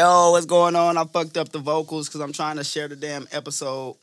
[0.00, 0.96] Yo, what's going on?
[0.96, 3.96] I fucked up the vocals because I'm trying to share the damn episode.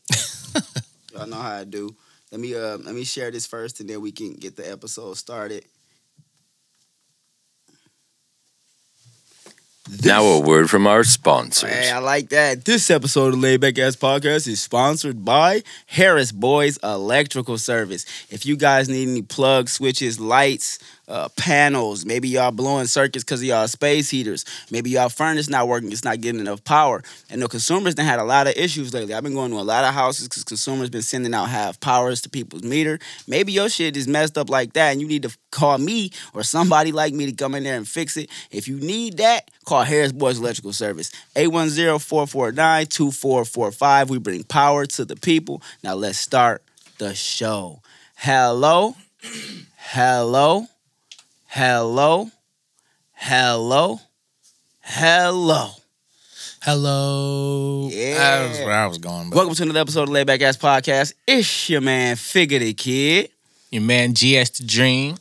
[1.12, 1.92] Y'all know how I do.
[2.30, 5.16] Let me uh let me share this first and then we can get the episode
[5.16, 5.64] started.
[10.04, 11.70] Now a word from our sponsors.
[11.70, 12.64] Hey, I like that.
[12.64, 18.06] This episode of Laid Back Ass Podcast is sponsored by Harris Boys Electrical Service.
[18.30, 23.40] If you guys need any plugs, switches, lights, uh, panels, maybe y'all blowing circuits because
[23.40, 27.02] of y'all space heaters, maybe y'all furnace not working, it's not getting enough power.
[27.30, 29.14] And the consumers done had a lot of issues lately.
[29.14, 32.20] I've been going to a lot of houses because consumers been sending out half powers
[32.22, 32.98] to people's meter.
[33.26, 36.42] Maybe your shit is messed up like that and you need to call me or
[36.42, 38.28] somebody like me to come in there and fix it.
[38.50, 41.10] If you need that, call Harris Boys Electrical Service.
[41.36, 44.10] 810-449-2445.
[44.10, 45.62] We bring power to the people.
[45.82, 46.62] Now let's start
[46.98, 47.80] the show.
[48.16, 48.94] Hello.
[49.76, 50.66] Hello.
[51.48, 52.30] Hello.
[53.14, 54.00] Hello.
[54.80, 55.70] Hello.
[56.62, 57.88] Hello.
[57.90, 58.14] Yeah.
[58.18, 59.30] That was where I was going.
[59.30, 61.14] But Welcome to another episode of Laid Back Ass Podcast.
[61.26, 63.30] It's your man, Figure the Kid.
[63.70, 65.16] your man GS the Dream.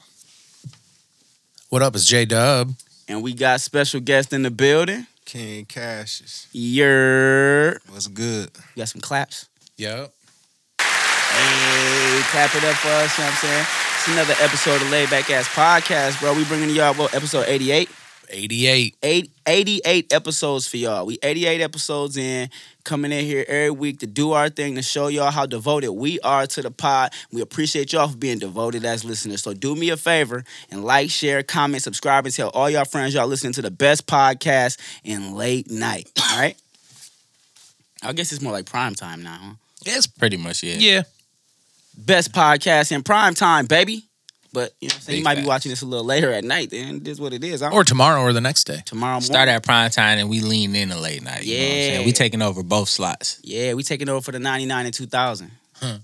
[1.69, 1.95] What up?
[1.95, 2.73] It's J Dub.
[3.07, 5.07] And we got special guest in the building.
[5.25, 6.47] King Cassius.
[6.51, 7.79] Yer.
[7.89, 8.49] What's good?
[8.75, 9.47] You got some claps?
[9.77, 10.11] Yep.
[11.37, 13.65] Hey, clap it up for us, you know what I'm saying?
[13.93, 16.33] It's another episode of Laid Back Ass Podcast, bro.
[16.33, 17.89] We bringing y'all, what, episode 88?
[18.29, 18.95] 88.
[19.03, 21.05] Eight, 88 episodes for y'all.
[21.05, 22.49] We 88 episodes in,
[22.83, 26.19] coming in here every week to do our thing, to show y'all how devoted we
[26.21, 27.13] are to the pod.
[27.31, 29.43] We appreciate y'all for being devoted as listeners.
[29.43, 33.13] So do me a favor and like, share, comment, subscribe, and tell all y'all friends
[33.13, 36.09] y'all listening to the best podcast in late night.
[36.31, 36.57] All right?
[38.01, 39.53] I guess it's more like prime time now, huh?
[39.85, 40.75] It's Pretty much, yeah.
[40.79, 41.03] yeah.
[41.97, 44.03] Best podcast in prime time, baby.
[44.53, 45.17] But you know what I'm saying?
[45.17, 47.33] You Big might be watching this a little later at night, then it is what
[47.33, 47.61] it is.
[47.61, 48.81] I don't- Or tomorrow or the next day.
[48.85, 49.25] tomorrow morning.
[49.25, 51.43] Start at prime time and we lean in a late night.
[51.43, 51.83] You know what I'm Yeah.
[51.89, 52.05] saying?
[52.05, 53.39] We taking over both slots.
[53.43, 55.51] Yeah, we taking over for the 99 and 2000.
[55.81, 55.97] Huh.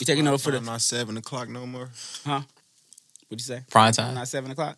[0.00, 1.90] We taking over for the I'm not seven o'clock no more.
[2.24, 2.42] Huh?
[3.28, 3.62] What'd you say?
[3.70, 4.14] Prime time.
[4.14, 4.76] Not seven o'clock.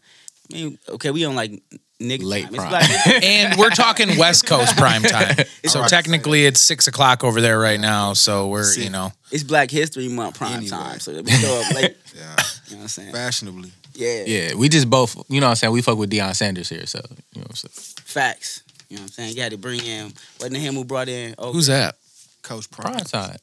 [0.51, 1.63] I mean, okay, we on like
[2.01, 2.55] nigga Late time.
[2.55, 2.73] prime.
[2.81, 5.37] It's black, And we're talking West Coast prime time.
[5.67, 5.91] So Alright.
[5.91, 8.13] technically it's six o'clock over there right now.
[8.13, 8.85] So we're, See.
[8.85, 9.13] you know.
[9.33, 10.71] it's Black History Month prime Anyway.
[10.71, 11.97] time, so we show up late.
[12.17, 12.37] Yeah.
[12.69, 13.13] You know what I'm saying?
[13.15, 13.73] Fashionably.
[13.95, 15.73] Yeah, Yeah, we just both, you know what I'm saying?
[15.73, 16.99] We fuck with Deion Sanders here, so,
[17.33, 17.73] you know what I'm saying?
[18.05, 18.63] facts.
[18.91, 19.37] You know what I'm saying?
[19.37, 20.13] You had to bring in.
[20.39, 21.35] Wasn't it him who brought in?
[21.39, 21.97] Oh, Who's that?
[22.43, 22.93] Coach Prime.
[22.93, 23.37] Prime time.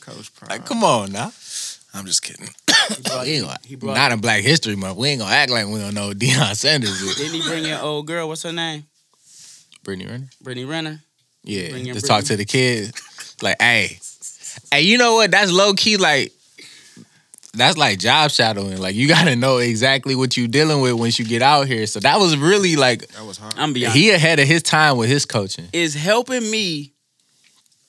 [0.00, 0.48] Coach Prime.
[0.50, 1.32] like, come on now.
[1.94, 2.48] I'm just kidding.
[2.96, 3.94] He brought, he, ain't gonna- he brought.
[3.94, 4.96] not in Black History Month.
[4.96, 7.16] We ain't gonna act like we don't know who Deion Sanders is.
[7.16, 8.28] didn't he bring in old girl?
[8.28, 8.84] What's her name?
[9.84, 10.28] Brittany Renner?
[10.42, 11.00] Brittany Renner.
[11.44, 12.92] Yeah, Bring in to talk to the kids.
[13.42, 13.98] Like, hey,
[14.72, 15.30] hey, you know what?
[15.30, 15.96] That's low key.
[15.96, 16.32] Like,
[17.54, 18.78] that's like job shadowing.
[18.78, 21.86] Like, you gotta know exactly what you dealing with once you get out here.
[21.86, 23.54] So that was really like That was hard.
[23.56, 23.94] I'm beyond.
[23.94, 25.68] he ahead of his time with his coaching.
[25.72, 26.92] is helping me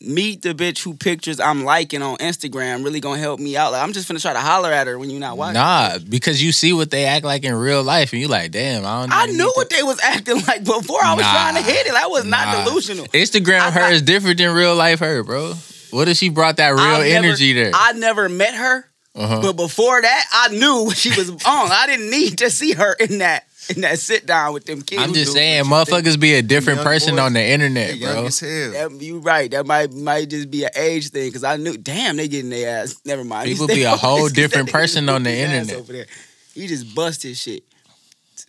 [0.01, 3.73] meet the bitch who pictures I'm liking on Instagram really gonna help me out.
[3.73, 5.55] Like I'm just gonna try to holler at her when you're not watching.
[5.55, 8.85] Nah, because you see what they act like in real life, and you're like, damn,
[8.85, 9.11] I don't.
[9.11, 11.31] I knew what they was acting like before I was Nah.
[11.31, 11.93] trying to hit it.
[11.93, 12.63] I was not Nah.
[12.65, 13.05] delusional.
[13.07, 15.53] Instagram I- her I- is different than real life her, bro.
[15.91, 17.71] What if she brought that real I've never- energy there?
[17.73, 18.85] I never met her,
[19.15, 19.41] uh-huh.
[19.41, 21.71] but before that, I knew she was on.
[21.71, 23.43] I didn't need to see her in that
[23.75, 25.01] in that sit down with them kids.
[25.01, 28.23] I'm just saying, motherfuckers be a different person boys, on the internet, bro.
[28.23, 29.49] That, you right.
[29.51, 31.77] That might might just be an age thing because I knew.
[31.77, 32.99] Damn, they getting their ass.
[33.05, 33.47] Never mind.
[33.47, 35.81] People They be a whole different person on the whooped his ass internet.
[35.81, 36.05] Over there.
[36.53, 37.63] He just bust his shit.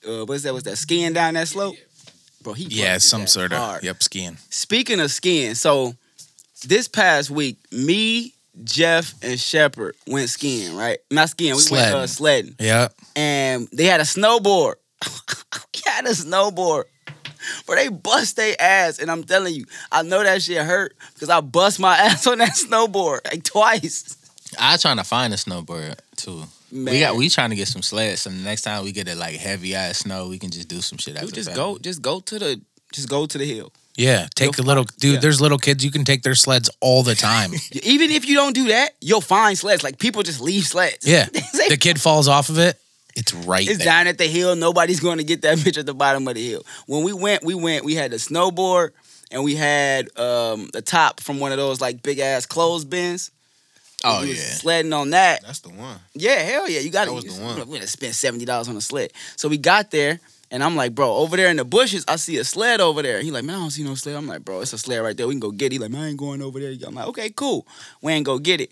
[0.07, 0.53] Uh, what's that?
[0.53, 0.77] What's that?
[0.77, 1.77] Skiing down that slope,
[2.43, 2.55] bro.
[2.55, 3.83] He Yeah, busted some that sort of.
[3.85, 4.37] Yep, skiing.
[4.49, 5.95] Speaking of skiing, so
[6.67, 8.33] this past week, me,
[8.65, 10.75] Jeff, and Shepard went skiing.
[10.77, 10.99] Right?
[11.11, 11.55] Not skiing.
[11.55, 12.55] We went uh, Sledding.
[12.55, 12.95] sledding, Yep.
[13.17, 14.75] and they had a snowboard.
[15.73, 16.85] He had a snowboard.
[17.67, 21.31] But they bust their ass, and I'm telling you, I know that shit hurt because
[21.31, 24.17] I bust my ass on that snowboard like twice.
[24.59, 26.45] I trying to find a snowboard too.
[26.73, 28.23] Man, We got we trying to get some sleds.
[28.23, 30.81] So the next time we get a like heavy ass snow, we can just do
[30.83, 31.15] some shit.
[31.15, 32.61] You After just the go, just go to the,
[32.93, 33.73] just go to the hill.
[33.97, 34.29] Yeah.
[34.35, 35.15] Take You'll the little find- dude.
[35.15, 35.21] yeah.
[35.21, 35.85] There's little kids.
[35.85, 37.53] You can take their sleds all the time.
[37.83, 39.83] Even if you don't do that, you'll find sleds.
[39.83, 41.07] Like people just leave sleds.
[41.07, 41.27] Yeah.
[41.71, 42.77] The kid falls off of it.
[43.21, 43.85] It's right It's there.
[43.85, 44.57] down at the hill.
[44.57, 46.63] Nobody's going to get that bitch at the bottom of the hill.
[46.87, 47.85] When we went, we went.
[47.85, 48.91] We had the snowboard,
[49.31, 53.31] and we had um, the top from one of those like big ass clothes bins.
[54.03, 54.35] Oh We yeah.
[54.37, 55.43] sledding on that.
[55.43, 55.99] That's the one.
[56.15, 57.15] Yeah, hell yeah, you got That to.
[57.17, 57.59] was the one.
[57.69, 59.13] We're gonna spend seventy dollars on a sled.
[59.37, 60.21] So we got there,
[60.51, 63.21] and I'm like, bro, over there in the bushes, I see a sled over there.
[63.21, 64.17] He like, man, I don't see no sled.
[64.17, 65.29] I'm like, bro, it's a sled right there.
[65.29, 65.73] We can go get it.
[65.73, 66.75] He like, man, I ain't going over there.
[66.87, 67.67] I'm like, okay, cool.
[68.01, 68.71] We ain't go get it.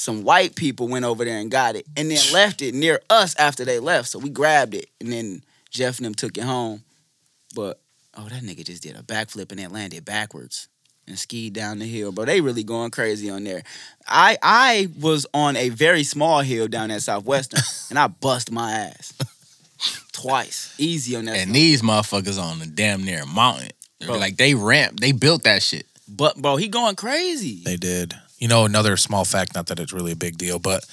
[0.00, 3.36] Some white people went over there and got it, and then left it near us
[3.36, 4.08] after they left.
[4.08, 6.82] So we grabbed it, and then Jeff and them took it home.
[7.54, 7.78] But
[8.16, 10.68] Oh, that nigga just did a backflip and then landed backwards
[11.06, 12.24] and skied down the hill, bro.
[12.24, 13.62] They really going crazy on there.
[14.06, 17.60] I I was on a very small hill down at Southwestern
[17.90, 19.14] and I bust my ass
[20.12, 21.36] twice, easy on that.
[21.36, 23.70] And these motherfuckers on the damn near mountain.
[24.04, 24.18] Bro.
[24.18, 25.86] Like they ramp, they built that shit.
[26.08, 27.62] but bro, he going crazy.
[27.64, 28.14] They did.
[28.40, 30.84] You know, another small fact, not that it's really a big deal, but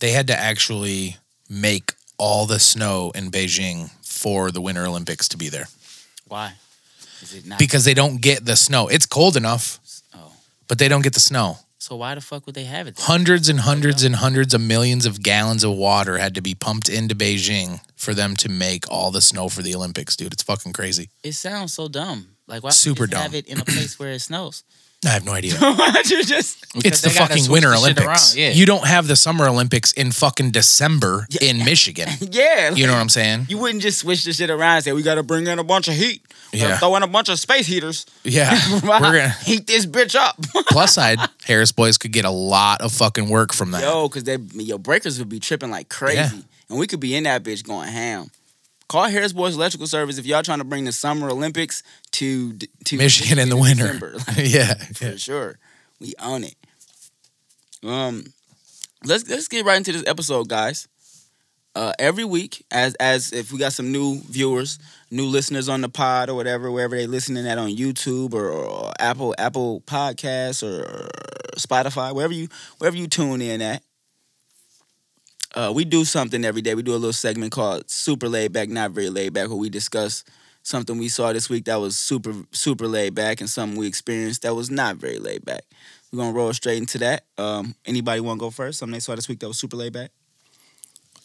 [0.00, 1.16] they had to actually
[1.48, 5.66] make all the snow in Beijing for the Winter Olympics to be there
[6.26, 6.54] Why?
[7.22, 7.58] Is it not?
[7.58, 8.88] because they don't get the snow.
[8.88, 9.78] It's cold enough,
[10.14, 10.32] oh,
[10.68, 11.58] but they don't get the snow.
[11.78, 12.96] so why the fuck would they have it?
[12.96, 13.06] Then?
[13.06, 16.88] Hundreds and hundreds and hundreds of millions of gallons of water had to be pumped
[16.88, 20.32] into Beijing for them to make all the snow for the Olympics, dude.
[20.32, 21.08] It's fucking crazy.
[21.22, 22.36] It sounds so dumb.
[22.48, 22.70] Like why?
[22.70, 24.64] Super would you just Have it in a place where it snows.
[25.06, 25.52] I have no idea.
[26.04, 26.66] Just?
[26.84, 28.06] It's the fucking Winter Olympics.
[28.06, 28.50] around, Yeah.
[28.50, 31.50] You don't have the Summer Olympics in fucking December Yeah.
[31.50, 32.08] in Michigan.
[32.30, 33.46] Yeah, You know what I'm saying?
[33.48, 35.64] You wouldn't just switch the shit around and say we got to bring in a
[35.64, 36.22] bunch of heat.
[36.52, 36.78] Yeah.
[36.78, 38.06] throw in a bunch of space heaters.
[38.24, 38.58] Yeah.
[38.82, 40.36] We're gonna heat this bitch up.
[40.70, 43.82] plus side, Harris boys could get a lot of fucking work from that.
[43.82, 46.30] Yo, because they your breakers would be tripping like crazy, Yeah.
[46.70, 48.30] and we could be in that bitch going ham.
[48.88, 52.52] Call Harris Boys Electrical Service if y'all trying to bring the Summer Olympics to
[52.84, 53.98] to Michigan in the winter.
[53.98, 54.18] December.
[54.42, 54.74] yeah.
[54.74, 55.58] for sure.
[56.00, 56.54] We own it.
[57.84, 58.24] Um,
[59.04, 60.88] let's let's get right into this episode, guys.
[61.74, 64.78] Uh, every week, as as if we got some new viewers,
[65.10, 68.92] new listeners on the pod or whatever, wherever they listening at on YouTube or, or
[68.98, 71.08] Apple Apple Podcasts or, or
[71.58, 72.48] Spotify, wherever you
[72.78, 73.82] wherever you tune in at.
[75.56, 76.74] Uh, we do something every day.
[76.74, 79.70] We do a little segment called Super Laid Back, Not Very Laid Back, where we
[79.70, 80.22] discuss
[80.62, 84.42] something we saw this week that was super super laid back and something we experienced
[84.42, 85.62] that was not very laid back.
[86.12, 87.24] We're gonna roll straight into that.
[87.38, 88.80] Um, anybody want to go first?
[88.80, 90.10] Something they saw this week that was super laid back.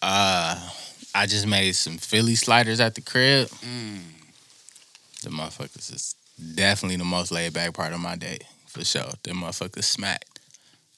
[0.01, 0.69] Uh,
[1.13, 3.47] I just made some Philly sliders at the crib.
[3.49, 3.99] Mm.
[5.23, 6.15] The motherfuckers is
[6.55, 9.09] definitely the most laid back part of my day for sure.
[9.23, 10.30] The motherfuckers smacked.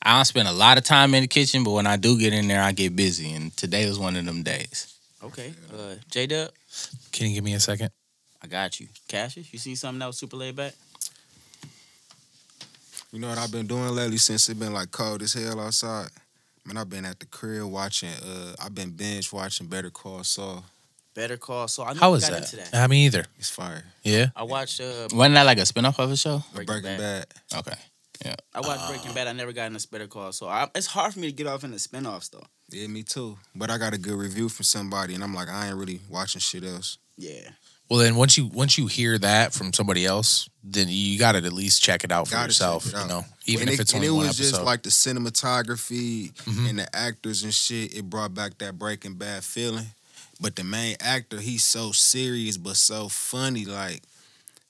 [0.06, 2.34] I don't spend a lot of time in the kitchen, but when I do get
[2.34, 3.32] in there, I get busy.
[3.34, 4.94] And today was one of them days.
[5.24, 5.54] Okay.
[5.74, 6.52] Uh, J Dub,
[7.14, 7.90] Can you give me a second?
[8.42, 8.88] I got you.
[9.08, 10.74] Cassius, you see something that was super laid back?
[13.14, 16.10] You know what I've been doing lately since it's been like cold as hell outside?
[16.66, 20.66] Man, I've been at the crib watching, uh, I've been binge watching Better Call Saul.
[21.14, 21.86] Better Call Saul.
[21.86, 22.54] I How never is got that?
[22.54, 22.74] into that.
[22.84, 23.26] I mean, either.
[23.38, 23.84] It's fire.
[24.04, 24.28] Yeah.
[24.36, 26.42] I watched uh, Wasn't that like a spinoff of a show?
[26.54, 27.26] Breaking, Breaking, Bad.
[27.52, 27.60] Bad.
[27.60, 27.78] Okay.
[28.56, 29.28] I watched Breaking Bad.
[29.28, 30.50] I never got into Better Call Saul.
[30.50, 32.46] I, it's hard for me to get off into spinoffs though.
[32.70, 33.38] Yeah, me too.
[33.56, 36.40] But I got a good review from somebody, and I'm like, I ain't really watching
[36.42, 36.98] shit else.
[37.18, 37.50] Yeah.
[37.90, 41.40] Well, then once you once you hear that from somebody else, then you got to
[41.40, 42.86] at least check it out for Gotta yourself.
[42.86, 44.52] check it You know, even and if it, it's and only it one was episode.
[44.58, 46.70] just like the cinematography Mhm.
[46.70, 47.96] and the actors and shit.
[47.96, 49.88] It brought back that Breaking Bad feeling.
[50.42, 53.66] But the main actor, he's so serious but so funny.
[53.66, 54.02] Like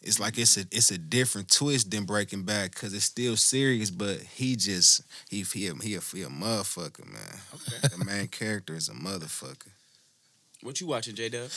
[0.04, 3.90] it's like it's a it's a different twist than Breaking Bad because it's still serious,
[3.90, 7.40] but he just he he a, he a, he a motherfucker, man.
[7.54, 7.96] Okay.
[7.98, 9.72] the main character is a motherfucker.
[10.62, 11.50] what you watching, J Dub?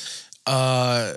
[0.47, 1.15] Uh,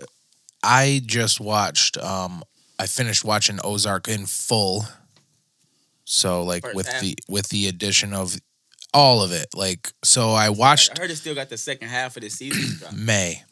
[0.64, 1.98] I just watched.
[1.98, 2.44] Um,
[2.80, 4.86] I finished watching Ozark in full.
[6.06, 7.02] So like First with half?
[7.02, 8.36] the with the addition of
[8.92, 12.18] all of it, like so I watched I heard it still got the second half
[12.18, 12.88] of the season.
[13.06, 13.44] May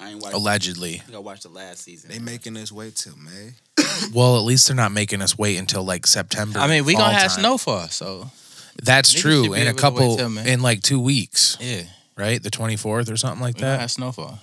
[0.00, 0.34] I ain't watched.
[0.34, 0.94] allegedly.
[0.94, 2.10] I think I watched the last season.
[2.10, 3.52] They making us wait till May.
[4.14, 6.58] Well, at least they're not making us wait until like September.
[6.58, 7.40] I mean, we fall gonna have time.
[7.40, 8.30] snowfall, so
[8.82, 9.52] That's Niggas true.
[9.52, 11.82] In a able to wait couple, till in like two weeks, yeah,
[12.16, 12.42] right?
[12.42, 13.80] The twenty fourth or something like we that.
[13.80, 14.38] have snowfall.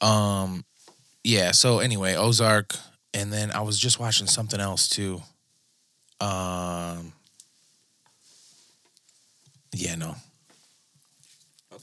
[0.00, 0.64] Um,
[1.22, 1.52] yeah.
[1.52, 2.74] So anyway, Ozark,
[3.14, 5.22] and then I was just watching something else too.
[6.20, 7.12] Um,
[9.72, 10.18] yeah, no, Okay.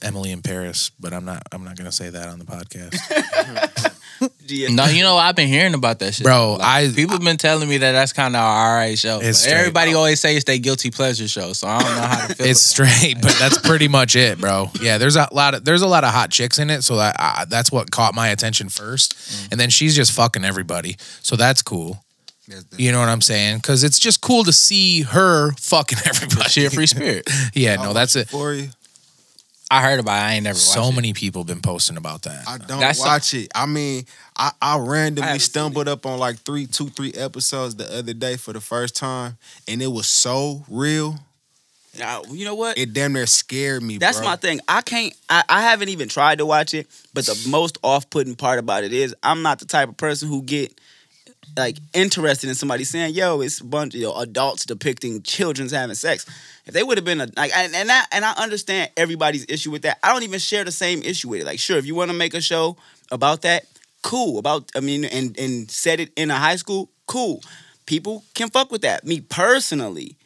[0.02, 1.42] Emily in Paris, but I'm not.
[1.52, 3.90] I'm not gonna say that on the podcast,
[4.74, 6.52] No, you know I've been hearing about that shit, bro.
[6.54, 9.16] Like, I people been telling me that that's kind of an alright show.
[9.18, 9.52] It's But straight.
[9.54, 12.46] everybody always say it's their guilty pleasure show, so I don't know how to feel.
[12.46, 14.70] it's about straight, but that's pretty much it, bro.
[14.80, 17.16] Yeah, there's a lot of there's a lot of hot chicks in it, so that
[17.18, 19.52] I, that's what caught my attention first, Mm.
[19.52, 22.02] and then she's just fucking everybody, so that's cool.
[22.76, 23.56] You know what I'm saying?
[23.58, 26.48] Because it's just cool to see her fucking everybody.
[26.50, 27.28] She a free spirit.
[27.54, 28.28] yeah, no, that's it.
[28.28, 28.68] For you,
[29.70, 30.12] I heard about.
[30.16, 30.22] it.
[30.24, 30.94] I ain't never watched So it.
[30.94, 32.44] many people been posting about that.
[32.46, 33.50] I don't That's a- watch it.
[33.54, 34.04] I mean,
[34.36, 38.12] I, I I randomly haven't stumbled up on like three, two, three episodes the other
[38.14, 41.18] day for the first time, and it was so real.
[41.98, 42.76] Now, you know what?
[42.76, 43.98] It damn near scared me.
[43.98, 44.26] That's bro.
[44.26, 44.60] my thing.
[44.66, 45.14] I can't.
[45.28, 46.88] I, I haven't even tried to watch it.
[47.14, 50.42] But the most off-putting part about it is I'm not the type of person who
[50.42, 50.76] get
[51.56, 55.72] like interested in somebody saying, "Yo, it's a bunch of you know, adults depicting children's
[55.72, 56.26] having sex."
[56.66, 59.70] If they would have been a like, and and, that, and I understand everybody's issue
[59.70, 59.98] with that.
[60.02, 61.46] I don't even share the same issue with it.
[61.46, 62.76] Like, sure, if you want to make a show
[63.10, 63.66] about that,
[64.02, 64.38] cool.
[64.38, 67.42] About I mean, and and set it in a high school, cool.
[67.86, 69.04] People can fuck with that.
[69.04, 70.16] Me personally,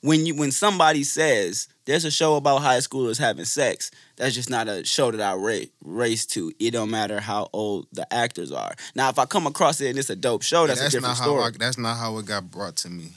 [0.00, 4.48] when you when somebody says there's a show about high schoolers having sex, that's just
[4.50, 6.52] not a show that I ra- race to.
[6.58, 8.74] It don't matter how old the actors are.
[8.94, 11.08] Now, if I come across it and it's a dope show, that's, that's a not
[11.10, 11.44] different how story.
[11.44, 13.12] I, that's not how it got brought to me.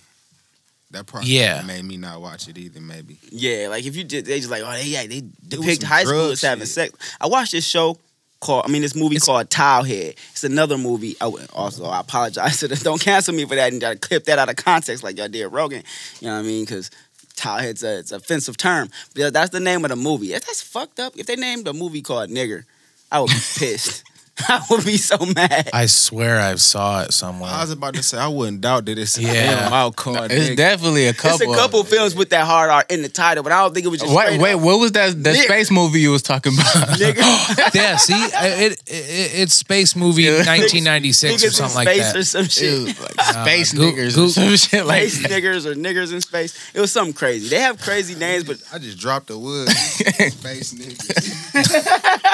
[0.91, 1.63] That probably Yeah.
[1.63, 2.79] made me not watch it either.
[2.79, 5.83] Maybe Yeah, like if you just they just like oh they yeah they was depict
[5.83, 6.93] high drug schoolers having sex.
[7.19, 7.97] I watched this show
[8.39, 10.15] called I mean this movie called Towelhead.
[10.31, 11.17] It's another movie.
[11.19, 14.39] Oh, also I apologize to the don't cancel me for that and gotta clip that
[14.39, 15.83] out of context like y'all did Rogan.
[16.21, 16.63] You know what I mean?
[16.63, 16.89] Because
[17.38, 18.89] Towelhead's a it's an offensive term.
[19.13, 20.34] That's the name of the movie.
[20.34, 21.13] If That's fucked up.
[21.15, 22.65] If they named a movie called Nigger,
[23.12, 24.03] I would be pissed.
[24.50, 25.70] I would be so mad.
[25.74, 27.50] I swear I saw it somewhere.
[27.51, 29.34] I was about to say I wouldn't doubt that it's Yeah.
[29.34, 30.32] damn out called.
[30.32, 30.56] It's nigga.
[30.58, 31.53] definitely a It's couple.
[31.53, 33.89] a couple films with that hard R in the title, but I don't think it
[33.89, 35.12] was just Wait, wait, up what was that?
[35.24, 35.44] The Nick.
[35.44, 36.65] space movie you was talking about?
[36.98, 37.74] nigger.
[37.75, 40.38] yeah, see, it, it, it's space movie Yeah.
[40.46, 42.15] 1996 or Niggas in something like space that.
[42.20, 42.63] or some shit.
[42.74, 45.32] It was like space Goo- niggers Goo- or some shit like space that.
[45.32, 46.58] niggers or niggers in space.
[46.74, 47.50] It was something crazy.
[47.50, 49.70] They have crazy names, but I just dropped the wood.
[49.70, 51.58] Space niggas.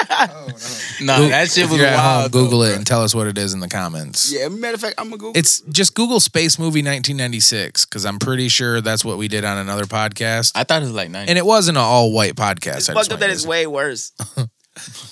[0.09, 0.47] oh,
[1.01, 2.21] No, Goo- that shit was you're at wild.
[2.33, 2.75] home, Google though, it bro.
[2.77, 4.31] and tell us what it is in the comments.
[4.33, 4.47] yeah.
[4.49, 5.39] Matter of fact, I'm gonna Google.
[5.39, 9.57] It's just Google Space Movie 1996 because I'm pretty sure that's what we did on
[9.57, 10.51] another podcast.
[10.55, 11.29] I thought it was like nine.
[11.29, 12.77] And it wasn't an all white podcast.
[12.77, 14.11] it's I fucked up that it's way worse.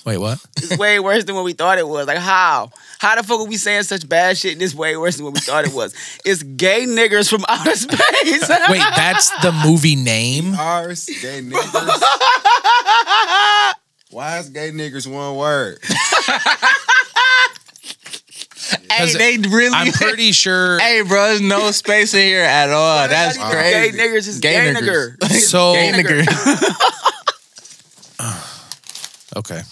[0.04, 0.44] Wait, what?
[0.56, 2.08] It's way worse than what we thought it was.
[2.08, 2.70] Like how?
[2.98, 4.54] How the fuck are we saying such bad shit?
[4.54, 5.94] and It's way worse than what we thought it was.
[6.24, 8.48] It's gay niggers from outer space.
[8.68, 10.54] Wait, that's the movie name?
[10.56, 12.02] Ours, gay niggers.
[14.12, 15.78] Why is gay niggers one word?
[18.90, 19.74] hey, they really.
[19.74, 20.78] I'm pretty sure.
[20.78, 23.08] hey, bro, there's no space in here at all.
[23.08, 23.96] That's Not even crazy.
[23.96, 25.22] Gay niggers is gay, nigger.
[25.32, 26.22] So- gay Gay nigger.
[26.24, 26.88] nigger.
[29.34, 29.62] Okay.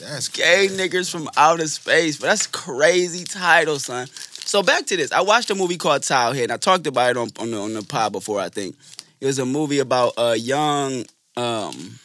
[0.00, 2.18] That's gay niggers from outer space.
[2.18, 4.06] But that's crazy title, son.
[4.12, 5.12] So back to this.
[5.12, 7.72] I watched a movie called Towelhead, and I talked about it on on the, on
[7.72, 8.38] the pod before.
[8.38, 8.76] I think
[9.22, 11.06] it was a movie about a young,
[11.38, 11.98] um,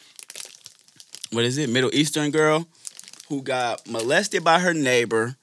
[1.34, 2.66] what is it, Middle Eastern girl
[3.28, 5.36] who got molested by her neighbor.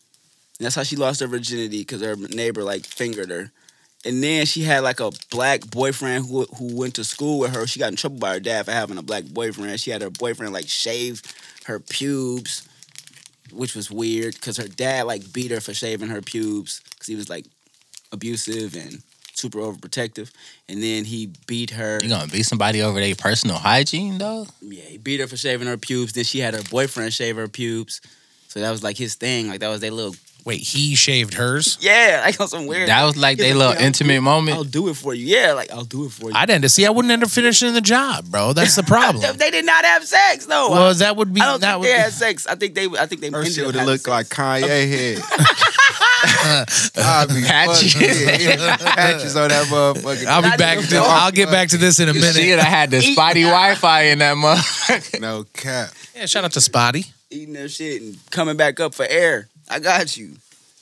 [0.60, 3.52] That's how she lost her virginity because her neighbor like fingered her.
[4.06, 7.68] And then she had like a black boyfriend who who went to school with her.
[7.68, 9.80] She got in trouble by her dad for having a black boyfriend.
[9.80, 11.22] She had her boyfriend like shave
[11.66, 12.68] her pubes,
[13.52, 17.16] which was weird because her dad like beat her for shaving her pubes because he
[17.16, 17.46] was like
[18.12, 19.04] abusive and
[19.42, 20.32] super overprotective.
[20.70, 22.00] And then he beat her.
[22.02, 24.48] You gonna beat somebody over their personal hygiene though?
[24.62, 26.14] Yeah, he beat her for shaving her pubes.
[26.14, 28.02] Then she had her boyfriend shave her pubes.
[28.48, 29.48] So that was like his thing.
[29.48, 31.78] Like that was their little Wait, he shaved hers?
[31.82, 32.90] yeah, like on some weird.
[32.90, 35.28] That was like He's their like, little yeah, I'll intimate I'll do it for you.
[35.28, 36.36] Yeah, like I'll do it for you.
[36.36, 36.84] I didn't see.
[36.84, 38.52] I wouldn't end up finishing the job, bro.
[38.54, 39.24] That's the problem.
[39.24, 40.72] If they did not have sex though.
[40.72, 42.48] well, that would be I don't that think would they be, had sex.
[42.48, 42.88] I think they.
[42.88, 43.30] I think they.
[43.30, 44.30] Her ended shit would have having looked like.
[44.30, 45.18] Kanye head.
[46.98, 47.96] I'd be Patches.
[48.00, 50.26] yeah, patches on that motherfucker.
[50.28, 50.80] I'll be Not back.
[50.80, 50.98] To.
[50.98, 52.36] I'll get back to this in a She minute.
[52.50, 55.20] would have had the spotty Wi-Fi in that motherfucker.
[55.22, 55.90] No cap.
[56.16, 57.06] Yeah, shout out to Spotty.
[57.30, 59.48] eating their shit and coming back up for air.
[59.70, 60.36] I got you.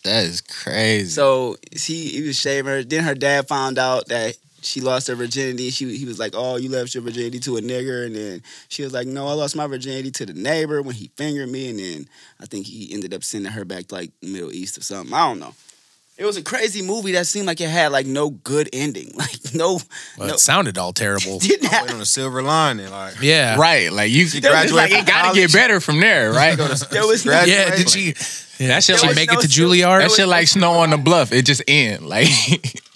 [0.03, 1.09] That is crazy.
[1.09, 2.83] So he he was shaving her.
[2.83, 5.69] Then her dad found out that she lost her virginity.
[5.69, 8.83] She he was like, "Oh, you left your virginity to a nigger," and then she
[8.83, 11.79] was like, "No, I lost my virginity to the neighbor when he fingered me." And
[11.79, 15.13] then I think he ended up sending her back to like Middle East or something.
[15.13, 15.53] I don't know.
[16.17, 19.11] It was a crazy movie that seemed like it had like no good ending.
[19.17, 19.79] Like no,
[20.17, 21.39] Well, no it sounded all terrible.
[21.39, 21.81] didn't I have.
[21.85, 22.91] went on a silver lining.
[22.91, 23.55] Like, Yeah.
[23.57, 26.57] right, like you She it's like graduated it gotta get better from there, right?
[26.57, 27.73] There was no, Yeah.
[27.75, 28.13] Did she?
[28.59, 30.01] Yeah, That shit did like- make no it to Juilliard?
[30.01, 31.31] That shit like snow on the bluff.
[31.31, 32.05] It just end.
[32.05, 32.27] Like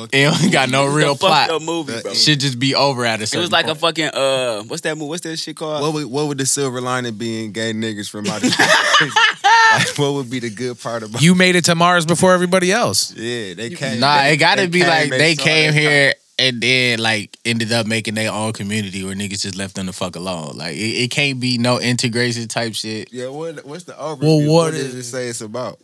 [0.00, 1.50] fuck it don't got no real a plot.
[1.50, 2.10] up movie, bro.
[2.12, 4.96] is- Should just be over at a It was like a fucking uh, what's that
[4.96, 5.08] movie?
[5.08, 5.82] What's that shit called?
[5.82, 8.66] What would, what would the silver lining be in gay niggas from outer space?
[9.72, 12.70] like, what would be the good part about You made it to Mars before everybody
[12.72, 13.12] else.
[13.14, 14.00] Yeah, they came.
[14.00, 17.34] Nah, they- it gotta be came, like they saw came that here and then like
[17.46, 20.52] ended up making their own community where niggas just left them the fuck alone.
[20.56, 23.10] Like it, it can't be no integration type shit.
[23.12, 24.22] Yeah, what, what's the overview?
[24.22, 25.78] Well, what what is- does it say it's about?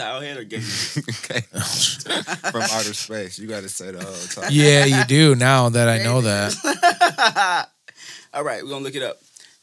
[0.00, 0.56] Towel head or gay?
[0.98, 1.40] okay.
[2.50, 3.38] From outer space.
[3.38, 4.50] You got to say the whole time.
[4.50, 5.34] Yeah, you do.
[5.34, 7.68] Now that I know that.
[8.34, 9.18] All right, we're gonna look it up.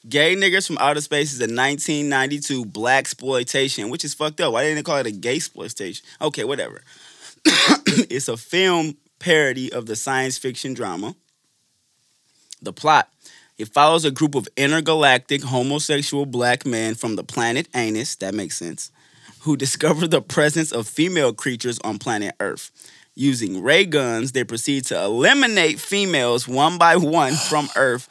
[0.08, 4.54] Gay Niggers from Outer Space is a 1992 black exploitation, which is fucked up.
[4.54, 6.06] Why didn't they call it a gay exploitation?
[6.22, 6.82] Okay, whatever.
[7.46, 11.16] it's a film parody of the science fiction drama.
[12.62, 13.10] The plot
[13.58, 18.56] it follows a group of intergalactic homosexual black men from the planet Anus, that makes
[18.56, 18.92] sense,
[19.42, 22.72] who discover the presence of female creatures on planet Earth.
[23.16, 28.08] Using ray guns, they proceed to eliminate females one by one from Earth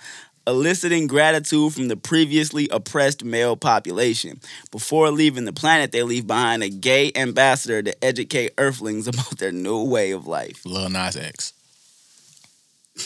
[0.47, 4.41] eliciting gratitude from the previously oppressed male population.
[4.71, 9.53] Before leaving the planet, they leave behind a gay ambassador to educate Earthlings about their
[9.53, 10.65] new way of life.
[10.65, 11.53] Lil Nas X.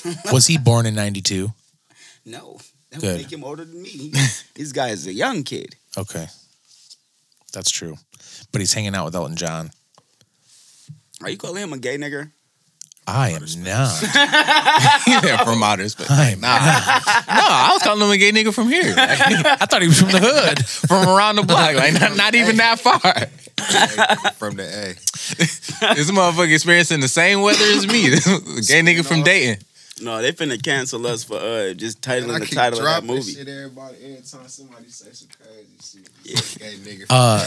[0.32, 1.52] Was he born in 92?
[2.26, 2.58] No,
[2.90, 3.06] that Good.
[3.06, 4.10] would make him older than me.
[4.54, 5.74] this guy is a young kid.
[5.96, 6.26] Okay.
[7.52, 7.96] That's true.
[8.52, 9.70] But he's hanging out with Elton John.
[11.22, 12.30] Are you calling him a gay nigger?
[13.06, 14.02] I am not.
[15.24, 16.10] yeah, from outer space.
[16.10, 16.60] I am not.
[16.60, 20.12] no, I was calling him a gay nigga from here, I thought he was from
[20.12, 20.64] the hood.
[20.64, 23.00] from around the block, like not, not even that far.
[24.34, 24.94] From the A.
[25.94, 28.08] This motherfucker experiencing the same weather as me.
[28.10, 28.26] This
[28.68, 29.64] gay nigga from Dayton.
[30.02, 33.34] No, they finna cancel us for uh just titling I the title of that movie.
[33.34, 36.08] Shit, everybody, every time somebody say some crazy shit.
[36.58, 37.04] Gay nigga.
[37.10, 37.44] Uh,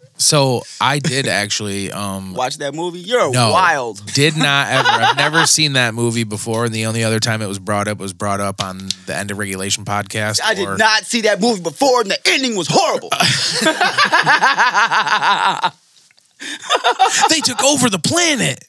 [0.16, 3.00] So I did actually um Watch that movie.
[3.00, 3.50] You're No.
[3.52, 4.04] wild.
[4.12, 7.46] did not ever I've never seen that movie before and the only other time it
[7.46, 10.40] was brought up was brought up on the end of regulation podcast.
[10.44, 13.08] I did not see that movie before, and the ending was horrible.
[17.28, 18.64] They took over the planet.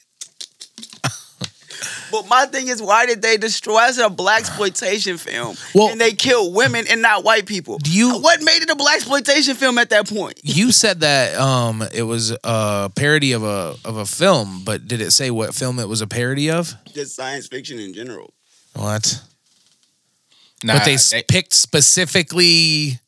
[2.12, 3.82] But my thing is, why did they destroy?
[3.88, 7.78] It's a black exploitation film, Well- and they killed women and not white people.
[7.78, 10.38] Do you- What made it a black exploitation film at that point?
[10.44, 15.00] You said that um it was a parody of a of a film, but did
[15.00, 16.74] it say what film it was a parody of?
[16.94, 18.32] Just science fiction in general.
[18.74, 19.20] What?
[20.64, 23.00] Nah, but they, s picked specifically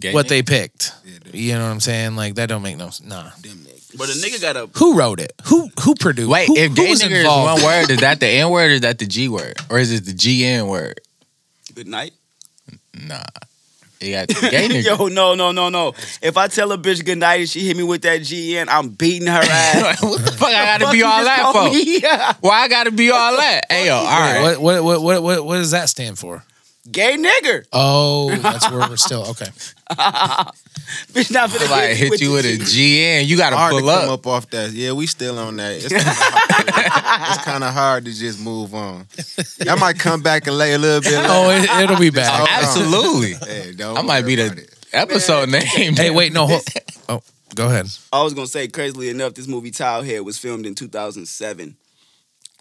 [0.00, 0.92] gay what they picked.
[1.04, 2.16] Yeah, You know what I'm saying?
[2.16, 3.30] Like that don't make no s- nah.
[3.42, 3.65] them niggas.
[3.98, 5.32] But a nigga got a Who wrote it?
[5.46, 6.28] Who who produced?
[6.30, 7.62] Wait, who, if who gay was nigga is involved?
[7.62, 9.56] one word, is that the N word or is that the G word?
[9.70, 11.00] Or is it the G N word?
[11.74, 12.12] good night.
[12.98, 13.22] Nah.
[14.00, 14.84] You got gay nigga.
[14.98, 15.88] Yo, no, no, no, no.
[16.22, 18.90] If I tell a bitch good night and she hit me with that GN, I'm
[18.90, 20.02] beating her ass.
[20.02, 22.46] what the fuck I gotta Fuck be all that called for?
[22.48, 23.64] Why I gotta be all that?
[23.70, 24.58] Hey yo, all right.
[24.58, 26.44] What, what what what what what does that stand for?
[26.90, 27.64] Gay nigger.
[27.72, 29.46] Oh, that's where we're still okay.
[31.12, 34.04] Bitch not finna Like hit you with a GN, you gotta hard to pull come
[34.08, 34.20] up.
[34.20, 34.70] up off that.
[34.72, 35.72] Yeah, we still on that.
[35.74, 39.06] It's kinda hard, it's kind of hard to just move on.
[39.68, 41.14] I might come back and lay a little bit.
[41.28, 42.30] Oh, it, it'll be back.
[42.40, 43.34] Oh, Absolutely.
[43.34, 44.74] Hey, don't I might be the about it.
[44.92, 45.94] episode name.
[45.96, 46.46] Hey, wait, no.
[46.46, 46.62] Hold,
[47.08, 47.22] oh,
[47.56, 47.86] go ahead.
[48.12, 51.76] I was gonna say, crazily enough, this movie Towelhead was filmed in 2007.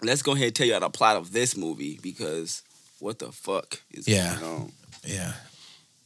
[0.02, 2.64] Let's go ahead and tell you the plot of this movie because
[3.06, 4.38] what the fuck is Yeah.
[4.40, 4.72] going on?
[5.06, 5.34] Yeah.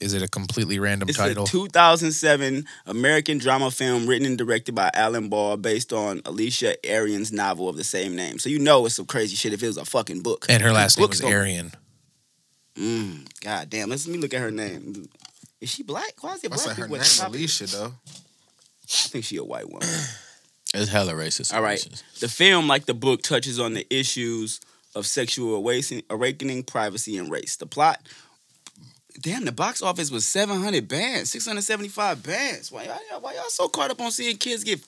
[0.02, 1.44] Is it a completely random It's title?
[1.46, 7.32] a 2007 American drama film written and directed by Alan Ball based on Alicia Erian's
[7.32, 8.38] novel of the same name.
[8.40, 10.46] So you know it's some crazy shit if it was a fucking book.
[10.50, 11.72] and her last name Book's was gonna- Arian.
[12.78, 15.10] Mm, God damn, let's let me look at her name.
[15.60, 16.22] Is she black?
[16.22, 16.82] Why is it What's black that?
[16.82, 17.30] Her people name at the top?
[17.30, 17.94] Alicia though.
[18.06, 19.88] I think she a white woman.
[20.72, 21.52] It's hella racist.
[21.52, 21.84] All right.
[22.20, 24.60] The film, like the book, touches on the issues
[25.00, 27.56] of sexual awakening, privacy, and race.
[27.56, 28.00] The plot.
[29.22, 32.72] Damn, the box office was 700 bands, 675 bands.
[32.72, 34.80] Why y'all, why y'all so caught up on seeing kids get.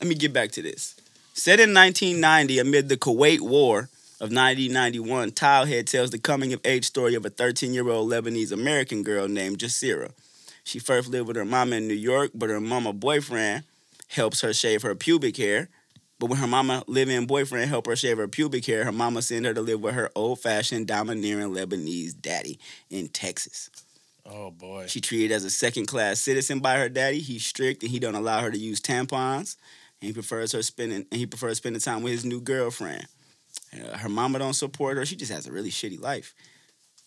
[0.00, 0.94] Let me get back to this.
[1.34, 6.86] Set in 1990 amid the Kuwait War of 1991, Towelhead tells the coming of age
[6.86, 10.12] story of a 13 year old Lebanese American girl named Jasira.
[10.64, 13.64] She first lived with her mama in New York, but her mama boyfriend
[14.08, 15.68] helps her shave her pubic hair.
[16.18, 19.44] But when her mama live-in boyfriend help her shave her pubic hair, her mama send
[19.44, 23.68] her to live with her old-fashioned domineering Lebanese daddy in Texas.
[24.24, 24.86] Oh boy.
[24.86, 27.18] She treated as a second-class citizen by her daddy.
[27.18, 29.56] He's strict and he don't allow her to use tampons.
[30.00, 33.06] And he prefers her spending and he prefers spending time with his new girlfriend.
[33.72, 35.06] Uh, her mama don't support her.
[35.06, 36.34] She just has a really shitty life.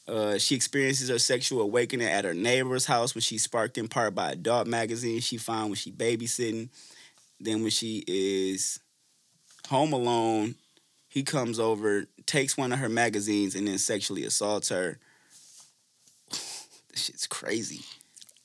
[0.08, 4.16] Uh, she experiences her sexual awakening at her neighbor's house when she's sparked in part
[4.16, 6.70] by adult magazine she found when she babysitting.
[7.40, 8.80] Then when she is
[9.70, 10.56] home alone,
[11.08, 15.00] he comes over, takes one of her magazines, and then sexually assaults her.
[16.30, 17.82] this shit's crazy.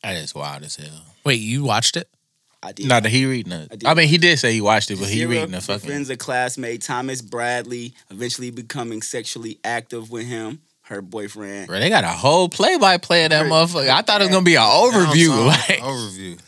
[0.03, 1.03] That is wild as hell.
[1.25, 2.09] Wait, you watched it?
[2.63, 2.87] I did.
[2.89, 3.69] Not that he reading it.
[3.71, 3.85] did.
[3.87, 5.81] I mean, he did say he watched it, but he Zero reading the fucking.
[5.81, 11.67] befriends a classmate, Thomas Bradley, eventually becoming sexually active with him, her boyfriend.
[11.67, 13.51] Bro, they got a whole play-by-play of that Right.
[13.53, 13.89] motherfucker.
[13.91, 15.47] I thought it was gonna be an overview.
[15.47, 16.39] Like overview.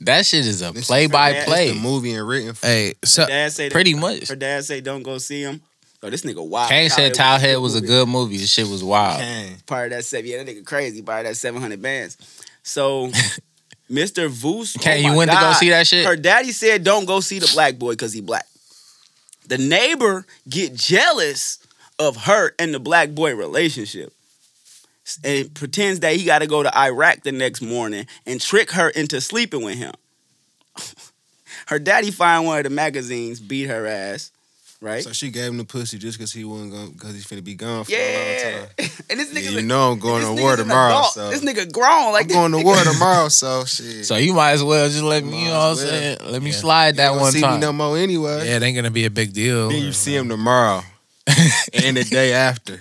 [0.00, 1.72] That shit is a This is play-by-play.
[1.72, 2.54] The movie and written.
[2.54, 4.28] For, Hey, so Dad say that- Pretty much.
[4.28, 5.62] Her dad say don't go see him.
[6.02, 6.68] Oh, this nigga wild.
[6.68, 8.36] Kane said Towelhead Towelhead was a good movie.
[8.36, 9.20] This shit was wild.
[9.20, 9.56] Dang.
[9.66, 10.30] part of that seven.
[10.30, 11.00] Yeah, that nigga crazy.
[11.00, 12.18] Part of that seven hundred bands.
[12.62, 13.08] So,
[13.90, 14.28] Mr.
[14.28, 14.76] Voos.
[14.78, 16.04] Oh Kane, oh you my went to go see that shit?
[16.06, 18.46] Her daddy said, "Don't go see the black boy because he black."
[19.46, 21.58] The neighbor get jealous
[21.98, 24.12] of her and the black boy relationship,
[25.22, 28.88] and pretends that he got to go to Iraq the next morning and trick her
[28.90, 29.92] into sleeping with him.
[31.66, 34.30] her daddy find one of the magazines, beat her ass.
[34.80, 35.02] right?
[35.04, 37.54] So she gave him the pussy just because he wasn't going because he's finna be
[37.54, 38.68] gone for a long time.
[39.10, 41.02] and this Yeah, nigga, you know I'm going to war tomorrow.
[41.04, 43.28] So This nigga grown, like I'm going to war tomorrow.
[43.28, 44.04] So shit.
[44.06, 46.00] So you might as well just let me, you know what I'm Might as well.
[46.18, 46.32] saying?
[46.32, 46.56] Let me Yeah.
[46.56, 47.54] slide that one see time.
[47.54, 48.46] me no more anyway.
[48.46, 49.68] Yeah, it ain't gonna be a big deal.
[49.68, 50.82] Then you see him tomorrow
[51.74, 52.80] and the day after,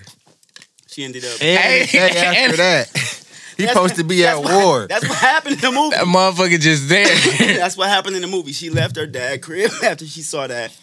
[0.93, 1.37] She ended up.
[1.39, 2.89] Hey, after that.
[3.55, 4.87] He That's- supposed to be at what- war.
[4.87, 5.95] That's what happened in the movie.
[5.95, 7.05] that motherfucker just there.
[7.59, 8.51] That's what happened in the movie.
[8.51, 10.75] She left her dad crib after she saw that.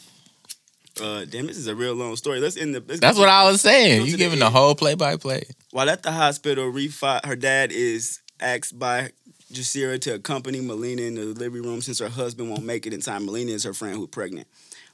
[1.03, 2.39] Uh, damn, this is a real long story.
[2.39, 2.85] Let's end the.
[2.87, 4.07] Let's That's what I was saying.
[4.07, 4.55] You giving the end.
[4.55, 5.43] whole play by play.
[5.73, 9.11] While at the hospital, refi- her dad is asked by
[9.53, 13.01] Jasira to accompany Melina in the delivery room since her husband won't make it in
[13.01, 13.25] time.
[13.27, 14.47] Melina is her friend who's pregnant.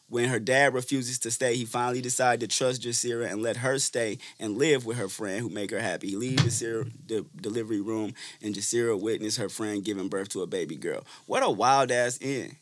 [0.09, 3.79] When her dad refuses to stay, he finally decided to trust Jasira and let her
[3.81, 6.11] stay and live with her friend who make her happy.
[6.11, 10.47] He leaves Jasira the delivery room and Jasira witnessed her friend giving birth to a
[10.47, 11.05] baby girl.
[11.27, 12.55] What a wild ass end.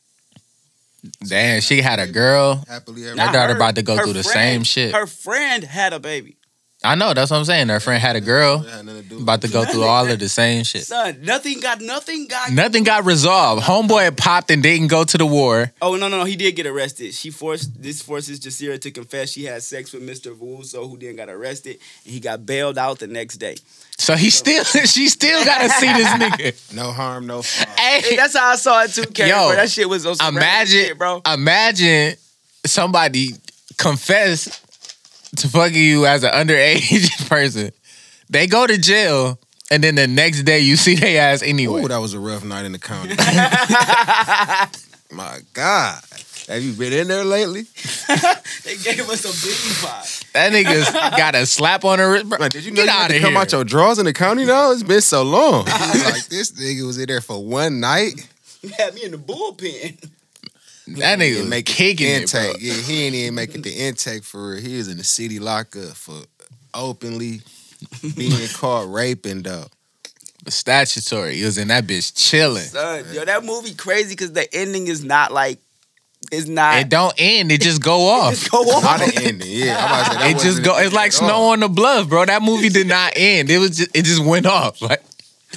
[1.26, 2.64] Damn, she had a girl.
[2.66, 3.10] Happily ever.
[3.10, 4.94] Her Not daughter about to go through the friend- same shit.
[4.94, 6.36] Her friend had a baby.
[6.84, 7.68] I know, that's what I'm saying.
[7.68, 9.84] Her friend had a girl It had nothing to do with about to go through
[9.84, 10.84] all of the same shit.
[10.84, 13.62] Son, nothing got nothing got Nothing got resolved.
[13.64, 15.72] Homeboy popped and didn't go to the war.
[15.80, 16.24] Oh no no no!
[16.24, 17.14] He did get arrested.
[17.14, 20.36] She forced this forces Jasira to confess she had sex with Mr.
[20.36, 23.56] Vuoso, who then got arrested, and he got bailed out the next day.
[23.96, 26.74] So he still, she still gotta see this nigga.
[26.76, 27.74] No harm, no foul.
[27.76, 29.30] Hey, Hey, that's how I saw it too, Karen.
[29.30, 29.56] Yo, bro.
[29.56, 31.22] That shit was on some imagine, shit, bro.
[31.32, 32.16] imagine
[32.66, 33.30] somebody
[33.78, 34.60] confess
[35.38, 37.70] to fuck you as an underage person.
[38.30, 39.38] They go to jail,
[39.70, 41.82] and then the next day you see their ass anyway.
[41.82, 43.14] Ooh, that was a rough night in the county.
[45.12, 46.00] My God.
[46.48, 47.64] Have you been in there lately?
[48.64, 50.32] They gave us a biggie vibe.
[50.32, 52.28] that nigga's got a slap on her wrist.
[52.30, 53.40] Bro, Man, did you know Get you had out to of come here.
[53.42, 54.70] out your drawers in the county now?
[54.72, 55.66] It's been so long.
[55.66, 58.26] like this nigga was in there for one night.
[58.62, 60.08] You had me in the bullpen.
[60.86, 62.40] That nigga was make kicking it, bro.
[62.40, 62.56] intake.
[62.60, 64.60] Yeah, he ain't even making the intake for real.
[64.60, 66.20] He was in the city lockup for
[66.74, 67.40] openly
[68.16, 69.66] being caught raping though.
[70.46, 71.36] Statutory.
[71.36, 72.64] He was in that bitch chilling.
[72.64, 75.58] Son, yo, that movie crazy because the ending is not like
[76.30, 76.78] it's not.
[76.78, 77.50] It don't end.
[77.52, 78.30] It just go off.
[78.34, 78.82] Just go on.
[78.82, 79.48] Not an ending.
[79.50, 80.78] Yeah, I'm about to say, It just go.
[80.78, 81.52] It's like snow all.
[81.52, 82.24] on the bluff, bro.
[82.26, 83.48] That movie did not end.
[83.50, 83.76] It was.
[83.78, 84.80] Just, it just went off.
[84.82, 85.02] Like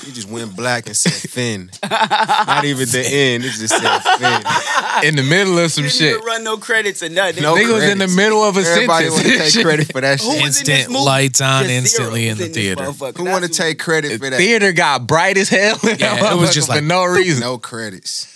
[0.04, 1.70] He just went black and said Fin.
[1.90, 3.44] Not even the end.
[3.46, 5.08] It just said Fin.
[5.10, 6.14] in the middle of some Didn't shit.
[6.16, 7.44] even run no credits or nothing.
[7.44, 9.54] No Nigga was in the middle of a Everybody want to sentence.
[9.54, 10.42] take credit for that Who shit.
[10.44, 11.06] was in this Instant movie?
[11.06, 12.84] lights on Just instantly zero in the this theater.
[12.86, 14.38] Who want to take credit The for that?
[14.38, 15.78] theater got bright as hell.
[15.84, 17.42] Yeah, it was just like, for no reason.
[17.42, 18.34] No credits.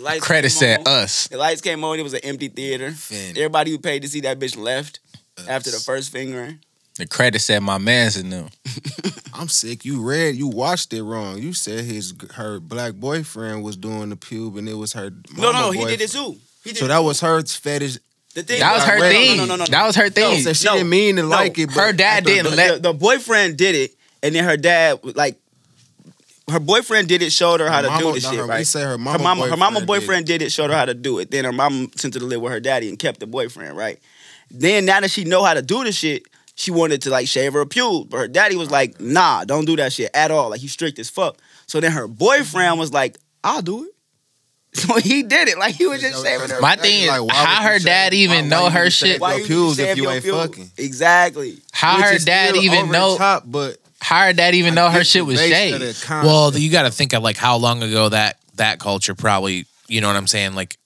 [0.00, 1.28] Lights Credit came said us.
[1.28, 1.98] The lights came on.
[1.98, 2.90] It was an empty theater.
[2.92, 3.36] Fin.
[3.36, 4.98] Everybody who paid to see that bitch left
[5.46, 6.60] after the first fingering.
[6.96, 8.48] The credit said my man's in them.
[9.34, 9.84] I'm sick.
[9.84, 11.38] You read, you watched it wrong.
[11.38, 15.10] You said his her black boyfriend was doing the pube, and it was her.
[15.36, 16.36] No, mama no, he did it too.
[16.62, 17.04] He did So it that too.
[17.04, 17.98] was her fetish.
[18.34, 18.60] the thing.
[18.60, 19.36] That was her No, no, thing.
[19.38, 19.64] No, no, no, no.
[19.66, 20.40] That was her thing.
[20.42, 21.28] So she No, didn't mean to no.
[21.28, 21.66] like it.
[21.66, 24.56] But Her dad after didn't the- let- the, the boyfriend did it, and then her
[24.56, 25.36] dad like
[26.48, 28.38] her boyfriend did it, showed her how to Her do mama- the no, shit.
[28.38, 28.66] her- we right?
[28.66, 30.94] say her her mama mama, her mama boyfriend boyfriend did it, showed her how to
[30.94, 31.32] do it.
[31.32, 33.76] Then her mama sent her to live with her daddy and kept the boyfriend.
[33.76, 33.98] Right.
[34.50, 36.22] Then now that she know how to do the shit,
[36.54, 39.76] she wanted to like shave her pubes, but her daddy was like, "Nah, don't do
[39.76, 40.50] that shit at all.
[40.50, 41.36] Like he's strict as fuck."
[41.66, 43.90] So then her boyfriend was like, "I'll do it."
[44.76, 45.56] So he did it.
[45.56, 46.60] Like he was just shaving her.
[46.60, 48.90] My thing is, Like, how her say- dad even why- why know you her even
[48.90, 49.20] shit?
[49.20, 50.38] Why Why you pubes if you your ain't pubes?
[50.38, 50.70] fucking?
[50.78, 51.58] Exactly.
[51.72, 53.16] How Which her dad even know?
[53.16, 56.04] Top, but How her dad even know her shit was shaved?
[56.10, 59.66] Well, you got to think of like how long ago that that culture probably.
[59.86, 60.54] You know what I'm saying?
[60.56, 60.76] Like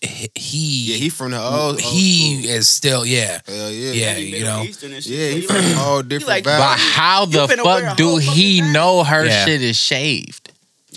[0.00, 1.54] he, yeah, he from the old.
[1.54, 2.50] old he school.
[2.56, 3.40] is still yeah.
[3.46, 3.92] Hell yeah.
[3.92, 4.62] Yeah, He you know.
[4.62, 5.12] Eastern and shit.
[5.12, 7.88] Yeah, So he he from like- a different like- But how the finna wear a
[7.88, 9.44] fuck do he fucking know her Yeah.
[9.44, 10.52] shit is shaved?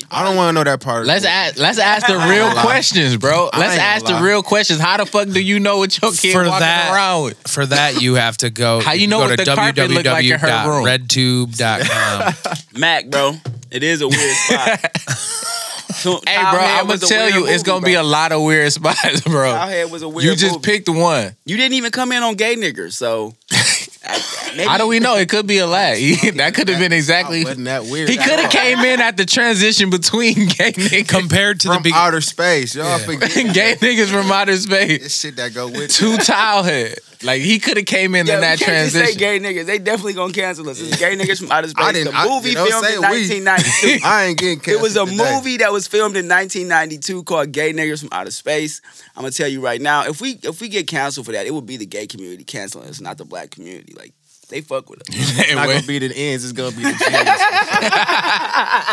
[0.09, 1.05] I don't want to know that part.
[1.05, 1.57] Let's ask.
[1.59, 3.49] Let's ask the real questions, bro.
[3.55, 4.79] Let's ain't ask the real questions.
[4.79, 7.47] How the fuck do you know what your kid For walking that- around with?
[7.47, 8.79] For that, you have to go.
[8.79, 10.85] How you know go what to the carpet look like in her room?
[10.85, 12.33] www.redtube.com.
[12.79, 13.33] Mac, bro.
[13.69, 14.79] It is a weird spot.
[15.93, 18.71] So, Hey, bro, I'm gonna tell weird you, it's gonna be a lot of weird
[18.73, 19.53] spots, bro.
[19.53, 20.65] Cowhead was a weird You just movie.
[20.71, 21.35] picked one.
[21.45, 23.35] You didn't even come in on gay niggers, so.
[24.55, 25.15] maybe, How do we know?
[25.15, 25.99] It could be a lag.
[26.35, 27.43] that could have been exactly.
[27.43, 28.09] wasn't that weird.
[28.09, 31.83] He could have came in at the transition between gay niggas, Compared to the from
[31.83, 32.75] big, outer space.
[32.75, 32.97] Y'all Yeah.
[33.05, 35.01] forget gay niggas from outer space.
[35.03, 36.95] this shit that go with Two towel head.
[37.23, 39.19] Like he could have came in Yeah, in that we can't just say transition.
[39.19, 39.65] gay niggas.
[39.65, 40.79] They definitely gonna cancel us.
[40.81, 41.85] It's gay niggas from outer space.
[41.85, 43.07] I didn't- the movie you know, filmed say in we.
[43.07, 43.99] 1992.
[44.07, 44.79] I ain't getting canceled.
[44.79, 45.33] It was a today.
[45.35, 48.81] movie that was filmed in 1992 called "Gay Niggas from Outer Space."
[49.15, 51.53] I'm gonna tell you right now, if we if we get canceled for that, it
[51.53, 53.93] would be the gay community canceling us, not the black community.
[53.93, 54.13] Like
[54.49, 55.07] they fuck with us.
[55.15, 56.43] It's not gonna be the ends.
[56.43, 57.05] It's gonna be the G's.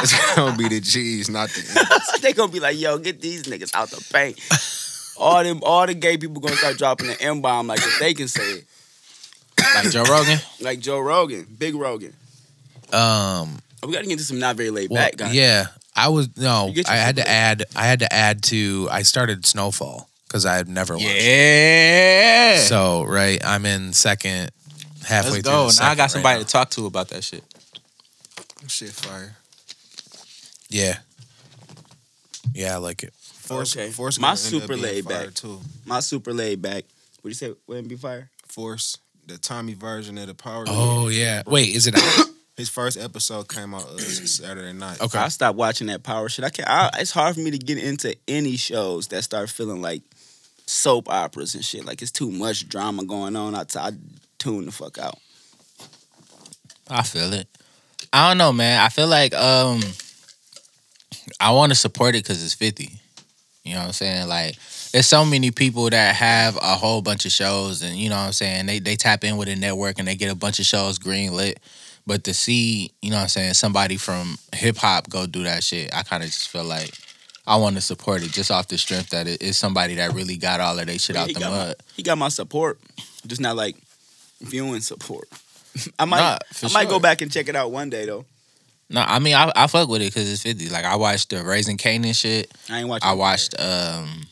[0.03, 2.21] it's gonna be the G's, not the ends.
[2.21, 4.38] they gonna be like, "Yo, get these niggas out the paint."
[5.18, 8.14] All them, all the gay people gonna start dropping the M bomb like if they
[8.14, 8.64] can say it,
[9.74, 10.38] Like Joe Rogan.
[10.61, 12.14] like Joe Rogan, Big Rogan.
[12.92, 15.35] Um, We gotta get into some not very laid well, back guys.
[15.35, 18.88] yeah, I was no, You I had to super- add, I had to add to.
[18.90, 21.07] I started Snowfall because I had never watched.
[21.09, 21.22] it.
[21.24, 22.59] Yeah.
[22.61, 24.50] So right, I'm in second,
[25.04, 25.52] halfway Let's through.
[25.52, 25.70] go.
[25.70, 26.44] the Now I got somebody now.
[26.44, 27.44] to talk to about that shit.
[28.68, 29.35] Shit fire.
[30.70, 30.98] Yeah,
[32.54, 33.12] yeah, I like it.
[33.49, 33.91] Force, Okay.
[33.91, 35.35] Force My gonna end up super being laid back.
[35.35, 35.61] too.
[35.87, 36.85] My super laid back.
[37.21, 37.55] What do you say?
[37.67, 38.31] Wouldn't be fire?
[38.47, 40.65] Force, the Tommy version of the Power.
[40.69, 41.19] Oh Rangers.
[41.19, 41.43] yeah.
[41.47, 41.97] Wait, is it?
[41.97, 42.27] out?
[42.57, 45.01] His first episode came out uh, Saturday night.
[45.01, 45.19] Okay.
[45.19, 46.45] I stopped watching that power shit.
[46.45, 46.69] I can't.
[46.69, 50.03] I, it's hard for me to get into any shows that start feeling like
[50.67, 51.85] soap operas and shit.
[51.85, 53.55] Like it's too much drama going on.
[53.55, 53.91] I, t- I
[54.41, 55.19] tune the fuck out.
[56.91, 57.47] I feel it.
[58.13, 58.81] I don't know, man.
[58.81, 59.81] I feel like um
[61.41, 62.91] I want to support it because it's 50.
[63.68, 64.28] You know what I'm saying?
[64.28, 64.57] Like,
[64.92, 68.22] there's so many people that have a whole bunch of shows, and you know what
[68.26, 68.66] I'm saying?
[68.66, 71.35] They they tap in with a network and they get a bunch of shows green
[71.35, 71.61] lit.
[72.07, 75.62] But to see, you know what I'm saying, somebody from hip hop go do that
[75.62, 76.90] shit, I kind of just feel like
[77.46, 80.37] I want to support it just off the strength that it is somebody that really
[80.38, 81.76] got all of their shit Yeah, out he the got my- mud.
[81.96, 82.78] He got my support,
[83.26, 83.76] just not like
[84.40, 85.28] viewing support.
[85.98, 88.24] I might, Nah, I might go back and check it out one day though.
[88.90, 90.70] No, I mean I, I fuck with it because it's 50.
[90.70, 92.51] Like I watched the Raising Kanan shit.
[92.70, 93.09] I ain't watching.
[93.09, 94.27] I watched um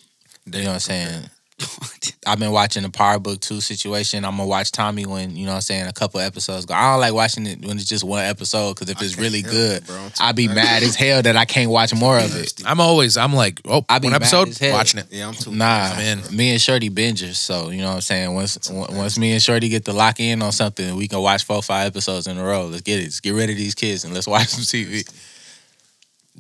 [0.47, 1.31] you know what I'm saying?
[2.27, 4.25] I've been watching the Power Book 2 situation.
[4.25, 6.75] I'm gonna watch Tommy when, you know what I'm saying, a couple episodes go.
[6.75, 9.43] I don't like watching it when it's just one episode because if I it's really
[9.43, 9.97] good, it, bro.
[9.97, 12.63] I'm too I'd be mad as hell that I can't watch more of it.
[12.67, 13.17] I'm always.
[13.17, 15.07] I'm like, oh, I be one episode, watching it.
[15.11, 15.53] Yeah, I'm too.
[15.53, 17.37] Nah, I'm me and Shorty bingers.
[17.37, 18.35] So, you know what I'm saying?
[18.35, 21.45] Once on- once me and Shorty get to lock in on something, we can watch
[21.45, 22.67] four, five episodes in a row.
[22.67, 23.05] Let's get it.
[23.05, 25.09] Let's get rid of these kids and let's watch some TV.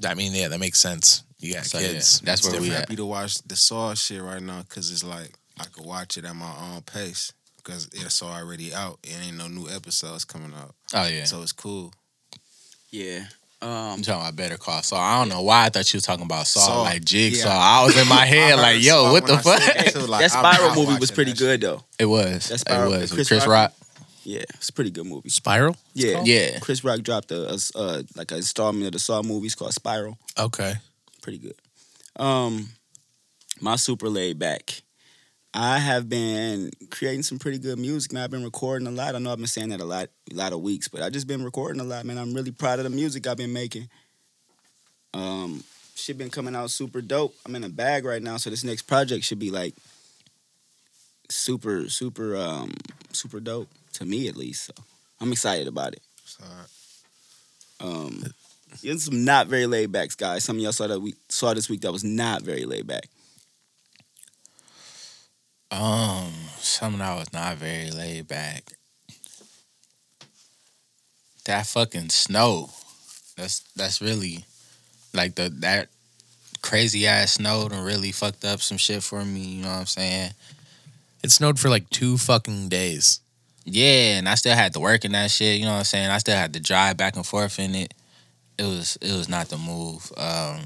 [0.04, 1.22] I mean, yeah, that makes sense.
[1.46, 2.20] You got So, yeah, kids.
[2.20, 2.80] that's It's where we at.
[2.80, 6.24] happy to watch the Saw shit right now because it's like I could watch it
[6.24, 8.98] at my own pace because it's already out.
[9.02, 11.24] It ain't no new episodes coming out, Oh yeah.
[11.24, 11.92] so it's cool.
[12.90, 13.24] Yeah.
[13.62, 15.00] Um, I'm talking about Better Call Saul.
[15.00, 16.82] I don't know why I thought you was talking about Saul, Saul.
[16.84, 17.48] like Jigsaw.
[17.48, 17.56] Yeah.
[17.58, 19.60] I was in my head like, yo, what the fuck?
[19.60, 21.82] that too, like, that I'm Spiral not movie was pretty good though.
[21.98, 22.48] It was.
[22.48, 23.10] That It was.
[23.10, 23.48] Chris With Chris Rock?
[23.48, 23.72] Rock.
[24.24, 25.28] Yeah, it's a pretty good movie.
[25.30, 25.74] Spiral.
[25.94, 26.58] Yeah, Yeah.
[26.58, 30.18] Chris Rock dropped a, a uh, like an installment of the Saw movies called Spiral.
[30.38, 30.74] Okay.
[31.26, 31.56] Pretty good.
[32.24, 32.68] Um,
[33.60, 34.80] my super laid back.
[35.52, 38.22] I have been creating some pretty good music, man.
[38.22, 39.16] I've been recording a lot.
[39.16, 41.26] I know I've been saying that a lot, a lot of weeks, but I've just
[41.26, 42.16] been recording a lot, man.
[42.16, 43.88] I'm really proud of the music I've been making.
[45.14, 45.64] Um,
[45.96, 47.34] shit been coming out super dope.
[47.44, 49.74] I'm in a bag right now, so this next project should be like
[51.28, 52.72] super, super, um,
[53.10, 54.66] super dope to me at least.
[54.66, 54.74] So
[55.20, 56.02] I'm excited about it.
[56.24, 56.44] So,
[57.80, 58.32] Um,
[58.82, 60.44] there's some not very laid backs, guys.
[60.44, 63.08] Some of y'all saw that we saw this week that was not very laid back.
[65.70, 68.72] Um, something I was not very laid back.
[71.44, 72.70] That fucking snow.
[73.36, 74.44] That's that's really
[75.12, 75.88] like the that
[76.62, 79.40] crazy ass snow and really fucked up some shit for me.
[79.40, 80.32] You know what I'm saying?
[81.22, 83.20] It snowed for like two fucking days.
[83.64, 85.58] Yeah, and I still had to work in that shit.
[85.58, 86.08] You know what I'm saying?
[86.08, 87.94] I still had to drive back and forth in it.
[88.58, 90.10] It was it was not the move.
[90.16, 90.60] Um,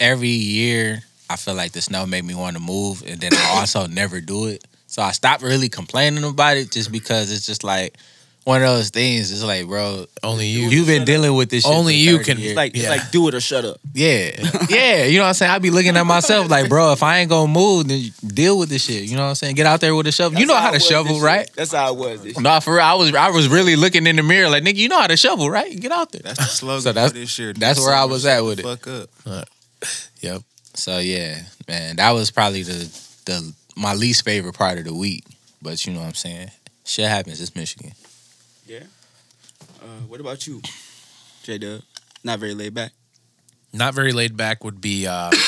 [0.00, 3.58] every year, I feel like the snow made me want to move, and then I
[3.58, 4.64] also never do it.
[4.86, 7.96] So I stopped really complaining about it, just because it's just like
[8.44, 9.30] one of those things.
[9.30, 10.68] It's like, bro, Only you.
[10.68, 11.62] you've been dealing with this.
[11.64, 12.50] Shit Only for you 30 can- years.
[12.50, 12.90] It's like it's Yeah.
[12.90, 13.78] like do it or shut up.
[13.94, 14.30] Yeah,
[14.68, 15.04] yeah.
[15.04, 15.52] You know what I'm saying?
[15.52, 18.68] I be looking at myself like, bro, if I ain't gonna move, then deal with
[18.68, 19.04] this shit.
[19.04, 19.54] You know what I'm saying?
[19.54, 20.38] Get out there with a shovel.
[20.40, 21.26] you That's know how it to was shovel, this year.
[21.26, 21.50] right?
[21.54, 22.22] That's how it was.
[22.22, 22.42] This year.
[22.42, 24.88] Nah, for real, I was I was really looking in the mirror like, nigga, you
[24.88, 25.78] know how to shovel, right?
[25.78, 26.22] Get out there.
[26.24, 27.52] that's the slogan So that's- for this year.
[27.52, 28.62] that's where I was at with it.
[28.62, 29.08] Fuck up.
[30.20, 30.42] Yep.
[30.74, 32.88] So yeah, man, that was probably the
[33.26, 35.24] the my least favorite part of the week.
[35.60, 36.50] But you know what I'm saying?
[36.84, 37.40] Shit happens.
[37.40, 37.92] It's Michigan.
[38.80, 40.60] Uh, what about you,
[41.42, 41.82] J Dub?
[42.24, 42.92] Not very laid back.
[43.72, 45.06] Not very laid back would be.
[45.06, 45.30] uh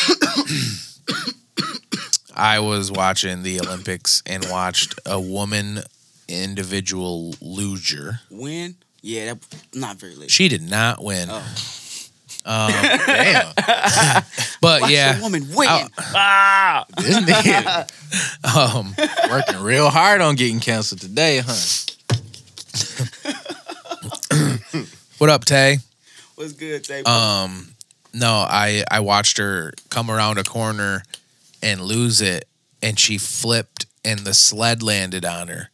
[2.37, 5.81] I was watching the Olympics and watched a woman
[6.27, 8.21] individual loser.
[8.29, 8.75] Win?
[9.03, 9.39] Yeah, that
[9.75, 10.31] not very laid.
[10.31, 11.29] She did not win.
[11.31, 11.47] Oh.
[12.47, 12.71] Um,
[13.07, 13.53] Damn,
[14.61, 15.69] but Watch yeah, woman win.
[15.71, 15.87] Oh.
[15.99, 18.95] Ah, this nigga um,
[19.31, 21.53] working real hard on getting canceled today, huh?
[25.19, 25.79] what up, Tay?
[26.35, 27.05] what's good, Tay?
[27.05, 27.69] Um,
[28.13, 31.05] no, I I watched her come around a corner
[31.63, 32.49] and lose it,
[32.83, 35.71] and she flipped, and the sled landed on her,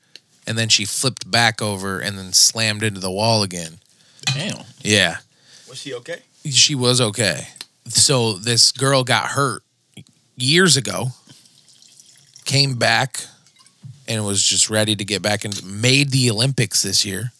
[0.46, 3.78] and then she flipped back over and then slammed into the wall again.
[4.34, 4.64] Damn.
[4.82, 5.16] Yeah,
[5.68, 6.20] was she okay?
[6.50, 7.48] she was okay.
[7.86, 9.62] So this girl got hurt
[10.36, 11.08] years ago,
[12.44, 13.24] came back
[14.10, 17.32] and was just ready to get back and made the Olympics this year.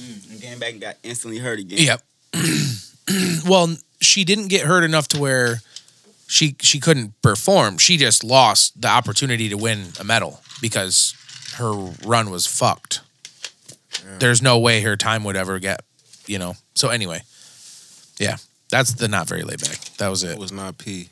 [0.00, 1.78] Mm, and came back and got instantly hurt again.
[1.80, 2.02] Yep.
[3.46, 5.56] well, she didn't get hurt enough to where
[6.28, 7.76] she she couldn't perform.
[7.78, 11.14] She just lost the opportunity to win a medal because
[11.56, 11.72] her
[12.06, 13.00] run was fucked.
[14.18, 15.82] There's no way her time would ever get,
[16.26, 16.54] you know.
[16.74, 17.20] So anyway,
[18.18, 18.36] yeah,
[18.70, 19.78] that's the not very laid back.
[19.98, 20.38] That was It it.
[20.38, 21.10] was not P.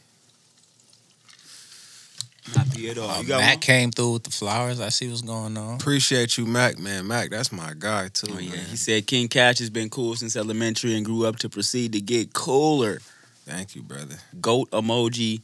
[2.57, 3.21] Not P at all.
[3.21, 3.61] You got Matt one?
[3.61, 4.81] came through with the flowers.
[4.81, 5.77] I see what's going on.
[5.77, 7.07] Appreciate you, Mac, man.
[7.07, 8.29] Mac, that's my guy too.
[8.33, 8.57] Oh, yeah.
[8.57, 8.65] man.
[8.67, 12.01] He said King Cash has been cool since elementary and grew up to proceed to
[12.01, 13.01] get cooler.
[13.45, 14.17] Thank you, brother.
[14.41, 15.43] Goat emoji,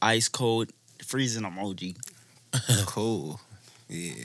[0.00, 0.70] ice cold,
[1.04, 1.96] freezing emoji.
[2.86, 3.40] cool.
[3.88, 4.24] Yeah.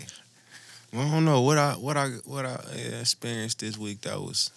[0.93, 4.19] Well, I don't know what I what I what I yeah, experienced this week that
[4.19, 4.52] was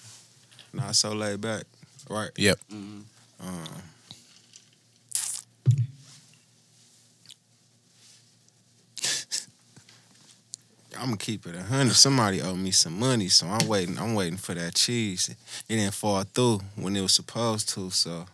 [0.73, 1.65] not so laid back.
[2.09, 2.31] Right.
[2.37, 2.59] Yep.
[2.73, 3.49] Mm-hmm.
[3.49, 3.83] Um,
[10.98, 11.94] I'm gonna keep it a hundred.
[11.94, 13.98] Somebody owed me some money, so I'm waiting.
[13.98, 15.28] I'm waiting for that cheese.
[15.28, 15.37] It
[15.76, 18.26] didn't fall through when it was supposed to, so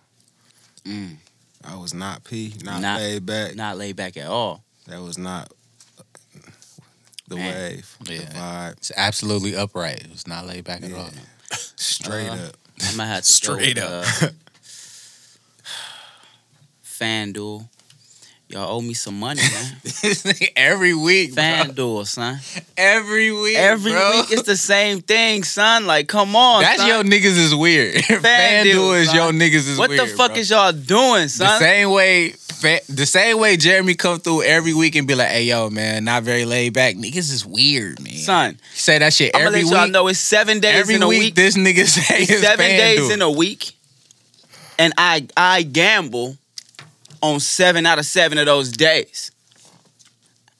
[0.84, 1.16] Mm.
[1.64, 3.54] I was not P, not, Not- laid back.
[3.54, 4.64] Not laid back at all.
[4.88, 5.52] That was not
[7.28, 7.54] the Man.
[7.54, 8.72] wave, the vibe.
[8.72, 10.00] It's absolutely upright.
[10.04, 11.10] It was not laid back at all.
[11.76, 12.56] Straight Uh, up.
[12.82, 14.22] I might have to Straight go, up.
[14.22, 14.28] Uh,
[16.84, 17.68] FanDuel.
[18.52, 19.76] Y'all owe me some money, man.
[20.56, 21.32] Every week.
[21.32, 22.38] FanDuel, son.
[22.76, 24.10] Every week, Every bro.
[24.10, 25.86] week it's the same thing, son.
[25.86, 26.60] Like, come on.
[26.60, 26.88] That's son.
[26.88, 27.94] your niggas is weird.
[28.04, 29.16] FanDuel is son.
[29.16, 30.00] your niggas is What weird.
[30.02, 30.36] What the fuck bro.
[30.40, 31.60] is y'all doing, the son?
[31.60, 32.34] same way?
[32.88, 36.22] The same way Jeremy come through every week and be like, "Hey, yo, man, not
[36.22, 36.94] very laid back.
[36.94, 39.92] Niggas is weird, man." Son, say that shit every I'm gonna let y'all week.
[39.92, 41.34] know it's seven days every in a week, week.
[41.34, 43.72] this nigga say seven days in a week,
[44.78, 46.36] and I I gamble
[47.22, 49.30] on seven out of seven of those days.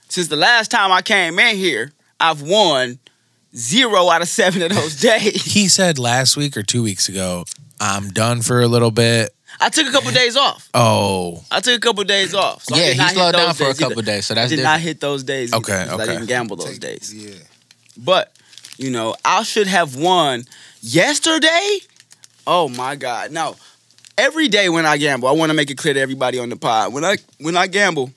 [0.09, 2.98] Since the last time I came in here, I've won
[3.57, 5.44] zero out of seven of those days.
[5.55, 7.44] He said last week or two weeks ago,
[7.81, 9.35] I'm done for a little bit.
[9.61, 10.68] I took a couple days off.
[10.72, 12.64] Oh, I took a couple days off.
[12.64, 13.88] So yeah, he slowed down for a days either.
[13.90, 14.75] couple days, so I that's did different.
[14.75, 15.53] not hit those days.
[15.53, 16.07] Okay, 'cause I okay.
[16.07, 17.14] didn't gamble those Take- days.
[17.14, 17.35] Yeah.
[17.96, 18.33] But
[18.79, 20.44] you know, I should have won
[20.81, 21.79] yesterday.
[22.46, 23.31] Oh my God!
[23.31, 23.57] Now,
[24.18, 26.57] every day when I gamble, I want to make it clear to everybody on the
[26.57, 26.92] pod.
[26.92, 28.11] When I when I gamble,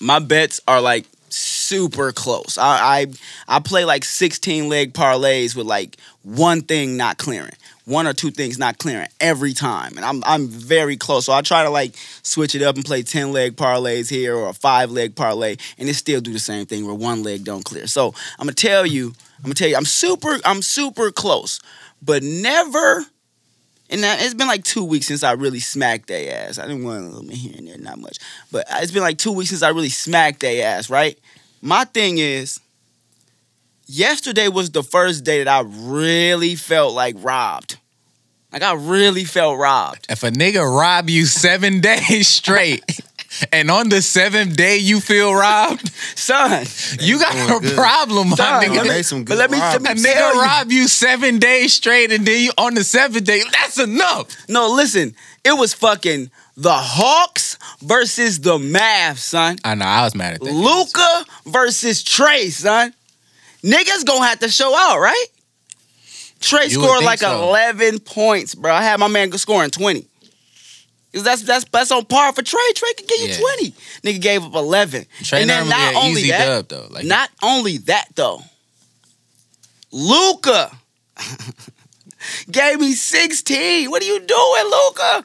[0.00, 2.58] my bets are like super close.
[2.58, 3.06] I
[3.48, 7.54] I, I play like sixteen leg parlays with like one thing not clearing.
[7.84, 11.26] One or two things not clearing every time, and I'm I'm very close.
[11.26, 14.48] So I try to like switch it up and play ten leg parlays here or
[14.48, 17.64] a five leg parlay, and it still do the same thing where one leg don't
[17.64, 17.86] clear.
[17.86, 21.60] So I'm gonna tell you, I'm gonna tell you, I'm super, I'm super close,
[22.02, 23.06] but never.
[23.88, 26.58] And it's been like two weeks since I really smacked their ass.
[26.58, 28.18] I didn't want a little bit here and there, not much,
[28.50, 30.90] but it's been like two weeks since I really smacked their ass.
[30.90, 31.18] Right?
[31.62, 32.60] My thing is,
[33.86, 37.78] yesterday was the first day that I really felt like robbed.
[38.52, 40.06] Like I really felt robbed.
[40.08, 43.00] If a nigga rob you seven days straight,
[43.52, 46.66] and on the seventh day you feel robbed, Son,
[47.00, 47.74] you got a good.
[47.76, 48.74] problem, my Son, nigga.
[48.76, 50.02] let me- They some but let me- let me A robbers.
[50.04, 50.42] tell nigga you.
[50.42, 53.42] rob you seven days straight, and then you on the seventh day.
[53.52, 54.26] That's enough.
[54.48, 55.14] no, listen,
[55.44, 59.58] it was fucking the Hawks versus the Mavs, son.
[59.64, 59.84] I know.
[59.84, 60.52] I was mad at that.
[60.52, 62.94] Luka versus Trae, son.
[63.62, 65.26] Niggas gonna have to show out, right?
[66.40, 67.42] Trae You scored like so.
[67.48, 68.72] 11 points, bro.
[68.72, 70.06] I had my man scoring 20.
[71.14, 72.72] Cause that's that's that's on par for Trae.
[72.74, 73.38] Trae could give you Yeah.
[73.38, 73.70] 20.
[74.02, 75.06] Nigga gave up 11.
[75.22, 76.86] Trae and then not an only easy that, dub though.
[76.90, 78.42] Like not only that though,
[79.92, 80.70] Luka
[82.50, 83.90] gave me 16.
[83.90, 85.24] What are you doing, Luka?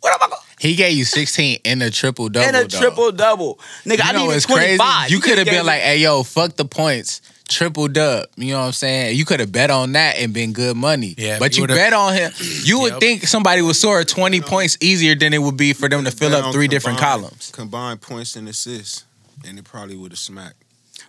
[0.00, 2.48] What am I going he gave you sixteen in a triple double.
[2.48, 3.58] in a triple double?
[3.84, 4.78] Nigga, You I know needed 25.
[4.78, 5.12] crazy?
[5.14, 8.58] You could have been me- like, "Hey, yo, fuck the points." Triple dub, you know
[8.60, 9.16] what I'm saying?
[9.16, 11.14] You could have bet on that and been good money.
[11.16, 12.32] Yeah, but you you bet on him.
[12.64, 13.00] You would Yep.
[13.00, 16.34] think somebody would score 20 points easier than it would be for them to fill
[16.34, 17.50] up on three different columns.
[17.54, 19.04] Combined points and assists,
[19.46, 20.56] and it probably would have smacked.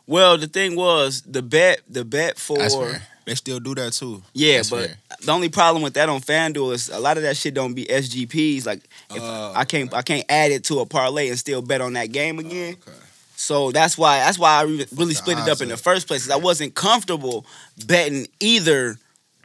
[0.05, 3.01] Well, the thing was the bet, the bet for That's fair.
[3.25, 4.21] They still do that too.
[4.33, 4.97] yeah, That's but fair.
[5.21, 7.83] the only problem with that on FanDuel is a lot of that shit don't be
[7.85, 8.65] SGPs.
[8.65, 8.83] Like
[9.13, 11.91] if Oh, I can't, I can't add it to a parlay and still bet on
[11.93, 12.77] that game oh, again.
[12.87, 12.97] Okay.
[13.39, 16.23] So that's why that's why I really split it up in the first place.
[16.25, 17.45] 'cause I wasn't comfortable
[17.85, 18.97] betting either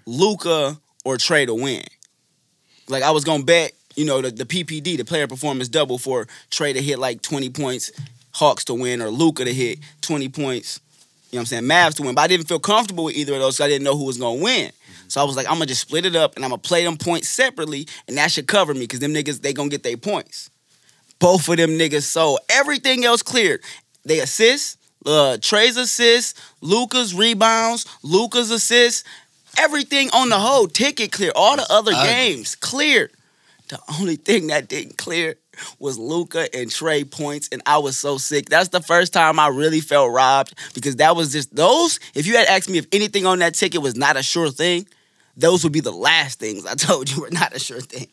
[0.07, 1.84] Luka or Trae to win.
[2.88, 6.26] Like I was gonna bet, you know, the, the PPD, the player performance double for
[6.51, 7.93] Trae to hit like 20 points,
[8.32, 10.80] Hawks to win, or Luka to hit 20 points,
[11.30, 12.14] you know what I'm saying, Mavs to win.
[12.14, 14.16] But I didn't feel comfortable with either of those, so I didn't know who was
[14.16, 14.72] gonna win.
[15.09, 16.97] So I was like, I'm gonna just split it up and I'm gonna play them
[16.97, 20.49] points separately, and that should cover me because them niggas they gonna get their points.
[21.18, 22.40] Both of them niggas sold.
[22.49, 23.62] Everything else cleared.
[24.05, 29.05] They assist, uh, Trae's assists, Luka's rebounds, Luka's assists,
[29.59, 31.32] everything on the whole ticket clear.
[31.34, 33.11] All the other games clear.
[33.68, 35.36] The only thing that didn't clear
[35.78, 38.48] was Luka and Trae points, and I was so sick.
[38.48, 41.98] That's the first time I really felt robbed because that was just those.
[42.14, 44.86] If you had asked me if anything on that ticket was not a sure thing,
[45.36, 48.09] those would be the last things I told you were not a sure thing.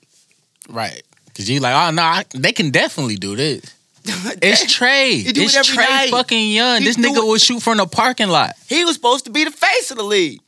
[0.69, 1.01] Right.
[1.35, 3.73] Cause you're like, oh no, I, they can definitely do this.
[4.05, 5.11] It's Trae.
[5.23, 6.09] He do it it's every Trae night.
[6.11, 6.79] fucking young.
[6.81, 8.55] He this nigga it- will shoot from the parking lot.
[8.67, 10.39] He was supposed to be the face of the league.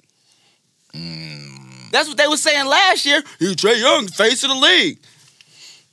[1.92, 3.22] That's what they were saying last year.
[3.40, 4.98] He Trae Young, face of the league.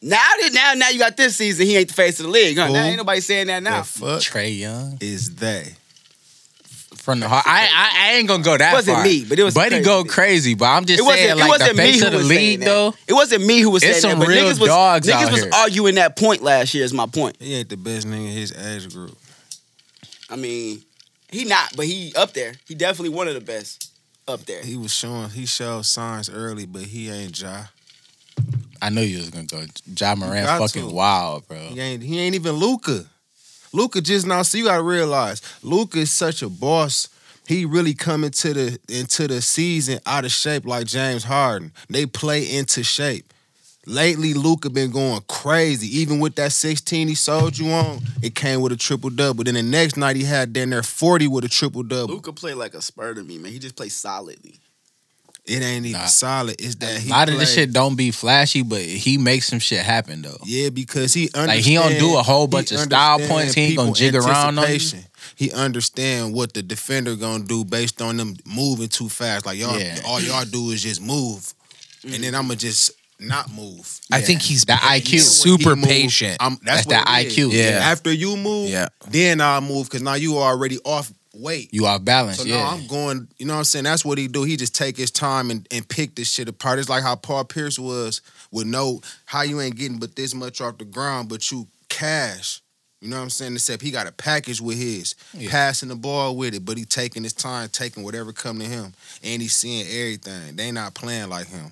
[0.00, 2.56] Now that now now you got this season, he ain't the face of the league.
[2.56, 2.68] Huh?
[2.68, 2.88] Now Who?
[2.88, 3.78] ain't nobody saying that now.
[3.80, 5.74] The fuck Trae Young is they?
[7.08, 7.44] From the heart.
[7.46, 9.04] I, I I ain't gonna go that It wasn't far.
[9.04, 9.84] me, but it was Buddy crazy.
[9.84, 10.54] go crazy.
[10.54, 12.28] But I'm just It wasn't, saying, it wasn't the me face who of the was
[12.28, 12.94] saying league, though.
[13.06, 14.26] It wasn't me who was It's saying some that.
[14.26, 15.50] But real niggas was, dogs niggas out was here.
[15.54, 16.84] arguing that point last year.
[16.84, 17.36] Is my point.
[17.40, 19.16] He ain't the best nigga in his age group.
[20.28, 20.82] I mean,
[21.30, 22.52] he not, but he up there.
[22.66, 23.90] He definitely one of the best
[24.28, 24.60] up there.
[24.62, 27.62] He was showing he showed signs early, but he ain't Ja.
[28.82, 29.64] I know you was gonna go.
[29.98, 30.94] Ja Morant fucking to.
[30.94, 31.56] wild, bro.
[31.56, 33.06] He ain't he ain't even Luka.
[33.72, 34.42] Luka just now.
[34.42, 37.08] So you gotta realize Luka is such a boss.
[37.46, 41.72] He really coming to the into the season out of shape like James Harden.
[41.88, 43.32] They play into shape.
[43.86, 45.86] Lately, Luka been going crazy.
[46.00, 49.44] Even with that 16 he sold you on, it came with a triple double.
[49.44, 52.14] Then the next night he had down there 40 with a triple double.
[52.14, 53.50] Luka play like a spur to me, man.
[53.50, 54.60] He just plays solidly.
[55.48, 56.06] It ain't even Nah.
[56.06, 56.56] solid.
[56.60, 59.58] It's that A he lot of this shit don't be flashy, but he makes some
[59.58, 60.38] shit happen though.
[60.44, 63.30] Yeah, because he Like, he don't do a whole understand- bunch he of style understand
[63.30, 63.54] points.
[63.54, 64.80] He ain't gonna jig around on you.
[65.36, 69.46] He understand what the defender gonna do based on them moving too fast.
[69.46, 70.00] Like y'all, Yeah.
[70.04, 71.54] all y'all do is just move,
[72.02, 72.22] and Mm-hmm.
[72.22, 72.90] then I'ma just
[73.20, 73.98] not move.
[74.12, 75.12] I think he's That IQ.
[75.12, 76.36] When super he move, patient.
[76.40, 77.26] I'm, that's, That's what that.
[77.26, 77.50] IQ.
[77.52, 77.80] Yeah.
[77.82, 78.88] After you move, Yeah.
[79.10, 81.68] then I'll move because now you are already off weight.
[81.72, 82.58] You off balance, So yeah.
[82.64, 83.84] now I'm going, you know what I'm saying?
[83.84, 84.42] That's what he do.
[84.42, 86.78] He just take his time and, and pick this shit apart.
[86.78, 88.20] It's like how Paul Pierce was
[88.50, 92.60] with no how you ain't getting but this much off the ground, but you cash.
[93.00, 93.52] You know what I'm saying?
[93.54, 95.50] Except he got a package with his, Yeah.
[95.50, 98.92] passing the ball with it, but he taking his time, taking whatever come to him,
[99.22, 100.56] and he's seeing everything.
[100.56, 101.70] They not playing like him.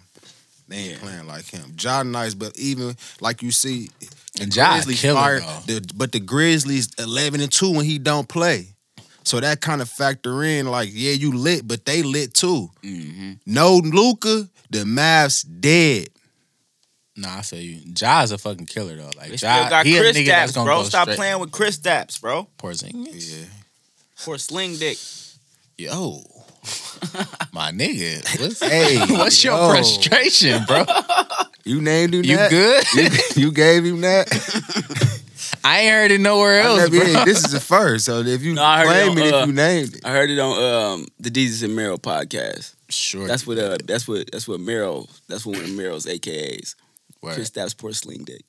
[0.69, 1.73] They ain't playing like him.
[1.77, 3.91] John nice, but even like you see,
[4.35, 7.99] the And Ja Grizzlies killer, fire- the- but the Grizzlies eleven and two when he
[7.99, 8.69] don't play.
[9.27, 12.71] So that kind of factor in, like, yeah, you lit, but they lit too.
[12.85, 13.33] Mm-hmm.
[13.45, 16.09] No Luka, the Mavs dead.
[17.17, 17.93] Nah, I feel you.
[17.93, 19.11] Ja's a fucking killer though.
[19.17, 20.83] Like They Ja, got he a Chris nigga that's gonna bro.
[20.83, 21.17] go Stop straight.
[21.17, 22.47] playing with Kristaps, bro.
[22.59, 23.39] Porzingis.
[23.41, 23.47] Yeah.
[24.15, 24.99] For sling dick.
[25.79, 26.21] Yo,
[27.53, 28.23] my nigga.
[28.41, 30.85] What's, Hey, what's your frustration, bro?
[31.65, 32.51] You named him You that?
[32.51, 32.85] good?
[32.95, 34.29] You, you gave him that?
[35.67, 37.25] I ain't heard it nowhere else, never- bro.
[37.25, 38.05] this is the first.
[38.05, 40.05] So if you No, I it claim on, it, uh, if you named it.
[40.07, 42.75] I heard it on um, the Jesus and Mero podcast.
[42.89, 43.27] Sure.
[43.27, 45.07] That's what uh, that's what that's what Mero.
[45.29, 46.77] That's one of Mero's AKAs.
[47.21, 47.37] Word.
[47.37, 48.43] Kristaps pour sling dick.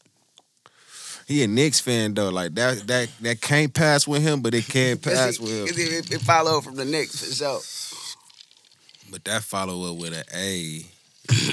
[1.28, 2.30] He a Knicks fan though.
[2.30, 5.68] Like that that that can't pass with him, but it can pass with him.
[5.68, 7.60] It, it, it follow from the Knicks for sure.
[9.12, 10.86] But that follow up with an A.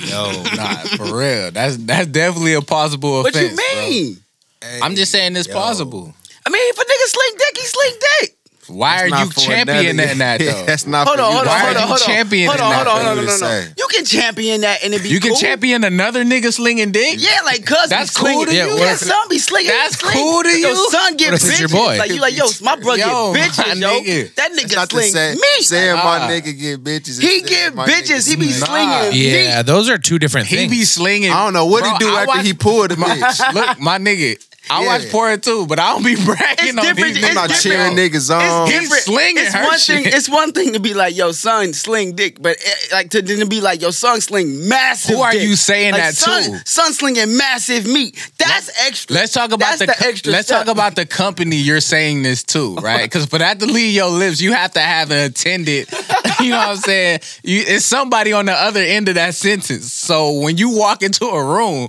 [0.09, 1.51] Yo, nah, for real.
[1.51, 3.35] That's that's definitely a possible offense.
[3.35, 3.95] What offense.
[3.95, 4.24] you bro.
[4.73, 4.83] Mean?
[4.83, 4.85] A.
[4.85, 5.55] I'm just saying it's Yo.
[5.55, 6.15] possible.
[6.47, 8.37] I mean, if a nigga sling dick, he sling dick.
[8.67, 10.65] Why are you championing that though?
[10.67, 12.07] That's not Hold on, hold on, Why hold are on, you hold on.
[12.07, 13.69] championing Hold on, that hold on, for no, you no, no, no.
[13.77, 17.17] You can champion that and it be You can champion another nigga slinging dick.
[17.19, 18.37] Yeah, like cuz That's be slinging.
[18.39, 18.59] cool to you?
[18.67, 19.69] Yeah, What son be slinging.
[19.69, 20.13] That's Sling.
[20.15, 20.91] cool to Yo, you?
[20.91, 21.49] son get bitches.
[21.51, 21.99] it's your boy?
[21.99, 24.25] Like you like, yo, my brother Yo, get bitches, yo.
[24.37, 25.41] That nigga not sling say, me.
[25.63, 27.21] saying my nigga get bitches.
[27.21, 28.27] He get bitches.
[28.29, 30.63] He be slinging Yeah, those are two different things.
[30.63, 31.31] He be slinging.
[31.33, 33.53] I don't know what he do after he pulled the bitch.
[33.53, 34.43] Look, my nigga.
[34.71, 34.87] I Yeah.
[34.87, 37.51] watch porn too, but I don't be bragging It's on different- these it's I'm not
[37.51, 37.97] niggas, different.
[37.97, 38.67] cheering niggas on.
[38.67, 39.03] He's different.
[39.05, 40.05] slinging it's her one shit.
[40.05, 40.13] thing.
[40.15, 43.49] It's one thing to be like, yo, son, sling dick, but eh, like to then
[43.49, 45.17] be like, yo, son, sling massive.
[45.17, 45.43] Who are dick.
[45.43, 46.63] you saying Like, that son, to?
[46.65, 48.17] Son slinging massive meat.
[48.39, 49.15] That's extra.
[49.15, 50.65] Let's talk about That's the, the extra let's step.
[50.67, 53.03] talk about the company you're saying this to, right?
[53.03, 55.91] Because for that to leave your lips, you have to have an attendant.
[56.41, 57.21] you know what I'm saying?
[57.43, 59.93] You, it's somebody on the other end of that sentence.
[59.93, 61.89] So when you walk into a room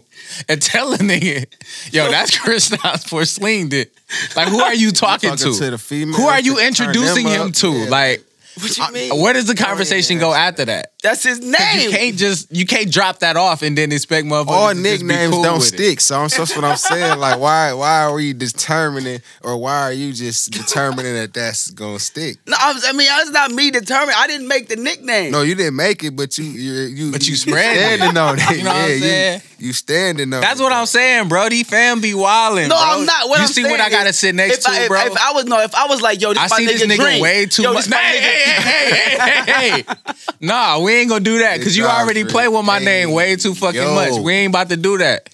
[0.49, 1.45] and tell a nigga,
[1.91, 3.93] "Yo, that's Chris Stotts for slinged it,"
[4.35, 5.59] like who are you talking, Talking to?
[5.59, 7.53] to the female who are you introducing them him up.
[7.55, 7.71] to?
[7.71, 7.89] Yeah.
[7.89, 8.23] Like,
[8.55, 9.21] What you uh, mean?
[9.21, 10.93] where does the conversation go after that?
[11.05, 11.79] That's his name.
[11.81, 14.47] You can't just you can't drop that off and then expect motherfuckers.
[14.47, 15.77] All to just be nicknames cool don't with it.
[15.77, 17.19] stick, so that's what I'm saying.
[17.19, 21.99] Like, why why are we determining, or why are you just determining that that's gonna
[21.99, 22.37] stick?
[22.47, 24.15] No, I, was, I mean, that's not me determining.
[24.17, 25.31] I didn't make the nickname.
[25.31, 27.79] No, you didn't make it, but you you you, But you spread it.
[27.99, 28.45] standing on it.
[28.55, 29.41] You know what I'm saying?
[29.59, 30.41] You, you standing on.
[30.41, 30.63] That's it.
[30.63, 31.49] what I'm saying, bro.
[31.49, 32.69] These fam be wildin'.
[32.69, 32.77] No, bro.
[32.79, 33.29] I'm not.
[33.29, 34.99] What you I'm see what I gotta sit next if to, I, if, bro.
[35.01, 36.97] If I was no, if I was like, yo, this I my see nigga this
[36.97, 37.21] nigga Dream.
[37.21, 37.85] way too yo, much.
[37.85, 38.61] This Hey, nigga.
[38.61, 39.83] hey, hey, hey, hey, hey.
[40.41, 43.53] Nah, we ain't gonna do that because you already play with my name way too
[43.53, 43.95] fucking Yo.
[43.95, 44.19] much.
[44.19, 45.29] We ain't about to do that.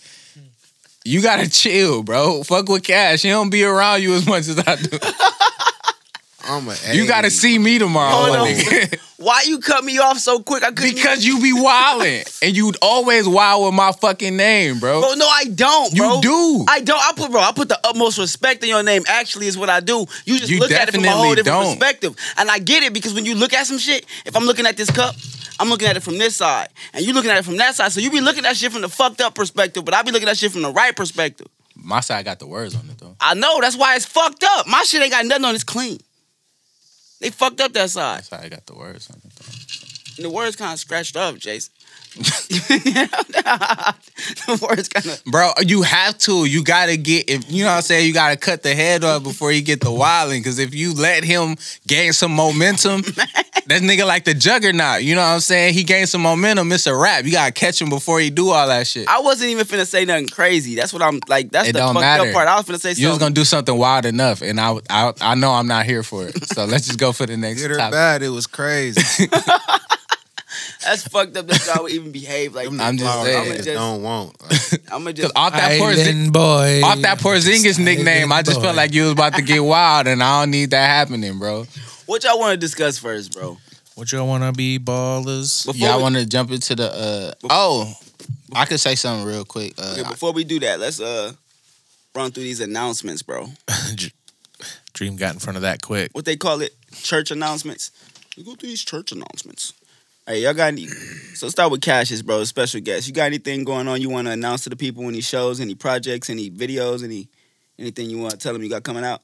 [1.04, 2.44] You gotta chill, bro.
[2.44, 3.24] Fuck with Cash.
[3.24, 4.98] He don't be around you as much as I do.
[6.44, 6.76] I'm a.
[6.94, 8.88] You gotta see me tomorrow, Hold on.
[9.18, 10.64] Why you cut me off so quick?
[10.64, 10.96] I couldn't.
[10.96, 12.40] because you be wildin'.
[12.42, 15.00] and you'd always wild with my fucking name, bro.
[15.00, 16.16] bro, no, I don't, bro.
[16.16, 16.66] You do.
[16.68, 17.00] I don't.
[17.00, 17.40] I put, bro.
[17.40, 19.04] I put the utmost respect in your name.
[19.08, 20.06] Actually, is what I do.
[20.26, 21.80] You just You look at it from a whole definitely different don't.
[21.80, 24.66] perspective, and I get it because when you look at some shit, if I'm looking
[24.66, 25.14] at this cup,
[25.60, 27.92] I'm looking at it from this side, and you looking at it from that side.
[27.92, 30.28] So you be looking at shit from the fucked up perspective, but I be looking
[30.30, 31.46] at shit from the right perspective.
[31.76, 33.16] My side got the words on it though.
[33.20, 34.68] I know that's why it's fucked up.
[34.68, 35.54] My shit ain't got nothing on.
[35.54, 36.00] It's clean.
[37.22, 38.18] They fucked up that side.
[38.18, 39.46] My side got the words on it though.
[40.18, 41.72] And the words kind of scratched up, Jason.
[42.16, 43.08] the
[44.68, 45.24] words kind of.
[45.26, 46.46] Bro, you have to.
[46.46, 49.24] You gotta get if you know what I'm saying, you gotta cut the head off
[49.24, 50.44] before you get the wilding.
[50.44, 51.56] Cause if you let him
[51.88, 53.04] gain some momentum,
[53.72, 55.04] that nigga like the juggernaut.
[55.04, 55.74] You know what I'm saying?
[55.74, 57.26] He gained some momentum, it's a wrap.
[57.26, 59.08] You gotta catch him before he do all that shit.
[59.08, 60.76] I wasn't even finna say nothing crazy.
[60.76, 61.52] That's what I'm like.
[61.52, 62.28] That's It the don't fucked matter.
[62.30, 62.48] up part.
[62.48, 63.02] I was finna say something.
[63.04, 66.04] You was gonna do something wild enough, and I, I I know I'm not here
[66.04, 66.44] for it.
[66.54, 67.92] So let's just go for the next Good or topic.
[67.94, 69.28] bad, it was crazy.
[70.84, 71.48] That's fucked up.
[71.48, 72.66] That y'all would even behave like.
[72.66, 72.88] Them that.
[72.88, 73.52] I'm just flowers saying.
[73.52, 74.42] I just- don't want.
[74.42, 75.32] Like, I'm gonna just.
[75.36, 76.82] off that Porzingis, Island boy.
[76.84, 80.22] off that Porzingis nickname, I just felt like you was about to get wild, and
[80.24, 81.66] I don't need that happening, bro.
[82.12, 83.58] What y'all want to discuss first, bro?
[83.96, 85.66] What y'all wanna be ballers?
[85.66, 86.92] Before Y'all we, want to jump into the?
[86.94, 87.94] uh Oh,
[88.54, 89.76] I could say something real quick.
[89.80, 91.32] Uh, okay, before we do that, let's uh
[92.14, 93.48] run through these announcements, bro.
[94.94, 96.10] Dream got in front of that quick.
[96.12, 96.76] What they call it?
[96.92, 97.92] Church announcements.
[98.36, 99.72] We go through these church announcements.
[100.28, 100.88] Hey, y'all got any?
[100.88, 102.44] So start with Cassius, bro.
[102.44, 103.08] Special guest.
[103.08, 105.08] You got anything going on you want to announce to the people?
[105.08, 105.62] Any shows?
[105.62, 106.30] Any projects?
[106.30, 107.06] Any videos?
[107.06, 107.30] Any
[107.80, 109.22] anything you want to tell them you got coming out?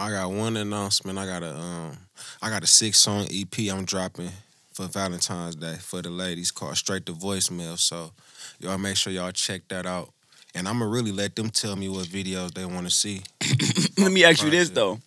[0.00, 1.18] I got one announcement.
[1.18, 1.98] I got a um,
[2.40, 4.30] I got a six song EP I'm dropping
[4.72, 7.76] for Valentine's Day for the ladies called Straight to Voicemail.
[7.76, 8.12] So
[8.60, 10.10] y'all make sure y'all check that out.
[10.54, 13.22] And I'm gonna really let them tell me what videos they want to see.
[13.98, 14.98] Let me ask you this though.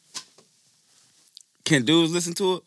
[1.64, 2.64] Can dudes listen to it?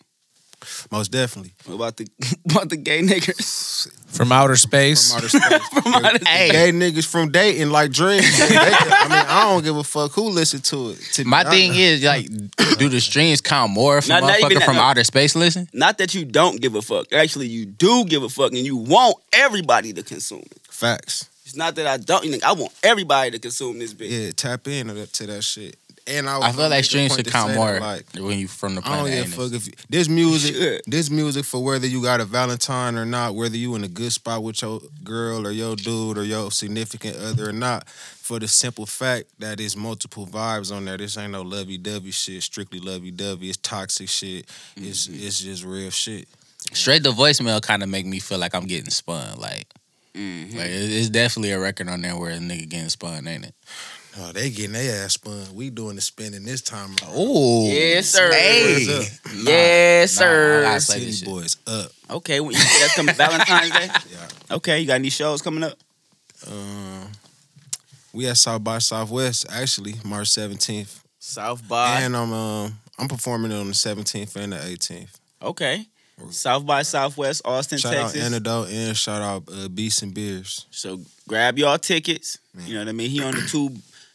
[0.91, 1.53] Most definitely.
[1.67, 2.07] What about the
[2.51, 3.89] about the gay niggas?
[4.15, 5.11] From outer space.
[5.13, 5.87] From outer space.
[5.87, 8.25] outer Hey, gay niggas from dating like dreams.
[8.39, 10.99] They- I mean, I don't give a fuck who listen to it.
[11.15, 11.53] To be My honest.
[11.57, 12.27] thing is like,
[12.79, 14.83] do the streams count more if a Not- not motherfucker that, from no.
[14.83, 15.69] outer space listen?
[15.73, 17.13] Not that you don't give a fuck.
[17.13, 20.61] Actually, you do give a fuck, and you want everybody to consume it.
[20.71, 21.29] facts.
[21.45, 22.25] It's not that I don't.
[22.25, 24.09] You think I want everybody to consume this bitch.
[24.11, 25.77] Yeah, tap into that, to that shit.
[26.07, 28.75] And I, I feel like a streams should to count more Like, when you from
[28.75, 29.07] the planet.
[29.07, 32.21] I don't give a fuck if you, this music, this music for whether you got
[32.21, 35.77] a Valentine or not, whether you in a good spot with your girl or your
[35.77, 40.75] dude or your significant other or not, for the simple fact that it's multiple vibes
[40.75, 40.99] on there.
[40.99, 43.49] This ain't no lovey dovey shit, strictly lovey dovey.
[43.49, 44.45] It's toxic shit.
[44.77, 45.27] It's Mm-hmm.
[45.27, 46.29] it's just real shit.
[46.75, 49.39] Straight to voicemail kind of make me feel like I'm getting spun.
[49.39, 49.67] Like,
[50.15, 50.57] Mm-hmm.
[50.57, 53.55] like it's definitely a record on there where a nigga getting spun, ain't it?
[54.17, 55.45] Oh, they getting their ass spun.
[55.55, 56.91] We doing the spinning this time.
[57.09, 58.31] Oh, Yes, sir.
[58.33, 60.63] Hey, What's Yes, Nah, I sir.
[60.63, 61.29] gotta City this shit.
[61.29, 61.91] boys up.
[62.11, 63.89] okay, well, you said that's coming Valentine's Day.
[64.13, 64.55] Yeah.
[64.57, 65.77] Okay, you got any shows coming up?
[66.47, 67.09] Um,
[68.13, 72.01] we at South by Southwest actually March seventeenth, South by.
[72.03, 75.19] and I'm um I'm performing on the seventeenth and the eighteenth.
[75.43, 75.87] okay.
[76.31, 78.21] South by Southwest, Austin, Shout Texas.
[78.23, 80.65] out Antidote and shout out uh, Beats and Beers.
[80.71, 82.39] So grab y'all tickets.
[82.55, 82.69] Man.
[82.69, 83.11] You know what I mean?
[83.11, 83.71] He on the two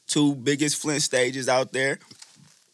[0.09, 1.99] two biggest Flint stages out there.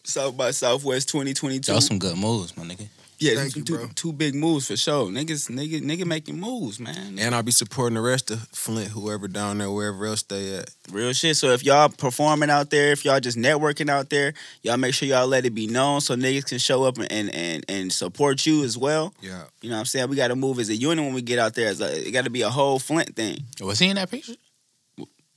[0.04, 1.72] South by Southwest 2022.
[1.72, 2.88] Those some good moves, my nigga.
[3.18, 3.90] yeah, Thank two, you, two- bro.
[3.96, 5.08] two big moves for sure.
[5.08, 7.18] Niggas, nigga, nigga making moves, man.
[7.18, 10.70] And I'll be supporting the rest of Flint, whoever down there, wherever else they at.
[10.92, 11.38] Real shit.
[11.38, 15.08] So if y'all performing out there, if y'all just networking out there, y'all make sure
[15.08, 18.46] y'all let it be known so niggas can show up and and and, and support
[18.46, 19.12] you as well.
[19.22, 19.46] Yeah.
[19.64, 20.10] You know what I'm saying?
[20.10, 21.70] We got to move as a unit when we get out there.
[21.70, 23.40] As a, it got to be a whole Flint thing.
[23.60, 24.36] Was he in that picture?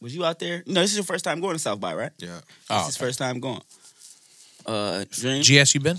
[0.00, 0.62] Was you out there?
[0.66, 2.12] No, this is your first time going to South by, right?
[2.18, 2.28] Yeah.
[2.36, 3.06] This Oh, is okay.
[3.06, 3.60] first time going.
[4.66, 5.42] Uh, Dream.
[5.42, 5.98] GS, you been?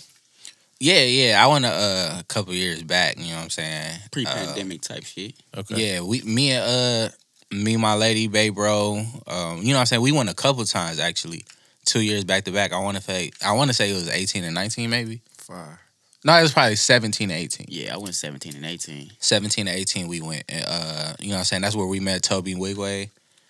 [0.79, 1.43] Yeah, yeah.
[1.43, 3.17] I went a uh, couple years back.
[3.17, 3.99] You know what I'm saying?
[4.11, 5.33] pre-pandemic type shit.
[5.53, 5.75] Uh, Okay.
[5.95, 7.09] yeah, we, me and uh,
[7.51, 9.03] me, and my lady, babe, bro.
[9.27, 10.01] Um, you know what I'm saying?
[10.01, 11.43] We went a couple times actually,
[11.85, 12.71] two years back to back.
[12.71, 15.21] I want to say, I want to say it was 18 and 19, maybe.
[15.37, 15.79] Fire.
[16.23, 17.65] No, it was probably 17 to 18.
[17.69, 19.11] Yeah, I went 17 and 18.
[19.19, 20.43] 17 to 18 we went.
[20.49, 21.61] and, Uh, you know what I'm saying?
[21.63, 23.09] That's where we met Tobe Nwigwe.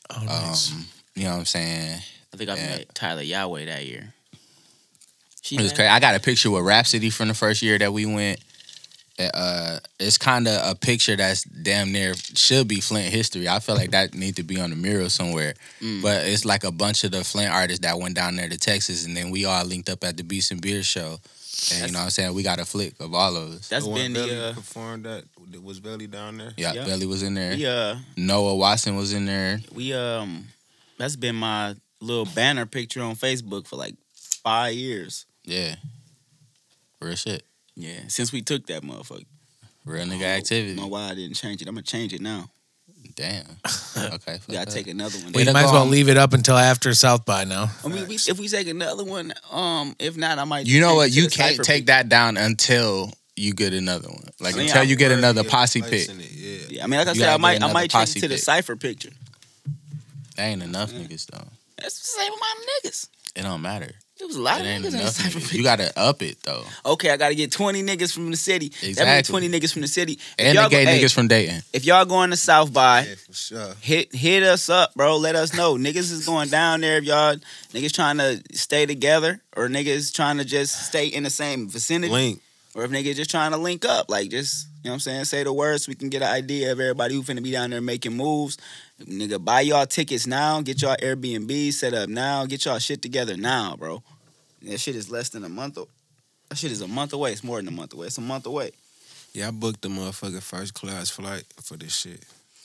[0.10, 0.72] Oh, nice.
[0.72, 0.86] Um,
[1.16, 2.02] you know what I'm saying?
[2.34, 2.68] I think I Yeah.
[2.78, 4.14] met Tyler Yahweh that year.
[5.42, 5.90] She It was crazy.
[5.90, 8.40] I got a picture with Rapsody from the first year that we went.
[9.34, 13.50] Uh, it's kind of a picture that's damn near should be Flint history.
[13.50, 15.56] I feel like that need to be on the mural somewhere.
[15.82, 16.02] Mm.
[16.02, 19.06] But it's like a bunch of the Flint artists that went down there to Texas,
[19.06, 21.20] and then we all linked up at the Beast and Beer show.
[21.72, 22.34] And you know what I'm saying?
[22.34, 23.68] We got a flick of all of us.
[23.68, 25.24] That's the one been Belly the uh, performed that
[25.64, 26.54] was Belly down there.
[26.58, 26.86] Yeah, yeah.
[26.86, 27.54] Belly was in there.
[27.54, 27.70] Yeah.
[27.70, 29.60] uh Noah Watson was in there.
[29.74, 30.48] we um
[30.98, 35.26] that's been my little banner picture on Facebook for like five years.
[35.44, 35.76] Yeah.
[37.02, 37.44] Real shit.
[37.76, 39.26] Yeah, since we took that motherfucker.
[39.86, 40.26] Real nigga activity.
[40.26, 40.76] I activity.
[40.76, 41.68] don't know why I didn't change it.
[41.68, 42.50] I'm gonna change it now.
[43.20, 43.46] Damn.
[44.00, 44.40] Okay.
[44.48, 45.34] We gotta take another one.
[45.34, 47.70] we might as well leave it up until after South by now.
[47.84, 50.68] I mean, we, if we take another one, um, if not, I might.
[50.68, 51.12] You know what?
[51.12, 54.24] You can't Cypher take that down until you get another one.
[54.40, 56.08] Like I mean, until I'm you get another posse pick.
[56.10, 56.58] it, Yeah.
[56.70, 58.36] Yeah, I mean, like I You said, I might, I might change it to the
[58.36, 58.44] pic.
[58.44, 59.12] cipher picture.
[60.38, 61.48] That ain't enough niggas though.
[61.78, 63.08] That's the same amount of niggas.
[63.36, 63.96] It don't matter.
[64.20, 66.38] There was a lot It of ain't niggas in the cipher You gotta up it
[66.44, 66.66] though.
[66.86, 68.68] okay, I gotta get 20 niggas from the city.
[68.70, 69.48] That means Exactly.
[69.48, 70.14] 20 niggas from the city.
[70.14, 71.64] If And the gay go- hey, niggas from Dayton.
[71.72, 73.76] If y'all going to South by, Yeah, for sure.
[73.80, 75.16] hit hit us up, bro.
[75.18, 75.76] Let us know.
[75.76, 76.98] niggas is going down there.
[76.98, 77.38] If y'all
[77.74, 82.12] niggas trying to stay together, or niggas trying to just stay in the same vicinity,
[82.12, 82.42] Link.
[82.76, 85.26] or if niggas just trying to link up, like just you know what I'm saying,
[85.26, 87.70] say the words so we can get an idea of everybody who finna be down
[87.70, 88.58] there making moves.
[89.02, 90.62] Nigga, buy y'all tickets now.
[90.62, 92.46] Get y'all Airbnb set up now.
[92.46, 94.02] Get y'all shit together now, bro.
[94.62, 95.78] That shit is less than a month.
[95.78, 95.88] o-
[96.50, 97.32] That shit is a month away.
[97.34, 98.08] It's more than a month away.
[98.08, 98.72] It's a month away.
[99.34, 102.24] Yeah, I booked the motherfucking first class flight for this shit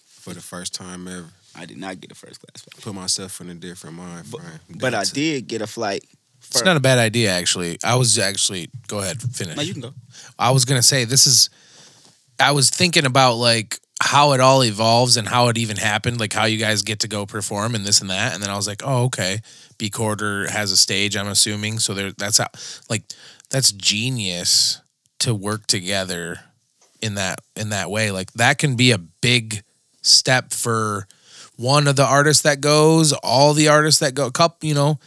[0.08, 1.26] for the first time ever.
[1.56, 4.44] I did not get a first class flight, Put myself in a different mind frame.
[4.70, 5.12] but I it.
[5.12, 6.04] did get a flight.
[6.50, 7.78] It's not a bad idea, actually.
[7.84, 9.56] I was actually go ahead, finish.
[9.56, 9.94] No, you can go.
[10.38, 11.50] I was gonna say this is.
[12.40, 16.32] I was thinking about like how it all evolves and how it even happened, like
[16.32, 18.66] how you guys get to go perform and this and that, and then I was
[18.66, 19.40] like, oh okay,
[19.78, 21.16] B Quarter has a stage.
[21.16, 22.12] I'm assuming so there.
[22.12, 22.48] That's how
[22.88, 23.04] like
[23.50, 24.80] that's genius
[25.20, 26.40] to work together
[27.00, 28.10] in that in that way.
[28.10, 29.62] Like that can be a big
[30.02, 31.06] step for
[31.56, 34.98] one of the artists that goes, all the artists that go, couple, you know,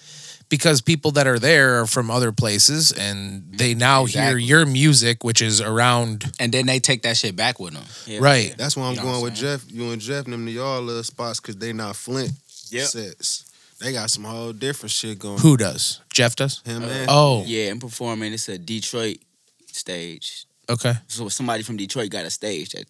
[0.49, 4.27] because people that are there are from other places and they now Exactly.
[4.29, 7.83] hear your music, which is around And then they take that shit back with them.
[8.05, 8.19] Yeah.
[8.21, 8.55] right.
[8.57, 9.63] That's why I'm You know going with Jeff.
[9.69, 12.31] You and Jeff and them to y'all little spots because they not Flint
[12.69, 12.87] Yep.
[12.87, 13.45] sets.
[13.79, 15.37] They got some whole different shit going.
[15.39, 16.01] Who does?
[16.11, 16.61] Jeff does.
[16.65, 18.33] Him Uh, and Oh, Yeah, I'm performing.
[18.33, 19.17] It's a Detroit
[19.71, 20.45] stage.
[20.69, 20.93] okay.
[21.07, 22.85] So somebody from Detroit got a stage that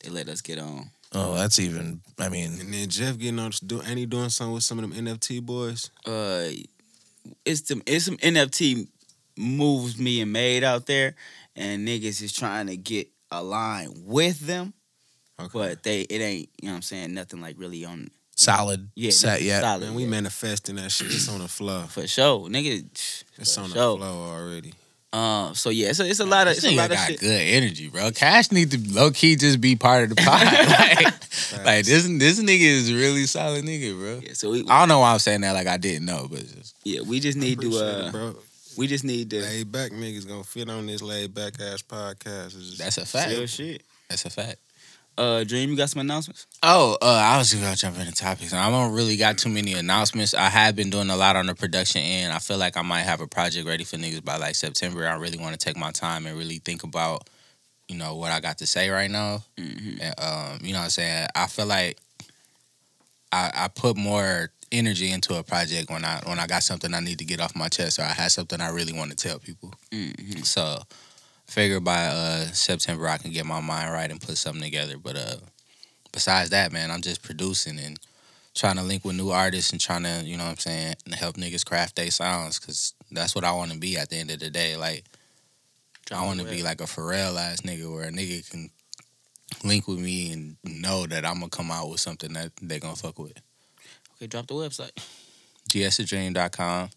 [0.00, 0.90] they let us get on.
[1.14, 2.00] Oh, that's even.
[2.18, 4.90] I mean, and then Jeff getting on do ain't he doing something with some of
[4.90, 5.90] them NFT boys?
[6.06, 6.48] Uh,
[7.44, 8.88] it's some it's some NFT
[9.36, 11.14] moves being made out there,
[11.56, 14.74] and niggas is trying to get aligned with them,
[15.40, 15.50] Okay.
[15.58, 19.10] but they it ain't you know what I'm saying nothing like really on solid yeah
[19.10, 19.60] set nothing yet.
[19.62, 20.10] solid Man, we yet.
[20.10, 21.08] manifesting that shit.
[21.08, 21.82] It's on the flow.
[21.88, 22.84] for sure, nigga.
[23.38, 23.96] It's for on the sure.
[23.98, 24.74] flow already.
[25.12, 26.96] Uh, so yeah, it's a, it's a lot of This it's a nigga lot of
[26.96, 27.20] got shit.
[27.20, 28.10] good energy, bro.
[28.12, 30.40] Cash need to low key just be part of the pod.
[31.60, 34.20] like, like this this nigga is really solid nigga, bro.
[34.24, 36.40] Yeah, so we I don't know why I'm saying that like I didn't know, but
[36.40, 38.36] just yeah we just need to uh it, bro.
[38.78, 42.78] we just need to Laid back niggas gonna fit on this laid back ass podcast.
[42.78, 43.30] That's a fact.
[43.30, 43.82] real shit.
[44.08, 44.56] That's a fact.
[45.22, 46.48] Uh, Dream, you got some announcements?
[46.64, 48.52] Oh, uh, I was gonna jump into topics.
[48.52, 50.34] I don't really got too many announcements.
[50.34, 52.32] I have been doing a lot on the production end.
[52.32, 55.06] I feel like I might have a project ready for niggas by like September.
[55.06, 57.30] I really want to take my time and really think about,
[57.86, 59.44] you know, what I got to say right now.
[59.56, 60.00] Mm-hmm.
[60.00, 61.28] And, um, you know what I'm saying?
[61.36, 61.98] I feel like
[63.30, 67.00] I, I put more energy into a project when I when I got something I
[67.00, 69.38] need to get off my chest or I had something I really want to tell
[69.38, 69.72] people.
[69.92, 70.40] Mm-hmm.
[70.40, 70.82] So
[71.52, 74.96] figure by uh September I can get my mind right and put something together.
[74.98, 75.36] But uh
[76.12, 77.98] besides that, man, I'm just producing and
[78.54, 81.36] trying to link with new artists and trying to, you know what I'm saying, help
[81.36, 84.40] niggas craft their sounds because that's what I want to be at the end of
[84.40, 84.76] the day.
[84.76, 85.04] Like,
[86.10, 88.70] I want to be like a Pharrell ass nigga where a nigga can
[89.64, 92.78] link with me and know that I'm going to come out with something that they
[92.78, 93.40] going to fuck with.
[94.16, 94.92] Okay, drop the website.
[95.70, 96.90] GSthedream.com.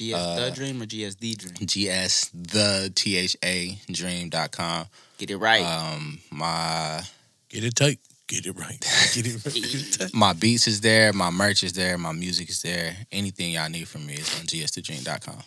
[0.00, 1.54] GS Uh, the Dream or GS the Dream?
[1.66, 4.86] GS the T H A dream.com.
[5.18, 5.62] Get it right.
[5.62, 7.02] Um, my
[7.50, 7.98] Get it tight.
[8.26, 8.80] Get it right.
[9.14, 9.54] Get it right.
[9.54, 10.14] Get it tight.
[10.14, 12.96] my beats is there, my merch is there, my music is there.
[13.12, 15.42] Anything y'all need from me is on gsthedream.com.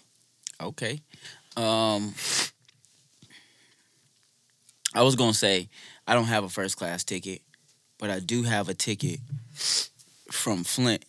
[0.62, 1.02] Okay.
[1.58, 2.14] Um
[4.94, 5.70] I was gonna say
[6.06, 7.42] I don't have a first class ticket,
[7.98, 9.20] but I do have a ticket
[10.32, 11.06] from Flint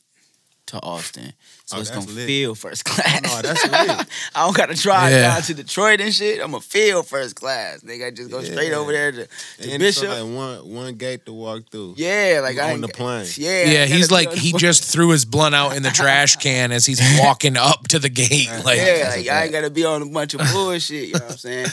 [0.67, 1.33] to Austin,
[1.67, 2.27] so Oh, it's gonna lit.
[2.27, 3.23] feel first class.
[3.23, 4.07] no, that's lit.
[4.35, 5.35] I don't gotta drive Yeah.
[5.35, 6.41] down to Detroit and shit.
[6.41, 7.81] I'm gonna feel first class.
[7.81, 10.09] Nigga, I just go straight over there to, to And it's Bishop.
[10.09, 11.95] like one one gate to walk through.
[11.99, 13.27] yeah, like I on ain't- the plane.
[13.37, 14.59] Yeah, Yeah, he's like he plane.
[14.61, 18.09] just threw his blunt out in the trash can as he's walking up to the
[18.09, 18.49] gate.
[18.65, 21.09] Like, yeah, like I ain't gotta be on a bunch of bullshit.
[21.09, 21.67] You know what I'm saying?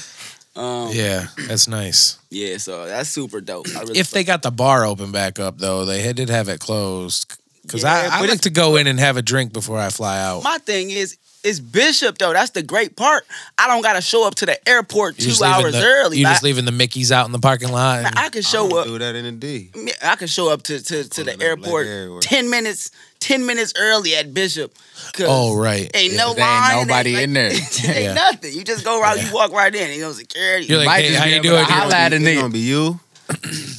[0.54, 2.18] Um, yeah, that's nice.
[2.30, 3.68] yeah, so that's super dope.
[3.74, 6.50] I really If they got the bar open back up though, they had- did have
[6.50, 7.38] it closed.
[7.64, 10.20] Because Yeah, I, I like to go in and have a drink before I fly
[10.20, 10.44] out.
[10.44, 12.34] My thing is, it's Bishop though.
[12.34, 13.26] That's the great part.
[13.58, 16.18] I don't gotta show up to the airport You two hours the- early.
[16.20, 18.04] You Like, just leaving the Mickeys out in the parking lot.
[18.04, 18.86] man, and- I can I show don't up.
[18.86, 19.72] do that in the D.
[20.04, 23.74] I can show up to to, to the up like airport ten minutes ten minutes
[23.76, 24.76] early at Bishop.
[25.22, 25.90] oh right.
[25.96, 26.18] Ain't Yeah.
[26.26, 26.78] no There ain't line.
[26.78, 27.52] it nobody like- in there.
[27.52, 28.14] ain't Yeah.
[28.14, 28.54] nothing.
[28.54, 29.20] You just go right.
[29.24, 29.82] You walk right in.
[29.90, 30.68] Ain't no security.
[30.68, 31.66] You're like, Might hey, just how be you able doing?
[31.66, 32.36] to holla at a It's nigga.
[32.36, 33.00] gonna be you,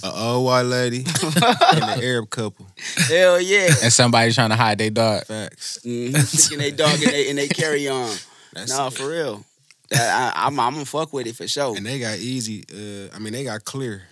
[0.05, 2.66] a old white lady, and an Arab couple.
[3.09, 3.68] Hell yeah.
[3.82, 5.24] and somebody trying to hide their dog.
[5.24, 5.78] Facts.
[5.84, 8.14] mm Sticking their dog in they and they carry on.
[8.53, 8.92] That's No, it.
[8.94, 9.44] for real.
[9.90, 11.76] That, I, I'm I'm gonna fuck with it for sure.
[11.76, 12.64] And they got easy.
[12.72, 14.03] Uh, I mean, they got clear.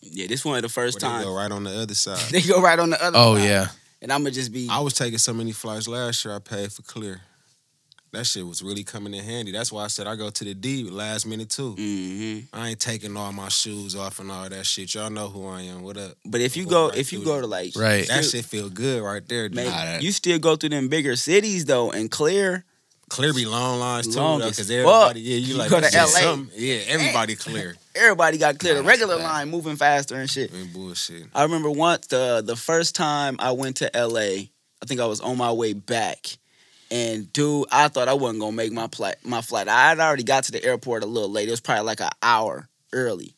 [0.00, 2.18] Yeah, this one of the first Where they go right on the other side.
[2.30, 3.18] they go right on the other.
[3.18, 3.44] Oh side.
[3.48, 3.68] yeah.
[4.02, 4.68] and I'm gonna just be.
[4.70, 6.34] I was taking so many flights last year.
[6.34, 7.20] I paid for clear.
[8.12, 9.52] That shit was really coming in handy.
[9.52, 11.72] That's why I said I go to the D last minute too.
[11.72, 14.94] hmm I ain't taking all my shoes off and all that shit.
[14.94, 15.82] Y'all know who I am.
[15.82, 16.12] What up?
[16.24, 18.06] But if you Go go, right if you go to like, Right.
[18.08, 19.48] That shit feel good right there.
[19.48, 19.56] dude.
[19.56, 22.64] man, Nah, that- you still go through them bigger cities though, and clear.
[23.08, 25.80] Clear be long lines too, Long though, as because everybody, yeah, you, You like go
[25.80, 26.42] to LA.
[26.56, 27.76] Yeah, everybody clear.
[27.94, 28.74] Everybody got clear.
[28.74, 30.52] The regular that's line moving faster and shit.
[30.52, 31.24] Ain't bullshit.
[31.34, 34.18] I remember once the the first time I went to LA,
[34.82, 36.36] I think I was on my way back.
[36.90, 38.88] And dude, I thought I wasn't gonna make my.
[39.24, 39.68] My flight.
[39.68, 41.48] I had already got to the airport a little late.
[41.48, 43.34] It was probably like an hour early.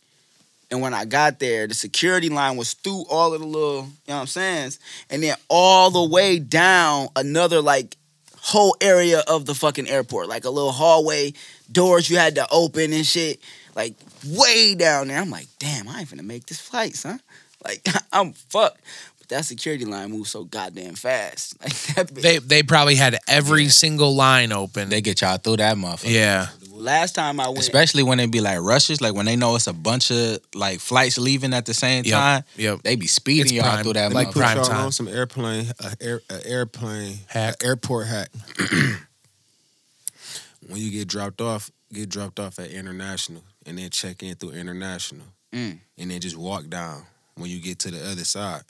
[0.71, 4.09] And when I got there, the security line was through all of the little, you
[4.09, 4.73] know what I'm saying?
[5.09, 7.97] And then all the way down another like
[8.37, 11.33] whole area of the fucking airport, like a little hallway,
[11.73, 13.41] doors you had to open and shit,
[13.75, 13.95] like
[14.27, 15.21] way down there.
[15.21, 17.21] I'm like, damn, I ain't finna make this flight, son.
[17.65, 18.81] Like I'm fucked.
[19.29, 21.55] But that security line moves so goddamn fast.
[21.63, 22.07] Like that.
[22.09, 24.89] bitch- They they probably had every single line open.
[24.89, 26.11] They get y'all through that motherfucker.
[26.13, 26.47] yeah.
[26.73, 29.67] last time I went, Especially when it be like rushes, like when they know it's
[29.67, 32.15] a bunch of like flights leaving at the same Yep.
[32.19, 32.83] time, Yep.
[32.85, 33.83] they be speeding It's y'all prime.
[33.85, 34.13] through that.
[34.13, 34.85] Like Put prime y'all time.
[34.87, 37.57] on some airplane, a air, a airplane Hack.
[37.63, 38.29] a airport hack.
[40.69, 44.51] when you get dropped off, get dropped off at international, and then check in through
[44.53, 45.79] international, Mm.
[45.99, 47.05] and then just walk down
[47.37, 48.63] when you get to the other side.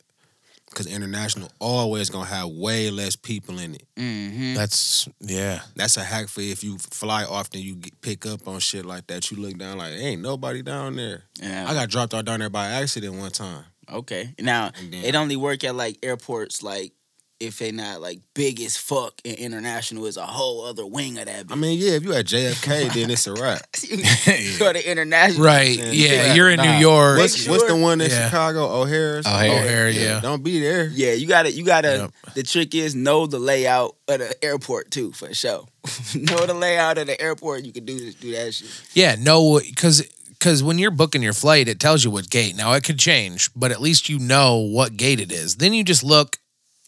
[0.75, 3.83] Cause international always gonna have way less people in it.
[3.97, 4.55] Mhm.
[4.55, 5.63] That's yeah.
[5.75, 7.61] That's a hack for if you fly often.
[7.63, 9.31] You get, pick up on shit like that.
[9.31, 11.25] You look down like ain't nobody down there.
[11.41, 11.67] yeah.
[11.69, 13.65] I got dropped off down there by accident one time.
[13.93, 14.35] okay.
[14.39, 16.93] Now then it only work at like airports, like
[17.41, 19.21] if they not like big as fuck.
[19.25, 21.47] And international is a whole other wing of that.
[21.51, 23.61] I mean, yeah, if you at JFK, then it's a wrap.
[23.83, 25.79] you go to international, Right.
[25.79, 25.85] Yeah.
[25.93, 26.09] Yeah.
[26.09, 26.35] Yeah.
[26.35, 26.65] You're in Nah.
[26.75, 27.19] New York.
[27.19, 28.27] What's, Make what's the one in Yeah.
[28.27, 28.81] Chicago?
[28.81, 29.19] O'Hare.
[29.19, 29.63] O'Hare.
[29.65, 30.21] O'Hare, yeah.
[30.21, 30.89] Don't be there.
[30.89, 32.11] Yeah, you got to You got to.
[32.27, 32.35] Yep.
[32.35, 35.67] The trick is know the layout of the airport too, for sure.
[36.15, 37.65] know the layout of the airport.
[37.65, 38.69] You can do this, do that shit.
[38.95, 42.57] Yeah, no, because because when you're booking your flight, it tells you what gate.
[42.57, 45.57] Now it could change, but at least you know what gate it is.
[45.57, 46.39] Then you just look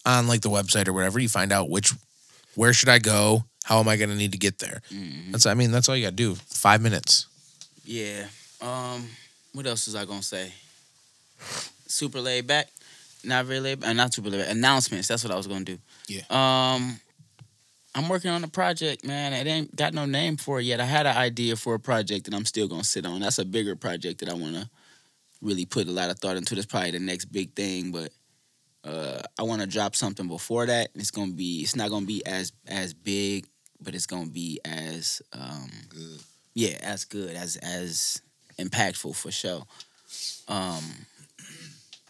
[0.05, 1.19] on like the website or whatever.
[1.19, 1.93] You find out which
[2.55, 3.45] where should I go.
[3.63, 4.81] How am I going to need to get there?
[4.91, 5.31] Mm-hmm.
[5.31, 6.35] That's I mean that's all you got to do.
[6.35, 7.27] Five minutes.
[7.83, 8.25] Yeah.
[8.61, 9.07] Um.
[9.53, 10.53] What else was I gonna say?
[11.87, 12.67] Super laid back.
[13.23, 13.89] Not very laid back.
[13.89, 14.51] Uh, not super laid back.
[14.51, 15.07] Announcements.
[15.07, 15.77] That's what I was gonna do.
[16.07, 16.21] Yeah.
[16.29, 16.99] Um.
[17.93, 19.33] I'm working on a project, man.
[19.33, 20.79] It ain't got no name for it yet.
[20.79, 23.19] I had an idea for a project that I'm still gonna sit on.
[23.19, 24.69] That's a bigger project that I wanna
[25.41, 26.55] really put a lot of thought into.
[26.55, 28.11] That's probably the next big thing, but
[28.83, 30.89] uh, I want to drop something before that.
[30.95, 31.61] It's gonna be.
[31.61, 33.45] It's not gonna be as as big,
[33.79, 36.19] but it's gonna be as um, Good.
[36.53, 38.21] yeah, as good as as
[38.57, 39.63] impactful for sure.
[40.47, 40.83] Um,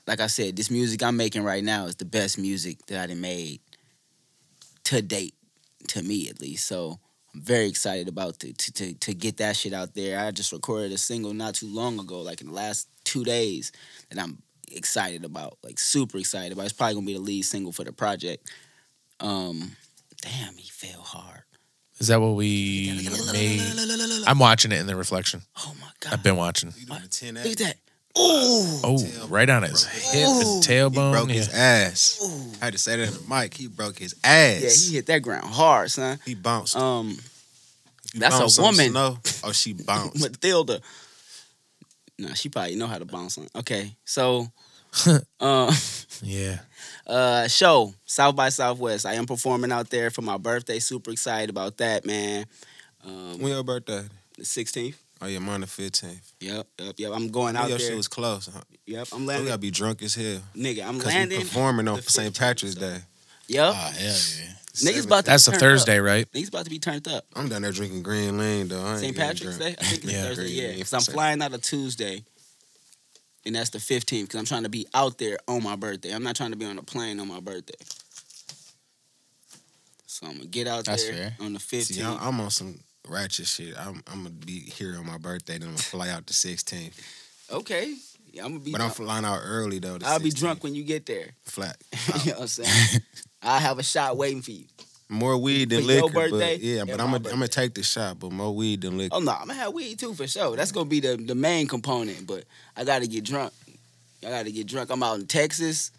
[0.08, 3.08] like I said, this music I'm making right now is the best music that I
[3.08, 3.60] done made
[4.86, 5.36] to date,
[5.90, 6.68] to me at least.
[6.68, 7.00] So
[7.34, 10.20] I'm very excited about to to to, to get that shit out there.
[10.20, 13.74] I just recorded a single not too long ago, like in the last two days,
[14.10, 14.42] that I'm
[14.76, 16.66] excited about, like super excited about.
[16.66, 18.50] It's probably gonna be the lead single for the project.
[19.20, 19.72] Um,
[20.22, 21.44] damn, he fell hard.
[22.00, 23.62] Is that what we made?
[24.28, 25.42] I'm watching it in the reflection.
[25.60, 26.14] Oh my god!
[26.14, 26.74] I've been watching.
[26.78, 27.76] You doing a 10 Look at that.
[28.18, 28.82] Ooh.
[28.84, 30.56] Oh, right on his hip and Ooh.
[30.56, 31.12] He tailbone.
[31.14, 31.36] broke yeah.
[31.36, 32.20] his ass.
[32.22, 32.58] Ooh.
[32.62, 33.54] I had to say that in the mic.
[33.54, 34.62] He broke his ass.
[34.62, 36.20] Yeah, he hit that ground hard, son.
[36.26, 36.76] He bounced.
[36.76, 37.18] Um,
[38.14, 38.90] You that's a woman.
[38.90, 40.22] Snow, oh, she bounced.
[40.22, 40.82] Matilda.
[42.20, 43.48] Nah, she probably know how to bounce on.
[43.56, 44.48] Okay, so,
[45.40, 45.74] uh,
[46.22, 46.60] Yeah.
[47.08, 49.06] Uh, show South by Southwest.
[49.06, 50.80] I am performing out there for my birthday.
[50.80, 52.46] Super excited about that, man.
[53.06, 54.04] Um, When your birthday?
[54.38, 54.96] the 16th.
[55.24, 56.34] Oh yeah, mine the fifteenth.
[56.40, 57.12] Yep, yep, yep.
[57.14, 57.90] I'm going out your there.
[57.90, 58.50] shit was close.
[58.52, 58.60] Huh?
[58.88, 59.46] yep, I'm landing.
[59.46, 60.40] We gotta be drunk as hell.
[60.56, 61.42] Nigga, I'm Cause we landing.
[61.42, 62.36] performing on St.
[62.36, 62.98] Patrick's Day.
[63.48, 63.68] Yep.
[63.70, 64.54] Oh hell yeah.
[64.74, 66.06] Niggas about to That's be a Thursday, Up.
[66.06, 66.32] right?
[66.32, 67.26] Niggas about to be turned up.
[67.36, 68.96] I'm down there drinking Green Lane though.
[68.96, 69.16] St.
[69.16, 69.60] Patrick's.
[69.60, 69.76] Day?
[69.80, 70.24] I think it's Yeah.
[70.24, 70.74] Thursday, Green yeah.
[70.78, 72.24] Because I'm flying out of Tuesday.
[73.46, 76.14] And that's the 15th because I'm trying to be out there on my birthday.
[76.14, 77.74] I'm not trying to be on a plane on my birthday.
[80.06, 81.36] So I'm to get out That's there fair.
[81.40, 81.82] on the 15th.
[81.84, 83.74] See, I'm, on some ratchet shit.
[83.80, 86.94] I'm, I'm gonna be here on my birthday, then I'm gonna fly out the 16th.
[87.52, 87.96] okay.
[88.34, 89.98] Yeah, I'm to be But I'm flying out early though.
[89.98, 91.32] the I'll be drunk when you get there.
[91.44, 91.76] flat.
[92.24, 93.02] you know what I'm saying?
[93.42, 94.66] I'll have a shot waiting for you.
[95.12, 96.86] More weed than For your liquor, birthday but yeah.
[96.86, 97.28] But I'm gonna.
[97.28, 99.14] I'm gonna take the shot, but more weed than liquor.
[99.14, 100.56] Oh no, I'm gonna have weed too for sure.
[100.56, 102.26] That's gonna be the, the main component.
[102.26, 102.46] But
[102.78, 103.52] I gotta get drunk.
[104.26, 104.90] I gotta get drunk.
[104.90, 105.92] I'm out in Texas.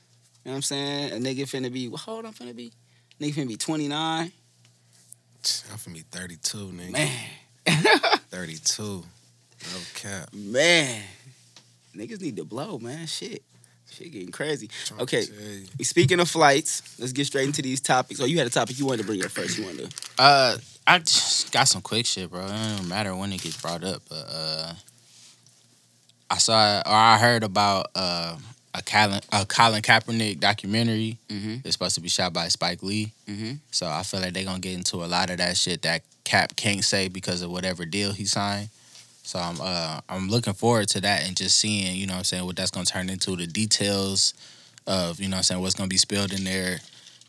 [0.43, 1.13] You know what I'm saying?
[1.13, 2.73] A nigga finna be how old I'm finna be?
[3.21, 4.33] Nigga finna be 29.
[4.33, 6.93] I'm finna be 32, nigga.
[6.93, 7.29] Man,
[8.31, 8.83] 32.
[8.83, 9.05] No
[9.93, 10.33] cap.
[10.33, 11.03] man.
[11.95, 13.07] Niggas need to blow, man.
[13.07, 13.43] Shit.
[13.97, 14.71] Shit getting crazy.
[15.01, 15.23] Okay.
[15.83, 18.21] Speaking of flights, let's get straight into these topics.
[18.21, 19.59] Oh, you had a topic you wanted to bring up first.
[19.59, 22.45] You wanted to Uh, I just got some quick shit, bro.
[22.47, 24.75] It don't matter when it gets brought up, but uh,
[26.31, 28.37] I saw or I heard about uh
[28.75, 31.19] a Colin a Colin Kaepernick documentary.
[31.29, 31.57] Mm-hmm.
[31.65, 33.53] It's supposed to be shot by Spike Lee, Mm-hmm.
[33.71, 36.57] so I feel like they're gonna get into a lot of that shit that Cap
[36.57, 38.71] can't say because of whatever deal he signed.
[39.23, 42.25] So I'm uh I'm looking forward to that and just seeing, you know what I'm
[42.25, 44.35] saying, what that's gonna turn into, the details
[44.87, 46.81] of, you know I'm saying, what's gonna be spilled in there,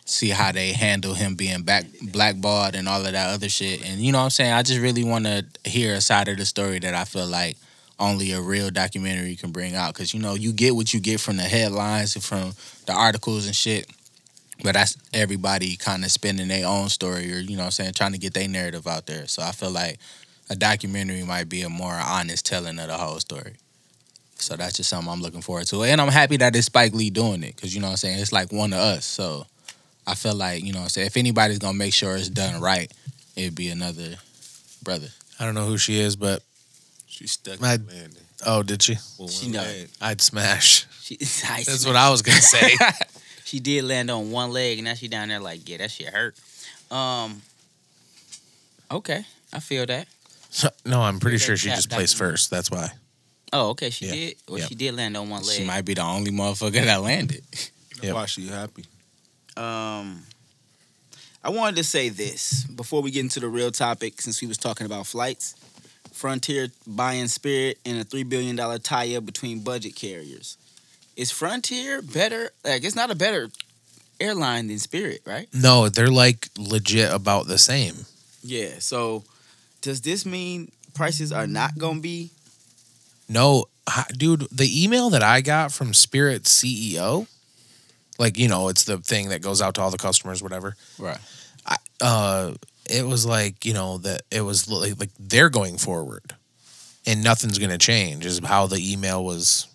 [0.05, 3.87] see how they handle him being back blackballed and all of that other shit.
[3.87, 4.53] And you know what I'm saying?
[4.53, 7.57] I just really wanna hear a side of the story that I feel like
[7.99, 9.93] only a real documentary can bring out.
[9.93, 12.53] Cause you know, you get what you get from the headlines and from
[12.87, 13.87] the articles and shit.
[14.63, 17.93] But that's everybody kind of spinning their own story or, you know what I'm saying,
[17.93, 19.27] trying to get their narrative out there.
[19.27, 19.99] So I feel like
[20.49, 23.53] a documentary might be a more honest telling of the whole story.
[24.35, 25.83] So that's just something I'm looking forward to.
[25.83, 28.19] And I'm happy that it's Spike Lee doing it because, you know what I'm saying,
[28.19, 29.05] it's like one of us.
[29.05, 29.45] So
[30.05, 32.29] I feel like, you know what I'm saying, if anybody's going to make sure it's
[32.29, 32.91] done right,
[33.37, 34.15] it'd be another
[34.83, 35.07] brother.
[35.39, 36.43] I don't know who she is, but
[37.07, 38.23] She stuck My- in landing.
[38.45, 38.97] oh, did she?
[39.17, 39.61] with She one know.
[39.61, 39.89] leg.
[40.01, 40.85] I'd smash.
[41.03, 41.15] She,
[41.49, 42.71] I That's what I was gonna say.
[43.45, 46.07] She did land on one leg, and now she down there like, yeah, that shit
[46.07, 46.35] hurt.
[46.89, 47.41] Um.
[48.89, 50.07] Okay, I feel that.
[50.86, 52.49] No, I'm pretty sure she just placed first.
[52.49, 52.91] That's why.
[53.51, 54.12] Oh, okay, she Yeah.
[54.14, 54.36] did.
[54.47, 54.70] Well, Yep.
[54.70, 55.58] she did land on one leg.
[55.58, 57.43] She might be the only motherfucker that landed.
[58.01, 58.14] Yep.
[58.16, 58.86] Why she happy?
[59.56, 60.26] Um,
[61.43, 64.58] I wanted to say this before we get into the real topic, since we was
[64.58, 65.56] talking about flights.
[66.12, 70.58] Frontier buying Spirit and a three billion dollar tie-up between budget carriers.
[71.16, 72.51] Is Frontier better?
[72.64, 73.49] Like, it's not a better
[74.20, 75.47] airline than Spirit, right?
[75.54, 78.06] No, they're like legit about the same.
[78.43, 78.80] Yeah.
[78.80, 79.24] So,
[79.84, 82.31] does this mean prices are not gonna be?
[83.29, 87.27] No, hi- dude, the email that I got from Spirit CEO,
[88.17, 90.75] like you know, it's the thing that goes out to all the customers, whatever.
[90.97, 91.19] Right.
[92.01, 92.53] Uh,
[92.89, 96.34] it was like you know that it was like, like they're going forward,
[97.05, 98.25] and nothing's gonna change.
[98.25, 99.67] Is how the email was.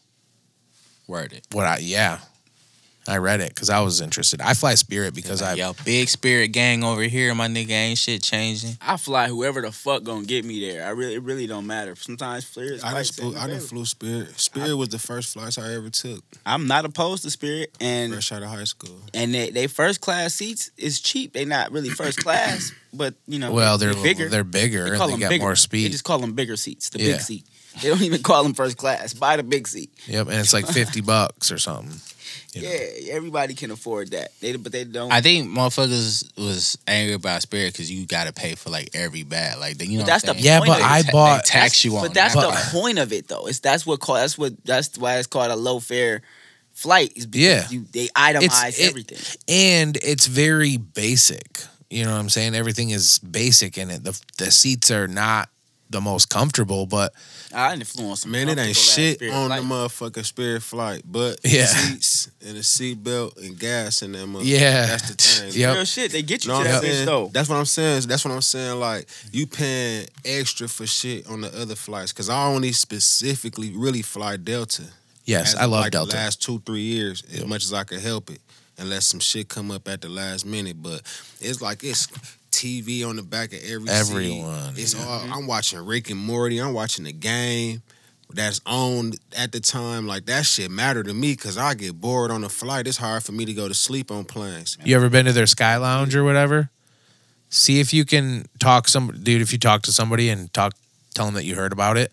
[1.07, 1.43] Worded.
[1.53, 2.19] What I yeah,
[3.09, 4.41] I read it because I was interested.
[4.43, 8.23] I fly Spirit because I Yo, big spirit gang over here, my nigga ain't shit
[8.23, 8.77] changing.
[8.83, 10.85] I fly whoever the fuck gonna get me there.
[10.87, 11.97] I really, it really don't matter.
[11.97, 12.85] Sometimes Spirit.
[12.85, 14.39] I didn't, flew, I didn't flew Spirit.
[14.39, 16.23] Spirit was the first flights I ever took.
[16.45, 19.01] I'm not opposed to Spirit, and Fresh out of high school.
[19.15, 21.33] and they, they first class seats is cheap.
[21.33, 24.29] They not really first class, but you know, well they're bigger.
[24.29, 25.45] They're bigger They and call they them got bigger.
[25.45, 25.87] more speed.
[25.87, 27.13] They just call them bigger seats, the Yeah.
[27.13, 27.45] big seat.
[27.83, 29.15] They don't even call them first class.
[29.15, 29.91] Buy the big seat.
[30.07, 32.01] Yep, and it's like fifty bucks or something.
[32.55, 32.69] You know.
[32.71, 34.33] Yeah, everybody can afford that.
[34.41, 35.13] They but they don't.
[35.13, 39.23] I think motherfuckers was angry about spirit because you got to pay for like every
[39.23, 39.59] bag.
[39.59, 40.45] Like, you know, But that's the saying?
[40.45, 40.85] Yeah, but of it.
[40.85, 41.45] I They bought.
[41.45, 42.41] tax you on but that's that.
[42.43, 43.47] the point of it, though.
[43.47, 46.23] It's that's what call that's what that's why it's called a low fare
[46.73, 47.13] flight.
[47.17, 47.69] Is because Yeah.
[47.71, 49.19] you, they itemize it- everything.
[49.49, 51.63] and it's very basic.
[51.91, 52.55] You know what I'm saying?
[52.55, 54.05] Everything is basic in it.
[54.05, 55.49] The the seats are not
[55.91, 57.15] the most comfortable, but
[57.55, 58.31] I influence some.
[58.33, 61.67] Man, it ain't shit Spirit on the motherfucking Spirit flight, but Yeah.
[61.67, 64.43] seats and a seat belt and gas in that motherfucker.
[64.45, 64.87] Yeah.
[64.87, 65.53] That's the thing.
[65.61, 65.75] Yep.
[65.77, 66.13] Real shit.
[66.13, 67.31] They get you Know to what I'm that bitch though.
[67.33, 68.03] That's what I'm saying.
[68.07, 68.79] That's what I'm saying.
[68.79, 74.03] Like you paying extra for shit on the other flights because I only specifically really
[74.03, 74.85] fly Delta.
[75.25, 76.11] yes, I love like Delta.
[76.13, 77.47] The last two three years, as Yep.
[77.47, 78.41] much as I could help it,
[78.77, 80.83] unless some shit come up at the last minute.
[80.83, 81.01] But
[81.41, 82.09] it's like it's
[82.59, 84.11] TV on the back of every seat.
[84.11, 85.05] Everyone, It's yeah.
[85.05, 85.21] all.
[85.33, 86.59] I'm watching Rick and Morty.
[86.59, 87.83] I'm watching the game.
[88.35, 92.31] that's on at the time, like that shit matter to me because I get bored
[92.31, 92.87] on the flight.
[92.87, 94.77] It's hard for me to go to sleep on planes.
[94.85, 96.69] You ever been to their Sky Lounge or whatever?
[97.49, 99.41] See if you can talk some dude.
[99.41, 100.75] If you talk to somebody and talk,
[101.15, 102.13] tell them that you heard about it,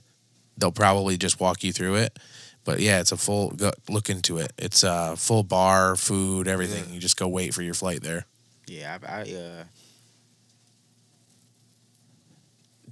[0.58, 2.18] they'll probably just walk you through it.
[2.64, 4.54] But yeah, it's a full go, look into it.
[4.58, 6.94] It's a full bar, food, everything.
[6.94, 8.26] You just go wait for your flight there.
[8.68, 9.64] Yeah, I, I uh.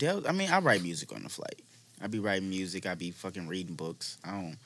[0.07, 1.61] I mean, I write music on the flight.
[2.01, 2.85] I be writing music.
[2.85, 4.17] I be fucking reading books.
[4.23, 4.57] I don't.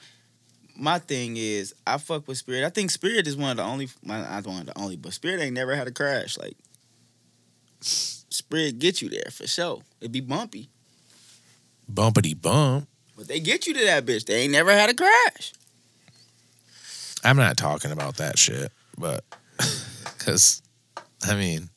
[0.75, 2.65] My thing is, I fuck with Spirit.
[2.65, 3.89] I think Spirit is one of the only.
[4.05, 6.37] well, Not one of the only, but Spirit ain't never had a crash.
[6.37, 6.55] Like
[7.81, 9.81] Spirit get you there for sure.
[10.01, 10.69] It be bumpy,
[11.91, 12.87] Bumpity bump.
[13.15, 14.25] but they get you to that bitch.
[14.25, 15.53] They ain't never had a crash.
[17.23, 19.23] I'm not talking about that shit, but
[20.17, 20.61] because
[21.27, 21.69] I mean,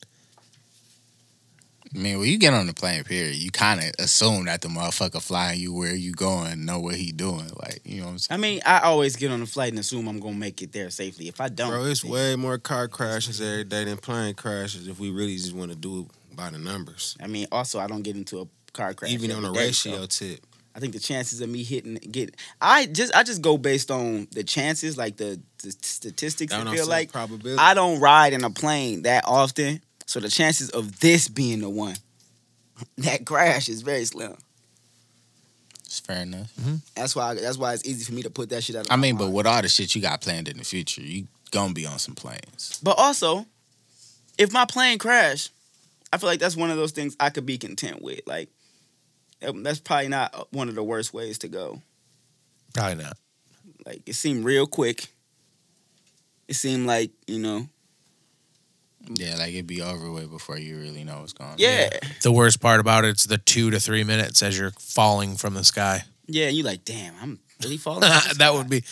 [1.93, 4.69] I mean, when you get on the plane, period, you kind of assume that the
[4.69, 7.49] motherfucker flying you where you going, know what he doing.
[7.57, 8.39] Like, you know what I'm saying?
[8.39, 10.89] I mean, I always get on the flight and assume I'm gonna make it there
[10.89, 11.27] safely.
[11.27, 14.87] If I don't, Bro, it's then- way more car crashes every day than plane crashes
[14.87, 17.17] if we really just want to do it by the numbers.
[17.21, 19.11] I mean, also I don't get into a car crash.
[19.11, 20.45] Even on a day, ratio so tip.
[20.73, 24.27] I think the chances of me hitting get I just I just go based on
[24.31, 26.53] the chances, like the, the statistics.
[26.53, 27.59] I what I'm feel like probability.
[27.59, 29.81] I don't ride in a plane that often,
[30.11, 31.95] so the chances of this being the one
[32.97, 34.35] that crash is very slim.
[35.85, 36.51] It's fair enough.
[36.95, 38.87] That's why that's why it's easy for me to put that shit out.
[38.87, 39.35] Of I my mean, but mind.
[39.35, 42.13] with all the shit you got planned in the future, you gonna be on some
[42.15, 42.77] planes.
[42.83, 43.45] but also,
[44.37, 45.49] if my plane crash,
[46.11, 48.19] I feel like that's one of those things I could be content with.
[48.27, 48.49] Like
[49.47, 51.81] um, that's probably not one of the worst ways to go.
[52.73, 53.17] probably not.
[53.85, 55.07] Like it seemed real quick.
[56.49, 57.67] It seemed like you know,
[59.15, 61.55] Yeah, like it'd be over with before you really know what's going on.
[61.57, 61.89] yeah,
[62.21, 65.63] The worst part about it's the two to three minutes as you're falling from the
[65.63, 66.03] sky.
[66.27, 66.47] yeah.
[66.47, 68.01] And you like, damn, I'm really falling.
[68.01, 68.83] that would be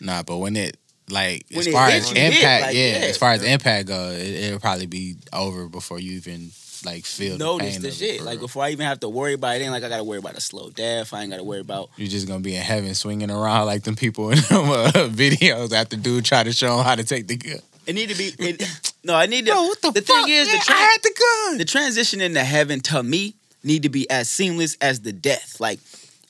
[0.00, 0.76] Nah, but when it
[1.08, 3.04] like When as it far as you hit, impact, like, yeah, yeah.
[3.06, 6.50] as far as impact go, it, it'll probably be over before you even
[6.84, 8.18] like feel notice the, pain the of shit.
[8.18, 10.18] for Like before I even have to worry about it, ain't like I gotta worry
[10.18, 11.14] about a slow death.
[11.14, 11.88] I ain't gotta worry about.
[11.96, 15.72] You're just gonna be in heaven swinging around like them people in them uh, videos
[15.72, 17.60] after dude try to show them how to take the gun.
[17.86, 18.32] It need to be.
[18.38, 19.52] It, no, I need to.
[19.52, 21.58] what the thing is, the, Yeah, tra- I had the gun.
[21.58, 25.60] the transition into heaven to me need to be as seamless as the death.
[25.60, 25.78] Like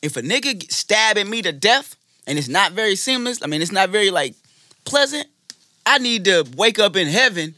[0.02, 1.96] if a nigga stabbing me to death
[2.26, 4.34] and it's not very seamless, I mean it's not very like
[4.84, 5.26] pleasant.
[5.86, 7.54] I need to wake up in heaven,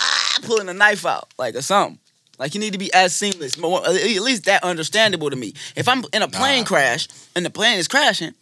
[0.00, 1.98] ah, pulling a knife out like or something.
[2.38, 5.52] Like you need to be as seamless, more, at least that understandable to me.
[5.76, 6.66] If I'm in a plane Nah.
[6.68, 8.32] crash and the plane is crashing,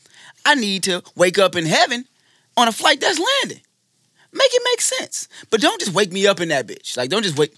[0.46, 2.06] I need to wake up in heaven
[2.56, 3.60] on a flight that's landing.
[4.32, 6.96] Make it make sense, but don't just wake me up in that bitch.
[6.96, 7.54] Like don't just wake.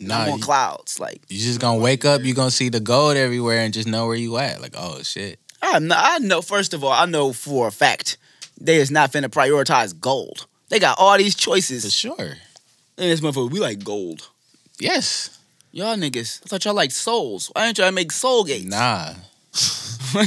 [0.00, 0.98] Nah, I'm on you- clouds.
[0.98, 4.06] Like You just gonna wake up, you gonna see the gold everywhere and just know
[4.06, 4.60] where you at.
[4.60, 5.38] Like, oh shit.
[5.62, 6.42] I know, I know.
[6.42, 8.16] First of all, I know for a fact
[8.60, 10.46] they is not finna prioritize gold.
[10.68, 11.84] They got all these choices.
[11.84, 12.18] For sure.
[12.96, 14.28] And this motherfucker, we like gold.
[14.78, 15.38] Yes.
[15.72, 17.50] Y'all niggas, I thought y'all like souls.
[17.52, 18.64] Why ain't y'all make soul gates?
[18.66, 19.08] Nah.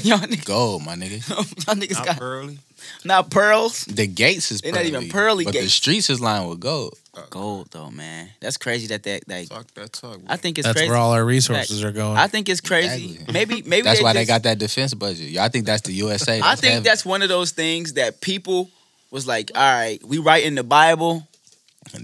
[0.04, 1.28] y'all niggas, Gold, my nigga.
[1.30, 2.60] y'all niggas Not got early.
[3.06, 3.86] Not pearls.
[3.86, 5.74] The gates is They pearly, not even pearly but the gates.
[5.74, 6.98] streets is lined with gold.
[7.14, 8.30] Uh, gold though, man.
[8.40, 9.50] That's crazy that that like.
[9.50, 10.20] Talk that talk.
[10.28, 10.90] I think it's that's crazy.
[10.90, 12.18] where all our resources are going.
[12.18, 13.06] I think it's crazy.
[13.14, 13.34] Exactly.
[13.34, 15.30] Maybe maybe That's why they just- got that defense budget.
[15.30, 16.36] Y'all think that's the USA?
[16.40, 16.84] I That's think heaven.
[16.84, 18.70] that's one of those things that people
[19.10, 21.27] was like, all right, we write in the Bible.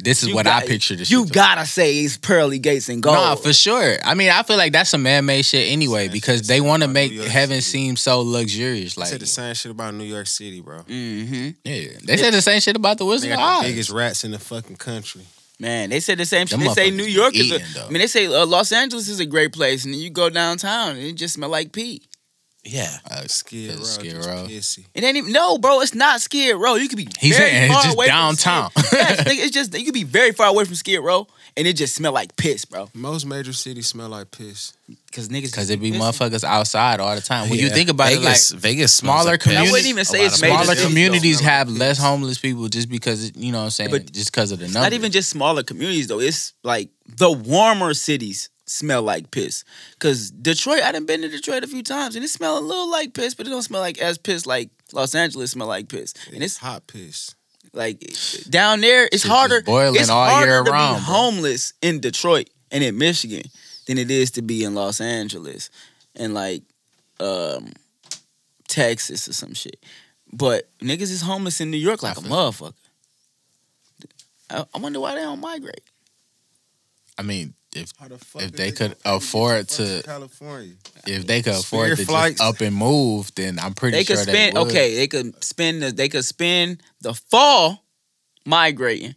[0.04, 1.10] This is You what got- I picture this.
[1.12, 3.16] You shit gotta say it's pearly gates and gold.
[3.16, 3.98] Nah, for sure.
[4.04, 6.84] I mean, I feel like that's some man-made shit anyway Same because shit they want
[6.84, 7.86] to make heaven City.
[7.86, 8.98] seem so luxurious.
[8.98, 10.80] I Like, said the same shit about New York City, bro.
[10.84, 11.50] mm-hmm.
[11.64, 13.72] yeah, they said the same shit about the They Wizard of got the Oz.
[13.72, 15.22] biggest rats in the fucking country.
[15.60, 16.60] Man, they said the same shit.
[16.60, 17.46] They say New be York is.
[17.46, 17.86] eating, A, though.
[17.86, 20.30] I mean, they say uh, Los Angeles is a great place, and then you go
[20.30, 22.02] downtown and it just smell like pee.
[22.66, 22.90] Yeah.
[23.10, 24.46] Uh, Skid Row, Skid just Row.
[24.48, 24.86] pissy.
[24.94, 25.82] It ain't even no, bro.
[25.82, 26.76] It's not Skid Row.
[26.76, 28.72] You could be He's very saying it's far just away from downtown.
[28.72, 31.68] Skid- yes, nigga, it's just you could be very far away from Skid Row, and
[31.68, 32.90] it just smell like piss, bro.
[32.94, 34.74] Most major cities smell like piss.
[35.08, 36.00] Because niggas, Because just it be pissing.
[36.00, 37.50] motherfuckers outside all the time.
[37.50, 40.26] When you think about Vegas, it, like Vegas smaller like communities- I wouldn't even say
[40.26, 40.88] it's major smaller cities, though.
[40.90, 41.78] communities have piss.
[41.78, 44.60] less homeless people just because it, you know what I'm saying, But just because of
[44.60, 44.86] the It's number.
[44.86, 46.20] not even just smaller communities though.
[46.20, 49.64] It's like the warmer cities smell like piss.
[50.00, 52.90] Cause Detroit, I done been to Detroit a few times, and it smell a little
[52.90, 56.14] like piss, but it don't smell like as piss like Los Angeles smell like piss.
[56.34, 57.36] And It's hot piss.
[57.74, 58.00] like
[58.50, 59.62] down there, it's Shit harder.
[59.62, 61.14] boiling it's all harder year to round, be bro.
[61.16, 63.44] homeless in Detroit and in Michigan
[63.88, 65.70] than it is to be in Los Angeles
[66.16, 66.64] and like
[67.20, 67.72] um
[68.68, 69.84] Texas or some shit.
[70.32, 72.74] But niggas is homeless in New York like a motherfucker.
[74.50, 75.82] I, I wonder why they don't migrate.
[77.18, 80.74] I mean, if the If is they could afford to to- California,
[81.08, 82.40] if they could afford Spirit to flights.
[82.40, 84.68] just up and move, then I'm pretty They sure could spend they would.
[84.70, 84.96] okay.
[84.96, 87.84] They could spend the, they could spend the fall
[88.46, 89.16] migrating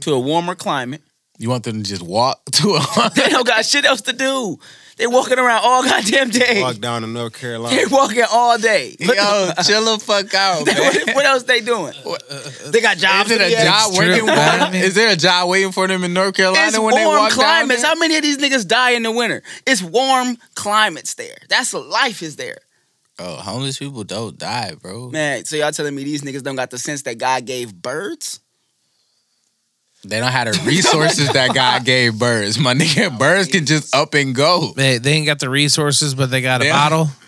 [0.00, 1.02] to a warmer climate.
[1.38, 4.58] You want them to just walk to a They don't got shit else to do.
[4.96, 6.60] They walking around all goddamn day.
[6.60, 7.74] walk down to North Carolina.
[7.76, 8.96] They walking all day.
[9.00, 10.76] Look- Yo, chill the fuck out, man.
[10.78, 11.94] what, what else they doing?
[12.04, 13.30] Uh, uh, uh, they got jobs.
[13.30, 14.74] Is it a job Strip waiting for them?
[14.74, 17.32] Is there a job waiting for them in North Carolina It's when they warm walk
[17.32, 17.82] climates.
[17.82, 19.42] down How many of these niggas die in the winter?
[19.66, 21.36] It's warm climates there.
[21.48, 22.42] That's what life is there.
[22.42, 22.58] there?
[23.28, 25.10] Oh, homeless people don't die, bro.
[25.10, 28.40] Man, so y'all telling me these niggas don't got the sense that God gave birds?
[30.04, 32.58] They don't have the resources that God gave birds.
[32.58, 34.72] My nigga, birds can just up and go.
[34.74, 37.08] They, they ain't got the resources, but they got a They- bottle.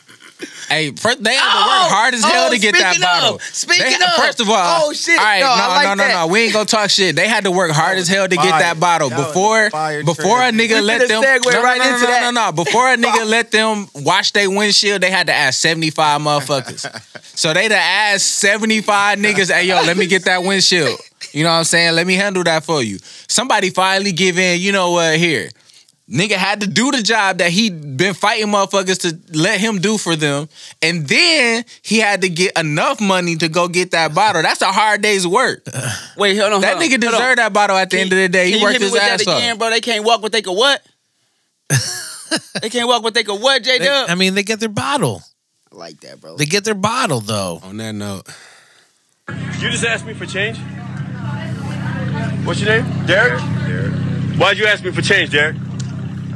[0.68, 3.02] Hey, first, they have to work oh, hard as hell oh, to get that speaking
[3.02, 3.34] bottle.
[3.36, 4.12] of, speaking They- of.
[4.16, 5.18] first of all, Oh, shit.
[5.18, 6.12] All right, No, no, I like no, no, that.
[6.14, 6.26] no.
[6.26, 7.14] We ain't gonna talk shit.
[7.14, 10.02] They had to work hard as hell to get that bottle That before a fire
[10.02, 11.22] before a nigga We let them.
[11.22, 12.34] segue no, right no, no, into no, that.
[12.34, 12.52] no, no.
[12.52, 16.80] Before a nigga let them wash their windshield, they had to ask seventy five motherfuckers.
[17.36, 20.98] so they to ask seventy five niggas, "Hey, yo, let me get that windshield."
[21.34, 21.94] You know what I'm saying?
[21.94, 22.98] Let me handle that for you.
[23.28, 24.60] Somebody finally give in.
[24.60, 25.16] You know what?
[25.18, 25.50] Here.
[26.08, 29.96] Nigga had to do the job that he been fighting motherfuckers to let him do
[29.96, 30.48] for them.
[30.82, 34.42] And then he had to get enough money to go get that bottle.
[34.42, 35.66] That's a hard day's work.
[36.18, 36.60] Wait, hold on.
[36.60, 37.20] That hold on, nigga hold on.
[37.20, 38.44] deserved that bottle at the Can- end of the day.
[38.44, 39.58] Can He you worked hit me his with that ass again, off.
[39.58, 39.70] bro?
[39.70, 40.82] They can't walk, but they can what?
[42.60, 44.10] they can't walk, but they can what, J They- Dub?
[44.10, 45.22] I mean, they get their bottle.
[45.72, 46.36] I like that, bro.
[46.36, 47.60] They get their bottle though.
[47.64, 48.28] On that note,
[49.58, 50.58] You just asked me for change?
[52.44, 53.06] What's your name?
[53.06, 53.40] Derek?
[53.66, 53.92] Derek.
[54.38, 55.56] Why'd you ask me for change, Derek?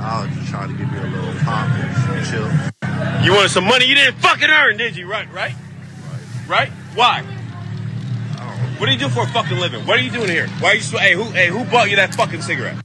[0.00, 3.24] I was just trying to give you a little pop and chill.
[3.24, 5.11] You wanted some money you didn't fucking earn, did you?
[5.11, 5.54] Right, right?
[6.46, 6.70] Right?
[6.94, 7.22] Why?
[8.78, 9.84] What do you do for a fucking living?
[9.86, 10.46] What are you doing here?
[10.61, 10.80] Why are you?
[10.80, 11.24] sw- Hey, who?
[11.24, 12.76] Hey, who bought you that fucking cigarette?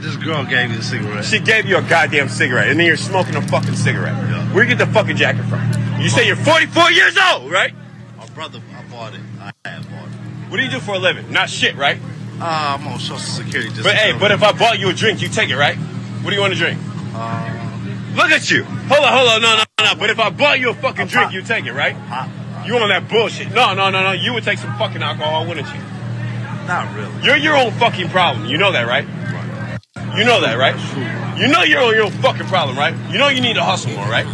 [0.00, 1.24] This girl gave me the cigarette.
[1.24, 4.14] She gave you a goddamn cigarette, and then you're smoking a fucking cigarette.
[4.28, 4.52] Yeah.
[4.52, 5.60] Where you get the fucking jacket from?
[6.00, 7.72] You say you're 44 years old, right?
[8.18, 9.20] My brother, I bought it.
[9.40, 10.50] I had bought it.
[10.50, 11.30] What do you do for a living?
[11.30, 11.98] Not shit, right?
[12.40, 13.70] Uh, I'm on Social Security.
[13.70, 15.76] Just But hey, but if I bought you a drink, you take it, right?
[15.76, 16.80] What do you want to drink?
[17.14, 17.56] Uh,
[18.14, 18.64] Look at you.
[18.64, 19.42] Hold on, hold on.
[19.42, 20.00] No, no, no, no.
[20.00, 21.94] But if I bought you a fucking drink, you take it, right?
[21.94, 23.52] hot, You on that bullshit.
[23.52, 24.12] No, no, no, no.
[24.12, 25.80] You would take some fucking alcohol, wouldn't you?
[26.66, 27.12] not really.
[27.24, 28.46] You're your own fucking problem.
[28.46, 29.04] You know that, right?
[30.16, 30.76] You know that, right?
[31.38, 32.94] You know you're on your own fucking problem, right?
[33.10, 34.26] You know you need to hustle more, right?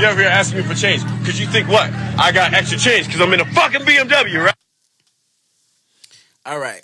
[0.00, 1.04] You ever here asking me for change?
[1.20, 1.90] Because you think what?
[2.18, 4.54] I got extra change because I'm in a fucking BMW, right?
[6.46, 6.82] All right.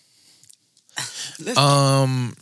[1.57, 2.35] Um,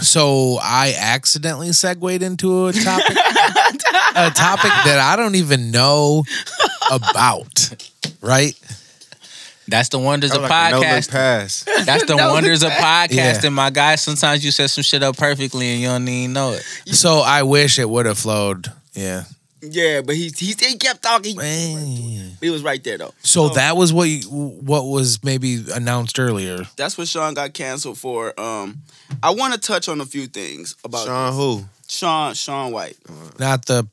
[0.00, 3.16] so I accidentally segued into a topic,
[4.16, 6.24] a topic that I don't even know
[6.90, 7.70] about.
[8.20, 8.54] Right?
[9.66, 11.10] That's the wonders of was like a no podcasting.
[11.10, 11.64] pass.
[11.86, 13.48] That's the No look wonders of podcasting, Yeah.
[13.50, 13.94] my guy.
[13.96, 16.62] Sometimes you set some shit up perfectly and you don't even know it.
[16.94, 18.70] So I wish it would have flowed.
[18.92, 19.24] Yeah.
[19.70, 21.36] Yeah, but he he, he kept talking.
[21.36, 22.36] Man.
[22.40, 23.14] He was right there though.
[23.22, 26.64] So that was what you, what was maybe announced earlier.
[26.76, 28.38] That's what Sean got canceled for.
[28.38, 28.82] Um,
[29.22, 31.64] I want to touch on a few things about Sean who?
[31.88, 32.96] Sean Sean White.
[33.38, 33.88] Not the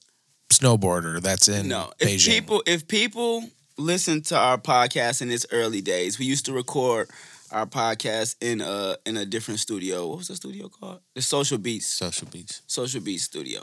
[0.49, 2.27] snowboarder that's in No, if Beijing.
[2.29, 3.45] people if people
[3.77, 7.09] listen to our podcast in its early days, we used to record
[7.51, 10.07] our podcast in a in a different studio.
[10.07, 10.99] What was the studio called?
[11.15, 12.61] The Social Beats Social beats.
[12.67, 13.61] Social Beats Studio.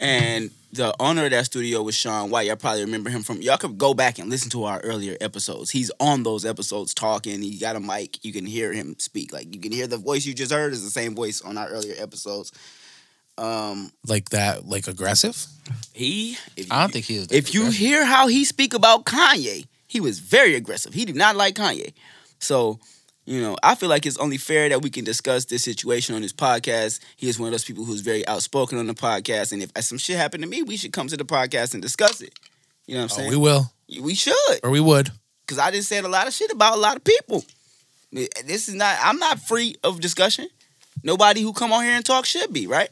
[0.00, 2.46] And the owner of that studio was Sean White.
[2.46, 3.42] Y'all probably remember him from.
[3.42, 5.70] Y'all could go back and listen to our earlier episodes.
[5.70, 7.42] He's on those episodes talking.
[7.42, 8.24] He got a mic.
[8.24, 9.32] You can hear him speak.
[9.32, 11.68] Like you can hear the voice you just heard is the same voice on our
[11.68, 12.52] earlier episodes.
[13.36, 15.46] Um, like that, like aggressive.
[15.92, 16.36] he.
[16.56, 17.32] If I don't think he was.
[17.32, 20.94] if you hear how he speak about Kanye, he was very aggressive.
[20.94, 21.92] He did not like Kanye.
[22.38, 22.78] So,
[23.26, 26.22] you know, I feel like it's only fair that we can discuss this situation on
[26.22, 27.00] this podcast.
[27.16, 29.52] He is one of those people who's very outspoken on the podcast.
[29.52, 32.20] And if some shit happened to me, we should come to the podcast and discuss
[32.20, 32.32] it.
[32.86, 33.30] You know what I'm Oh, saying?
[33.30, 34.60] we will, we, should.
[34.64, 35.10] or we would.
[35.46, 37.44] Because I just said a lot of shit about a lot of people.
[38.12, 40.48] This is not, I'm not free of discussion.
[41.04, 42.88] Nobody who come on here and talk should be, right?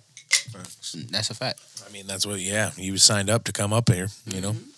[0.52, 1.59] Mm, that's a fact.
[1.86, 2.38] I mean, that's what.
[2.40, 4.09] Yeah, you signed up to come up here.
[4.26, 4.52] You know.
[4.52, 4.68] Mm-hmm.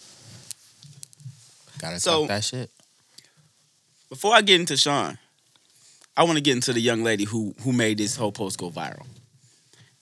[1.81, 2.71] Gotta So- talk that shit.
[4.09, 5.19] Before I get into Sean,
[6.21, 8.71] I want to get into the young lady who who made this whole post go
[8.71, 9.07] viral.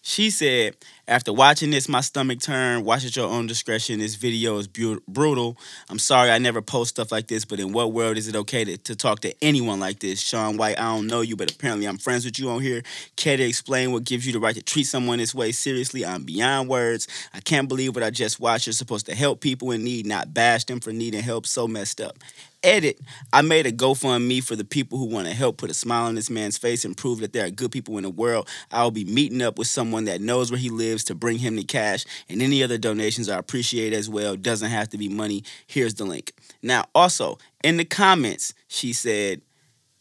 [0.03, 0.75] She said,
[1.07, 2.85] After watching this, my stomach turned.
[2.85, 4.01] Watch at your own discretion.
[4.01, 5.57] This video is bu- brutal.
[5.89, 8.65] I'm sorry I never post stuff like this, but in what world is it okay
[8.65, 10.21] to, to talk to anyone like this?
[10.21, 12.83] Sean White, I don't know you, but apparently I'm friends with you on here.
[13.15, 15.53] Care to explain what gives you the right to treat someone this way?
[15.53, 17.07] Seriously, I'm beyond words.
[17.33, 18.67] I can't believe what I just watched.
[18.67, 21.47] You're supposed to help people in need, not bash them for needing help.
[21.47, 22.17] So messed up.
[22.63, 22.99] Edit.
[23.33, 26.17] I made a GoFundMe for the people who want to help put a smile on
[26.17, 28.49] this man's face and prove that there are good people in the world.
[28.73, 31.63] I'll be meeting up with someone that knows where he lives to bring him the
[31.63, 34.35] cash, and any other donations I appreciate as well.
[34.37, 35.45] Doesn't have to be money.
[35.69, 36.33] Here's the link.
[36.61, 39.41] Now, also in the comments, she said,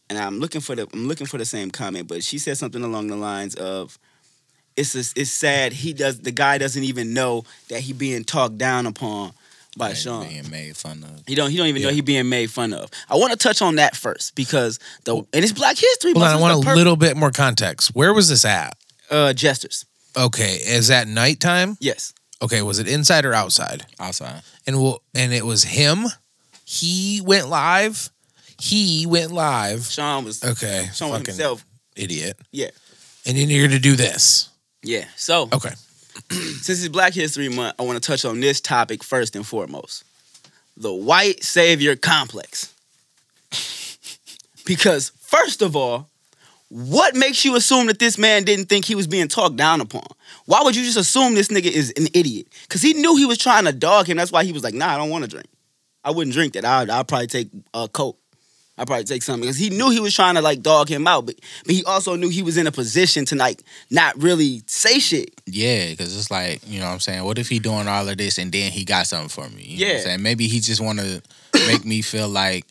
[0.09, 2.83] and I'm looking for the I'm looking for the same comment, but she said something
[2.83, 3.99] along the lines of,
[4.75, 8.85] "It's it's sad he does the guy doesn't even know that he being talked down
[8.87, 9.33] upon
[9.77, 11.23] by Like, Sean." being made fun of.
[11.27, 11.49] He don't.
[11.51, 12.89] He don't even know he being made fun of.
[13.09, 16.25] I want to touch on that first because the and it's Black History Month.
[16.25, 17.89] I want a perfect- little bit more context.
[17.95, 18.75] Where was this at?
[19.09, 19.85] uh jesters.
[20.17, 21.77] Okay, is that nighttime?
[21.79, 22.13] Yes.
[22.41, 23.85] Okay, was it inside or outside?
[23.99, 24.41] Outside.
[24.65, 26.05] And well, and it was him.
[26.65, 28.09] He went live.
[28.59, 29.85] He went live.
[29.85, 31.65] Sean was Okay, Sean was himself.
[31.95, 32.37] idiot.
[32.51, 32.69] Yeah.
[33.25, 34.49] And then you're gonna do this.
[34.83, 35.05] Yeah.
[35.15, 35.73] So Okay.
[36.31, 40.03] since it's Black History Month, I want to touch on this topic first and foremost:
[40.75, 42.73] the white savior complex.
[44.65, 46.09] because first of all,
[46.69, 50.05] what makes you assume that this man didn't think he was being talked down upon?
[50.45, 52.47] Why would you just assume this nigga is an idiot?
[52.63, 54.17] Because he knew he was trying to dog him.
[54.17, 55.47] That's why he was like, "Nah, I don't want to drink.
[56.03, 56.65] I wouldn't drink that.
[56.65, 58.17] I'd, I'd probably take a coke.
[58.77, 61.25] I'd probably take something." Because he knew he was trying to like dog him out,
[61.25, 61.35] but
[61.65, 65.31] but he also knew he was in a position to like not really say shit.
[65.45, 67.23] Yeah, because it's like, you know what I'm saying?
[67.23, 69.63] What if he doing all of this and then he got something for me?
[69.63, 69.97] You know what Yeah.
[69.99, 70.21] I'm saying?
[70.23, 71.21] Maybe he just want to
[71.67, 72.65] make me feel like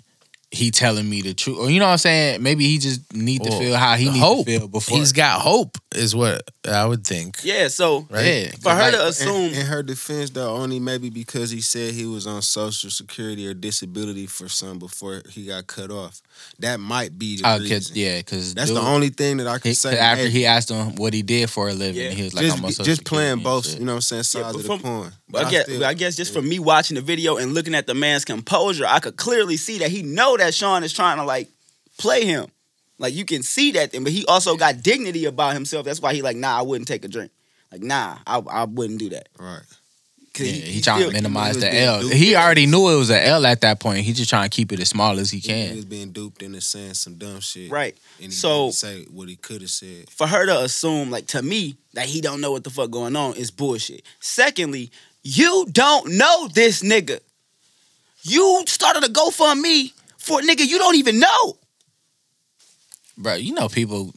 [0.57, 1.59] he telling me the truth.
[1.59, 2.43] Or you know what I'm saying?
[2.43, 4.47] Maybe he just need to feel how he need hope.
[4.47, 4.99] to feel before.
[4.99, 7.39] He's got hope, is what I would think.
[7.43, 7.69] Yeah.
[7.69, 8.27] So Right?
[8.27, 8.51] Yeah.
[8.61, 11.95] for her like, to assume In, in her defense, though, only maybe because he said
[11.95, 16.23] he was on Social Security or disability for some before he got cut off.
[16.61, 17.77] That might be the Oh, reason.
[17.77, 19.99] 'cause- yeah, because That's the only thing that I can He, say.
[19.99, 22.11] after Hey, he asked him what he did for a living, Yeah.
[22.11, 24.23] he was like, just, I'm on just playing both, you know what I'm saying, Yeah,
[24.23, 25.13] sides but of from- the coin.
[25.29, 27.87] But I, guess, still- I guess just from me watching the video and looking at
[27.87, 31.25] the man's composure, I could clearly see that he know that Sean is trying to
[31.25, 31.49] like
[31.99, 32.47] play him.
[32.99, 35.85] Like you can see that thing, but he also got dignity about himself.
[35.85, 37.31] That's why he like, nah, I wouldn't take a drink.
[37.71, 39.29] Like, nah, I, I wouldn't do that.
[39.39, 39.61] right.
[40.37, 42.01] 'Cause Yeah, he- he, he trying to minimize the L.
[42.03, 42.15] duped.
[42.15, 44.05] He already knew it was an L at that point.
[44.05, 45.71] He just trying to keep it as small as he can.
[45.71, 47.71] He was being duped into saying some dumb shit.
[47.71, 47.97] Right.
[48.19, 50.11] And he So- didn't say what he could have said.
[50.11, 53.17] For her to assume, like to me, that he don't know what the fuck going
[53.17, 54.03] on is bullshit.
[54.21, 54.91] Secondly,
[55.23, 57.21] you don't know this nigga.
[58.23, 61.57] You started a GoFundMe for a nigga you don't even know.
[63.17, 64.13] Bro, you know people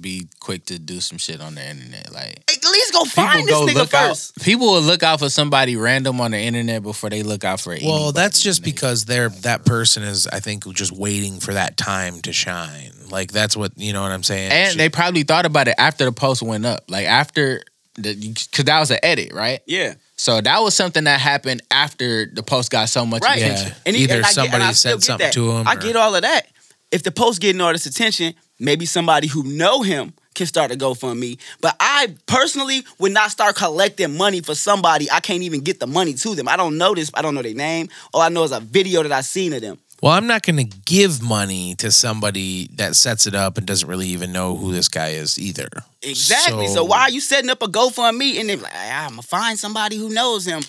[0.00, 2.12] be quick to do some shit on the internet.
[2.12, 4.08] Like At least go people find go this nigga look out.
[4.10, 4.40] first.
[4.42, 7.76] People will look out for somebody random on the internet before they look out for.
[7.82, 12.20] Well, that's just because they're that person is, I think, just waiting for that time
[12.22, 12.92] to shine.
[13.10, 14.52] Like that's what you know what I'm saying.
[14.52, 16.84] And She- they probably thought about it after the post went up.
[16.88, 17.62] Like after
[17.96, 19.60] the because that was an edit, right?
[19.66, 19.94] Yeah.
[20.16, 23.38] So that was something that happened after the post got so much Right.
[23.42, 23.72] attention.
[23.86, 23.92] Yeah.
[23.92, 25.32] Either I get- somebody I still said something that.
[25.34, 26.46] to him I or- get all of that.
[26.92, 30.74] If the post getting all this attention, maybe somebody who know him can start a
[30.76, 31.38] GoFundMe.
[31.60, 35.86] But I personally would not start collecting money for somebody I can't even get the
[35.86, 36.48] money to them.
[36.48, 37.10] I don't know this.
[37.14, 37.88] I don't know their name.
[38.14, 39.78] All I know is a video that I seen of them.
[40.02, 43.86] Well, I'm not going to give money to somebody that sets it up and doesn't
[43.86, 45.68] really even know who this guy is either.
[46.02, 46.68] Exactly.
[46.68, 49.58] So, why are you setting up a GoFundMe and they're like, ah, I'm gonna find
[49.58, 50.62] somebody who knows him.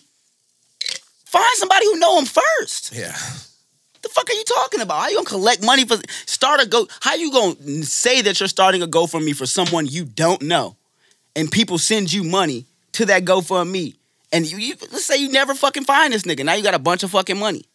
[1.25, 2.93] Find somebody who know him first.
[2.93, 3.15] Yeah.
[4.01, 5.01] The fuck are you talking about?
[5.01, 6.87] How you gonna collect money for start a go?
[7.01, 10.41] How you gonna say that you're starting a GoFundMe for me for someone you don't
[10.41, 10.75] know,
[11.35, 13.95] and people send you money to that GoFundMe,
[14.31, 16.43] and you, you let's say you never fucking find this nigga.
[16.43, 17.65] Now you got a bunch of fucking money.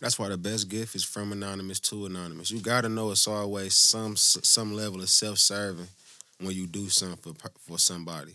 [0.00, 2.50] That's why the best gift is from anonymous to anonymous.
[2.50, 5.88] You gotta know it's always some some level of self serving
[6.40, 8.32] when you do something for for somebody.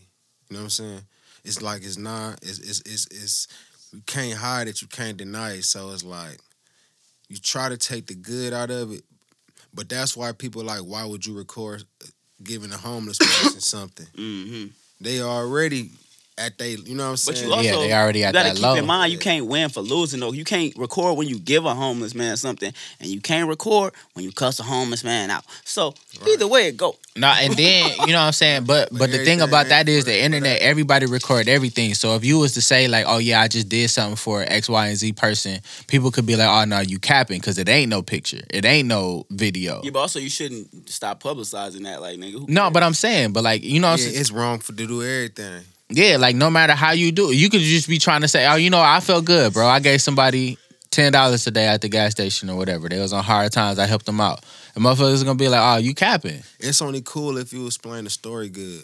[0.50, 1.02] You know what I'm saying?
[1.44, 2.40] It's like it's not.
[2.42, 3.48] It's it's it's, it's
[3.92, 4.82] you can't hide it.
[4.82, 5.64] You can't deny it.
[5.64, 6.40] So it's like
[7.30, 9.04] you try to take the good out of it,
[9.74, 10.82] but that's why people like.
[10.82, 11.84] Why would you record
[12.44, 14.08] giving a homeless person something?
[14.18, 14.68] Mm-hmm.
[15.02, 15.92] They already
[16.40, 16.72] at they.
[16.72, 17.48] You know what I'm But saying?
[17.48, 18.76] you also Yeah, they already you at gotta that keep low.
[18.76, 20.32] in mind you can't win for losing though.
[20.32, 24.26] You can't record when you give a homeless man something, and you can't record when
[24.26, 25.44] you cuss a homeless man out.
[25.66, 25.94] So
[26.28, 26.96] either way it go.
[27.16, 30.06] No, and then you know what I'm saying, but but the thing about that is
[30.06, 30.60] the internet.
[30.60, 30.66] that.
[30.66, 31.94] Everybody record everything.
[31.94, 34.70] So if you was to say like, oh yeah, I just did something for X,
[34.70, 37.90] Y, and Z person, people could be like, oh no, you capping because it ain't
[37.90, 39.82] no picture, it ain't no video.
[39.84, 42.40] Yeah, but also you shouldn't stop publicizing that, like nigga.
[42.40, 44.22] Who No, but I'm saying, but like you know, what I'm Yeah, saying?
[44.22, 45.64] it's wrong for to do everything.
[45.90, 48.46] Yeah, like no matter how you do it, you could just be trying to say,
[48.48, 49.68] "Oh, you know, I felt good, bro.
[49.68, 50.58] I gave somebody
[50.92, 52.88] ten dollars today at the gas station or whatever.
[52.90, 53.80] They was on hard times.
[53.80, 54.44] I helped them out."
[54.76, 58.12] And motherfuckers gonna be like, "Oh, you capping?" It's only cool if you explain the
[58.12, 58.84] story good.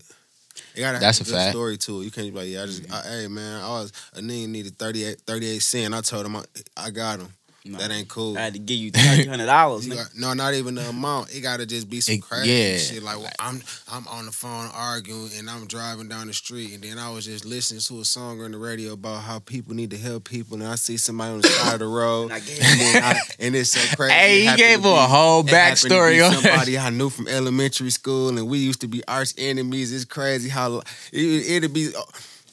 [0.73, 1.52] It gotta That's have a a good fact.
[1.52, 2.06] story to it.
[2.06, 2.94] You can't be like, yeah, I just, mm-hmm.
[2.94, 5.94] I, hey man, I was a nigga needed 38, 38 cent.
[5.94, 6.44] I told him I,
[6.76, 7.27] I got him.
[7.67, 7.79] No.
[7.79, 8.37] That ain't cool.
[8.37, 9.87] I had to give you three hundred dollars.
[10.15, 11.35] No, not even the amount.
[11.35, 12.77] It gotta just be some It- crazy yeah.
[12.77, 13.01] shit.
[13.01, 16.83] Like well, I'm I'm on the phone arguing and I'm driving down the street and
[16.83, 19.89] then I was just listening to a song on the radio about how people need
[19.91, 22.41] to help people and I see somebody on the side of the road and,
[23.05, 24.13] I, and it's so crazy.
[24.13, 27.09] Hey, he gave her a whole it happened to be backstory on somebody I knew
[27.09, 29.91] from elementary school and we used to be arch enemies.
[29.91, 31.89] It's crazy how it, it'd be.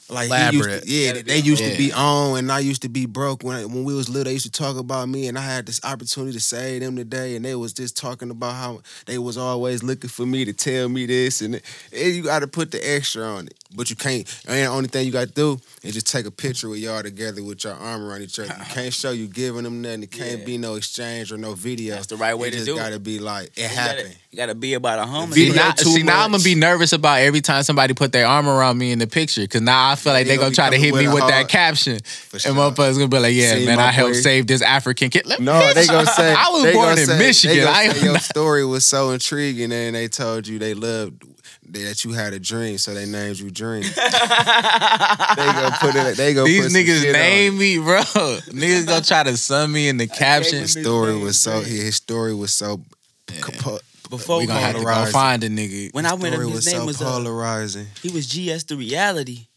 [0.09, 1.71] Like he used to, yeah, they used Yeah.
[1.71, 4.25] to be on, and I used to be broke when when we was little.
[4.25, 7.35] They used to talk about me, and I had this opportunity to save them today,
[7.35, 10.89] and they was just talking about how they was always looking for me to tell
[10.89, 13.95] me this, and it, it- you got to put the extra on it, but you
[13.95, 14.27] can't.
[14.47, 17.01] And the only thing you got to do is just take a picture with y'all
[17.01, 18.53] together with your arm around each other.
[18.59, 20.03] You can't show you giving them nothing.
[20.03, 20.45] It can't Yeah.
[20.45, 21.95] be no exchange or no video.
[21.95, 22.77] That's the right way it to just do it.
[22.79, 24.15] gotta be like it You gotta, happened.
[24.31, 25.35] you gotta be about a homeless.
[25.35, 28.27] See, Video now, see, now I'm gonna be nervous about every time somebody put their
[28.27, 30.55] arm around me in the picture, because now I feel like They they gonna gonna
[30.55, 32.53] try to hit me with a with that caption, For and sure.
[32.53, 35.45] motherfuckers gonna be like, "Yeah, See, man, I helped save this African kid." Let me-
[35.45, 37.67] No, they gonna say I was born in say- Michigan.
[37.67, 41.23] I say am your not- story was so intriguing, and they told you they loved
[41.69, 43.81] that you had a dream, so they named you Dream.
[43.95, 46.17] they gonna put it.
[46.17, 48.01] They gonna These put niggas shit on name me, bro.
[48.01, 50.59] niggas gonna try to sum me in the caption.
[50.59, 51.61] His story was so.
[51.61, 52.81] His story was so.
[53.41, 55.93] compo- Before We gonna have to go find a nigga.
[55.93, 57.87] when I went, story his was name so was uh, polarizing.
[58.01, 59.47] he was GS the reality.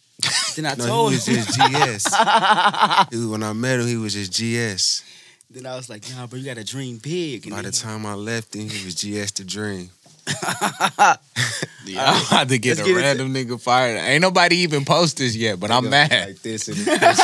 [0.57, 1.37] Then I No, told he was him.
[1.37, 2.15] just GS.
[3.11, 5.03] He was- when I met him, he was just GS.
[5.51, 7.47] Then I was like, Nah, bro, you gotta dream big.
[7.47, 9.91] And By the time I left him, he was GS the Dream.
[11.87, 13.97] Yeah, I'm about to get Let's a get into- random nigga fired.
[13.99, 16.11] Ain't nobody even post this yet, but I'm mad.
[16.11, 17.21] Like this and this.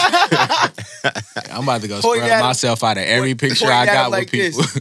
[1.51, 2.47] I'm about to go Point scrub at him.
[2.47, 4.63] myself out of every Point- picture point I at him got like with people.
[4.63, 4.81] this.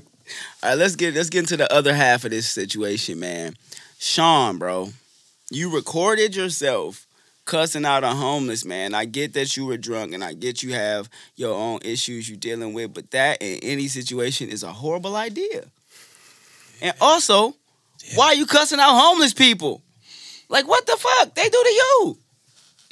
[0.62, 3.56] All right, let's get let's get into the other half of this situation, man.
[3.98, 4.90] Sean, bro,
[5.50, 7.08] you recorded yourself
[7.46, 8.94] cussing out a homeless man.
[8.94, 12.38] I get that you were drunk, and I get you have your own issues you're
[12.38, 15.66] dealing with, but that in any situation is a horrible idea.
[16.82, 17.56] And also,
[18.16, 19.82] why are you cussing out homeless people?
[20.50, 22.18] Like, what the fuck they do to you?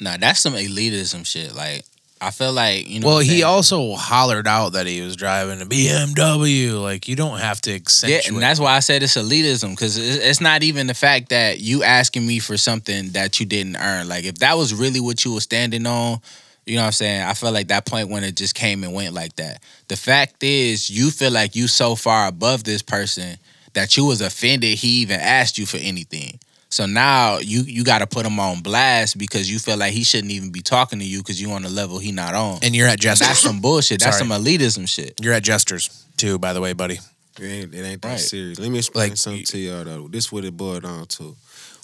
[0.00, 1.54] nah, that's some elitism shit.
[1.54, 1.84] Like,
[2.22, 3.06] I feel like you know.
[3.06, 6.80] well, he also hollered out that he was driving a BMW.
[6.80, 8.10] Like you don't have to accept.
[8.10, 11.60] Yeah, and that's why I said it's elitism because it's not even the fact that
[11.60, 14.06] you asking me for something that you didn't earn.
[14.08, 16.20] Like if that was really what you were standing on,
[16.66, 17.22] you know what I'm saying?
[17.22, 19.62] I feel like that point when it just came and went like that.
[19.88, 23.38] The fact is, you feel like you so far above this person
[23.72, 26.38] that you was offended he even asked you for anything.
[26.70, 30.04] So now you you got to put him on blast because you feel like he
[30.04, 32.60] shouldn't even be talking to you because you on a level he not on.
[32.62, 34.00] and you're at That's some bullshit.
[34.00, 34.28] That's Sorry.
[34.28, 35.14] some elitism shit.
[35.20, 36.98] You're at Jester's too, by the way, buddy.
[37.40, 38.20] It ain't, it ain't that Right.
[38.20, 38.58] serious.
[38.58, 40.08] Let me explain Like, something to y'all though.
[40.08, 41.36] This what it boiled down to.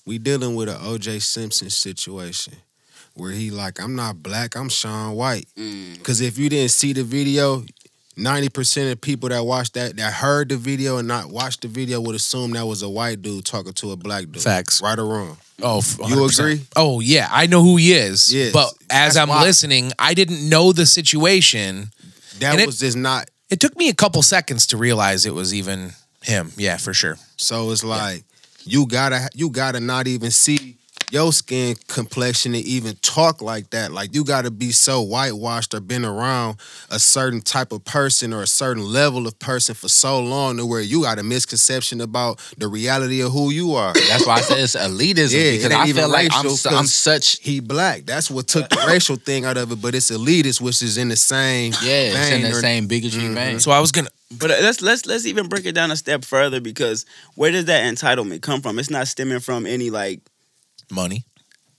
[0.04, 2.54] We dealing with an OJ Simpson situation
[3.14, 5.48] where he like, I'm not black, I'm Sean White.
[5.58, 6.00] Mm.
[6.04, 7.64] Cause if you didn't see the video,
[8.18, 12.00] 90% of people that watched that that heard the video and not watched the video
[12.00, 14.42] would assume that was a white dude talking to a black dude.
[14.42, 14.80] Facts.
[14.82, 15.36] Right or wrong.
[15.62, 15.76] Oh,
[16.08, 16.38] You 100%.
[16.38, 16.66] agree?
[16.76, 18.32] Oh yeah, I know who he is.
[18.32, 18.52] Yes.
[18.52, 19.42] but as That's I'm why.
[19.42, 21.90] listening, I didn't know the situation.
[22.40, 25.34] That And it- was just not It took me a couple seconds to realize it
[25.34, 26.52] was even him.
[26.56, 27.16] Yeah, for sure.
[27.36, 28.24] So it's like
[28.64, 30.76] you gotta you gotta not even see
[31.12, 33.92] your skin complexion to even talk like that.
[33.92, 36.56] Like you gotta be so whitewashed or been around
[36.90, 40.66] a certain type of person or a certain level of person for so long to
[40.66, 43.92] where you got a misconception about the reality of who you are.
[44.08, 46.68] That's why I said it's elitism Yeah, because ain't I even feel like I'm, su-
[46.68, 48.04] I'm 'cause such He black.
[48.04, 51.08] That's what took the racial thing out of it, but it's elitist, which is in
[51.08, 53.60] the same yeah, it's in the or- same bigotry vein.
[53.60, 54.08] So I was gonna.
[54.38, 57.06] But uh, let's let's let's even break it down a step further because
[57.36, 58.80] where does that entitlement come from?
[58.80, 60.20] It's not stemming from any like
[60.90, 61.24] Money.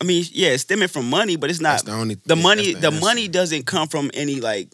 [0.01, 2.43] I mean, yeah, it's stemming from money, but it's That's not the only the yeah,
[2.43, 2.71] money.
[2.73, 2.99] that's The answer.
[2.99, 4.69] money doesn't come from any like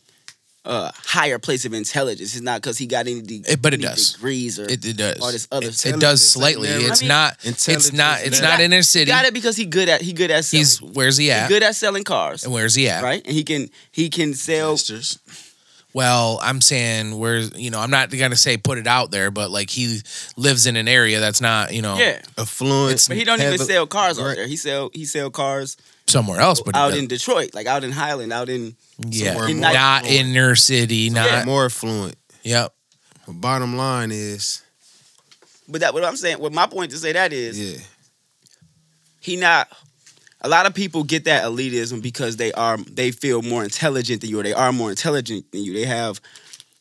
[0.65, 2.33] uh higher place of intelligence.
[2.35, 4.13] It's not because he got any, de- It- but it any does.
[4.13, 5.19] degrees or It, it does.
[5.19, 5.93] all this other it, stuff.
[5.95, 6.69] it does slightly.
[6.69, 7.33] ain't never- It's I mean, not.
[7.43, 8.21] It's intelligence not.
[8.23, 9.11] It's never- not inner city.
[9.11, 10.61] got it because he good at he good at selling.
[10.61, 11.47] He's where's he he at?
[11.49, 13.03] good at selling cars, And where's he at?
[13.03, 13.21] right?
[13.25, 14.75] And he can he can sell.
[14.75, 15.19] Gestures.
[15.93, 19.51] Well, I'm saying where's you know I'm not gonna say put it out there, but
[19.51, 20.01] like he
[20.35, 23.05] lives in an area that's not you know Yeah, affluent.
[23.07, 24.47] but he don't even sell cars out there.
[24.47, 28.33] He sell he sell cars somewhere else, but out in Detroit, like out in Highland,
[28.33, 28.75] out in
[29.07, 29.75] yeah, somewhere in more not
[30.05, 30.27] affluent.
[30.27, 31.45] inner city, not Yeah.
[31.45, 32.15] more affluent.
[32.43, 32.73] yep.
[33.27, 34.61] But bottom line is,
[35.69, 37.79] But that what I'm saying, what my point to say that is yeah.
[39.19, 39.69] he not
[40.43, 44.29] a lot of people get that elitism because they are they feel more intelligent than
[44.29, 45.73] you or they are more intelligent than you.
[45.73, 46.19] They have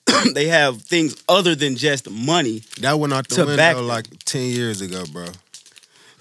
[0.34, 2.62] they have things other than just money.
[2.80, 5.26] That went out the To back window like ten years ago, bro.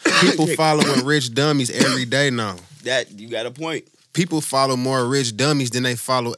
[0.21, 2.57] People following rich dummies every day now.
[2.83, 3.85] That you got a point.
[4.13, 6.33] People follow more rich dummies than they follow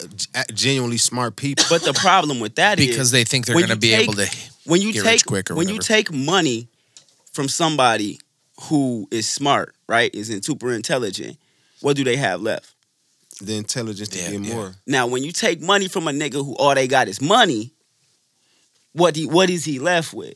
[0.54, 1.66] genuinely smart people.
[1.70, 4.14] But the problem with that is because they think they're going to be take- able
[4.14, 4.28] to.
[4.66, 6.68] when you get take rich quick or when you take money
[7.32, 8.20] from somebody
[8.70, 11.38] who is smart, right, is in super intelligent,
[11.82, 12.70] what do they have left?
[13.42, 14.54] the intelligence to Yeah, get yeah.
[14.54, 14.76] more.
[14.86, 17.72] Now, when you take money from a nigga who all they got is money,
[18.94, 20.36] what he, what is he left with?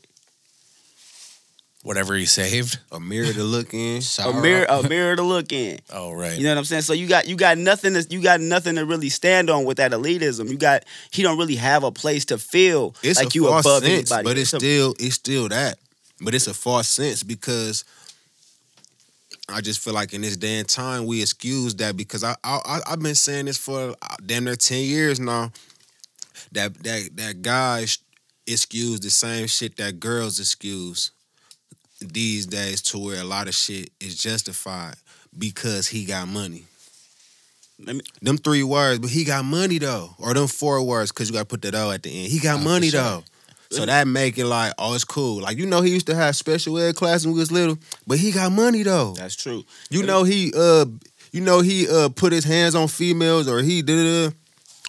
[1.84, 2.80] Whatever he saved.
[2.90, 4.02] A mirror to look in.
[4.24, 5.78] A mirror, a mirror to look in.
[5.90, 6.36] Oh right.
[6.36, 6.82] You know what I'm saying?
[6.82, 9.76] So you got you got nothing to you got nothing to really stand on with
[9.76, 10.50] that elitism.
[10.50, 13.64] You got he don't really have a place to feel It's like a you false
[13.64, 14.24] above sense, anybody.
[14.28, 15.78] but it's a- still it's still that.
[16.20, 17.84] But it's a false sense because
[19.48, 22.80] I just feel like in this day and time we excuse that because I I
[22.86, 25.50] I've been saying this for uh, damn near ten years now.
[26.52, 27.98] That that that guys
[28.46, 31.10] excuse the same shit that girls excuse
[32.00, 34.94] these days to where a lot of shit is justified
[35.36, 36.64] because he got money.
[37.80, 41.28] Let me- them three words, but he got money though, or them four words because
[41.28, 42.30] you got to put that O at the end.
[42.32, 43.00] He got Oh, money sure.
[43.02, 43.24] though.
[43.70, 45.42] So that make it like, oh, it's cool.
[45.42, 47.76] Like you know, he used to have special ed class when we was little,
[48.06, 49.12] but he got money though.
[49.14, 49.62] That's true.
[49.90, 50.86] You know he uh,
[51.32, 54.32] you know he uh put his hands on females or he did,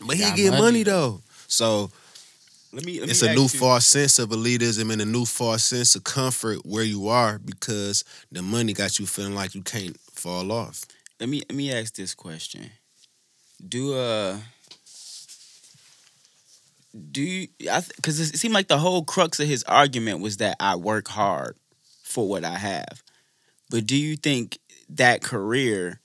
[0.06, 1.22] but he Got get money, money though.
[1.48, 1.92] So
[2.72, 3.00] Let me.
[3.02, 5.96] Let it's me a new you- false sense of elitism and a new false sense
[5.96, 10.52] of comfort where you are because the money got you feeling like you can't fall
[10.54, 10.84] off.
[11.20, 12.72] Let me let me ask this question.
[13.68, 14.38] Do uh
[17.12, 20.58] do you I cuz it seemed like the whole crux of his argument was that
[20.60, 21.56] I work hard
[22.04, 23.04] for what I have.
[23.70, 24.58] But do you think
[24.90, 26.00] that career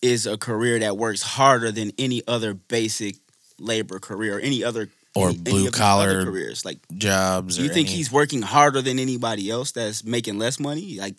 [0.00, 3.16] is a career that works harder than any other basic
[3.58, 7.56] labor career or any other Or any- any blue other collar careers like Jobs.
[7.58, 11.16] do you think any- he's working harder than anybody else that's making less money like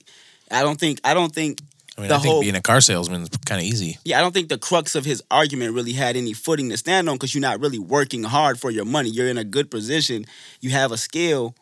[0.49, 1.60] I don't think I don't think
[1.98, 3.98] I mean, the I think whole- being a car salesman is kind of easy.
[4.06, 7.10] yeah, I don't think the crux of his argument really had any footing to stand
[7.10, 9.10] on because you're not really working hard for your money.
[9.10, 10.26] You're in a good position,
[10.62, 11.54] you have a skill,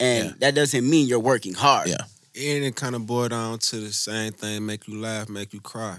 [0.00, 0.32] and Yeah.
[0.40, 1.88] that doesn't mean you're working hard.
[1.88, 1.96] Yeah.
[2.38, 5.60] And it kind of boiled down to the same thing: make you laugh, make you
[5.60, 5.98] cry.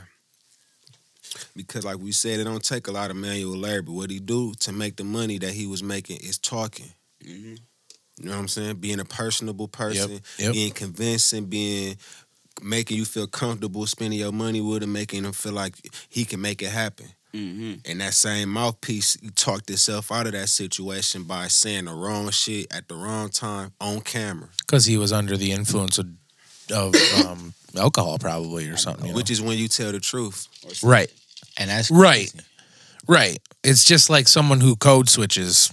[1.55, 3.91] Because, like we said, it don't take a lot of manual labor.
[3.91, 6.91] What he do to make the money that he was making is talking.
[7.23, 7.57] Mhm.
[8.19, 8.77] You know what I'm saying?
[8.77, 10.53] Being a personable person, yep.
[10.53, 11.97] being convincing, being
[12.61, 15.75] making you feel comfortable, spending your money with him, making him feel like
[16.09, 17.07] he can make it happen.
[17.33, 17.81] Mhm.
[17.85, 22.67] And that same mouthpiece, talked himself out of that situation by saying the wrong shit
[22.71, 24.49] at the wrong time on camera.
[24.59, 26.07] Because he was under the influence of,
[26.73, 29.07] of um, alcohol, probably, or something.
[29.07, 29.17] you know?
[29.17, 30.47] Which is when you tell the truth.
[30.81, 31.11] right.
[31.57, 32.31] and that's Right.
[32.31, 32.39] crazy.
[33.07, 33.39] Right.
[33.63, 35.71] It's just like someone who code switches.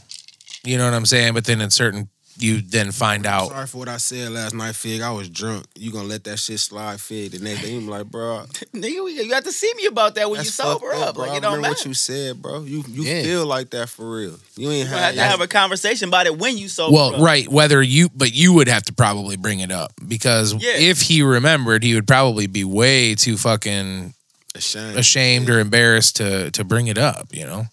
[0.65, 1.35] You know what I'm saying?
[1.35, 3.49] But then in certain, you then find out.
[3.49, 5.01] Sorry for what I said last night, Fig.
[5.01, 5.67] I was drunk.
[5.77, 7.31] You gonna let that shit slide, Fig?
[7.33, 8.45] The next day, you be like, bro,
[8.75, 11.15] Nigga, you got to see me about that when you sober fucked up.
[11.15, 11.25] bro.
[11.25, 11.81] Like I it don't remember matter.
[11.81, 12.63] what you said, bro.
[12.65, 13.23] You you Yeah.
[13.23, 14.39] feel like that for real.
[14.57, 17.15] You ain't You had, have to have a conversation about it when you sober Well,
[17.15, 17.21] up.
[17.21, 17.49] right.
[17.49, 20.77] Whether you, but you would have to probably bring it up because Yeah.
[20.77, 24.13] if he remembered, he would probably be way too fucking
[24.57, 24.97] ashamed.
[24.99, 27.67] ashamed or embarrassed to to bring it up, you know.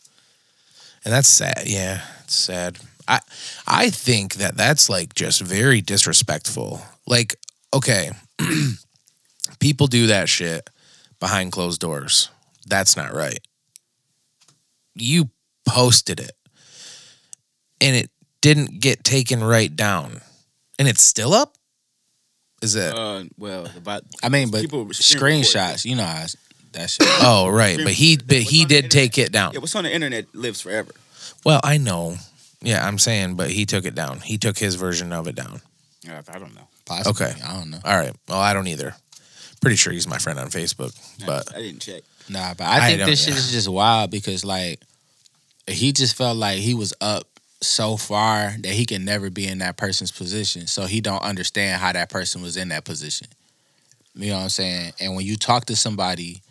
[1.04, 1.64] And that's sad.
[1.66, 2.78] Yeah, it's sad.
[3.12, 3.20] I
[3.68, 6.82] I think that that's like just very disrespectful.
[7.06, 7.36] Like,
[7.74, 8.12] okay,
[9.60, 10.70] people do that shit
[11.20, 12.30] behind closed doors.
[12.66, 13.40] That's not right.
[14.96, 15.30] You
[15.68, 16.32] posted it,
[17.82, 18.10] and it
[18.40, 20.22] didn't get taken right down,
[20.80, 21.58] and it's still up.
[22.62, 22.94] Is it?
[22.94, 26.26] Uh, well, about I mean, but People screenshots, you know, how
[26.74, 27.08] that shit.
[27.22, 27.78] oh, right.
[27.78, 28.92] But he, but he did internet?
[28.92, 29.52] take it down.
[29.54, 30.92] yeah, what's on the internet lives forever.
[31.44, 32.16] Well, I know.
[32.62, 34.20] Yeah, I'm saying, but he took it down.
[34.20, 35.62] He took his version of it down.
[36.04, 36.68] Yeah, I don't know.
[36.86, 37.28] Possibly.
[37.28, 37.42] Okay.
[37.44, 37.80] I don't know.
[37.84, 38.16] All right.
[38.28, 38.96] Well, I don't either.
[39.62, 42.02] Pretty sure he's my friend on Facebook, but I didn't check.
[42.30, 43.40] Nah, but I I think don't- this shit yeah.
[43.40, 44.80] is just wild because like
[45.68, 47.24] he just felt like he was up
[47.62, 50.66] so far that he can never be in that person's position.
[50.66, 53.28] So he don't understand how that person was in that position.
[54.16, 54.94] You know what I'm saying?
[55.00, 56.42] And when you talk to somebody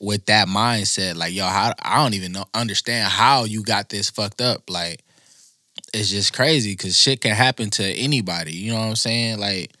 [0.00, 4.10] with that mindset, like, yo, how I don't even know understand how you got this
[4.10, 4.68] fucked up.
[4.68, 5.00] Like,
[5.96, 8.52] it's just crazy because shit can happen to anybody.
[8.52, 9.38] You know what I'm saying?
[9.38, 9.72] Like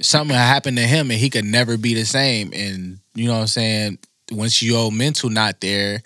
[0.00, 2.52] something happened to him and he could never be the same.
[2.54, 3.98] And you know what I'm saying?
[4.30, 6.02] Once your mental not there,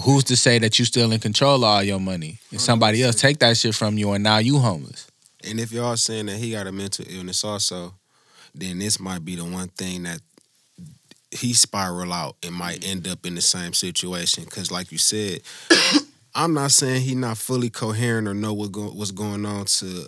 [0.00, 2.38] who's to say that you still in control of all your money?
[2.50, 5.10] And somebody else take that shit from you and now you homeless.
[5.44, 7.94] And if y'all saying that he got a mental illness also,
[8.54, 10.20] then this might be the one thing that
[11.30, 14.44] he spiral out and might end up in the same situation.
[14.44, 15.40] Cause like you said,
[16.34, 20.06] I'm not saying he not fully coherent or know what go, what's going on to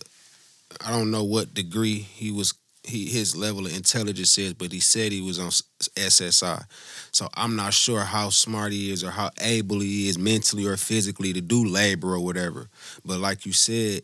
[0.84, 4.80] I don't know what degree he was he his level of intelligence is, but he
[4.80, 5.48] said he was on
[5.96, 6.64] SSI.
[7.12, 10.76] So I'm not sure how smart he is or how able he is mentally or
[10.76, 12.68] physically to do labor or whatever.
[13.04, 14.02] But like you said,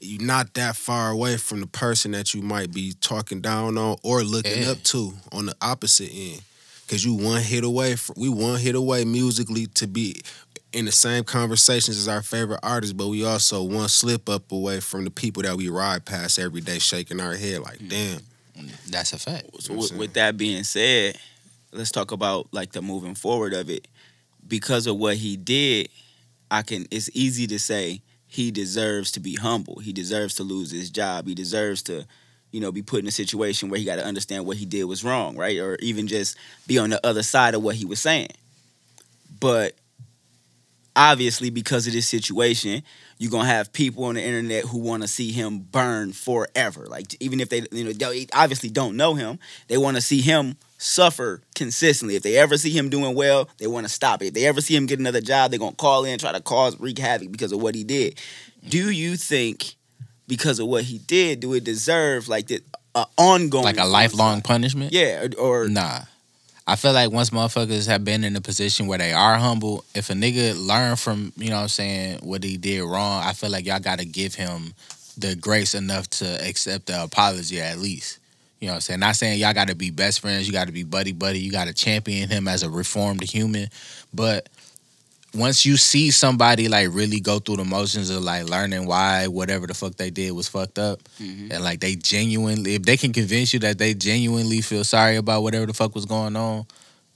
[0.00, 3.96] you're not that far away from the person that you might be talking down on
[4.02, 4.70] or looking Yeah.
[4.70, 6.42] up to on the opposite end.
[6.88, 10.20] Cause you one hit away from we one hit away musically to be
[10.72, 14.80] in the same conversations as our favorite artists, but we also one slip up away
[14.80, 17.88] from the people that we ride past every day, shaking our head like, mm.
[17.88, 18.20] damn.
[18.88, 19.46] That's a fact.
[19.60, 21.18] So with, with that being said,
[21.72, 23.88] let's talk about like the moving forward of it.
[24.46, 25.88] Because of what he did,
[26.50, 26.86] I can.
[26.90, 29.78] It's easy to say he deserves to be humble.
[29.78, 31.26] He deserves to lose his job.
[31.26, 32.06] He deserves to,
[32.50, 34.84] you know, be put in a situation where he got to understand what he did
[34.84, 35.58] was wrong, right?
[35.58, 36.36] Or even just
[36.66, 38.28] be on the other side of what he was saying.
[39.40, 39.74] But
[40.96, 42.82] obviously, because of this situation,
[43.18, 46.86] you're gonna have people on the internet who want to see him burn forever.
[46.86, 49.38] Like even if they, you know, they obviously don't know him,
[49.68, 52.16] they want to see him suffer consistently.
[52.16, 54.26] If they ever see him doing well, they want to stop it.
[54.26, 56.78] If they ever see him get another job, they're gonna call in, try to cause
[56.80, 58.18] wreak havoc because of what he did.
[58.68, 59.76] Do you think
[60.26, 62.64] because of what he did, do it deserve like that
[62.94, 64.92] uh, ongoing, Like a lifelong punishment?
[64.92, 66.02] Yeah, or, or Nah.
[66.66, 70.10] I feel like once motherfuckers have been in a position where they are humble, if
[70.10, 73.50] a nigga learn from, you know what I'm saying, what he did wrong, I feel
[73.50, 74.74] like y'all gotta give him
[75.18, 78.18] the grace enough to accept the apology at least.
[78.60, 79.00] You know what I'm saying?
[79.00, 82.28] Not saying y'all gotta be best friends, you gotta be buddy buddy, you gotta champion
[82.28, 83.68] him as a reformed human.
[84.14, 84.48] But
[85.34, 89.66] once you see somebody like really go through the motions of like learning why whatever
[89.66, 91.50] the fuck they did was fucked up, mm-hmm.
[91.50, 95.42] and like they genuinely, if they can convince you that they genuinely feel sorry about
[95.42, 96.66] whatever the fuck was going on,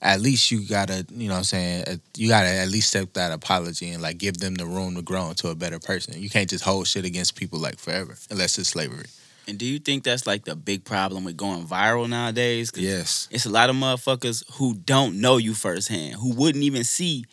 [0.00, 3.32] at least you gotta, you know what I'm saying, you gotta at least accept that
[3.32, 6.20] apology and like give them the room to grow into a better person.
[6.20, 9.06] You can't just hold shit against people like forever, unless it's slavery.
[9.48, 12.72] and do you think that's like the big problem with going viral nowadays?
[12.74, 13.28] Yes.
[13.30, 17.24] It's a lot of motherfuckers who don't know you firsthand, who wouldn't even see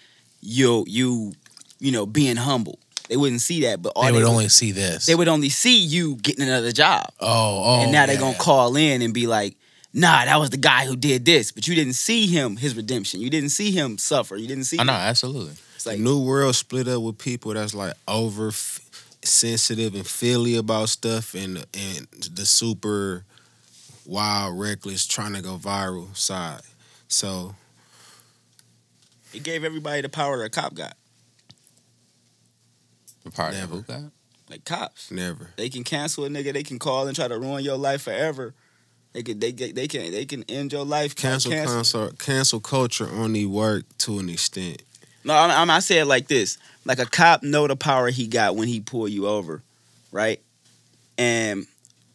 [0.44, 1.34] you you
[1.80, 2.80] you know being humble.
[3.10, 5.06] They wouldn't see that, but all They would would- only see this.
[5.06, 7.82] they would only see you getting another job, oh, oh.
[7.82, 9.56] and now they're gonna call in and be like,
[9.94, 13.20] "Nah, that was the guy who did this," but you didn't see him his redemption.
[13.22, 14.38] You didn't see him suffer.
[14.38, 14.78] You didn't see.
[14.78, 15.00] Oh, I know, him.
[15.02, 15.54] absolutely.
[15.76, 18.80] It's like new world split up with people that's like over f-
[19.22, 23.26] sensitive and feely about stuff and and the super
[24.06, 26.62] wild, reckless, trying to go viral side.
[27.10, 27.56] So
[29.34, 30.96] it gave everybody the power that a cop got.
[33.24, 33.64] The power Never.
[33.64, 34.02] of who got?
[34.50, 35.50] Like cops, never.
[35.56, 36.54] they can cancel a nigga.
[36.54, 38.54] They can call and try to ruin your life forever.
[39.14, 41.16] They can they get they can they can end your life.
[41.16, 44.84] Cancel, cancel, cancel culture only work to an extent.
[45.24, 48.28] No, I'm, I'm, I say it like this: like a cop know the power he
[48.28, 49.64] got when he pull you over,
[50.12, 50.42] right?
[51.18, 51.66] And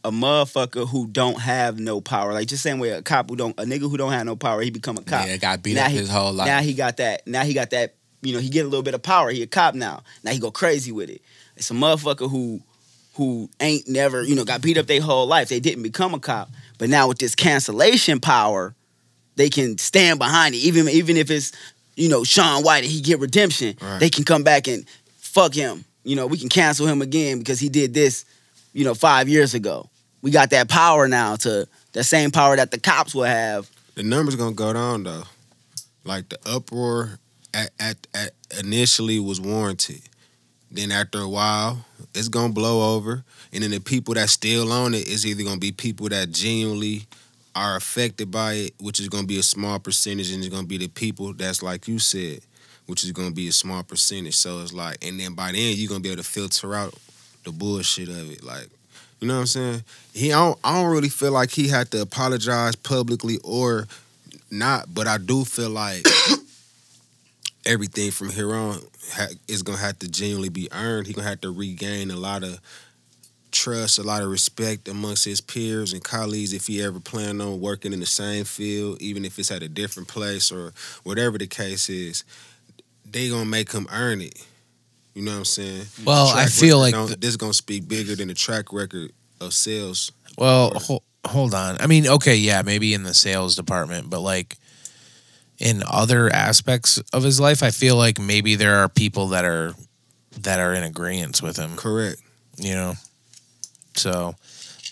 [0.04, 3.58] a motherfucker who don't have no power, like just same way a cop who don't,
[3.58, 5.26] a nigga who don't have no power, he become a cop.
[5.26, 6.46] Yeah, got beat Now up he- his whole life.
[6.46, 7.26] Now he got that.
[7.26, 7.94] Now he got that.
[8.22, 9.30] You know, he get a little bit of power.
[9.30, 10.02] He a cop now.
[10.24, 11.22] Now he go crazy with it.
[11.56, 12.60] It's a motherfucker who
[13.14, 15.48] who ain't never you know got beat up their whole life.
[15.48, 16.48] They didn't become a cop,
[16.78, 18.74] but now with this cancellation power,
[19.36, 20.58] they can stand behind it.
[20.58, 21.52] Even even if it's
[21.96, 23.98] you know Sean White and he get redemption, Right.
[24.00, 24.84] they can come back and
[25.16, 25.84] fuck him.
[26.04, 28.24] You know, we can cancel him again because he did this.
[28.72, 29.88] You know, five years ago.
[30.20, 33.70] We got that power now to the same power that the cops will have.
[33.94, 35.24] The numbers gonna go down though.
[36.04, 37.18] Like the uproar
[37.54, 40.02] at, at, at initially was warranted.
[40.70, 41.84] Then after a while,
[42.14, 43.24] it's gonna blow over.
[43.52, 47.06] And then the people that still on it is either gonna be people that genuinely
[47.54, 50.78] are affected by it, which is gonna be a small percentage, and it's gonna be
[50.78, 52.40] the people that's like you said,
[52.86, 54.36] which is gonna be a small percentage.
[54.36, 56.94] So it's like, and then by then you're gonna be able to filter out
[57.44, 58.42] the bullshit of it.
[58.42, 58.68] Like,
[59.20, 59.84] you know what I'm saying?
[60.14, 63.86] He I don't, I don't really feel like he had to apologize publicly or
[64.50, 66.06] not, but I do feel like
[67.66, 68.80] everything from here on
[69.12, 71.06] ha- is gonna have to genuinely be earned.
[71.06, 72.60] He gonna have to regain a lot of
[73.50, 77.60] trust, a lot of respect amongst his peers and colleagues if he ever plan on
[77.60, 81.46] working in the same field, even if it's at a different place or whatever the
[81.46, 82.24] case is.
[83.10, 84.46] They gonna make him earn it.
[85.18, 85.86] You know what I'm saying?
[86.04, 89.52] Well, I feel like the- this is gonna speak bigger than the track record of
[89.52, 90.12] sales.
[90.36, 91.76] Well, ho- hold on.
[91.80, 94.56] I mean, okay, yeah, maybe in the sales department, but like
[95.58, 99.74] in other aspects of his life, I feel like maybe there are people that are
[100.42, 101.74] that are in agreement with him.
[101.74, 102.20] Correct.
[102.56, 102.94] You know,
[103.96, 104.36] so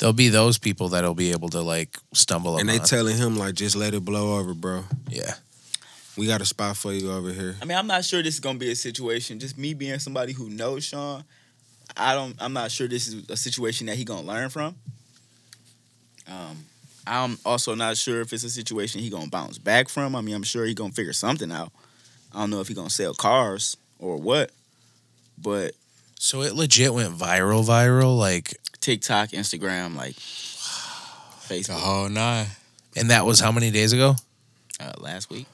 [0.01, 3.55] There'll be those people that'll be able to like stumble And they telling him like,
[3.55, 4.85] just let it blow over, bro.
[5.09, 5.35] yeah.
[6.17, 7.57] We got a spot for you over here.
[7.61, 9.39] I mean, I'm not sure this is gonna be a situation.
[9.39, 11.25] Just me being somebody who knows Sean,
[11.97, 12.35] I don't.
[12.41, 14.77] I'm not sure this is a situation that he gonna learn from.
[16.29, 16.65] Um,
[17.07, 20.17] I'm also not sure if it's a situation he gonna bounce back from.
[20.17, 21.71] I mean, I'm sure he gonna figure something out.
[22.35, 24.51] I don't know if he gonna sell cars or what,
[25.39, 25.75] but
[26.19, 30.17] So it legit went viral, viral, like, TikTok, Instagram, like
[31.49, 31.79] The Facebook.
[31.79, 32.47] whole nine.
[32.97, 34.17] and that was how many days ago?
[34.81, 35.47] Uh, last week,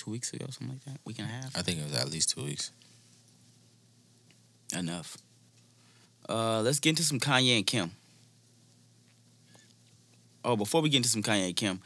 [0.00, 1.56] two weeks ago, something like that, week and a half.
[1.56, 2.72] I think it was at least two weeks.
[4.76, 5.18] Enough.
[6.28, 7.90] Uh, let's get into some Kanye and Kim.
[10.44, 11.80] Oh, before we get into some Kanye and Kim,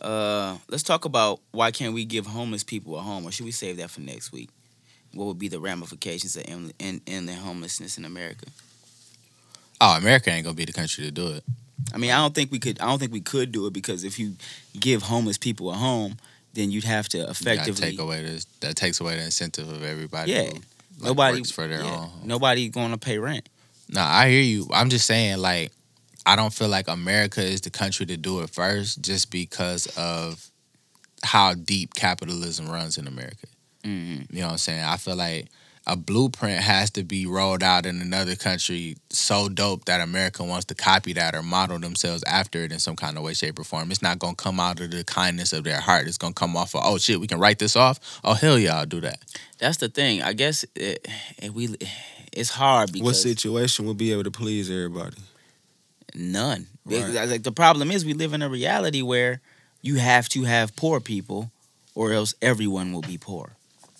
[0.00, 3.50] uh, let's talk about why can't we give homeless people a home, or should we
[3.50, 4.50] save that for next week?
[5.14, 6.44] What would be the ramifications of
[6.78, 8.46] in, in, homelessness in America?
[9.80, 11.44] Oh, America ain't gonna be the country to do it.
[11.92, 12.78] I mean, I don't think we could.
[12.80, 14.34] I don't think we could do it because if you
[14.78, 16.18] give homeless people a home,
[16.58, 17.90] then you'd have to effectively.
[17.90, 18.44] take away this.
[18.60, 20.32] That takes away the incentive of everybody.
[20.32, 20.44] Yeah.
[20.44, 20.62] who, like,
[21.00, 22.10] nobody works for their yeah, own.
[22.24, 23.48] Nobody going to pay rent.
[23.88, 24.66] No, I hear you.
[24.72, 25.72] I'm just saying, like,
[26.26, 30.50] I don't feel like America is the country to do it first, just because of
[31.22, 33.46] how deep capitalism runs in America.
[33.84, 34.34] Mm-hmm.
[34.34, 34.84] You know what I'm saying?
[34.84, 35.46] I feel like
[35.88, 40.66] a blueprint has to be rolled out in another country so dope that America wants
[40.66, 43.64] to copy that or model themselves after it in some kind of way, shape, or
[43.64, 43.90] form.
[43.90, 46.06] It's not gonna come out of the kindness of their heart.
[46.06, 47.98] It's gonna come off of, oh shit, we can write this off.
[48.22, 49.18] Oh hell yeah, I'll do that.
[49.58, 50.22] That's the thing.
[50.22, 51.08] I guess it,
[51.38, 51.76] it, we.
[52.32, 55.16] It's hard because What situation will be able to please everybody?
[56.14, 56.66] None.
[56.84, 57.08] Right.
[57.08, 59.40] It- Like the problem is, we live in a reality where
[59.82, 61.50] you have to have poor people,
[61.94, 63.56] or else everyone will be poor.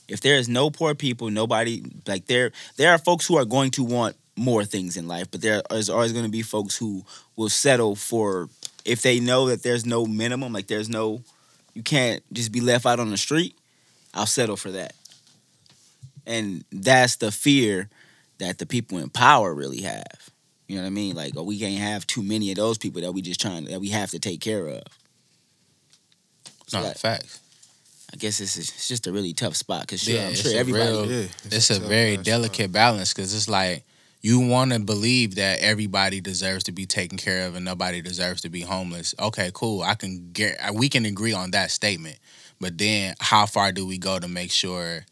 [0.08, 2.52] If there is no poor people, nobody like there.
[2.76, 5.90] There are folks who are going to want more things in life, but there is
[5.90, 7.04] always going to be folks who
[7.36, 8.48] will settle for
[8.84, 11.22] if they know that there's no minimum, like there's no,
[11.74, 13.56] you can't just be left out on the street.
[14.14, 14.94] I'll settle for that,
[16.26, 17.90] and that's the fear
[18.38, 20.30] that the people in power really have.
[20.66, 21.14] You know what I mean?
[21.16, 23.80] Like, oh, we can't have too many of those people that we just trying that
[23.80, 24.82] we have to take care of.
[26.68, 27.40] So No, that- facts.
[28.12, 30.52] I guess it's, it's just a really tough spot because sure, Yeah, I'm it's sure
[30.52, 30.90] a everybody.
[30.90, 33.84] real- Yeah, it's a tough very ass delicate balance because it's like
[34.22, 38.40] you want to believe that everybody deserves to be taken care of and nobody deserves
[38.42, 39.14] to be homeless.
[39.20, 39.82] Okay, cool.
[39.82, 42.16] I can get we can agree on that statement,
[42.60, 45.04] but then how far do we go to make sure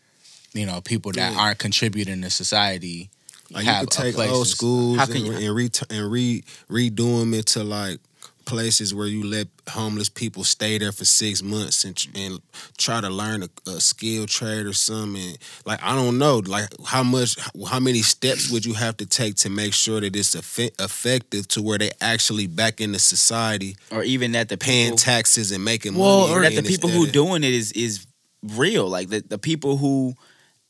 [0.54, 1.38] you know people that Yeah.
[1.38, 3.10] aren't contributing to society
[3.52, 5.70] Like you have could a take place old schools How and, can you- and, re-
[5.90, 7.98] and re redo them into like
[8.46, 12.40] places where you let homeless people stay there for six months and and
[12.78, 15.36] try to learn a, a skill trade or something.
[15.66, 17.36] Like I don't know, like how much,
[17.68, 21.46] how many steps would you have to take to make sure that it's effe- effective
[21.48, 25.64] to where they actually back into society, or even that the paying people, taxes and
[25.64, 26.32] making well, money.
[26.32, 28.06] or that the people who of- doing it is is
[28.42, 28.88] real.
[28.88, 30.14] Like the, the people who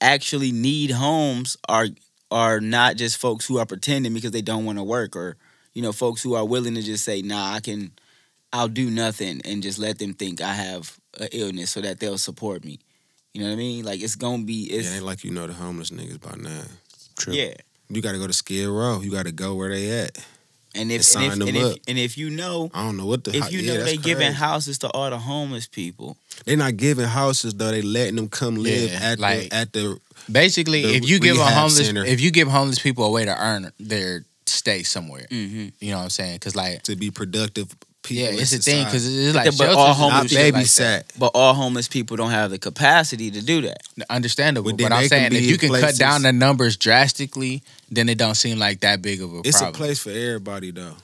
[0.01, 1.89] actually need homes are
[2.31, 5.36] are not just folks who are pretending because they don't want to work, or
[5.77, 7.93] you know, folks who are willing to just say, "Nah, I can,
[8.51, 12.16] I'll do nothing," and just let them think I have an illness so that they'll
[12.16, 12.78] support me.
[13.35, 13.85] You know what I mean?
[13.85, 16.62] Like it's gonna be, it's Yeah, they like you know the homeless niggas by now.
[17.19, 17.35] True.
[17.35, 17.53] yeah.
[17.90, 19.01] You got to go to Skid Row.
[19.03, 20.19] You got to go where they at.
[20.74, 23.07] And if And and if, them and if, and if you know I don't know
[23.07, 23.36] what the.
[23.36, 26.16] if you yeah, know that's they giving houses to all the homeless people,
[26.47, 27.70] They're not giving houses though.
[27.70, 29.98] They letting them come live Yeah, at like- the at the.
[30.32, 32.05] basically The if you give a homeless center.
[32.05, 35.68] if you give homeless people a way to earn their stay somewhere mm-hmm.
[35.81, 37.74] you know what i'm saying because like to be productive
[38.09, 40.78] yeah it's the thing because it's like But all homeless shit not like babysat.
[40.78, 41.12] that.
[41.18, 43.78] but all homeless people don't have the capacity to do that.
[44.09, 47.62] understandable But then but i'm saying if you in can cut down the numbers drastically
[47.90, 49.43] then it don't seem like that big of a problem.
[49.44, 50.94] it's problem a place for everybody though.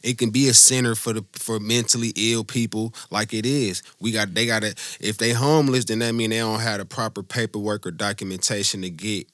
[0.00, 3.82] It can be a center for the for mentally ill people, like it is.
[4.00, 4.68] We got they got to
[5.00, 8.90] if they homeless, then that mean they don't have the proper paperwork or documentation to
[8.90, 9.26] get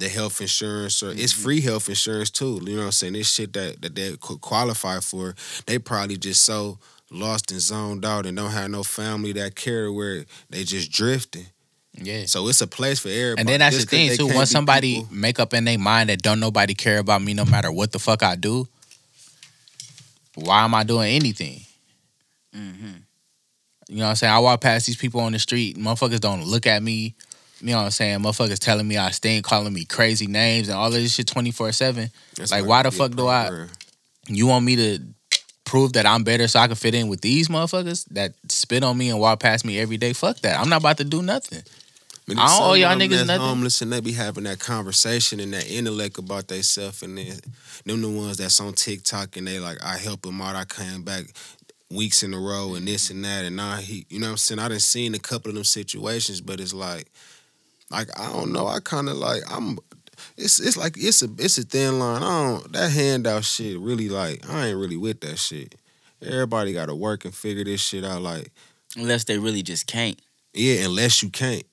[0.00, 1.42] the health insurance or it's Mm-hmm.
[1.42, 2.58] free health insurance too.
[2.64, 3.12] You know what I'm saying?
[3.12, 5.34] This shit that that they could qualify for,
[5.66, 6.78] they probably just so
[7.10, 11.46] lost and zoned out and don't have no family that care where they just drifting.
[11.94, 13.40] yeah So it's a place for everybody.
[13.40, 15.78] and then that's the Just 'cause thing too once somebody people- make up in their
[15.78, 18.68] mind that don't nobody care about me no matter what the fuck i do
[20.34, 21.60] why am i doing anything
[22.56, 22.92] Mm-hmm.
[23.88, 24.32] You know what I'm saying?
[24.32, 27.14] I walk past these people on the street, motherfuckers don't look at me.
[27.60, 28.18] You know what I'm saying?
[28.20, 31.72] Motherfuckers telling me I stink, calling me crazy names and all of this shit 24
[31.72, 32.10] 7.
[32.36, 33.66] That's like, why the fuck do I-
[34.28, 35.00] You want me to
[35.64, 38.96] prove that I'm better so I can fit in with these motherfuckers that spit on
[38.96, 40.12] me and walk past me every day?
[40.12, 40.58] Fuck that.
[40.58, 41.62] I'm not about to do nothing.
[42.28, 43.40] I don't owe y'all niggas nothing.
[43.40, 47.38] homeless and they be having that conversation and that intellect about themselves and then
[47.84, 50.54] them the ones that's on TikTok and they like I help them out.
[50.54, 51.24] I came back
[51.90, 54.36] weeks in a row and this and that and now he you know what I'm
[54.36, 57.08] saying I done seen a couple of them situations but it's like
[57.90, 59.78] like I don't know I kind of like I'm
[60.36, 64.08] it's it's like it's a it's a thin line I don't that handout shit really
[64.08, 65.74] like I ain't really with that shit.
[66.22, 68.50] Everybody got to work and figure this shit out like
[68.96, 70.20] Unless they really just can't.
[70.52, 71.64] yeah, unless you can't.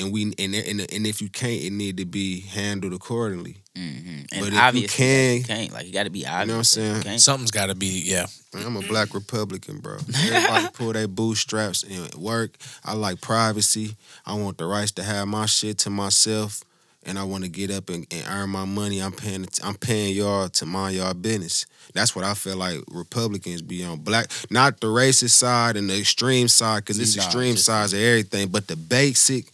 [0.00, 3.56] And we and and, and if you can't, it need to be handled accordingly.
[3.76, 5.72] hmm But And if you can- you can't.
[5.72, 6.40] Like you got to be obvious.
[6.42, 7.02] You know what I'm saying?
[7.02, 7.20] can't.
[7.20, 8.26] Something's got to be, yeah.
[8.54, 9.96] Man, I'm a black Republican, bro.
[10.16, 12.56] Everybody pull their bootstraps and work.
[12.84, 13.96] I like privacy.
[14.24, 16.62] I want the rights to have my shit to myself,
[17.04, 19.00] and I want to get up and, and earn my money.
[19.02, 19.46] I'm paying.
[19.64, 21.66] I'm paying y'all to mind y'all business.
[21.92, 23.98] That's what I feel like Republicans be on.
[23.98, 27.98] Black, not the racist side and the extreme side, because it's extreme just- sides of
[28.00, 29.46] everything, but the basic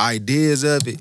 [0.00, 0.98] ideas of it.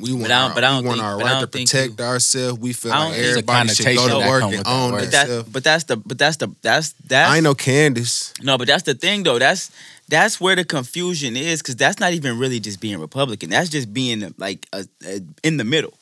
[0.00, 1.40] We want, But I don't- our, but I don't we want think- our right to
[1.40, 2.58] don't think protect you- ourselves.
[2.60, 4.90] We feel like think- There's a everybody should go to work and own.
[4.92, 7.30] But that, but that's the, but that's the, that's that's.
[7.30, 8.32] I ain't no Candace.
[8.42, 9.38] No, but that's the thing though.
[9.38, 9.70] That's
[10.08, 13.50] that's where the confusion is because that's not even really just being Republican.
[13.50, 15.92] That's just being like a, a, in the middle.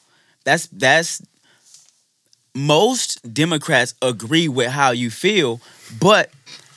[0.45, 1.21] That's that's
[2.55, 5.61] most Democrats agree with how you feel,
[6.01, 6.31] but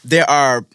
[0.03, 0.65] there are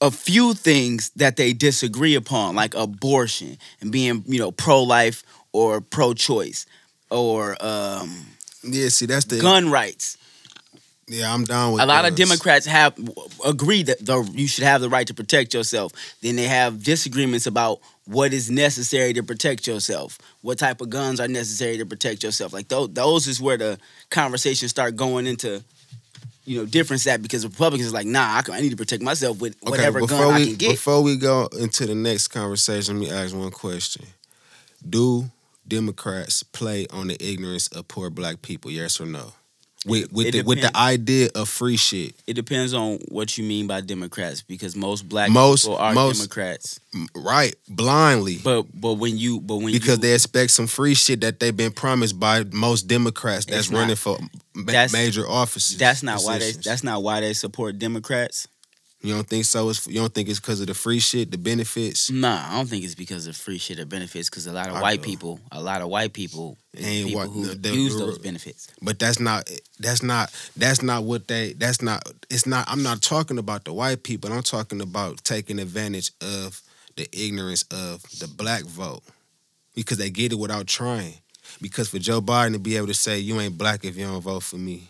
[0.00, 5.22] a few things that they disagree upon, like abortion and being you know pro life
[5.52, 6.66] or pro choice
[7.10, 8.26] or um,
[8.64, 10.16] Yeah, see, that's the gun rights.
[11.08, 12.14] Yeah, I'm down with a lot of.
[12.14, 12.96] Democrats have
[13.44, 15.92] agree that the, you should have the right to protect yourself.
[16.22, 20.18] Then they have disagreements about what is necessary to protect yourself.
[20.42, 22.52] What type of guns are necessary to protect yourself?
[22.52, 23.78] Like those, those is where the
[24.10, 25.64] conversations start going into,
[26.50, 29.04] you know, difference that because Republicans is like, nah, I, can, I need to protect
[29.04, 30.70] myself with whatever before gun we, I can get.
[30.72, 34.04] Before we go into the next conversation, let me ask one question:
[34.86, 35.30] Do
[35.68, 38.72] Democrats play on the ignorance of poor black people?
[38.72, 39.34] Yes or no?
[39.86, 43.66] With with the with the idea of free shit, it depends on what you mean
[43.66, 46.80] by Democrats because most black Most- people are most- Democrats.
[47.14, 47.54] Right?
[47.66, 48.40] Blindly.
[48.44, 51.56] But but when you but when because you, they expect some free shit that they've
[51.56, 53.78] been promised by most Democrats that's not.
[53.78, 54.18] running for
[54.54, 55.78] ma- major offices.
[55.78, 58.48] that's not why they that's not why they support Democrats.
[59.02, 59.70] You don't think so?
[59.70, 62.10] It's, you don't think it's because of the free shit, the benefits?
[62.10, 64.28] Nah, I don't think it's because of free shit or benefits.
[64.28, 65.08] Because a lot of I white do.
[65.08, 68.18] people, a lot of white people, Ain't people what- who the- the- use the- those
[68.18, 68.68] benefits.
[68.82, 69.48] But that's not
[69.78, 73.72] that's not that's not what they that's not it's not I'm not talking about the
[73.72, 74.32] white people.
[74.32, 76.60] I'm talking about taking advantage of
[76.96, 79.02] the ignorance of the black vote.
[79.74, 81.14] Because they get it without trying.
[81.62, 84.20] Because for Joe Biden to be able to say you ain't black if you don't
[84.20, 84.89] vote for me.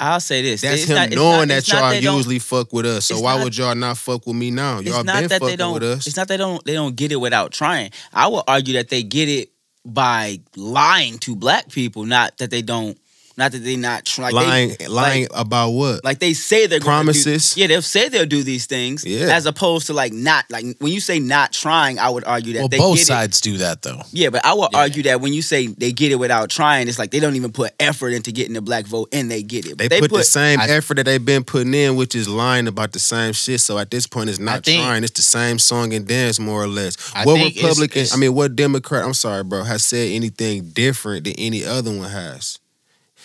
[0.00, 3.06] I'll say this: That's it's him not- knowing not- that y'all usually fuck with us.
[3.06, 4.80] So why not- would y'all not fuck with me now?
[4.80, 5.74] Y'all It's not been that they fucking don't.
[5.74, 6.06] with us.
[6.06, 6.64] It's not that they don't.
[6.64, 7.90] They don't get it without trying.
[8.12, 9.50] I would argue that they get it
[9.84, 12.98] by lying to black people, not that they don't.
[13.40, 14.34] Not that they not trying.
[14.34, 16.04] lying they, lying Like, about what?
[16.04, 17.54] like they say they're gonna Promises?
[17.54, 19.02] Do, yeah, they'll say they'll do these things.
[19.02, 19.34] Yeah.
[19.34, 22.58] As opposed to like not like when you say not trying, I would argue that
[22.58, 23.06] Well, they both get it.
[23.06, 24.02] sides do that though.
[24.12, 24.78] Yeah, but I would Yeah.
[24.80, 27.50] argue that when you say they get it without trying, it's like they don't even
[27.50, 29.78] put effort into getting the black vote and they get it.
[29.78, 32.68] They, But put, the same I- effort that they've been putting in, which is lying
[32.68, 33.62] about the same shit.
[33.62, 35.02] So at this point, it's not think- trying.
[35.02, 36.98] It's the same song and dance, more or less.
[37.14, 40.10] I what think it's- Republican, it's- I mean, what Democrat, I'm sorry, bro, has said
[40.10, 42.58] anything different than any other one has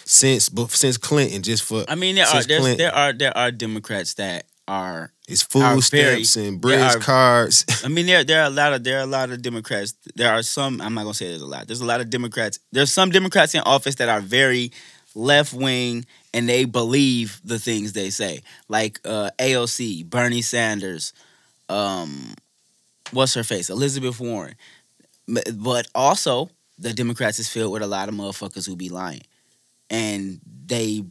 [0.05, 1.41] since but since Clinton?
[1.43, 5.11] Just for I mean, there are there's, there are there are Democrats that are.
[5.27, 7.65] it's are food very- stamps and they bridge are- cards.
[7.83, 9.93] I mean, there there are a lot of there are a lot of Democrats.
[10.15, 10.81] There are some.
[10.81, 11.67] I'm not gonna say there's a lot.
[11.67, 12.59] There's a lot of Democrats.
[12.71, 14.71] There's some Democrats in office that are very
[15.15, 21.13] left wing and they believe the things they say, like uh, AOC, Bernie Sanders,
[21.69, 22.35] um,
[23.11, 24.55] what's her face, Elizabeth Warren.
[25.55, 29.21] But also, the Democrats is filled with a lot of motherfuckers who be lying,
[29.89, 31.03] and they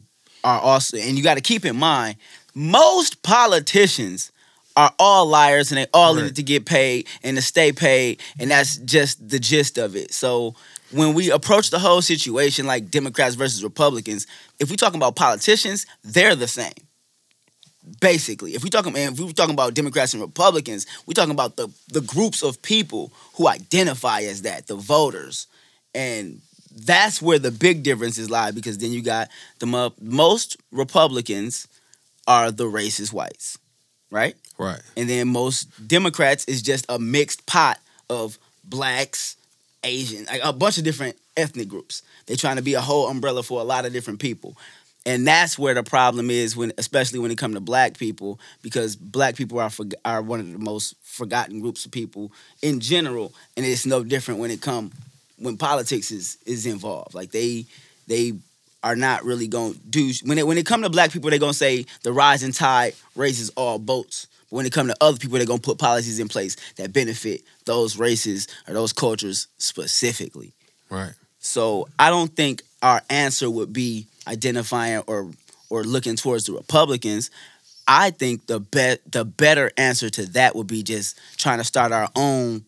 [0.43, 0.97] are also.
[0.97, 2.17] And you got to keep in mind,
[2.53, 4.31] most politicians
[4.77, 6.31] are all liars, and they all in Right.
[6.31, 10.13] it to get paid and to stay paid, and that's just the gist of it.
[10.13, 10.55] So.
[10.91, 14.27] When we approach the whole situation like Democrats versus Republicans,
[14.59, 16.71] if we're talking about politicians, they're the same
[17.99, 21.55] basically if we talking if we were talking about democrats and republicans we're talking about
[21.55, 25.47] the the groups of people who identify as that the voters
[25.93, 26.41] and
[26.75, 29.29] that's where the big differences lie because then you got
[29.59, 31.67] the mo- most republicans
[32.27, 33.57] are the racist whites
[34.11, 34.35] right?
[34.57, 34.81] Right.
[34.95, 37.79] and then most democrats is just a mixed pot
[38.09, 39.37] of blacks
[39.83, 42.01] asian like a bunch of different ethnic groups.
[42.25, 44.55] They're trying to be a whole umbrella for a lot of different people.
[45.07, 48.95] And that's where the problem is when, especially when it comes to black people, because
[48.95, 52.31] black people are forg are one of the most forgotten groups of people
[52.63, 54.91] in general, and it's no different when it come
[55.37, 57.13] when politics is is involved.
[57.13, 57.65] Like they
[58.07, 58.33] they
[58.83, 61.39] are not really going to do when it when it come to black people, they're
[61.39, 64.27] gonna say the rising tide raises all boats.
[64.49, 67.41] But when it come to other people, they're gonna put policies in place that benefit
[67.65, 70.53] those races or those cultures specifically.
[70.89, 71.13] Right.
[71.39, 75.31] So I don't think our answer would be identifying or
[75.69, 77.31] or looking towards the Republicans.
[77.87, 81.91] I think the bet the better answer to that would be just trying to start
[81.91, 82.65] our own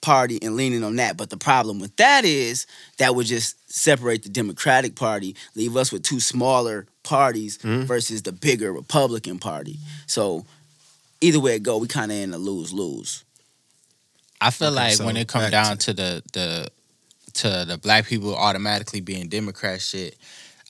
[0.00, 1.16] party and leaning on that.
[1.16, 2.66] But the problem with that is
[2.98, 7.82] that would just separate the Democratic Party, leave us with two smaller parties mm-hmm.
[7.82, 9.78] versus the bigger Republican Party.
[10.06, 10.44] So
[11.20, 13.24] either way it go, we kind of in a lose lose.
[14.40, 16.68] I feel Okay, like so when it comes back down to the the
[17.34, 20.16] to the black people automatically being Democrat shit,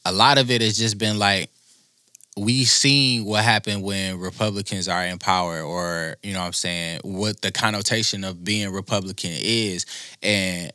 [0.05, 1.51] a lot of it has just been like
[2.41, 7.01] we seen what happened when Republicans are in power, or you know what I'm saying,
[7.05, 9.85] what the connotation of being Republican is,
[10.23, 10.73] and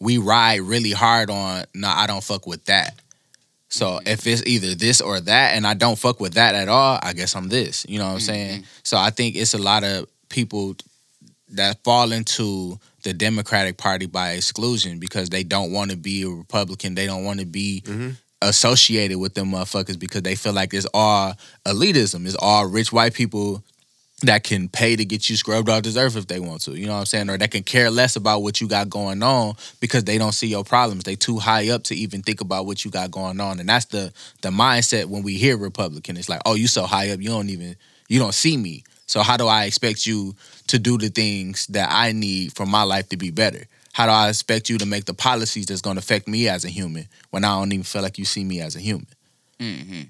[0.00, 3.00] we ride really hard on, nah, I don't fuck with that.
[3.68, 4.08] So mm-hmm.
[4.08, 7.14] if it's either this or that, and I don't fuck with that at all, I
[7.14, 7.84] guess I'm this.
[7.88, 8.26] You know what I'm mm-hmm.
[8.26, 8.64] saying?
[8.84, 10.76] So I think it's a lot of people
[11.50, 16.28] that fall into the Democratic Party by exclusion because they don't want to be a
[16.28, 16.94] Republican.
[16.94, 18.10] They don't want to be mm-hmm.
[18.42, 21.34] Associated with them motherfuckers because they feel like it's all
[21.66, 22.26] elitism.
[22.26, 23.62] It's all rich white people
[24.22, 26.72] that can pay to get you scrubbed off this earth if they want to.
[26.72, 27.28] You know what I'm saying?
[27.28, 30.46] Or that can care less about what you got going on because they don't see
[30.46, 31.04] your problems.
[31.04, 33.60] They too high up to even think about what you got going on.
[33.60, 36.16] And that's the the mindset when we hear Republican.
[36.16, 37.76] It's like, oh, you so high up, you don't even
[38.08, 38.84] you don't see me.
[39.06, 40.34] So how do I expect you
[40.68, 43.66] to do the things that I need for my life to be better?
[43.96, 46.66] How do I expect you to make the policies that's going to affect me as
[46.66, 49.06] a human when I don't even feel like you see me as a human?
[49.58, 50.02] Mm-hmm.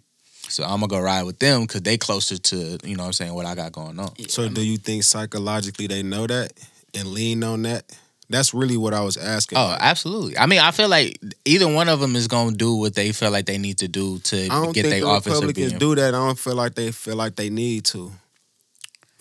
[0.49, 3.13] So I'm gonna go ride with them because they closer to you know what I'm
[3.13, 4.11] saying what I got going on.
[4.29, 6.53] So do you think psychologically they know that
[6.95, 7.97] and lean on that?
[8.29, 9.59] That's really what I was asking.
[9.59, 10.37] Oh, absolutely.
[10.37, 13.31] I mean, I feel like either one of them is gonna do what they feel
[13.31, 15.75] like they need to do to I don't get think their the office of Republicans
[15.75, 15.79] being.
[15.79, 16.13] do that.
[16.13, 18.11] I don't feel like they feel like they need to,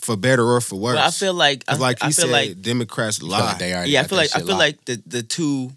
[0.06, 0.95] for better or for worse.
[0.95, 3.40] But I feel like I, 'Cause like you I feel said, like Democrats lie.
[3.40, 4.60] like they already yeah, I feel like I feel locked.
[4.60, 5.72] like the the two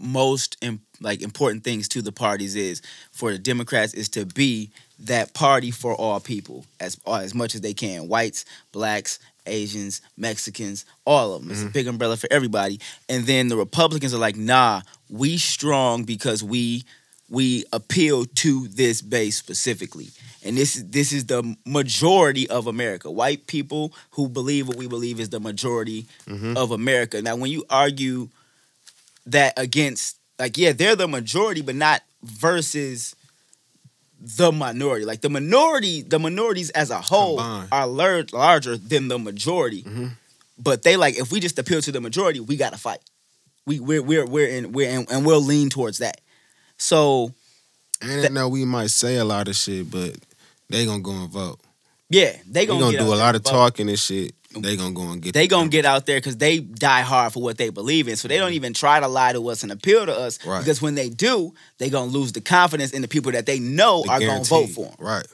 [0.00, 4.70] most im- like important things to the parties is for the Democrats is to be
[5.00, 10.84] that party for all people as as much as they can, whites, blacks, Asians, Mexicans,
[11.04, 11.50] all of them.
[11.50, 11.72] It's a mm-hmm.
[11.72, 12.80] big umbrella for everybody.
[13.08, 16.84] And then the Republicans are like, nah, we strong because we
[17.28, 20.08] we appeal to this base specifically.
[20.44, 23.10] And this is this is the majority of America.
[23.10, 26.56] White people who believe what we believe is the majority mm-hmm.
[26.56, 27.22] of America.
[27.22, 28.28] Now, when you argue
[29.26, 33.14] that against, like, yeah, they're the majority, but not versus
[34.20, 35.04] the minority.
[35.04, 37.68] Like the minority, the minorities as a whole Combined.
[37.72, 39.82] are lar- larger than the majority.
[39.82, 40.06] Mm-hmm.
[40.58, 43.00] But they like if we just appeal to the majority, we gotta fight.
[43.66, 46.20] We we're we're we're in we're in, and we'll lean towards that.
[46.78, 47.32] So
[48.00, 50.16] And I know we might say a lot of shit, but
[50.72, 51.60] they gonna go and vote.
[52.10, 54.34] yeah, they gonna, gonna, do a lot of talking and shit.
[54.54, 55.32] They gonna go and get.
[55.32, 58.16] They the gonna get out there because they die hard for what they believe in.
[58.16, 60.44] So they don't even try to lie to us and appeal to us.
[60.44, 60.58] Right.
[60.58, 64.02] Because when they do, they gonna lose the confidence in the people that they know
[64.02, 64.94] The are gonna vote for them.
[64.98, 65.26] Right.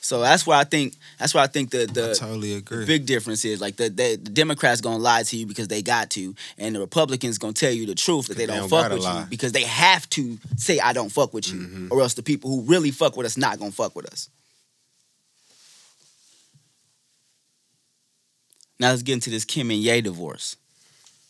[0.00, 2.84] So that's where I think that's where I think the the totally agree.
[2.86, 6.10] big difference is like the, the the Democrats gonna lie to you because they got
[6.10, 8.92] to, and the Republicans gonna tell you the truth that they They don't, don't fuck
[8.92, 9.20] with lie.
[9.20, 11.88] you because they have to say I don't fuck with you, Mhm.
[11.90, 14.28] or else the people who really fuck with us not gonna fuck with us.
[18.80, 20.56] Now let's get into this Kim and Ye divorce,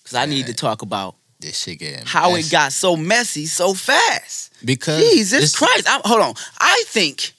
[0.02, 3.74] because I need to talk about this shit getting how it got so messy so
[3.74, 4.52] fast.
[4.64, 5.84] because Jesus this- Christ!
[5.88, 7.32] I'm, hold on, I think,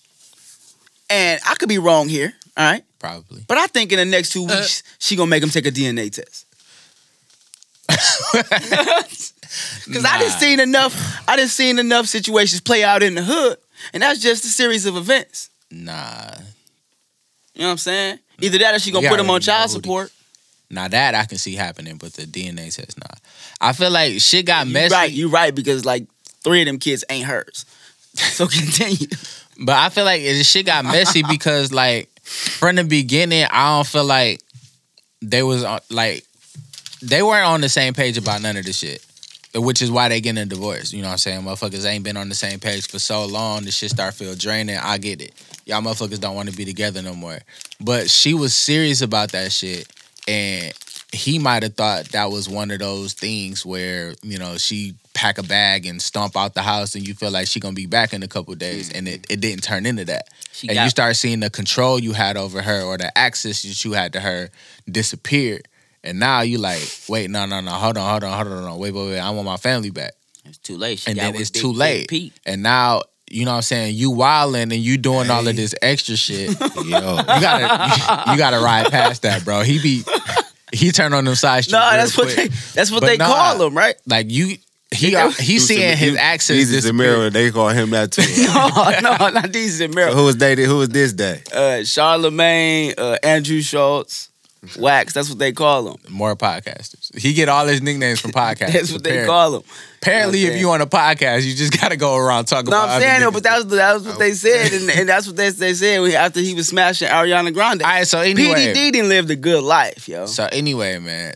[1.09, 2.33] and I could be wrong here.
[2.57, 2.83] All right.
[2.99, 3.43] probably.
[3.47, 5.71] But I think in the next two uh, weeks, she gonna make him take a
[5.71, 6.45] DNA test.
[9.85, 10.37] Because I didn't Nah.
[10.39, 11.23] seen enough.
[11.29, 13.57] I didn't seen enough situations play out in the hood,
[13.93, 15.49] and that's just a series of events.
[15.71, 16.31] Nah,
[17.53, 18.19] You know what I'm saying?
[18.41, 20.11] Either that or she gonna put him on already know child the- support.
[20.69, 23.19] now that I can see happening, but the DNA test, not.
[23.61, 24.93] I feel like shit got You messy.
[24.93, 26.05] right, you right because like
[26.43, 27.65] three of them kids ain't hers.
[28.15, 29.07] So continue.
[29.59, 33.87] But I feel like it shit got messy because like from the beginning, I don't
[33.87, 34.41] feel like
[35.21, 36.25] they was on like
[37.01, 39.05] they weren't on the same page about none of this shit.
[39.57, 40.91] Which is why they getting a divorce.
[40.91, 41.41] You know what I'm saying?
[41.43, 43.63] Motherfuckers ain't been on the same page for so long.
[43.63, 44.75] The shit start feel draining.
[44.77, 45.33] I get it.
[45.65, 47.39] Y'all motherfuckers don't want to be together no more.
[47.81, 49.91] But she was serious about that shit.
[50.27, 50.73] And
[51.11, 55.37] he might have thought that was one of those things where, you know, she pack
[55.37, 58.13] a bag and stomp out the house, and you feel like she gonna be back
[58.13, 60.27] in a couple days, and it, it didn't turn into that.
[60.51, 63.61] She and got- you start seeing the control you had over her or the access
[63.63, 64.49] that you had to her
[64.89, 65.61] disappear.
[66.03, 68.73] And now you like, wait, no, no, no, hold on, hold on, hold on, hold
[68.73, 70.13] on, wait, wait, wait, I want my family back.
[70.43, 70.99] It's too late.
[70.99, 72.07] She and then it's Big too late.
[72.07, 72.33] Pete.
[72.45, 75.73] And now, you know what I'm saying, you wilding and you doing all of this
[75.81, 76.49] extra shit.
[76.59, 76.91] Yo, You
[77.25, 79.61] gotta you gotta ride past that, bro.
[79.61, 80.03] He be
[80.71, 81.73] he turned on them side streets.
[81.73, 82.47] No, real that's what they.
[82.73, 83.27] That's what But they nah.
[83.27, 83.95] call him, right?
[84.07, 84.57] like you
[84.93, 85.31] he Yeah.
[85.31, 87.15] he's seeing his access Jesus disappear.
[87.17, 88.21] Zamiro, they call him that too.
[89.01, 90.15] no, no, not these in America.
[90.15, 90.67] who was dated?
[90.67, 91.41] Who was this day?
[91.51, 94.29] Uh, Charlamagne, uh, Andrew Schulz,
[94.77, 95.13] Wax.
[95.13, 95.97] That's what they call him.
[96.09, 97.15] More podcasters.
[97.17, 98.73] He get all his nicknames from podcasters.
[98.73, 99.63] That's what they call him.
[100.01, 102.77] Apparently, You know if you on a podcast, you just gotta go around talking No,
[102.83, 102.89] about.
[102.89, 104.33] I'm saying no, but that was that was what they oh.
[104.33, 107.81] said, and, and that's what they, they said after he was smashing Ariana Grande.
[107.81, 108.07] all right.
[108.07, 110.25] So anyway, PDD didn't live the good life, yo.
[110.27, 111.33] So anyway, man,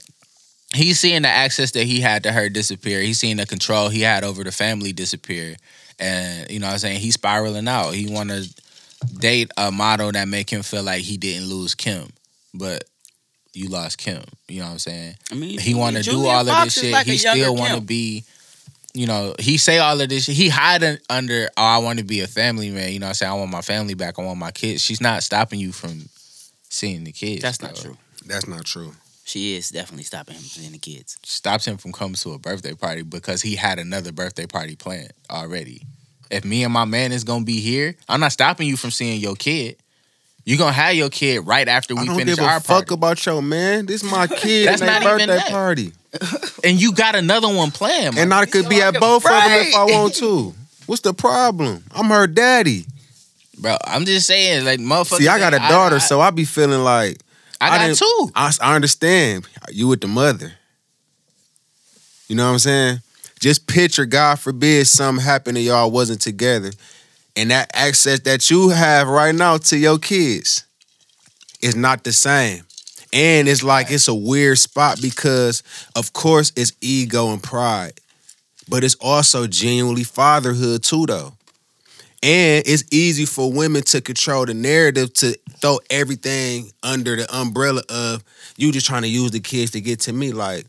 [0.76, 3.02] he's seeing the access that he had to her disappear.
[3.02, 5.56] He's seeing the control he had over the family disappear.
[6.00, 7.00] And you know what I'm saying?
[7.00, 7.92] He's spiraling out.
[7.92, 8.44] He wanna
[9.18, 12.10] date a model that make him feel like he didn't lose Kim.
[12.54, 12.84] But
[13.54, 14.24] you lost Kim.
[14.48, 15.16] You know what I'm saying?
[15.32, 16.92] I mean, He wanna do Julia all of this shit.
[16.92, 18.24] like he still wanna be
[18.94, 20.26] you know, he say all of this.
[20.26, 20.36] shit.
[20.36, 22.92] He hiding under, oh, I want to be a family man.
[22.92, 23.32] You know what I'm saying?
[23.32, 24.18] I want my family back.
[24.18, 24.82] I want my kids.
[24.82, 26.10] She's not stopping you from
[26.70, 27.42] seeing the kids.
[27.42, 27.82] That's not though.
[27.82, 27.98] true.
[28.26, 28.94] That's not true.
[29.26, 31.18] She is definitely stopping him from seeing the kids.
[31.24, 35.14] stops him from coming to a birthday party because he had another birthday party planned
[35.30, 35.84] already.
[36.32, 39.20] If me and my man is gonna be here, I'm not stopping you from seeing
[39.20, 39.78] your kid.
[40.46, 42.88] You gonna have your kid right after we I don't finish give a our fuck
[42.88, 43.86] party, about your man.
[43.86, 45.50] This is my kid That's and their not even birthday that.
[45.52, 45.92] party.
[46.64, 48.18] and you got another one planned.
[48.18, 50.54] And I could be at both of them if I want to.
[50.88, 51.84] What's the problem?
[51.92, 52.86] I'm her daddy.
[53.60, 55.18] bro, I'm just saying, like motherfucker.
[55.20, 57.20] See, I got a daughter, so I be feeling like
[57.62, 58.32] I, I got didn't- two.
[58.34, 60.54] I, I understand you with the mother.
[62.28, 63.02] You know what I'm saying?
[63.40, 66.72] Just picture, God forbid, something happened and y'all wasn't together,
[67.40, 70.66] and that access that you have right now to your kids
[71.62, 72.66] is not the same.
[73.14, 75.64] And it's like it's a weird spot because,
[75.96, 77.94] of course, it's ego and pride,
[78.68, 81.32] but it's also genuinely fatherhood too, though.
[82.22, 87.84] And it's easy for women to control the narrative to throw everything under the umbrella
[87.90, 88.22] of
[88.58, 90.34] you just trying to use the kids to get to me.
[90.34, 90.66] Like,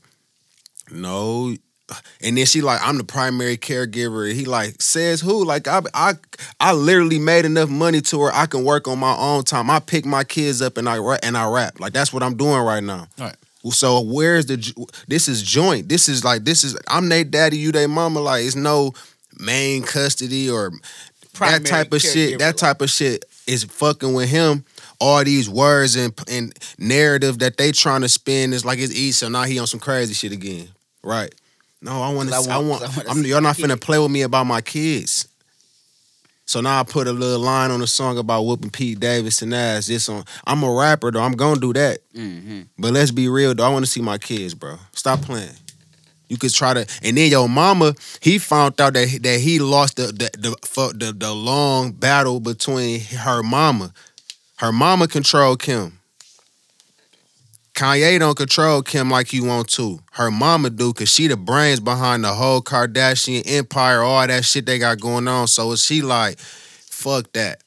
[0.88, 1.56] no.
[2.22, 4.32] And then she like, I'm the primary caregiver.
[4.32, 5.44] He like says who?
[5.44, 6.14] Like I I
[6.58, 9.70] I literally made enough money to where I can work on my own time.
[9.70, 11.80] I pick my kids up and I rap and I rap.
[11.80, 13.08] Like that's what I'm doing right now.
[13.18, 13.36] Right.
[13.70, 15.88] So where's the this is joint.
[15.88, 18.20] This is like this is I'm they daddy, you they mama.
[18.20, 18.92] Like it's no
[19.38, 20.72] main custody or
[21.32, 22.38] Primary that type of shit.
[22.38, 24.64] That type of shit is fucking with him.
[24.98, 29.12] All these words and and narrative that they trying to spin is like it's easy.
[29.12, 30.68] So now he on some crazy shit again.
[31.02, 31.34] Right.
[31.82, 32.34] No, I want to.
[32.34, 32.82] I I want-.
[32.82, 35.28] I I'm, you're not finna play with me about my kids.
[36.44, 39.86] So now I put a little line on the song about whooping Pete Davidson ass.
[39.86, 40.24] This on.
[40.44, 41.22] I'm a rapper though.
[41.22, 42.00] I'm gonna do that.
[42.12, 42.62] Mm-hmm.
[42.76, 43.64] But let's be real though.
[43.64, 44.76] I want to see my kids, bro.
[44.92, 45.54] Stop playing.
[46.28, 49.96] You could try to, and then your mama, he found out that that he lost
[49.96, 53.92] the the the the, the long battle between her mama.
[54.56, 55.99] Her mama controlled Kim.
[57.80, 60.00] Kanye don't control Kim like you want to.
[60.12, 64.66] Her mama do, cause she the brains behind the whole Kardashian empire, all that shit
[64.66, 65.48] they got going on.
[65.48, 67.62] So is she like, fuck that.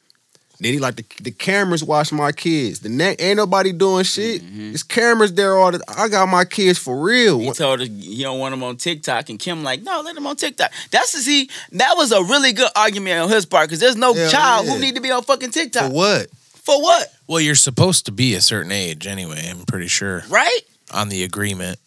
[0.59, 2.81] Then he like the, the cameras watch my kids.
[2.81, 4.43] The neck ain't nobody doing shit.
[4.43, 4.73] Mm-hmm.
[4.75, 5.83] It's cameras there all the.
[5.97, 7.39] I got my kids for real.
[7.39, 10.27] He told her he don't want them on TikTok, and Kim like, no, let them
[10.27, 10.71] on TikTok.
[10.91, 11.49] That's the see.
[11.71, 14.73] That was a really good argument on his part because there's no Hell child yeah.
[14.73, 15.91] who need to be on fucking For TikTok.
[15.91, 16.27] what?
[16.63, 17.11] For what?
[17.27, 19.47] Well, you're supposed to be a certain age anyway.
[19.49, 20.59] I'm pretty sure Right?
[20.93, 21.79] on the agreement,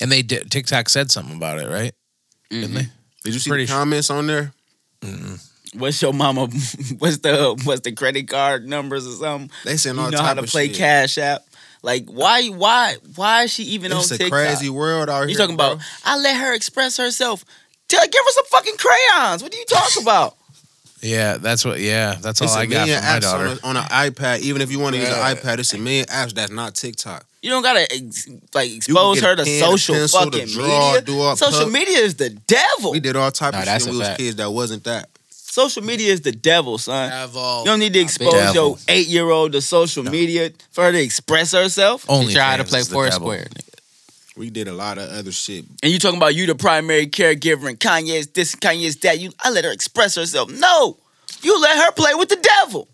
[0.00, 0.50] and they did.
[0.50, 1.92] TikTok said something about it, right?
[2.50, 2.80] Didn't they?
[2.82, 2.90] Mm-hmm.
[3.24, 3.78] Did you see Pretty the sure.
[3.78, 4.52] comments on there?
[5.00, 5.78] Mm-hmm.
[5.78, 6.42] What's your mama?
[6.98, 9.50] What's the what's the credit card numbers or something?
[9.64, 10.76] They saying You know type how to play shit.
[10.76, 11.42] Cash App.
[11.82, 15.38] Like why why why is she even It's on a crazy world out You here.
[15.38, 15.72] talking bro.
[15.72, 15.84] about?
[16.04, 17.44] I let her express herself.
[17.88, 19.42] Tell give her some fucking crayons.
[19.42, 20.36] What are you talking about?
[21.04, 21.80] Yeah, that's what.
[21.80, 23.46] Yeah, that's all It's I a got million from my apps daughter.
[23.62, 24.38] on, a, on an iPad.
[24.40, 25.28] Even if you want to use Yeah.
[25.30, 27.24] an iPad, it's a million apps that's not TikTok.
[27.42, 30.38] You don't gotta ex- like You expose can her to pen, a social pencil, to
[30.38, 31.00] fucking draw, media.
[31.02, 32.92] do all social pub- media is the devil.
[32.92, 34.18] We did all type Nah, of that's shit when a we was fact.
[34.20, 35.10] kids that wasn't that.
[35.30, 37.10] Social media is the devil, son.
[37.10, 38.54] Have You don't need to expose devil.
[38.54, 42.06] your eight year old to social media for her to express herself.
[42.08, 42.94] only She tried to play is the.
[42.94, 43.46] Foursquare.
[44.36, 45.64] We did a lot of other shit.
[45.82, 49.20] And you talking about you the primary caregiver and Kanye's this and Kanye's that.
[49.20, 50.50] You I let her express herself.
[50.50, 50.96] No.
[51.42, 52.88] You let her play with the devil.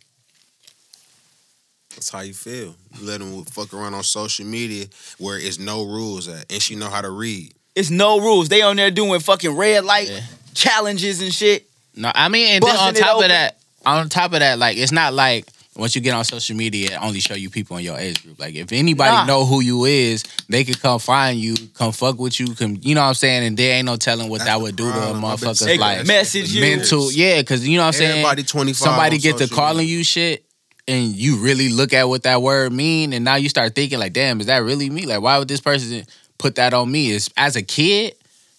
[1.94, 2.74] That's how you feel.
[2.98, 4.86] You let them fuck around on social media
[5.18, 7.54] where it's no rules at, and she know how to read.
[7.74, 8.48] It's no rules.
[8.48, 10.20] They on there doing fucking red light Yeah.
[10.54, 11.66] challenges and shit.
[11.94, 14.92] No, I mean, and then on top of that, on top of that, like it's
[14.92, 15.46] not like
[15.76, 18.38] once you get on social media, it only show you people in your age group.
[18.40, 19.24] Like if anybody Nah.
[19.24, 22.94] know who you is, they could come find you, come fuck with you, come, you
[22.94, 23.44] know what I'm saying?
[23.46, 25.24] And there ain't no telling what That's that would do to a problem.
[25.24, 25.78] I've been motherfucker's life.
[25.80, 26.60] like message you.
[26.60, 27.12] mental.
[27.12, 28.10] Yeah, because you know what I'm saying.
[28.10, 29.98] Everybody 25 Somebody on get to calling media.
[29.98, 30.44] you shit.
[30.88, 34.12] And you really look at what that word mean, and now you start thinking like,
[34.12, 35.06] "Damn, is that really me?
[35.06, 36.04] Like, why would this person
[36.38, 38.16] put that on me?" Is as a kid,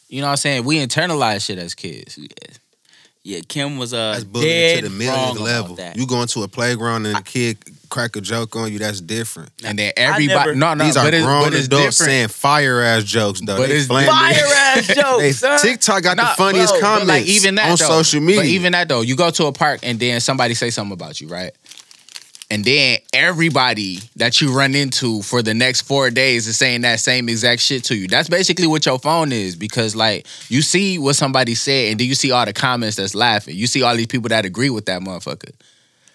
[0.08, 0.64] you know what I'm saying?
[0.64, 2.18] We internalize shit as kids.
[3.24, 5.76] Yeah, Kim was uh That's bullying dead to the wrong millionth about level.
[5.76, 5.96] that.
[5.96, 7.58] You go into a playground and a kid
[7.88, 9.52] crack a joke on you, that's different.
[9.66, 12.10] And then everybody, never- no, no, These are but it's, grown but it's adults different.
[12.12, 13.58] saying fire ass jokes though.
[13.58, 15.60] But they it's flaming- Fire ass They- jokes, son.
[15.62, 18.42] TikTok got Nah, the funniest bro, but, comments like even that on though, social media.
[18.42, 21.22] But even that though, you go to a park and then somebody say something about
[21.22, 21.52] you, right?
[22.52, 27.00] And then everybody that you run into for the next four days is saying that
[27.00, 28.10] same exact shit to you.
[28.10, 32.08] That's basically what your phone is because like you see what somebody said and then
[32.08, 33.56] you see all the comments that's laughing.
[33.56, 35.54] You see all these people that agree with that motherfucker.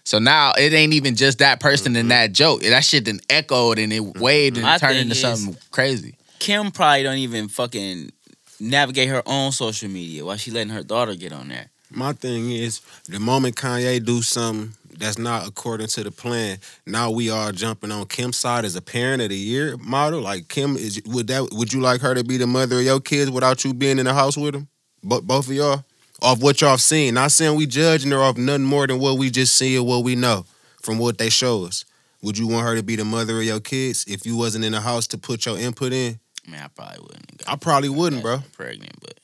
[0.04, 2.00] So now it ain't even just that person Mm-hmm.
[2.00, 2.60] and that joke.
[2.62, 6.16] That shit then echoed and it waved and My it turned into something crazy.
[6.38, 8.12] Kim probably don't even fucking
[8.60, 11.70] navigate her own social media while she letting her daughter get on there.
[11.90, 17.10] My thing is, the moment Kanye do something that's not according to the plan, now
[17.10, 20.20] we are jumping on Kim's side as a parent of the year model.
[20.20, 23.00] Like Kim, is would that would you like her to be the mother of your
[23.00, 24.68] kids without you being in the house with them?
[25.02, 25.84] But both of y'all,
[26.22, 27.14] off what y'all seen.
[27.14, 30.04] Not saying we judging her off nothing more than what we just see or what
[30.04, 30.44] we know
[30.82, 31.84] from what they show us.
[32.22, 34.72] Would you want her to be the mother of your kids if you wasn't in
[34.72, 36.18] the house to put your input in?
[36.46, 37.40] I mean, I probably wouldn't.
[37.42, 38.38] have I probably wouldn't, bro.
[38.52, 39.18] Pregnant, but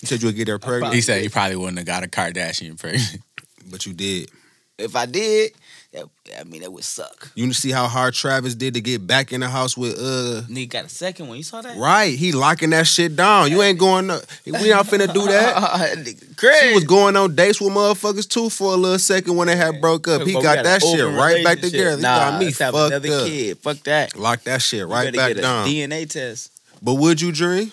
[0.00, 2.08] You said you would get her pregnant, He said he probably wouldn't have got a
[2.08, 3.22] Kardashian pregnant.
[3.70, 4.30] But you did.
[4.78, 5.52] if I did,
[5.92, 6.04] that,
[6.38, 7.32] I mean, that would suck.
[7.34, 10.68] You see how hard Travis did to get back in the house with uh Nigga
[10.70, 11.36] got a second one.
[11.38, 11.76] You saw that?
[11.78, 13.50] Right, he locking that shit down.
[13.50, 14.06] You ain't going.
[14.06, 15.56] No, we not finna do that.
[15.98, 16.68] Nigga, Crazy.
[16.68, 19.80] She was going on dates with motherfuckers too for a little second when they had
[19.80, 20.22] broke up.
[20.22, 21.70] He Bro, got got that shit right back relationship.
[21.72, 21.96] together.
[21.96, 23.26] He Nah, got me let's have fucked another up.
[23.26, 23.58] kid.
[23.58, 24.16] Fuck that.
[24.16, 25.66] Lock that shit right better back get a down.
[25.66, 26.52] DNA test.
[26.82, 27.72] But would you dream?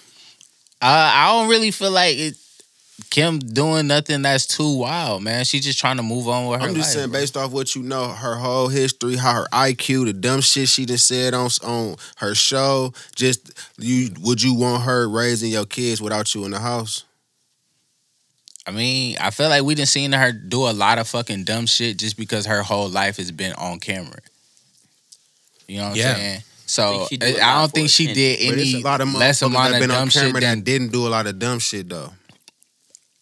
[0.82, 2.36] Uh, I don't really feel like it.
[3.10, 5.44] Kim doing nothing that's too wild, man.
[5.44, 6.94] She just trying to move on with her I'm just life.
[6.96, 7.20] saying, bro.
[7.20, 10.86] based off what you know, her whole history, how her IQ, the dumb shit she
[10.86, 12.94] done said on on her show.
[13.16, 17.04] Just you, would you want her raising your kids without you in the house?
[18.66, 21.66] I mean, I feel like we done seen her do a lot of fucking dumb
[21.68, 24.20] shit just because her whole life has been on camera.
[25.68, 26.42] You know what I'm saying?
[26.66, 28.24] So think she do I a lot I don't think she attention.
[28.24, 30.10] did But it's any a lot of less motherfuckers amount that of been dumb on
[30.10, 32.12] shit camera than that didn't do a lot of dumb shit though.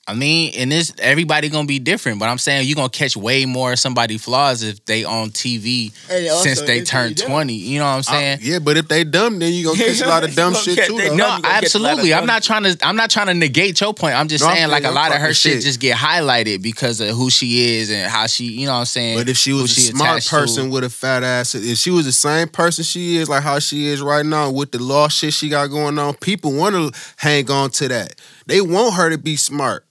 [0.06, 3.46] I mean, and this everybody gonna be different, but I'm saying you're gonna catch way
[3.46, 5.94] more of somebody flaws if they on TV
[6.30, 7.54] also, since they turned they 20.
[7.54, 8.40] You know what I'm I- saying?
[8.42, 10.98] yeah, but if they dumb, then you gonna catch a lot of dumb shit too.
[10.98, 11.16] they dumb.
[11.18, 12.14] No, you gonna get a lot of absolutely.
[12.14, 12.78] I'm not trying to.
[12.86, 14.16] I'm not trying to negate your point.
[14.16, 15.62] I'm just No, I'm saying, like a lot of her shit shit.
[15.64, 18.44] just get highlighted because of who she is and how she.
[18.44, 19.18] You know what I'm saying?
[19.18, 20.36] But if she Who was a she smart attached to.
[20.36, 23.58] person with a fat ass, if she was the same person she is, like how
[23.60, 26.92] she is right now with the law shit she got going on, people want to
[27.16, 28.16] hang on to that.
[28.48, 29.86] They want her to be smart.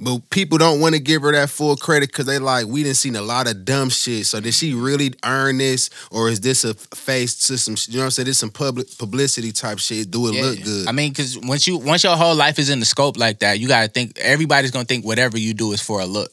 [0.00, 2.98] But people don't want to give her that full credit because they like, we didn't
[2.98, 4.26] seen a lot of dumb shit.
[4.26, 5.90] So did she really earn this?
[6.12, 7.74] Or is this a face system?
[7.88, 8.26] you know what I'm saying?
[8.26, 10.08] This some public publicity type shit.
[10.10, 10.42] Do it Yeah.
[10.42, 10.86] look good?
[10.86, 13.58] I mean, because once you once your whole life is in the scope like that,
[13.58, 16.30] you gotta think everybody's gonna think whatever you do is for a look.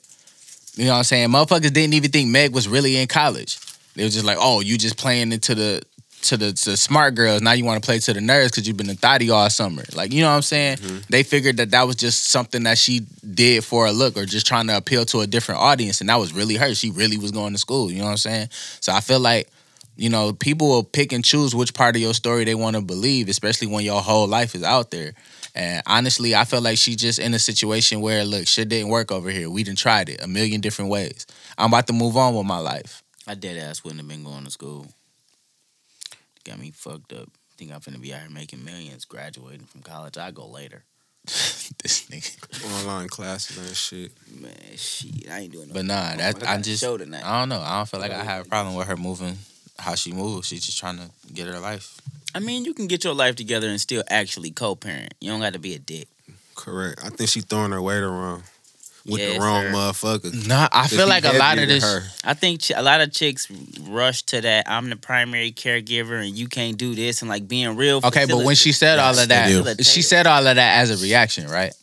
[0.75, 1.29] You know what I'm saying?
[1.29, 3.57] Motherfuckers didn't even think Meg was really in college.
[3.95, 5.81] They was just like, oh, you just playing into the
[6.25, 7.41] to the to smart girls.
[7.41, 9.83] Now you want to play to the nerds because you've been a thotty all summer.
[9.93, 10.77] Like, you know what I'm saying?
[10.77, 10.97] Mm-hmm.
[11.09, 13.01] They figured that that was just something that she
[13.33, 16.17] did for a look or just trying to appeal to a different audience, and that
[16.17, 16.73] was really her.
[16.75, 17.91] She really was going to school.
[17.91, 18.49] You know what I'm saying?
[18.81, 19.49] So I feel like
[19.97, 22.81] you know, people will pick and choose which part of your story they want to
[22.81, 25.13] believe, especially when your whole life is out there.
[25.55, 29.11] And honestly, I feel like she's just in a situation where, look, shit didn't work
[29.11, 29.49] over here.
[29.49, 31.25] We didn't tried it a million different ways.
[31.57, 33.03] I'm about to move on with my life.
[33.25, 34.87] I dead ass wouldn't have been going to school.
[36.45, 37.29] Got me fucked up.
[37.57, 40.17] Think I'm finna be out here making millions, graduating from college.
[40.17, 40.83] I go later.
[41.25, 42.79] this nigga.
[42.79, 44.11] Online classes and shit.
[44.39, 45.73] Man, shit, I ain't doing no.
[45.73, 47.25] But nah, that I I got a just show tonight.
[47.25, 47.61] I don't know.
[47.61, 49.37] I don't feel like I have a problem with her moving
[49.79, 50.47] how she moves.
[50.47, 51.99] She's just trying to get her life.
[52.33, 55.13] I mean, you can get your life together and still actually co-parent.
[55.19, 56.07] You don't got to be a dick.
[56.53, 56.99] Correct.
[57.03, 58.43] I think she throwing her weight around
[59.05, 59.71] with Yes, the wrong sir.
[59.71, 60.47] motherfucker.
[60.47, 61.83] Nah, I feel like a lot of this.
[61.83, 62.03] her.
[62.23, 63.47] I think ch- a lot of chicks
[63.81, 64.69] rush to that.
[64.69, 68.01] I'm the primary caregiver, and you can't do this, and like being real.
[68.03, 71.03] Okay, but when she said all of that, she said all of that as a
[71.03, 71.73] reaction, right?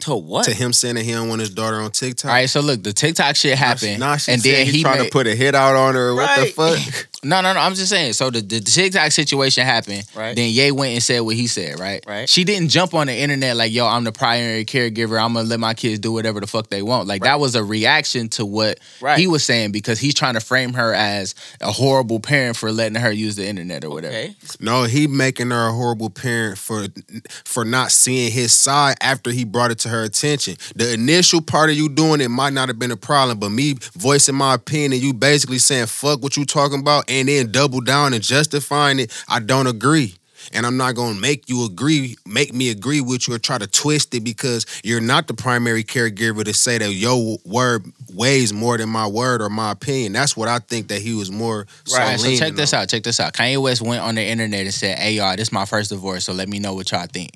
[0.00, 0.44] To what?
[0.44, 2.28] To him saying that he don't want his daughter on TikTok.
[2.28, 4.98] All right, so look, the TikTok shit happened, Now she and then he, he tried
[4.98, 6.14] made, to put a hit out on her.
[6.14, 7.06] What the fuck?
[7.26, 7.58] No, no, no.
[7.60, 8.12] I'm just saying.
[8.12, 10.04] So the, the, TikTok situation happened.
[10.14, 10.36] Right.
[10.36, 11.80] Then Ye went and said what he said.
[11.80, 12.04] Right.
[12.06, 12.28] Right.
[12.28, 15.20] She didn't jump on the internet like, "Yo, I'm the primary caregiver.
[15.20, 17.64] I'm gonna let my kids do whatever the fuck they want." Like that was a
[17.64, 19.18] reaction to what Right.
[19.18, 23.00] he was saying because he's trying to frame her as a horrible parent for letting
[23.00, 24.14] her use the internet or whatever.
[24.14, 24.36] Okay.
[24.60, 26.86] No, he making her a horrible parent for
[27.44, 30.56] for not seeing his side after he brought it to her attention.
[30.74, 33.74] The initial part of you doing it might not have been a problem, but me
[33.94, 37.80] voicing my opinion and you basically saying fuck what you talking about and then double
[37.80, 40.14] down and justifying it, I don't agree.
[40.52, 43.66] And I'm not gonna make you agree, make me agree with you or try to
[43.66, 47.84] twist it because you're not the primary caregiver to say that your word
[48.14, 50.12] weighs more than my word or my opinion.
[50.12, 52.18] That's what I think that he was more Right.
[52.20, 52.82] So check this on.
[52.82, 52.88] out.
[52.88, 53.32] Check this out.
[53.32, 56.24] Kanye West went on the internet and said, "Hey y'all, this is my first divorce,
[56.24, 57.32] so let me know what y'all think."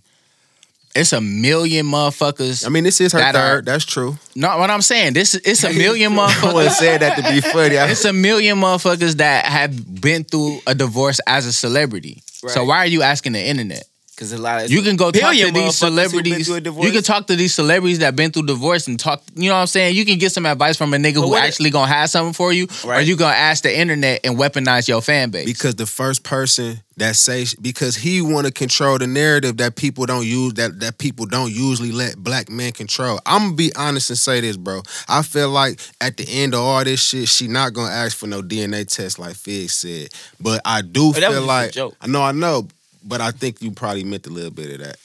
[0.95, 2.67] It's a million motherfuckers.
[2.67, 3.59] I mean, this is her That third.
[3.59, 4.19] are- That's true.
[4.35, 6.55] no, what I'm saying, this it's a million motherfuckers.
[6.55, 7.77] wouldn't say that to be funny.
[7.77, 12.23] It's a million motherfuckers that have been through a divorce as a celebrity.
[12.49, 13.85] So why are you asking the internet?
[14.21, 16.47] Because a lot of You can go talk to these motherfuckers who've been celebrities.
[16.47, 16.87] through a divorce.
[16.87, 19.23] You can talk to these celebrities that been through divorce and talk.
[19.35, 19.97] You know what I'm saying?
[19.97, 22.11] You can get some advice from a nigga But who what it- actually gonna have
[22.11, 25.47] something for you, or you gonna ask the internet and weaponize your fan base.
[25.47, 30.05] because the first person that say because he want to control the narrative that people
[30.05, 33.19] don't use that that people don't usually let black men control.
[33.25, 34.83] I'm gonna be honest and say this, bro.
[35.09, 38.27] I feel like at the end of all this shit, she not gonna ask for
[38.27, 40.09] no DNA test like Fig said.
[40.39, 41.97] But I do that was feel a like joke.
[42.03, 42.69] I know, I know.
[43.03, 44.97] But I think you probably meant a little bit of that.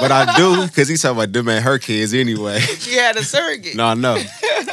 [0.00, 2.60] but I do, because he's talking about them and her kids anyway.
[2.60, 3.76] she had a surrogate.
[3.76, 4.22] No, no.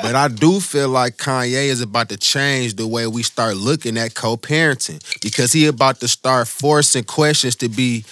[0.02, 3.98] but I do feel like Kanye is about to change the way we start looking
[3.98, 8.06] at co-parenting because he about to start forcing questions to be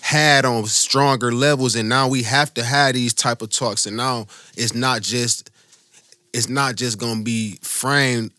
[0.00, 3.96] had on stronger levels and now we have to have these type of talks and
[3.96, 4.26] now
[4.56, 5.50] it's not just
[6.32, 8.30] it's not just gonna be framed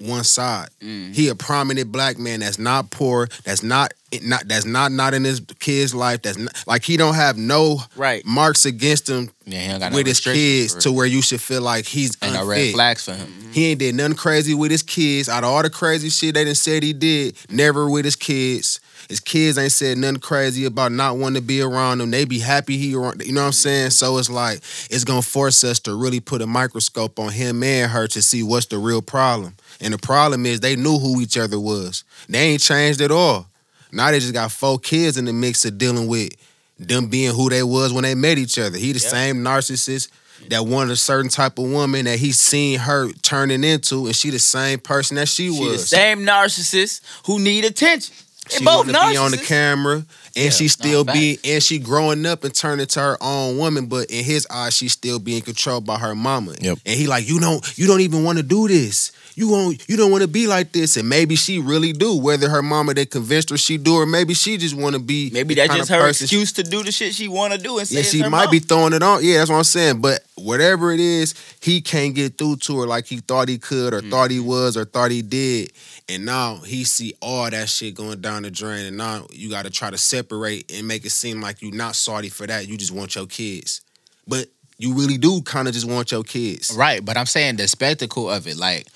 [0.00, 0.68] one side.
[0.80, 1.12] Mm-hmm.
[1.12, 5.24] He a prominent black man that's not poor, that's not not that's not not in
[5.24, 6.22] his kid's life.
[6.22, 8.24] That's not, like he don't have no Right.
[8.24, 11.86] marks against him yeah, he no with his kids to where you should feel like
[11.86, 12.74] he's ain't no red unfit.
[12.74, 13.26] flags for him.
[13.26, 13.52] Mm-hmm.
[13.52, 15.28] He ain't did nothing crazy with his kids.
[15.28, 18.80] Out of all the crazy shit they done said he did, never with his kids.
[19.08, 22.10] His kids ain't said nothing crazy about not wanting to be around them.
[22.10, 23.22] They be happy he around.
[23.24, 23.56] You know what I'm mm-hmm.
[23.56, 23.90] saying?
[23.90, 24.58] So it's like
[24.90, 28.42] it's gonna force us to really put a microscope on him and her to see
[28.42, 29.54] what's the real problem.
[29.84, 32.02] And the problem is they knew who each other was.
[32.28, 33.46] They ain't changed at all.
[33.92, 36.30] Now they just got four kids in the mix of dealing with
[36.78, 38.76] them being who they was when they met each other.
[38.76, 39.08] He the Yeah.
[39.08, 40.08] same narcissist
[40.48, 44.30] that wanted a certain type of woman that he seen her turning into, and she
[44.30, 45.88] the same person that she, She the was.
[45.88, 48.12] same narcissist who need attention.
[48.50, 49.10] They She both wanna narcissists.
[49.12, 50.04] be on the camera,
[50.36, 53.86] and she still be, and she growing up and turning to her own woman.
[53.86, 56.54] But in his eyes, she still being controlled by her mama.
[56.60, 56.78] Yep.
[56.84, 59.12] And he like, you don't, you don't even want to do this.
[59.36, 60.96] You won't, you don't want to be like this.
[60.96, 62.16] And maybe she really do.
[62.16, 65.30] Whether her mama they convinced her she do, or maybe she just want to be.
[65.32, 67.88] Maybe that's just her person excuse to do the shit she want to do and
[67.88, 68.50] say Yeah, she might mom.
[68.50, 69.24] be throwing it on.
[69.24, 70.00] Yeah, that's what I'm saying.
[70.00, 73.92] But whatever it is, he can't get through to her like he thought he could,
[73.92, 74.48] or thought he mm-hmm.
[74.48, 75.72] was, or thought he did.
[76.08, 78.86] And now he see all that shit going down the drain.
[78.86, 81.96] And now you got to try to separate and make it seem like you not
[81.96, 82.68] sorry for that.
[82.68, 83.80] You just want your kids,
[84.28, 84.48] but
[84.78, 86.74] you really do kind of just want your kids.
[86.76, 88.88] Right, but I'm saying the spectacle of it, like,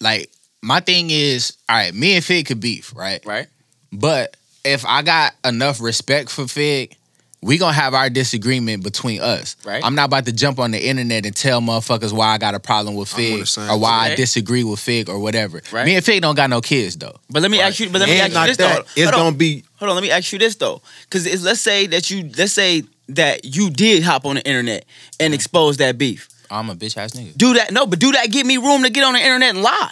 [0.00, 0.30] like
[0.62, 3.24] my thing is, all right, me and Fig could beef, right?
[3.24, 3.46] Right.
[3.92, 6.96] But if I got enough respect for Fig,
[7.42, 9.56] we gonna have our disagreement between us.
[9.64, 9.82] Right.
[9.82, 12.60] I'm not about to jump on the internet and tell motherfuckers why I got a
[12.60, 15.62] problem with I'm on the Fig or why I disagree with Fig or whatever.
[15.72, 15.86] Right.
[15.86, 17.16] Me and Fig don't got no kids though.
[17.30, 17.88] But let me ask you.
[17.88, 18.90] But let me and ask you this that, though.
[18.94, 21.86] it's Hold gonna be Hold on, let me ask you this though, because let's say
[21.86, 24.84] that you let's say that you did hop on the internet
[25.18, 26.28] and expose that beef.
[26.50, 27.36] I'm a bitch ass nigga.
[27.36, 28.30] Do that, no, but do that.
[28.30, 29.90] Give me room to get on the internet and lie.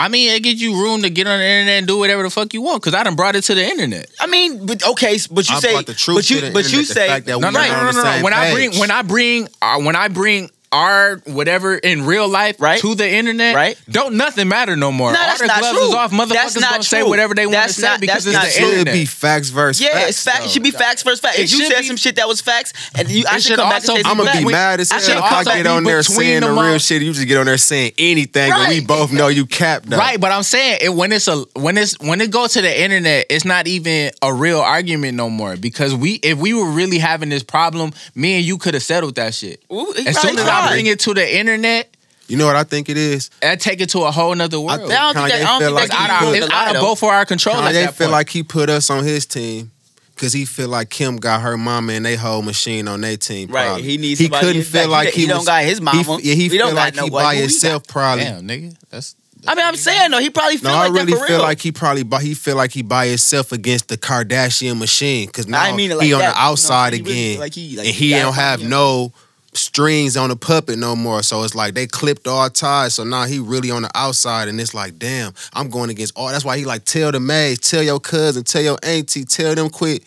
[0.00, 2.30] I mean, it gives you room to get on the internet and do whatever the
[2.30, 4.08] fuck you want because I done brought it to the internet.
[4.20, 6.52] I mean, but okay, but you I say, brought the truth but you, to the
[6.52, 7.68] but you internet, the say, fact that we No, no, Right.
[7.70, 8.12] no, on no, the no, no.
[8.12, 12.28] same When I bring, when I bring, uh, when I bring our whatever in real
[12.28, 12.80] life Right.
[12.80, 13.78] to the internet, Right.
[13.90, 15.12] Don't nothing matter no more.
[15.12, 15.88] No, All that's their not gloves true.
[15.88, 16.10] is off.
[16.10, 18.54] That's Motherfuckers not gonna say whatever they want to say not- because that's not it's
[18.54, 18.68] the true.
[18.70, 18.94] should internet.
[18.94, 20.08] be facts versus yeah, facts.
[20.10, 20.44] it's fact.
[20.44, 21.38] It should be facts first fact.
[21.38, 23.56] It If you said be- some shit that was facts, and you, I should should
[23.58, 25.66] come back and say be I'm gonna be mad as hell should if I get
[25.66, 27.02] on there between saying the them real shit.
[27.02, 29.88] You just get on there saying anything, and we both know you capped.
[29.90, 29.96] Though.
[29.96, 32.82] Right, but I'm saying it when it's a when it's when it goes to the
[32.82, 36.98] internet, it's not even a real argument no more because we if we were really
[36.98, 39.62] having this problem, me and you could have settled that shit.
[39.72, 40.74] Ooh, As soon as I tried.
[40.74, 41.94] bring it to the internet,
[42.28, 43.30] You know what I think it is?
[43.42, 44.80] I take it to a whole nother world.
[44.80, 46.20] think I don't think that- I Kanye don't feel think like that he can out
[46.20, 47.56] use of, the it's out of both for our control.
[47.56, 48.12] at that feel point.
[48.12, 49.70] like he put us on his team
[50.16, 53.48] Cause he feel like Kim got her mama and they whole machine on their team.
[53.52, 53.84] Right, probably.
[53.84, 56.02] he needs He couldn't that's feel like- like he- he, he don't got his mama.
[56.18, 58.24] He, yeah, he, He don't feel got like he by Who himself probably.
[58.24, 58.74] Damn, nigga.
[58.90, 59.14] That's
[59.46, 61.36] I mean, I'm saying though, he probably feel No, like I really that for feel
[61.36, 61.44] real.
[61.44, 65.28] like he probably by, he feel like he by himself against the Kardashian machine.
[65.28, 67.40] Cause now I mean like he on that, the you know, outside he again, feel
[67.40, 68.70] like he- like and he he don't have money.
[68.70, 69.12] no
[69.54, 71.22] strings on the puppet no more.
[71.22, 72.94] So it's like they clipped all ties.
[72.94, 76.28] So now he really on the outside, and it's like, damn, I'm going against all.
[76.28, 79.70] That's why he like tell the maids, tell your cousin, tell your auntie, tell them
[79.70, 80.04] quit.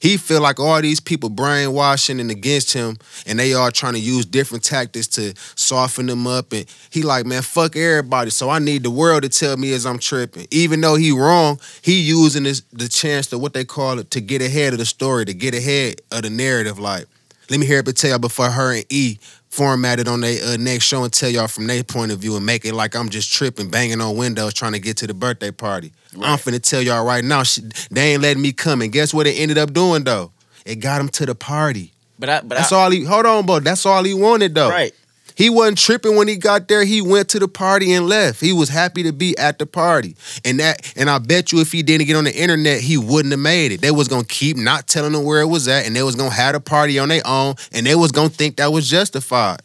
[0.00, 3.98] He feel like all these people brainwashing and against him, and they all trying to
[4.00, 6.52] use different tactics to soften him up.
[6.52, 8.28] And he like, man, fuck everybody.
[8.28, 10.46] So I need the world to tell me as I'm tripping.
[10.50, 14.20] Even though he wrong, he using this the chance to what they call it to
[14.20, 16.78] get ahead of the story, to get ahead of the narrative.
[16.78, 17.06] Like,
[17.50, 19.18] let me hear it tell y'all before her and E
[19.48, 22.44] formatted on their uh, next show and tell y'all from their point of view and
[22.44, 25.52] make it like I'm just tripping, banging on windows, trying to get to the birthday
[25.52, 25.92] party.
[26.20, 28.82] I'm finna tell y'all right now, she, they ain't letting me come.
[28.82, 30.32] And guess what it ended up doing though?
[30.64, 31.92] It got him to the party.
[32.18, 33.04] but I, but That's I, all he.
[33.04, 33.60] Hold on, bro.
[33.60, 34.70] That's all he wanted though.
[34.70, 34.92] right.
[35.36, 36.84] He wasn't tripping when he got there.
[36.84, 38.40] He went to the party and left.
[38.40, 40.16] He was happy to be at the party.
[40.44, 43.32] And that and I bet you if he didn't get on the internet, he wouldn't
[43.32, 43.80] have made it.
[43.80, 46.30] They was gonna keep not telling him where it was at, and they was gonna
[46.30, 49.60] have a party on their own, and they was gonna think that was justified.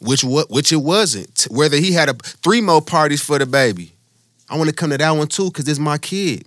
[0.00, 1.46] Which what which it wasn't.
[1.50, 3.92] Whether he had a three more parties for the baby.
[4.48, 6.44] I want to come to that one too, because it's my kid.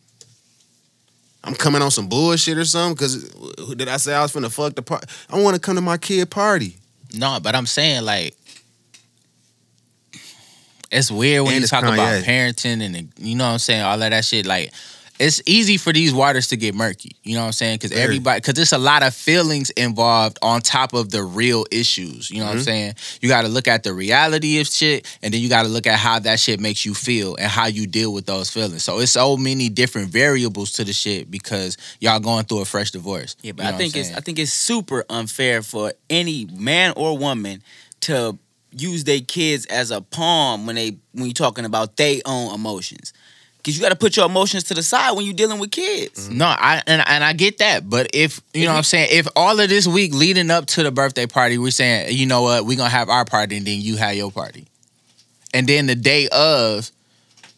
[1.43, 4.51] I'm coming on some bullshit or something, because uh, did I say I was finna
[4.51, 5.07] fuck the party?
[5.29, 6.77] I want to come to my kid party.
[7.13, 8.35] No, but I'm saying like
[10.91, 14.01] it's weird when And you talk about parenting and you know what I'm saying, all
[14.01, 14.45] of that shit.
[14.45, 14.71] Like
[15.19, 17.15] it's easy for these waters to get murky.
[17.23, 17.75] You know what I'm saying?
[17.77, 22.29] Because everybody, because there's a lot of feelings involved on top of the real issues.
[22.31, 22.63] You know what I'm Mm-hmm.
[22.63, 22.95] saying?
[23.21, 25.85] You got to look at the reality of shit, and then you got to look
[25.87, 28.83] at how that shit makes you feel and how you deal with those feelings.
[28.83, 32.91] So it's so many different variables to the shit because y'all going through a fresh
[32.91, 33.35] divorce.
[33.41, 34.11] Yeah, but You know I think it's?
[34.13, 37.61] I think it's super unfair for any man or woman
[38.01, 38.37] to
[38.75, 43.13] use their kids as a pawn when they when you're talking about their own emotions.
[43.63, 46.27] Cause you got to put your emotions to the side when you're dealing with kids.
[46.27, 46.37] Mm-hmm.
[46.37, 49.25] No, I and, and I get that, but if you know what I'm saying, if
[49.37, 52.65] all of this week leading up to the birthday party, we're saying, you know what,
[52.65, 54.67] we're gonna have our party and then you have your party,
[55.53, 56.91] and then the day of,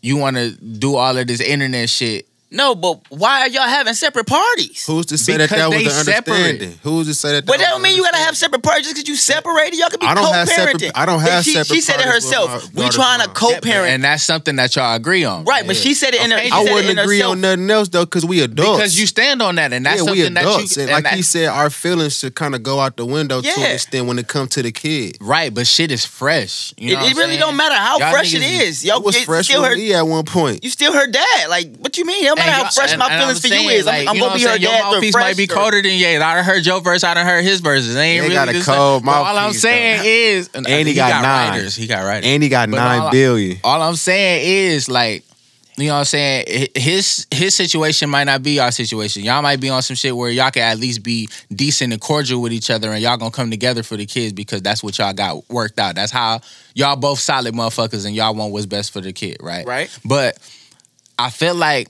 [0.01, 2.27] you want to do all of this internet shit.
[2.55, 4.85] No, but why are y'all having separate parties?
[4.85, 6.33] Who's to say that Because that was they the separate.
[6.35, 6.79] understanding?
[6.83, 7.45] Who's to say that?
[7.45, 9.77] But that don't mean you gotta have separate parties just because you separated.
[9.77, 10.71] Y'all could be I don't have co-parenting.
[10.79, 12.49] separate- I don't have she, separate She said it parties with herself.
[12.49, 13.35] my We daughter's trying to mom.
[13.35, 13.93] co-parent.
[13.93, 16.37] and that's something that y'all agree on, right, but she said it in her.
[16.37, 17.31] Okay, she I said it wouldn't in agree herself.
[17.33, 18.77] on nothing else though, because we adults.
[18.79, 20.75] because you stand on that, and that's yeah, we something adults.
[20.75, 23.05] that you and like and he said, our feelings should kind of go out the
[23.05, 23.59] window to Yeah.
[23.65, 25.17] an extent when it comes to the kid.
[25.19, 26.73] right, but shit is fresh.
[26.77, 27.39] You know It, what it I'm really saying?
[27.41, 28.85] don't matter how Y'all fresh it niggas is.
[28.85, 29.75] Y'all It was get- fresh still with her.
[29.77, 30.63] me at one point.
[30.63, 31.49] You still her dad.
[31.49, 32.23] Like, what you mean?
[32.23, 33.79] It don't matter And how y'all- fresh and- my and feelings I'm for you saying,
[33.79, 33.87] is.
[33.87, 34.61] I'm, I'm you know gonna be what her I'm saying?
[34.61, 35.23] dad Your mouthpiece fresh.
[35.23, 36.15] might be colder than Ye.
[36.17, 37.03] I done heard your verse.
[37.03, 37.93] I done heard his verses.
[37.95, 39.05] They ain't Ye really got a cold same.
[39.05, 41.51] But All I'm saying is, and, And he got nine.
[41.51, 41.75] writers.
[41.75, 42.25] He got writers.
[42.29, 43.57] And he got But nine all I- billion.
[43.63, 44.41] All I'm saying
[44.73, 45.23] is like.
[45.77, 46.67] You know what I'm saying?
[46.73, 49.23] His his situation might not be our situation.
[49.25, 52.41] Y'all might be on some shit where y'all can at least be decent and cordial
[52.41, 55.11] with each other and y'all gonna come together for the kids because that's what y'all
[55.11, 55.95] got worked out.
[55.95, 56.39] That's how
[56.75, 59.67] y'all both solid motherfuckers and y'all want what's best for the kid, right?
[59.67, 59.89] Right.
[60.05, 60.37] But
[61.19, 61.89] I feel like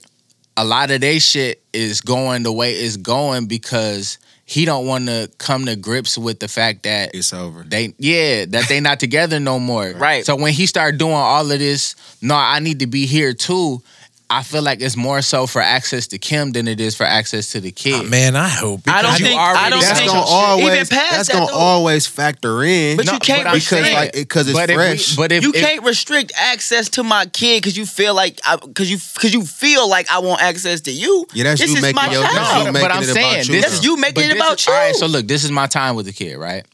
[0.56, 5.06] a lot of their shit is going the way it's going because he don't want
[5.06, 7.64] to come to grips with the fact that It's over.
[7.64, 9.90] they yeah that they not together no more.
[9.90, 10.24] Right.
[10.24, 13.82] So when he started doing all of this, no, I need to be here too.
[14.28, 17.52] I feel like it's more so for access to Kim than it is for access
[17.52, 17.94] to the ah, kid.
[18.06, 18.80] Oh, man, I hope.
[18.88, 19.38] I don't think.
[19.38, 20.10] I don't That's think.
[20.10, 20.34] some gonna shit.
[20.34, 20.66] always.
[20.66, 21.56] Even past that's that, gonna though.
[21.56, 22.96] always factor in.
[22.96, 23.94] But you can't but because restrict.
[23.94, 25.12] like because it's but fresh.
[25.12, 28.14] If we, but if you if- can't restrict access to my kid because you feel
[28.16, 31.26] like because you because you feel like I want access to you.
[31.32, 32.58] Yeah, that's this you is making my your- that's child.
[32.58, 34.36] you No, making but I'm it about saying you, this is you making it this
[34.36, 34.94] about is- All right, you.
[34.94, 36.66] so look, this is my time with the kid, right?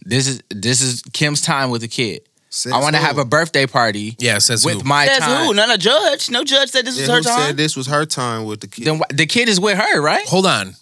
[0.00, 2.22] This is this is Kim's time with the kid.
[2.50, 4.88] Says I want to have a birthday party Yeah, says with who?
[4.88, 5.46] my Says time.
[5.46, 5.54] who?
[5.54, 6.30] Not a judge.
[6.30, 7.46] No judge said this Yeah, was her who time.
[7.48, 8.86] said this was her time with the kid?
[8.86, 10.26] Then wh- the kid is with her, right?
[10.28, 10.74] Hold on.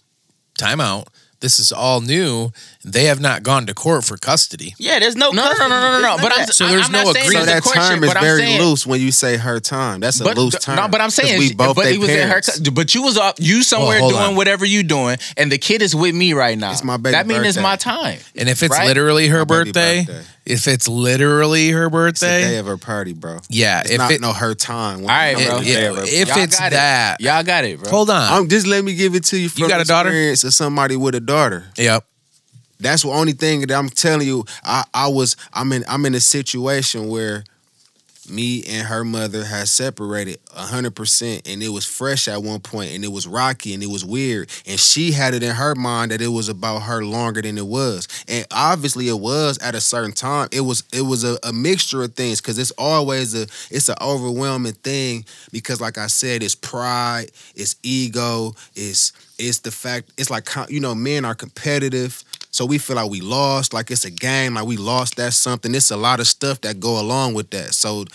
[0.59, 1.09] Time out.
[1.40, 2.51] This is all new.
[2.88, 4.72] They have not gone to court for custody.
[4.78, 5.30] Yeah, there's no.
[5.32, 6.22] No, no, no, no, no, no, no.
[6.22, 6.46] But I'm.
[6.46, 7.32] So there's I'm no not agreement.
[7.40, 9.98] so that a courtship, term is very saying- loose when you say her time.
[9.98, 10.76] That's a But loose th- term.
[10.76, 12.40] No, but I'm 'Cause saying, we both but he was in her.
[12.72, 14.36] But you was up, you somewhere hold doing on.
[14.36, 16.70] whatever you doing, and the kid is with me right now.
[16.70, 18.20] It's my baby That means it's my time.
[18.36, 18.86] And if it's Right?
[18.86, 20.22] literally her birthday, birthday.
[20.44, 23.40] if it's literally her It's the day of her party, bro.
[23.48, 23.80] yeah.
[23.80, 25.00] It's if not it, no her time.
[25.00, 25.58] All right, it- bro.
[25.60, 26.70] yeah, if Y'all it's it.
[26.70, 27.90] that, Y'all got it, bro.
[27.90, 28.32] hold on.
[28.32, 30.10] I'm just let me give it to you from got a daughter?
[30.10, 31.64] experience of somebody with a daughter.
[31.76, 32.04] yep.
[32.78, 34.44] That's the only thing that I'm telling you.
[34.65, 37.44] I, I was I'm in I'm in a situation where
[38.28, 43.05] me and her mother had separated 100% and it was fresh at one point and
[43.05, 46.20] it was rocky and it was weird and she had it in her mind that
[46.20, 50.12] it was about her longer than it was and obviously it was at a certain
[50.12, 53.89] time it was it was a, a mixture of things because it's always a it's
[53.89, 60.11] an overwhelming thing because like i said it's pride it's ego it's it's the fact
[60.16, 62.24] it's like you know men are competitive
[62.56, 65.74] so we feel like we lost like it's a game like we lost that something.
[65.74, 67.74] It's a lot of stuff that go along with that.
[67.74, 68.06] So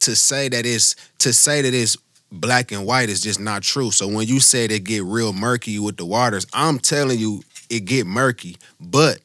[0.00, 1.96] to say that it's to say that it's
[2.30, 3.90] black and white is just not true.
[3.90, 7.86] So when you say they get real murky with the waters i'm telling you it
[7.86, 8.58] get murky.
[8.78, 9.20] But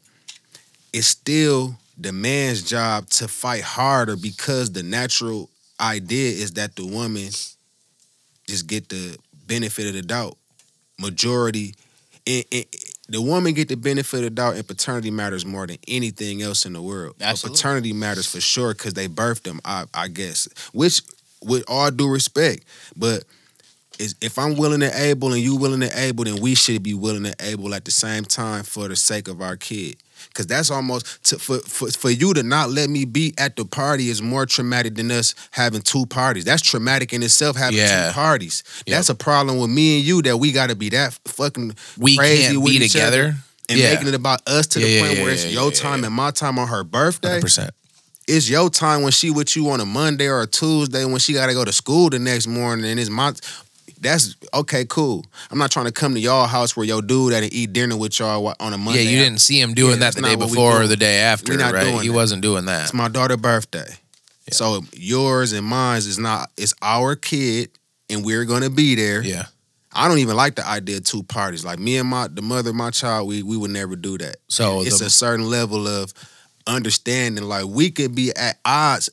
[0.93, 6.87] it's still the man's job to fight harder because the natural idea is that the
[6.87, 7.27] woman
[8.47, 10.37] just get the benefit of the doubt.
[10.97, 11.75] Majority
[13.11, 16.65] the woman get the benefit of the doubt and paternity matters more than anything else
[16.65, 17.57] in the world But Absolutely.
[17.57, 21.01] paternity matters for sure because they birthed them I, I guess which
[21.43, 22.63] with all due respect
[22.95, 23.23] but
[23.99, 26.93] is if I'm willing and able and you willing and able, then we should be
[26.93, 29.97] willing and able at the same time for the sake of our kid.
[30.33, 33.65] Cause that's almost to, for, for for you to not let me be at the
[33.65, 36.45] party is more traumatic than us having two parties.
[36.45, 38.07] That's traumatic in itself having Yeah.
[38.07, 38.63] two parties.
[38.87, 42.15] That's a problem with me and you that we got to be that fucking We
[42.17, 43.35] crazy can't with be each other together.
[43.69, 43.93] and Yeah.
[43.93, 46.31] making it about us to the yeah, point yeah, where it's your time and my
[46.31, 47.39] time on her birthday.
[47.41, 47.69] 100%.
[48.27, 51.33] It's your time when she with you on a Monday or a Tuesday when she
[51.33, 53.33] got to go to school the next morning and it's my
[54.02, 55.26] that's okay, cool.
[55.52, 57.95] I'm not trying to come to y'all house where your dude had to eat dinner
[57.95, 59.03] with y'all on a Monday.
[59.03, 61.56] Yeah, you didn't see him doing Yeah, that the day before or the day after,
[61.56, 62.02] not right?
[62.02, 62.14] He that.
[62.14, 62.84] wasn't doing that.
[62.84, 63.95] It's my daughter's birthday.
[64.52, 67.69] So yours and mine is not it's our kid
[68.10, 69.22] and we're gonna be there.
[69.22, 69.45] Yeah.
[69.94, 71.64] I don't even like the idea of two parties.
[71.64, 74.38] Like me and my the mother of my child, we we would never do that.
[74.49, 76.14] So it's the- a certain level of
[76.68, 77.44] understanding.
[77.45, 79.10] Like we could be at odds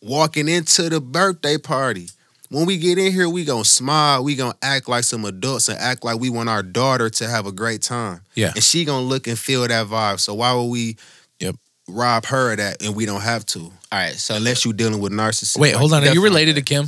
[0.00, 2.08] walking into the birthday party.
[2.52, 4.22] When we get in here, we gonna smile.
[4.22, 7.46] We gonna act like some adults and act like we want our daughter to have
[7.46, 8.20] a great time.
[8.34, 8.52] Yeah.
[8.54, 10.20] and she gonna look and feel that vibe.
[10.20, 10.96] So why would we?
[11.40, 11.56] Yep.
[11.88, 15.00] Rob her of that, and we don't have to, All right, so unless you're dealing
[15.00, 15.58] with narcissists.
[15.58, 16.04] Wait, hold on.
[16.04, 16.86] Are you related to Kim?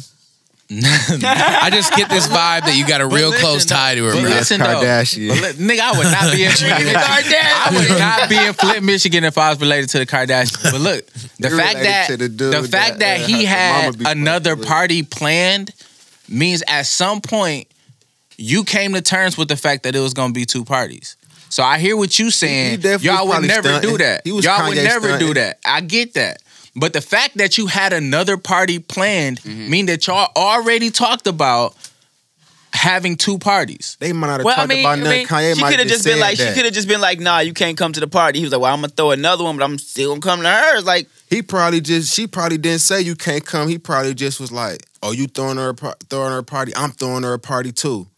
[0.70, 4.04] I just get this vibe that you got a But real listen, close tie to
[4.04, 4.30] her, but bro.
[4.30, 4.66] listen, though.
[4.66, 5.28] Kardashian.
[5.28, 7.34] But li- nigga, I would not be in Kardashian.
[7.36, 10.62] I would not be in Flint, Michigan if I was related to the Kardashians.
[10.72, 11.06] But look,
[11.38, 15.72] the You're fact that the, the fact that, that, uh, he had another party planned
[16.28, 17.68] means at some point
[18.38, 21.16] you came to terms with the fact that it was gonna be two parties.
[21.50, 22.80] So I hear what you saying.
[22.80, 23.90] definitely Y'all would never stunting.
[23.90, 24.22] do that.
[24.24, 25.58] He was Y'all would Kanye never do that.
[25.64, 26.42] I get that.
[26.76, 29.70] But the fact that you had another party planned Mm-hmm.
[29.70, 31.74] mean that y'all already talked about
[32.72, 33.96] having two parties.
[34.00, 35.18] They might not have Well, I talked mean, about I nothing.
[35.18, 37.00] mean Kanye she might could have just been said like, she could have just been
[37.00, 38.40] like, nah, you can't come to the party.
[38.40, 40.48] He was like, well, I'm gonna throw another one, but I'm still gonna come to
[40.50, 40.84] hers.
[40.84, 43.68] Like, He probably just she probably didn't say you can't come.
[43.68, 46.72] He probably just was like, "Oh, you throwing her a par- throwing her a party?
[46.74, 48.08] I'm throwing her a party too."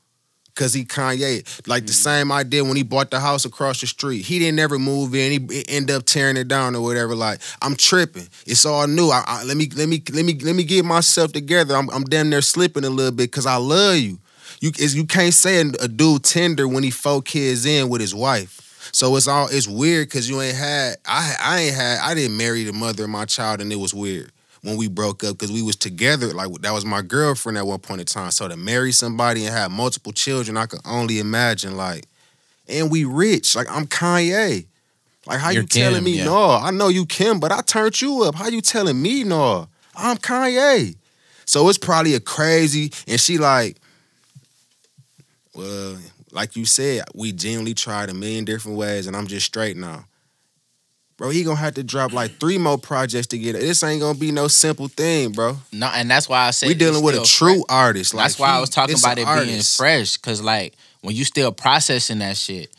[0.56, 1.86] Cause he Kanye, like Mm-hmm.
[1.86, 4.22] the same idea when he bought the house across the street.
[4.24, 5.48] He didn't ever move in.
[5.48, 7.14] He end up tearing it down or whatever.
[7.14, 8.26] Like I'm tripping.
[8.46, 9.10] It's all new.
[9.10, 11.76] I, I, let me let me let me let me get myself together.
[11.76, 14.18] I'm I'm damn near slipping a little bit because I love you.
[14.60, 18.00] You is you can't say a, a dude tender when he four kids in with
[18.00, 18.62] his wife.
[18.92, 22.36] So it's all it's weird because you ain't had I I ain't had I didn't
[22.38, 24.32] marry the mother of my child and it was weird
[24.66, 27.78] when we broke up because we was together like that was my girlfriend at one
[27.78, 28.32] point in time.
[28.32, 32.06] So to marry somebody and have multiple children, I could only imagine like,
[32.68, 34.66] and we rich like I'm Kanye.
[35.24, 36.24] Like how You're you telling Kim, me yeah.
[36.24, 36.50] no?
[36.50, 38.34] I know you Kim, but I turned you up.
[38.34, 39.68] How you telling me no?
[39.94, 40.96] I'm Kanye.
[41.44, 43.76] So it's probably a crazy, and she like,
[45.54, 45.96] well,
[46.32, 50.06] like you said, we genuinely tried a million different ways, and I'm just straight now.
[51.16, 53.60] Bro, he gonna have to drop like three more projects to get it.
[53.60, 55.56] This ain't gonna be no simple thing, bro.
[55.72, 58.12] No, and that's why I say We dealing with a true artist.
[58.12, 61.52] Like That's why I was talking about it being fresh, cause like when you still
[61.52, 62.70] processing that shit,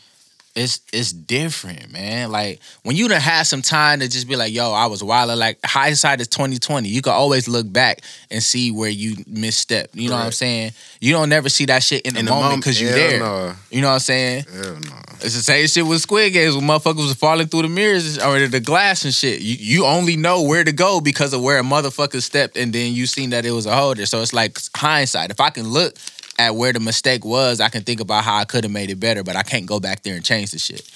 [0.58, 2.30] it's it's different, man.
[2.30, 5.36] Like when you done had some time to just be like, yo, I was wild.
[5.38, 6.88] Like hindsight is twenty twenty.
[6.88, 9.88] You can always look back and see where you misstepped.
[9.94, 10.72] You know what I'm saying?
[11.00, 13.20] You don't never see that shit in the, In moment because you there.
[13.20, 13.54] no.
[13.70, 14.44] You know what I'm saying?
[14.52, 14.96] Hell no.
[15.20, 18.46] It's the same shit with Squid Games when motherfuckers was falling through the mirrors or
[18.46, 19.40] the glass and shit.
[19.40, 22.92] You you only know where to go because of where a motherfucker stepped and then
[22.92, 24.06] you seen that it was a holder.
[24.06, 25.30] So it's like hindsight.
[25.30, 25.94] If I can look
[26.38, 29.00] at where the mistake was, I can think about how I could have made it
[29.00, 30.88] better, but I can't go back there and change the shit.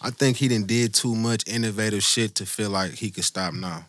[0.00, 3.54] I think he didn't did too much innovative shit to feel like he could stop
[3.54, 3.86] now.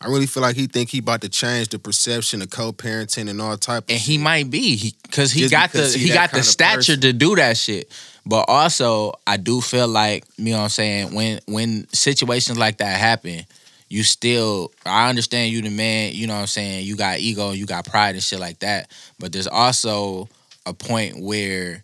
[0.00, 3.40] I really feel like he think he about to change the perception of co-parenting and
[3.40, 4.06] all type of And shit.
[4.06, 6.76] he might be he, because he, Just got because the he he got the stature
[6.96, 7.00] person.
[7.00, 7.90] to do that shit.
[8.26, 12.78] But also, I do feel like you know what I'm saying when when situations like
[12.78, 13.46] that happen,
[13.88, 17.52] you still I understand you the man, you know what I'm saying, you got ego,
[17.52, 20.28] you got pride and shit like that, but there's also
[20.66, 21.82] a point where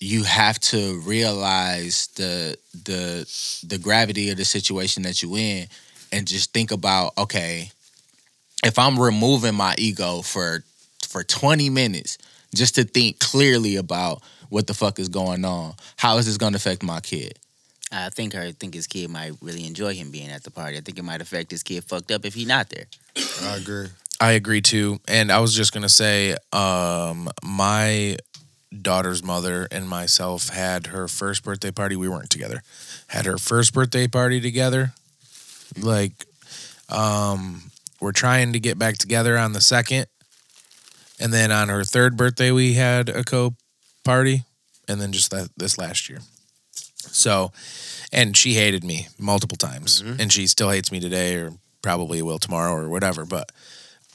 [0.00, 3.28] you have to realize the the
[3.66, 5.66] the gravity of the situation that you're in
[6.12, 7.70] and just think about okay,
[8.64, 10.62] if I'm removing my ego for
[11.06, 12.18] for 20 minutes
[12.54, 16.52] just to think clearly about what the fuck is going on, how is this going
[16.52, 17.38] to affect my kid?
[17.90, 20.76] I think I think his kid might really enjoy him being at the party.
[20.76, 22.84] I think it might affect his kid fucked up if he not there.
[23.42, 23.88] I agree.
[24.20, 24.98] I agree too.
[25.06, 28.16] And I was just gonna say, um, my
[28.82, 31.96] daughter's mother and myself had her first birthday party.
[31.96, 32.62] We weren't together.
[33.08, 34.92] Had her first birthday party together.
[35.78, 36.26] Like,
[36.88, 37.70] um,
[38.00, 40.06] we're trying to get back together on the second,
[41.20, 43.54] and then on her third birthday we had a co
[44.04, 44.44] party,
[44.88, 46.20] and then just that this last year.
[46.96, 47.52] So,
[48.12, 52.38] and she hated me multiple times, and she still hates me today, or probably will
[52.38, 53.24] tomorrow, or whatever.
[53.24, 53.50] But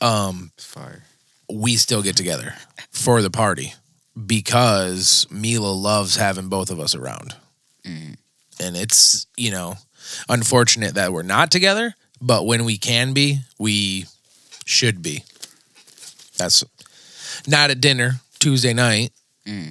[0.04, 1.04] um, fire.
[1.52, 2.54] we still get together
[2.92, 3.74] for the party
[4.26, 7.36] because Mila loves having both of us around.
[8.60, 9.76] And it's, you know,
[10.30, 14.06] unfortunate that we're not together, but when we can be, we
[14.66, 15.24] should be.
[16.38, 16.64] That's
[17.48, 19.12] not at dinner Tuesday night,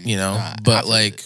[0.05, 1.23] you know, but like,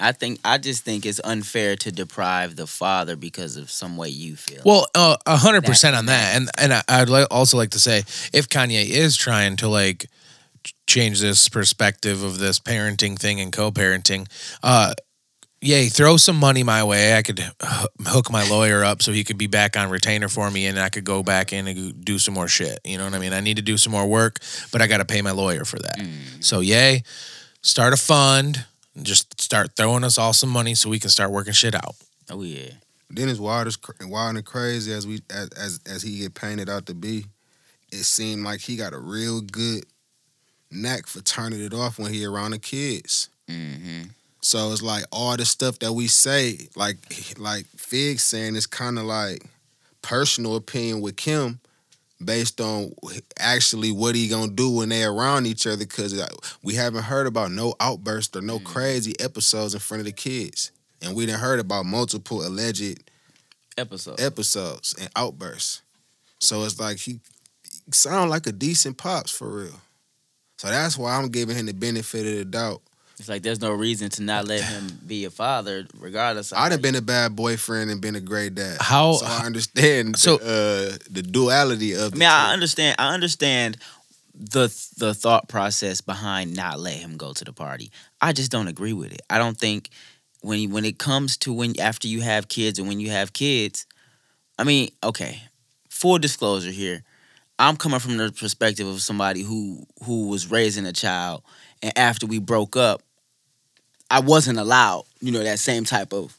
[0.00, 4.08] I think I just think it's unfair to deprive the father because of some way
[4.08, 4.62] you feel.
[4.64, 7.98] Well, uh, a hundred percent on that, and and I, I'd also like to say
[8.32, 10.06] if Kanye is trying to like
[10.86, 14.26] change this perspective of this parenting thing and co-parenting,
[14.62, 14.92] uh,
[15.62, 17.14] Ye, throw some money my way.
[17.16, 17.44] I could
[18.06, 20.88] hook my lawyer up so he could be back on retainer for me, and I
[20.88, 22.78] could go back in and do some more shit.
[22.82, 23.34] You know what I mean?
[23.34, 24.38] I need to do some more work,
[24.72, 25.98] but I got to pay my lawyer for that.
[26.40, 27.02] So Ye,
[27.60, 28.64] start a fund.
[29.00, 31.94] And Just start throwing us all some money so we can start working shit out.
[32.30, 32.70] oh yeah.
[33.08, 36.68] Then it's wild as wild and crazy as we as as, as he get painted
[36.68, 37.24] out to be.
[37.90, 39.84] It seemed like he got a real good
[40.70, 43.28] knack for turning it off when he around the kids.
[43.48, 44.02] hmm
[44.42, 46.98] So it's like all the stuff that we say, like
[47.38, 49.42] like Fig saying, it's kind of like
[50.02, 51.58] personal opinion with Kim,
[52.24, 52.92] based on
[53.38, 55.78] actually what he gonna do when they around each other.
[55.78, 56.28] Because uh,
[56.62, 58.64] we haven't heard about no outburst or no mm.
[58.64, 60.72] crazy episodes in front of the kids,
[61.02, 63.02] and we didn't heard about multiple alleged
[63.78, 64.20] Episode.
[64.20, 65.82] episodes and outbursts.
[66.38, 67.20] So it's like he,
[67.62, 69.80] he sound like a decent pops for real.
[70.58, 72.82] So that's why I'm giving him the benefit of the doubt.
[73.20, 76.52] It's like there's no reason to not let him be a father, regardless.
[76.52, 78.78] Of I'd have been a bad boyfriend and been a great dad.
[78.80, 82.06] How- So I understand so- the, uh, the duality of.
[82.06, 82.96] I The mean, I understand.
[82.98, 83.76] I understand
[84.34, 87.90] the the thought process behind not let him go to the party.
[88.22, 89.20] I just don't agree with it.
[89.28, 89.90] I don't think
[90.40, 93.84] when when it comes to when after you have kids and when you have kids,
[94.58, 95.42] I mean, okay.
[95.90, 97.02] Full disclosure here,
[97.58, 101.42] I'm coming from the perspective of somebody who who was raising a child,
[101.82, 103.02] and after we broke up,
[104.10, 106.36] I wasn't allowed, you know, that same type of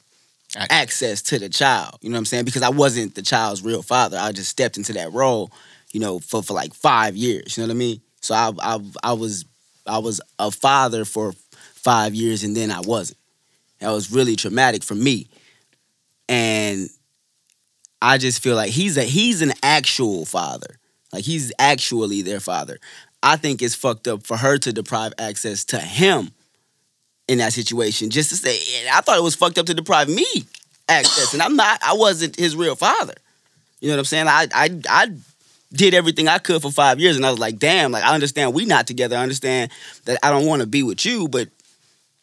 [0.56, 1.98] access to the child.
[2.02, 2.46] You know what I'm saying?
[2.46, 4.18] Because I wasn't the child's real father.
[4.20, 5.52] I just stepped into that role,
[5.94, 7.56] you know, for, for like five years.
[7.56, 8.02] You know what I mean?
[8.22, 9.46] So I, I I was
[9.88, 11.34] I was a father for
[11.74, 13.18] five years and then I wasn't.
[13.80, 15.28] That was really traumatic for me.
[16.30, 16.90] And
[18.02, 20.78] I just feel like he's a he's an actual father.
[21.12, 22.78] Like he's actually their father.
[23.24, 26.32] I think it's fucked up for her to deprive access to him
[27.32, 28.10] in that situation.
[28.10, 28.60] Just to say,
[28.92, 30.26] I thought it was fucked up to deprive me
[30.90, 31.80] access, and I'm not.
[31.82, 33.14] I wasn't his real father.
[33.80, 34.28] You know what I'm saying?
[34.28, 35.08] I I I
[35.72, 37.92] did everything I could for five years, and I was like, damn.
[37.94, 39.16] Like I understand we not together.
[39.16, 39.72] I understand
[40.06, 41.48] that I don't want to be with you, but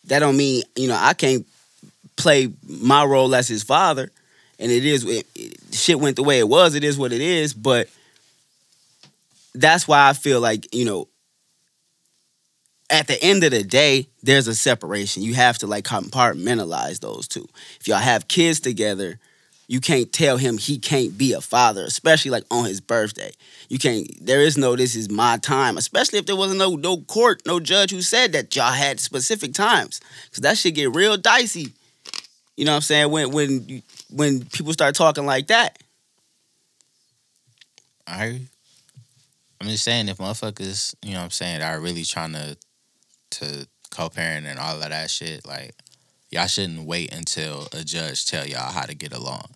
[0.08, 1.46] that don't mean you know I can't
[2.16, 4.10] play my role as his father.
[4.58, 6.74] And it is it, it- shit went the way it was.
[6.74, 7.54] It is what it is.
[7.54, 7.88] But
[9.54, 11.08] that's why I feel like you know
[12.90, 15.22] at the end of the day, there's a separation.
[15.22, 17.46] You have to like compartmentalize those two.
[17.80, 19.18] If y'all have kids together,
[19.66, 23.32] you can't tell him he can't be a father, especially like on his birthday.
[23.68, 24.08] You can't.
[24.24, 27.60] There is no this is my time, especially if there wasn't no no court, no
[27.60, 31.74] judge who said that y'all had specific times, because that shit get real dicey.
[32.56, 33.10] You know what I'm saying?
[33.10, 35.78] When when when people start talking like that,
[38.06, 38.40] I
[39.60, 42.56] I'm just saying if motherfuckers, you know what I'm saying, are really trying to
[43.32, 45.74] to co-parent and all of that shit, like
[46.30, 49.46] y'all shouldn't wait until a judge tell y'all how to get along.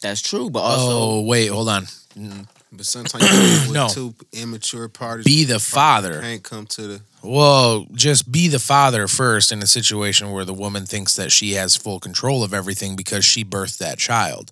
[0.00, 0.50] that's true.
[0.50, 1.84] But also, oh wait, hold on.
[2.16, 2.42] Mm-hmm.
[2.76, 3.88] But sometimes you deal with No.
[3.88, 5.24] two immature parties.
[5.24, 6.20] Be the father.
[6.20, 7.00] Can't come to the.
[7.22, 11.52] Well, just be the father first in a situation where the woman thinks that she
[11.52, 14.50] has full control of everything because she birthed that child.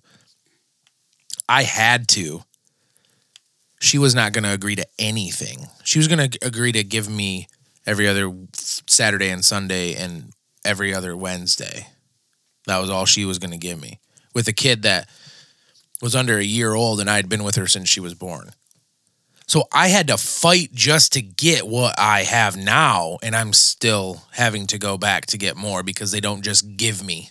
[1.49, 2.43] I had to.
[3.81, 5.67] She was not going to agree to anything.
[5.83, 7.47] She was going to agree to give me
[7.85, 10.31] every other Saturday and Sunday and
[10.65, 11.87] every other Wednesday.
[12.65, 13.99] That was all she was going to give me
[14.33, 15.09] with a kid that
[16.01, 18.51] was under a year old and I had been with her since she was born.
[19.47, 24.23] So I had to fight just to get what I have now, and I'm still
[24.31, 27.29] having to go back to get more because they don't just give me.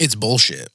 [0.00, 0.68] It's bullshit.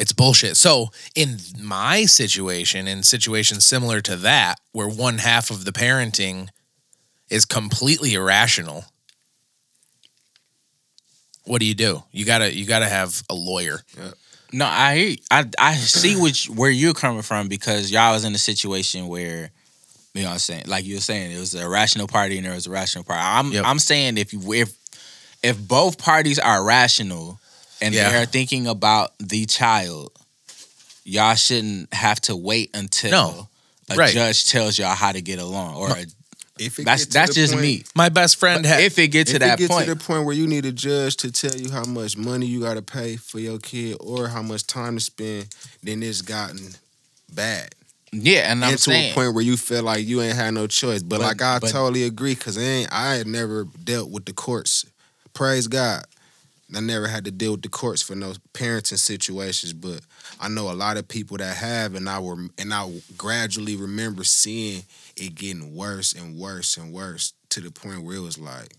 [0.00, 0.56] It's bullshit.
[0.56, 6.48] So, in my situation, in situations similar to that, where one half of the parenting
[7.30, 8.84] is completely irrational,
[11.44, 12.02] what do you do?
[12.12, 13.82] You gotta you gotta have a lawyer.
[14.52, 15.16] No, I.
[15.30, 19.50] I I see which where you're coming from because y'all was in a situation where
[20.14, 22.46] you know what I'm saying, like you were saying, it was a rational party and
[22.46, 23.20] there was a rational party.
[23.24, 23.64] I'm Yep.
[23.66, 24.72] I'm saying if you if
[25.42, 27.40] if both parties are rational
[27.82, 28.10] and Yeah.
[28.10, 30.12] they're thinking about the child,
[31.04, 33.48] y'all shouldn't have to wait until No.
[33.90, 34.14] a Right.
[34.14, 35.74] judge tells y'all how to get along.
[35.74, 36.06] Or a,
[36.58, 37.84] If it that's to that's just point- me.
[37.96, 40.00] My best friend had If it get to if that it get point, to the
[40.04, 42.82] point where you need a judge to tell you how much money you got to
[42.82, 45.48] pay for your kid or how much time to spend,
[45.82, 46.74] then it's gotten
[47.34, 47.74] bad.
[48.12, 51.02] yeah, and I'm saying a point where you feel like you ain't had no choice.
[51.02, 54.32] But, But- like I but- totally agree because ain't I had never dealt with the
[54.32, 54.84] courts.
[55.32, 56.04] Praise God.
[56.74, 60.00] I never had to deal with the courts for no parenting situations, but
[60.40, 64.22] I know a lot of people that have, and I were and I gradually remember
[64.24, 64.84] seeing
[65.16, 68.74] it getting worse and worse and worse to the point where it was like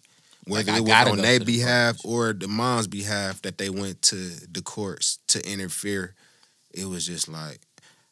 [0.48, 3.70] whether I it was on their to the behalf or the mom's behalf that they
[3.70, 4.16] went to
[4.52, 6.14] the courts to interfere.
[6.74, 7.60] It was just like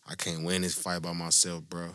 [0.10, 1.90] I can't win this fight by myself, bro.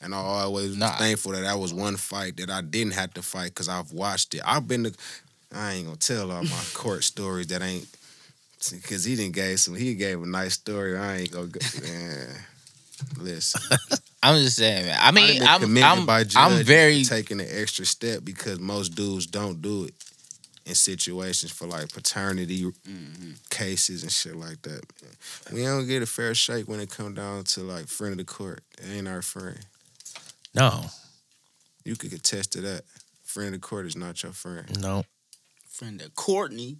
[0.00, 0.96] And I always was Nah.
[0.98, 4.34] thankful that that was one fight that I didn't have to fight because I've watched
[4.34, 4.42] it.
[4.44, 4.92] I've been to,
[5.54, 7.86] I ain't gonna tell all my court stories that ain't,
[8.70, 10.96] because he didn't gave some, he gave a nice story.
[10.98, 12.28] I ain't gonna go, man.
[13.18, 13.60] Listen,
[14.22, 14.98] I'm just saying, man.
[15.00, 19.26] I I mean, I'm I'm, by I'm very taking an extra step because most dudes
[19.26, 19.94] don't do it
[20.66, 23.32] in situations for like paternity mm-hmm.
[23.50, 24.82] cases and shit like that.
[25.52, 28.24] We don't get a fair shake when it come down to like friend of the
[28.24, 28.62] court.
[28.78, 29.58] It ain't our friend.
[30.54, 30.86] no,
[31.84, 32.82] You could attest to that.
[33.24, 34.80] Friend of the court is not your friend.
[34.80, 35.04] no.
[35.68, 36.78] Friend of Courtney.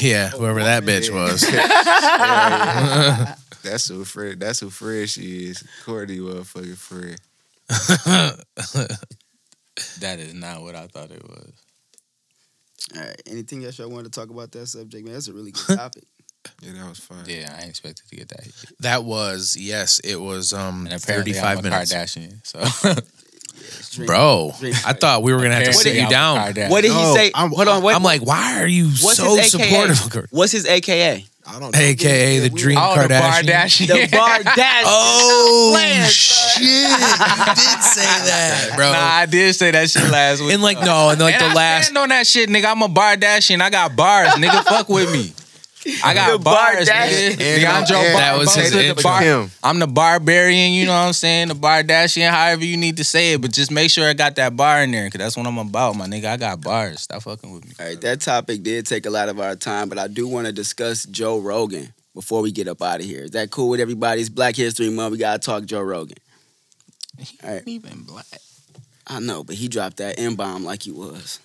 [0.00, 1.42] Yeah, whoever that bitch was.
[3.62, 4.40] That's who Fred.
[4.40, 5.64] That's who Fred she is.
[5.84, 7.18] Courtney motherfucking Fred.
[10.00, 11.52] that is not what I thought it was.
[12.96, 13.22] All right.
[13.26, 15.14] Anything else y'all want to talk about that subject, man?
[15.14, 16.04] That's a really good topic.
[16.62, 17.24] Yeah, that was fun.
[17.26, 18.44] Yeah, I expected to get that.
[18.44, 18.54] hit.
[18.80, 21.92] That was yes, it was um And 35 I'm a minutes.
[21.92, 22.46] Kardashian.
[22.46, 22.60] So
[23.60, 26.52] It's dream- Bro, dream I thought we were gonna have to Apparently sit you I'm
[26.54, 26.70] down.
[26.70, 27.30] What did he No, say?
[27.34, 27.82] I'm- Hold on.
[27.82, 29.68] What, I'm like, why are you what's so his AKA?
[29.70, 30.06] supportive?
[30.06, 30.28] of her?
[30.30, 31.24] What's his AKA?
[31.46, 31.78] I don't know.
[31.80, 33.44] AKA the We- Dream Oh, the Kardashian.
[33.46, 33.86] Kardashian.
[34.10, 34.82] The Bardashian.
[34.84, 36.62] Oh Playing, shit!
[36.62, 36.78] You
[37.54, 38.92] did say that, bro.
[38.92, 40.52] Nah, I did say that shit last week.
[40.52, 42.66] and like no, and like and the I last stand on that shit, nigga.
[42.66, 43.62] I'm a Bardashian.
[43.62, 44.62] I got bars, nigga.
[44.64, 45.32] Fuck with me.
[46.04, 47.30] I got The bars, Bardashian.
[47.36, 47.40] nigga.
[47.40, 49.02] And- Leandro and- Bar- That was his intro.
[49.02, 49.50] bar- Him.
[49.62, 51.48] I'm the barbarian, you know what I'm saying?
[51.48, 54.56] The Bardashian, however you need to say it, but just make sure I got that
[54.56, 56.26] bar in there, because that's what I'm about, my nigga.
[56.26, 57.02] I got bars.
[57.02, 57.72] Stop fucking with me.
[57.80, 60.46] All right, that topic did take a lot of our time, but I do want
[60.46, 63.22] to discuss Joe Rogan before we get up out of here.
[63.24, 64.20] Is that cool with everybody?
[64.20, 65.12] It's Black History Month.
[65.12, 66.18] We gotta talk Joe Rogan.
[67.44, 67.62] All right.
[67.66, 68.26] Even black.
[69.06, 71.38] I know, but he dropped that M bomb like he was.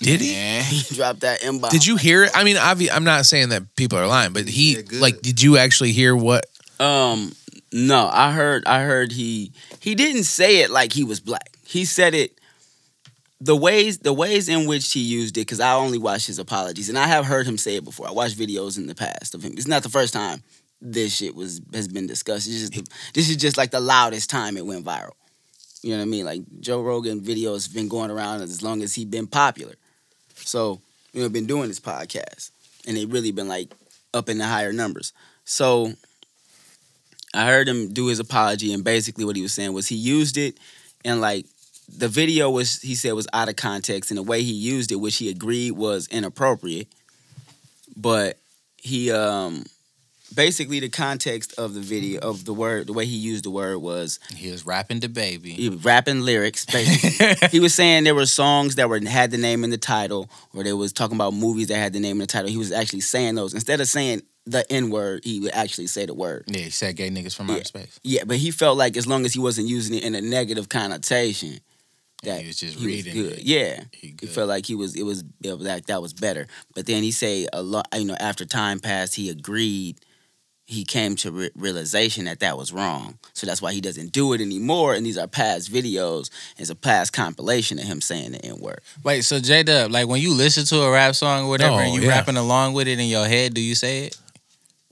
[0.00, 0.32] Did he?
[0.32, 0.64] Man.
[0.64, 1.70] He dropped that M bomb.
[1.70, 2.32] Did you hear it?
[2.34, 5.42] I mean, obvi- I'm not saying that people are lying, but he Yeah, like, did
[5.42, 6.46] you actually hear what?
[6.78, 7.32] Um,
[7.72, 8.66] no, I heard.
[8.66, 11.56] I heard he he didn't say it like he was black.
[11.64, 12.38] He said it
[13.40, 15.42] the ways the ways in which he used it.
[15.42, 18.08] Because I only watched his apologies, and I have heard him say it before.
[18.08, 19.52] I watched videos in the past of him.
[19.52, 20.42] It's not the first time
[20.80, 22.48] this shit was has been discussed.
[22.48, 25.12] It's just the, this is just like the loudest time it went viral.
[25.82, 26.24] You know what I mean?
[26.24, 29.74] Like Joe Rogan videos been going around as long as he been popular.
[30.50, 30.80] So
[31.12, 32.50] you know, been doing this podcast,
[32.86, 33.72] and they really been like
[34.12, 35.12] up in the higher numbers.
[35.44, 35.92] So
[37.32, 40.36] I heard him do his apology, and basically what he was saying was he used
[40.36, 40.58] it,
[41.04, 41.46] and like
[41.88, 44.96] the video was he said was out of context, and the way he used it,
[44.96, 46.88] which he agreed was inappropriate,
[47.96, 48.36] but
[48.76, 49.64] he um
[50.34, 53.78] basically the context of the video of the word the way he used the word
[53.78, 55.52] was He was rapping the baby.
[55.52, 59.38] he was rapping lyrics basically he was saying there were songs that were had the
[59.38, 62.20] name in the title or they was talking about movies that had the name in
[62.20, 65.52] the title he was actually saying those instead of saying the n word he would
[65.52, 67.56] actually say the word Yeah, he said gay niggas from Yeah.
[67.56, 68.00] outer space.
[68.02, 70.68] yeah but he felt like as long as he wasn't using it in a negative
[70.68, 71.58] connotation
[72.22, 73.42] that He was just he was reading good it.
[73.44, 76.46] yeah He he felt like he was it was it was like that was better
[76.74, 79.98] but then he say a lot you know after time passed he agreed
[80.70, 83.18] he came to re- realization that that was wrong.
[83.32, 84.94] So that's why he doesn't do it anymore.
[84.94, 86.30] And these are past videos.
[86.58, 88.80] It's a past compilation of him saying the N word.
[89.02, 91.78] Wait, so J Dub, like when you listen to a rap song or whatever, No,
[91.78, 92.08] and you yeah.
[92.10, 94.16] rapping along with it in your head, do you say it?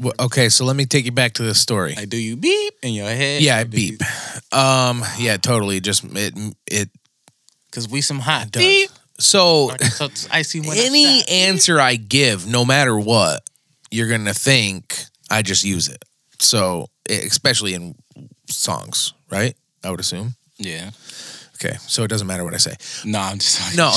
[0.00, 1.94] Well, okay, so let me take you back to this story.
[1.94, 3.42] Like, do you beep in your head?
[3.42, 4.00] Yeah, I beep.
[4.52, 5.80] Um, yeah, totally.
[5.80, 6.34] Just it
[6.66, 6.88] it
[7.70, 8.62] Because we some hot does.
[8.62, 8.90] beep.
[9.18, 13.42] So So it's icy when I any answer I give, no matter what,
[13.90, 16.04] you're gonna think I just use it.
[16.38, 17.94] So especially in
[18.48, 19.54] songs, right?
[19.84, 20.34] I would assume.
[20.58, 20.90] Yeah.
[21.56, 22.74] Okay, so it doesn't matter what I say.
[23.04, 23.92] No, I'm just talking No,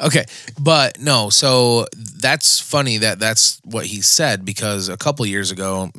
[0.06, 0.24] okay,
[0.58, 1.28] but no.
[1.28, 5.90] So that's funny that that's what he said because a couple years ago,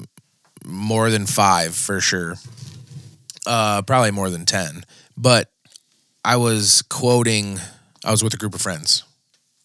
[0.66, 2.38] more than five for sure,
[3.46, 4.84] uh, probably more than ten.
[5.16, 5.52] But
[6.24, 7.60] I was quoting.
[8.04, 9.04] I was with a group of friends.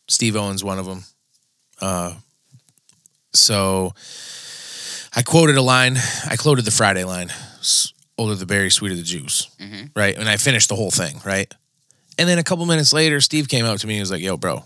[0.08, 1.04] Steve Owens, one of them.
[1.80, 2.14] Uh,
[3.32, 3.94] so
[5.14, 5.96] I quoted a line.
[6.28, 7.30] I quoted the Friday line.
[7.60, 9.48] "S- Older the berry, sweeter the juice.
[9.96, 11.20] Right, and I finished the whole thing.
[11.24, 11.52] Right.
[12.18, 14.36] And then a couple minutes later, Steve came up to me and was like, "Yo,
[14.36, 14.64] bro,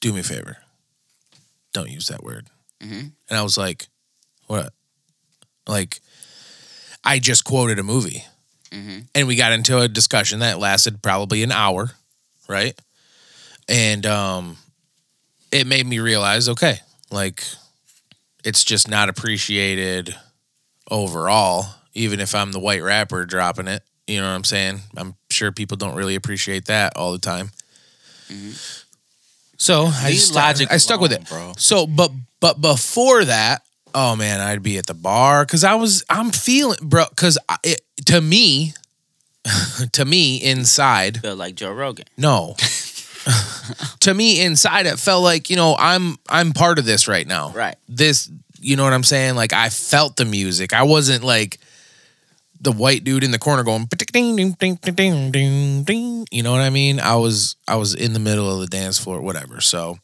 [0.00, 0.58] do me a favor.
[1.72, 2.48] Don't use that word."
[2.82, 3.12] Mhm.
[3.30, 3.88] And I was like,
[4.48, 4.72] "What?"
[5.66, 6.00] Like,
[7.04, 8.24] I just quoted a movie,
[8.70, 9.06] Mhm.
[9.14, 11.92] and we got into a discussion that lasted probably an hour,
[12.48, 12.78] right?
[13.68, 14.58] And um,
[15.50, 16.80] it made me realize, okay,
[17.10, 17.44] like,
[18.44, 20.16] it's just not appreciated
[20.90, 21.66] overall.
[21.94, 24.80] Even if I'm the white rapper dropping it, you know what I'm saying?
[24.96, 27.50] I'm sure people don't really appreciate that all the time.
[28.28, 28.52] Mm-hmm.
[29.58, 31.52] So I just logic I stuck with it, bro.
[31.56, 33.62] So, but but before that,
[33.94, 37.04] oh man, I'd be at the bar because I was I'm feeling, bro.
[37.10, 37.38] Because
[38.06, 38.72] to me,
[39.92, 42.06] to me inside, Feel like Joe Rogan.
[42.16, 42.56] no.
[44.00, 47.50] to me inside it felt like, you know, I'm I'm part of this right now.
[47.50, 47.76] Right.
[47.88, 49.34] This, you know what I'm saying?
[49.34, 50.72] Like I felt the music.
[50.72, 51.58] I wasn't like
[52.60, 56.26] the white dude in the corner going ding ding ding ding ding ding ding.
[56.30, 57.00] You know what I mean?
[57.00, 59.60] I was I was in the middle of the dance floor, whatever.
[59.60, 59.98] So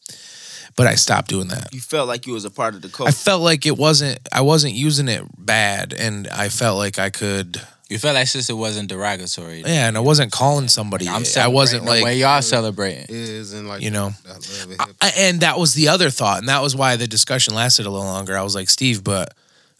[0.77, 1.75] but I stopped doing that.
[1.75, 4.43] You felt like you was a part of the I felt like it wasn't I
[4.43, 8.55] wasn't using it bad and I felt like I could You felt like since it
[8.55, 9.60] wasn't derogatory.
[9.62, 11.08] yeah, and I wasn't calling somebody.
[11.08, 13.07] I'm I wasn't celebrating the like way y'all celebrating.
[13.08, 14.10] Is and like You know.
[14.26, 14.81] I love it.
[15.00, 17.91] I- and that was the other thought, and that was why the discussion lasted a
[17.91, 18.36] little longer.
[18.36, 19.33] I was like, Steve, but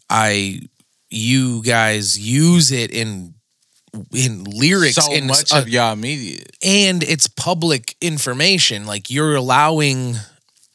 [0.09, 0.63] I,
[1.11, 3.35] you guys use it in
[4.15, 6.45] in lyrics So in much uh, of y'all media.
[6.63, 8.87] and it's public information.
[8.87, 10.17] Like you're allowing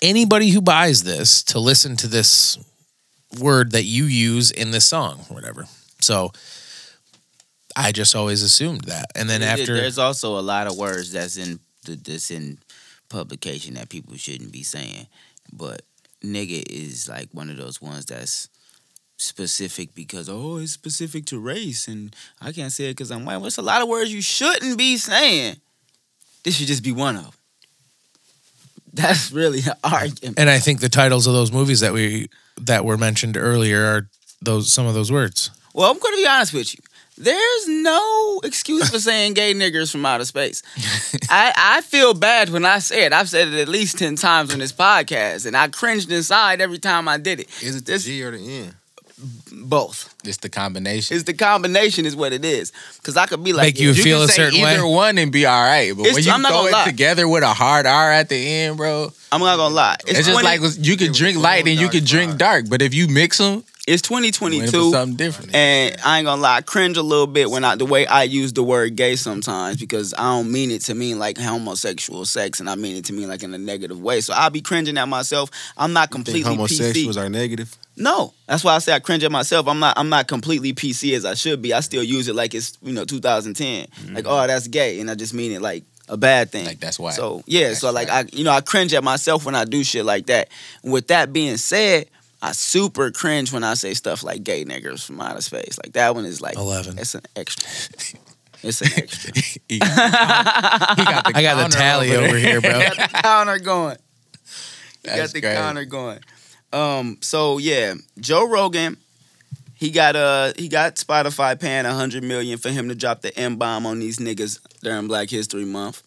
[0.02, 2.58] anybody who buys this to listen to this
[3.40, 5.66] word that you use in this song, or whatever.
[6.02, 6.32] So
[7.76, 11.38] I just always assumed that, and then after there's also a lot of words that's
[11.38, 12.60] in th- that's in
[13.10, 15.08] publication that people shouldn't be saying,
[15.52, 15.82] but
[16.24, 18.48] nigga is like one of those ones that's
[19.18, 23.38] specific because oh it's specific to race and I can't say it because I'm white.
[23.38, 25.58] Well, it's a lot of words you shouldn't be saying.
[26.44, 27.34] This should just be one of them.
[28.94, 30.40] That's really an argument.
[30.40, 32.30] and I think the titles of those movies that we
[32.62, 34.10] that were mentioned earlier are
[34.42, 35.50] those some of those words.
[35.74, 36.82] Well, I'm going to be honest with you.
[37.18, 40.64] There's no excuse for saying gay niggers from outer space.
[41.30, 43.14] I, I feel bad when I say it.
[43.14, 46.80] I've said it at least 10 times on this podcast, and I cringed inside every
[46.80, 47.50] time I did it.
[47.62, 48.74] Is it the This- G or the N?
[49.54, 50.14] Both.
[50.26, 51.16] It's the combination.
[51.16, 52.74] It's the combination, is what it is.
[52.98, 54.94] Because I could be like, Make you you feel can a say certain either way.
[54.94, 56.86] one and be all right, but It's- when you I'm not throw gonna it lie.
[56.86, 59.96] together with a hard R at the end, bro, I'm not going to lie.
[60.08, 62.94] it's, just 20 like you could drink light and you could drink dark, but if
[62.94, 64.92] you mix them, it's you end 2022.
[64.92, 65.54] something different.
[65.54, 68.24] And I ain't gonna lie, I cringe a little bit when I the way I
[68.24, 72.60] use the word gay sometimes because I don't mean it to mean like homosexual sex
[72.60, 74.22] and I mean it to mean like in a negative way.
[74.22, 75.50] So I'll be cringing at myself.
[75.78, 77.22] I'm not Think completely homosexuals PC.
[77.22, 77.76] are negative?
[77.96, 79.68] No, that's why I say I cringe at myself.
[79.68, 79.98] I'm not.
[80.00, 81.74] I'm not completely PC as I should be.
[81.74, 83.86] I still use it like it's you know 2010.
[83.86, 84.16] Mm-hmm.
[84.16, 86.66] Like oh that's gay, and I just mean it like a bad thing.
[86.66, 87.12] Like, that's why.
[87.12, 89.84] So yeah, That's so like I you know I cringe at myself when I do
[89.84, 90.50] shit like that.
[90.84, 92.08] With that being said,
[92.44, 95.80] I super cringe when I say stuff like gay niggers from outer space.
[95.82, 97.00] Like that one is like Eleven.
[97.00, 98.20] It's an extra.
[98.66, 99.34] It's an extra.
[99.68, 99.90] he, got,
[100.96, 102.72] he got the I got the counter tally over here, bro.
[102.80, 103.98] got the counter going.
[105.04, 105.56] You got the crazy.
[105.58, 106.20] counter going.
[106.72, 107.18] Um.
[107.22, 108.96] So yeah, Joe Rogan.
[109.76, 113.38] He got uh he got Spotify paying a hundred million for him to drop the
[113.38, 116.02] M bomb on these niggas during Black History Month.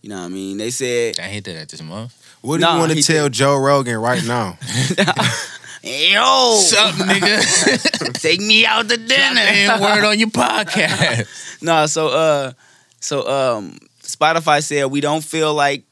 [0.00, 0.56] You know what I mean?
[0.56, 2.16] They said, I hate that at this month.
[2.40, 4.56] What do Nah, you want to he tell Joe Rogan right now?
[5.82, 8.12] "Yo, Sup, nigga?
[8.20, 11.62] take me out to dinner." Damn word on your podcast.
[11.62, 12.52] no, so uh,
[13.00, 15.84] so um, Spotify said we don't feel like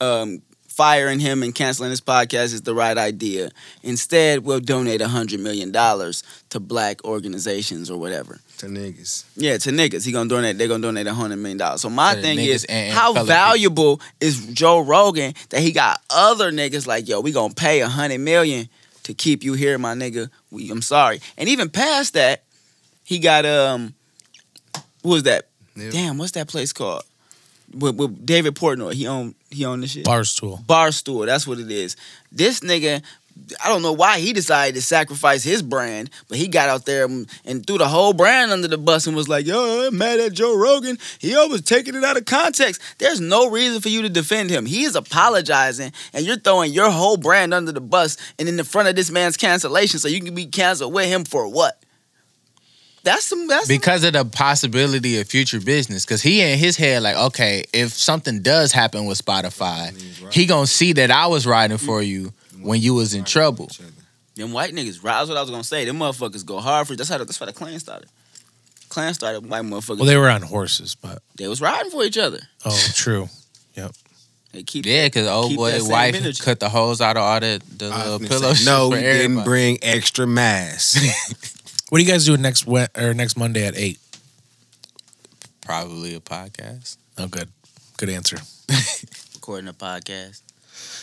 [0.00, 3.48] um firing him and canceling his podcast is the right idea.
[3.82, 8.40] Instead, we'll donate a hundred million dollars to black organizations or whatever.
[8.58, 9.24] To niggas.
[9.36, 10.04] Yeah, to niggas.
[10.04, 10.58] He gonna donate.
[10.58, 11.80] They're gonna donate a hundred million dollars.
[11.80, 16.00] So my To thing is, and- and how valuable is Joe Rogan that he got
[16.10, 18.68] other niggas like, yo, we gonna pay a hundred million
[19.06, 20.28] to keep you here, my nigga.
[20.50, 21.20] We, I'm sorry.
[21.38, 22.42] And even past that,
[23.04, 23.94] he got um,
[25.02, 25.46] what was that?
[25.76, 25.92] Nip.
[25.92, 27.04] Damn, what's that place called?
[27.72, 28.94] With, with David Portnoy.
[28.94, 30.04] He owned he owned this shit.
[30.06, 30.64] Barstool.
[30.64, 31.24] Barstool.
[31.26, 31.96] That's what it is.
[32.32, 33.02] This nigga,
[33.62, 37.04] I don't know why he decided to sacrifice his brand, but he got out there
[37.04, 40.20] and, and threw the whole brand under the bus and was like, "Yo, I'm mad
[40.20, 40.98] at Joe Rogan.
[41.18, 44.66] He always taking it out of context." There's no reason for you to defend him.
[44.66, 48.64] He is apologizing, and you're throwing your whole brand under the bus and in the
[48.64, 51.82] front of this man's cancellation, so you can be canceled with him for what?
[53.06, 53.46] That's some.
[53.46, 56.04] That's some- because of the possibility of future business.
[56.04, 59.94] Because he in his head like, okay, if something does happen with Spotify,
[60.32, 62.10] he gonna see that I was riding for mm-hmm.
[62.10, 63.70] you when you was in trouble.
[64.34, 65.18] Them white niggas, right?
[65.18, 65.84] That's what I was gonna say.
[65.84, 66.96] Them motherfuckers go hard for.
[66.96, 67.18] That's how.
[67.18, 68.08] That's how the Klan started.
[68.88, 69.48] Klan started.
[69.48, 69.98] White motherfuckers.
[69.98, 72.40] Well, they were on horses, but they was riding for each other.
[72.64, 73.28] oh, true.
[73.76, 73.92] Yep.
[74.50, 74.84] They keep.
[74.84, 76.42] Yeah, because old Keep boy that wife energy.
[76.42, 78.66] cut the holes out of all the, the little pillows.
[78.66, 81.52] no, for we didn't bring extra mass.
[81.88, 83.98] What are you guys doing next we- or next Monday at eight?
[85.64, 86.96] Probably a podcast.
[87.18, 87.48] Oh, good.
[87.96, 88.36] Good answer.
[89.34, 90.42] recording a podcast.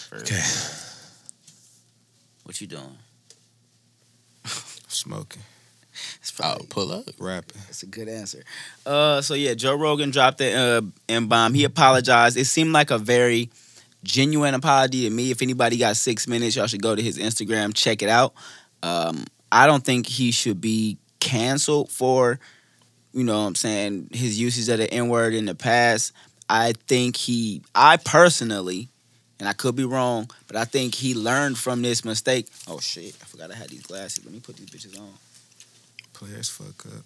[0.10, 0.32] First.
[0.32, 0.42] Okay.
[2.44, 2.98] What you doing?
[4.90, 5.42] Smoking,
[6.22, 7.06] It's Oh, pull up.
[7.18, 7.60] rapping.
[7.66, 8.44] that's a good answer.
[8.86, 11.54] Uh, so yeah, Joe Rogan dropped the uh, M bomb.
[11.56, 12.38] He apologized.
[12.38, 13.50] It seemed like a very
[14.04, 15.32] genuine apology to me.
[15.32, 18.34] If anybody got six minutes, y'all should go to his Instagram, check it out.
[18.84, 22.40] Um, I don't think he should be canceled for,
[23.14, 26.12] you know, what I'm saying his uses of the N word in the past.
[26.50, 28.90] I think he, I personally,
[29.40, 32.48] and I could be wrong, but I think he learned from this mistake.
[32.68, 34.26] Oh shit, I forgot I had these glasses.
[34.26, 35.14] Let me put these bitches on.
[36.14, 36.94] Players fuck up.
[36.94, 37.02] You know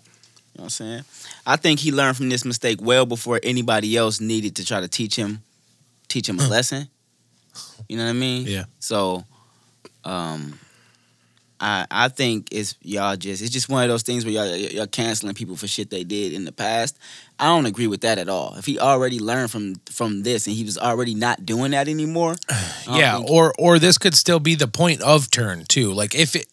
[0.54, 1.04] what I'm saying?
[1.46, 4.88] I think he learned from this mistake well before anybody else needed to try to
[4.88, 5.42] teach him
[6.08, 6.88] teach him a lesson.
[7.90, 8.46] You know what I mean?
[8.48, 8.64] Yeah.
[8.80, 9.26] So
[10.06, 10.58] um
[11.60, 14.88] I I think it's y'all just it's just one of those things where y'all y'all
[14.88, 16.98] canceling people for shit they did in the past.
[17.40, 18.56] I don't agree with that at all.
[18.58, 22.36] If he already learned from from this and he was already not doing that anymore,
[22.88, 25.94] Yeah, or or this could still be the point of turn too.
[25.94, 26.48] Like if it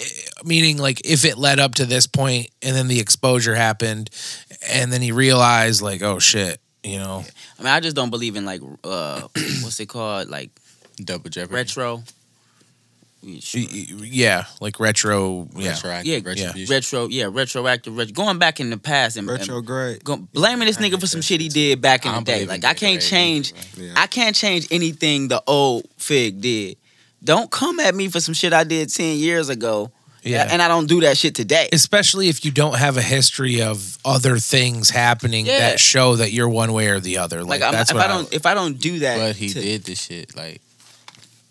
[0.44, 4.10] meaning like if it led up to this point and then the exposure happened
[4.68, 7.24] and then he realized like oh shit, you know.
[7.58, 9.20] I mean I just don't believe in like uh
[9.62, 10.28] what's it called?
[10.28, 10.50] Like
[11.02, 11.54] Double jeopardy.
[11.54, 12.02] retro.
[13.24, 15.70] Y- y- Yeah, like retro, yeah.
[15.70, 16.74] Retroactive Yeah, retribution.
[16.74, 20.04] retro, yeah, retroactive, retro, going back in the past and, and Retrograde.
[20.04, 22.44] go, blaming this nigga for some shit he did back in I the day.
[22.46, 23.54] Like I can't change.
[23.78, 23.92] Yeah.
[23.96, 26.76] I can't change anything the old Fig did.
[27.22, 29.90] Don't come at me for some shit I did ten years ago,
[30.22, 30.46] Yeah.
[30.50, 31.70] and I don't do that shit today.
[31.72, 35.60] Especially if you don't have a history of other things happening Yeah.
[35.70, 37.42] that show that you're one way or the other.
[37.42, 39.60] Like, Like that's if what I don't, if I don't do that, But he to-
[39.62, 40.60] did this shit like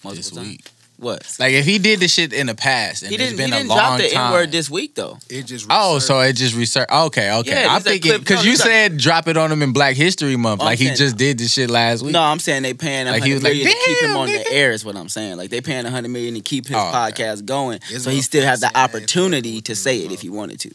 [0.04, 0.48] multiple this times.
[0.48, 0.70] week.
[1.04, 1.36] What?
[1.40, 3.38] Like if he did the shit in the past and He didn't.
[3.38, 4.28] been He a didn't long drop the time.
[4.28, 5.18] N word this week though.
[5.30, 6.02] It just Oh, resurfaced.
[6.04, 6.90] so it just research.
[6.90, 7.50] Okay, okay.
[7.64, 9.74] Yeah, I'm these are thinking because you these are- said drop it on him in
[9.74, 12.14] Black History Month, Oh, I'm like he saying- just did this shit last week.
[12.14, 14.08] No, I'm saying they paying a Like, hundred he was like, million to keep him
[14.12, 14.72] "Damn, on the air.
[14.72, 15.38] Is what I'm saying.
[15.38, 16.98] Like they paying a hundred million to keep his Oh, okay.
[17.24, 20.12] podcast going, It's so he still have the motherfuckers saying, "Hey, opportunity to say it
[20.12, 20.72] if he wanted to.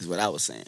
[0.00, 0.64] Is what I was saying.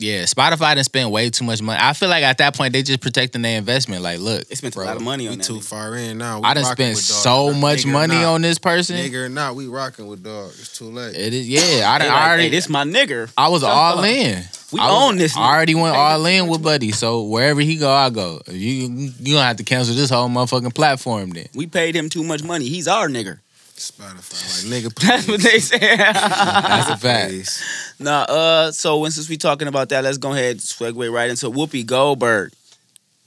[0.00, 1.78] Yeah, Spotify didn't spend way too much money.
[1.80, 4.02] I feel like at that point they just protecting their investment.
[4.02, 5.44] Like, look, They spent bro, a lot of money on We that.
[5.44, 5.64] too nigga.
[5.64, 6.38] far in now.
[6.40, 7.16] We I done rocking spent with dog.
[7.22, 8.24] so much Nigga money not.
[8.34, 8.96] on this person.
[8.96, 10.52] Nigga or not, we rocking with dog.
[10.58, 11.14] It's too late.
[11.14, 11.90] It is, yeah.
[11.92, 12.42] I done like, already.
[12.44, 13.30] hey, this my nigga.
[13.36, 14.04] I was Shut all up.
[14.06, 14.42] in.
[14.72, 15.36] We I was- own this.
[15.36, 16.92] I already went Hey, all in with Buddy.
[16.92, 18.40] So wherever he go, I go.
[18.50, 21.48] You you gonna have to cancel this whole motherfucking platform then.
[21.54, 22.68] We paid him too much money.
[22.68, 23.40] He's our nigger.
[23.80, 24.94] Spotify, like nigga.
[24.94, 25.78] That's what they say.
[25.78, 27.30] That's a fact.
[27.30, 27.94] Please.
[27.98, 31.30] nah, uh, so when since we talking about that, let's go ahead and segue right
[31.30, 32.52] into Whoopi Goldberg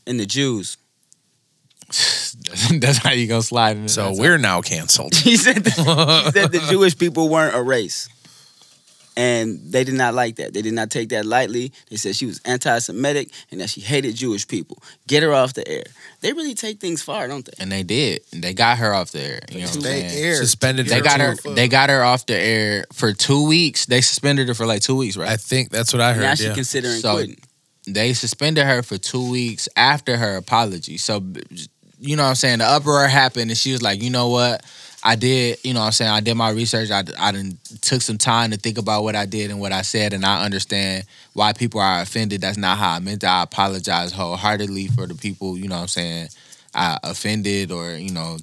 [0.06, 0.78] and the Jews.
[1.88, 3.88] That's how you gonna slide in.
[3.88, 5.16] So we're now canceled.
[5.16, 5.74] He said that,
[6.26, 8.10] he said the Jewish people weren't a race.
[9.16, 10.54] And they did not like that.
[10.54, 11.72] They did not take that lightly.
[11.90, 14.82] They said she was anti Semitic and that she hated Jewish people.
[15.08, 15.84] Get her off the air.
[16.22, 17.54] They really take things far, don't they?
[17.60, 18.22] and they did.
[18.34, 19.40] And they got her off the air.
[19.52, 20.24] You know what I'm They saying?
[20.26, 20.36] air.
[20.38, 21.56] Suspended They for got two- her.
[21.56, 23.86] They got her off the air for two weeks.
[23.86, 25.30] They suspended her for like two weeks, right?
[25.30, 26.22] I think that's what I heard.
[26.24, 26.54] now she's yeah.
[26.56, 27.38] considering So- quitting.
[27.86, 30.98] they suspended her for two weeks after her apology.
[30.98, 31.24] So,
[32.00, 32.60] you know what I'm saying?
[32.60, 34.66] The uproar happened, and she was like, you know what?
[35.06, 36.12] I did, you know what I'm saying?
[36.12, 36.90] I did my research.
[36.90, 37.34] I, I
[37.82, 40.46] took some time to think about what I did and what I said, and I
[40.46, 42.40] understand why people are offended.
[42.40, 43.28] That's not how I meant it.
[43.28, 46.30] I apologize wholeheartedly for the people, you know what I'm saying,
[46.74, 48.38] I offended or you know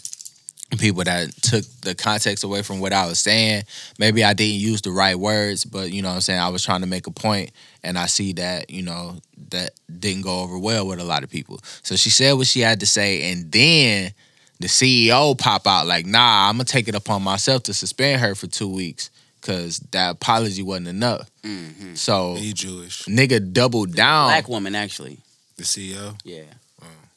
[0.78, 3.64] people that took the context away from what I was saying.
[3.98, 6.64] Maybe I didn't use the right words, but you know what I'm saying I was
[6.64, 7.50] trying to make a point
[7.82, 9.16] and I see that, you know,
[9.50, 11.60] that didn't go over well with a lot of people.
[11.82, 14.12] So she said what she had to say and then
[14.60, 18.20] the CEO pop out like, "Nah, I'm going to take it upon myself to suspend
[18.20, 21.96] her for 2 weeks cuz that apology wasn't enough." Mhm.
[21.98, 23.02] So He Jewish.
[23.06, 24.28] nigga doubled down.
[24.28, 25.18] Black woman, actually.
[25.56, 26.16] The CEO.
[26.24, 26.42] Yeah.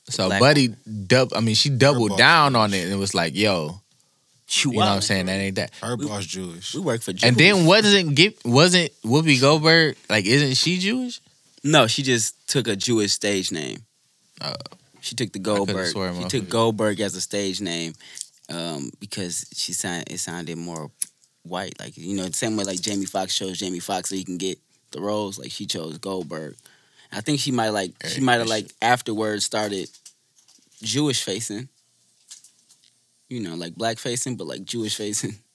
[0.09, 0.67] so black Buddy
[1.07, 3.79] dub I mean she doubled down on it and it was like, "Yo,
[4.51, 5.25] You, you know what I'm saying?
[5.27, 6.73] That ain't that." Her boss Jewish.
[6.73, 7.23] We work for Jews.
[7.23, 11.19] And then wasn't get wasn't Whoopi Goldberg like isn't she Jewish?
[11.63, 13.83] No, she just took a Jewish stage name.
[14.41, 14.53] Oh.
[15.03, 15.93] She took the Goldberg.
[16.15, 17.93] She took Goldberg as a stage name
[18.49, 20.91] um, because she sound, it sounded more
[21.43, 21.77] white.
[21.77, 24.37] Like you know, the same way like Jamie Foxx chose Jamie Foxx so he can
[24.37, 24.59] get
[24.91, 25.37] the roles.
[25.37, 26.55] Like she chose Goldberg.
[27.11, 29.89] I think she might like she might have like afterwards started
[30.81, 31.67] Jewish facing.
[33.27, 35.35] You know, like black facing, but like Jewish facing.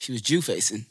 [0.00, 0.86] She was Jew facing.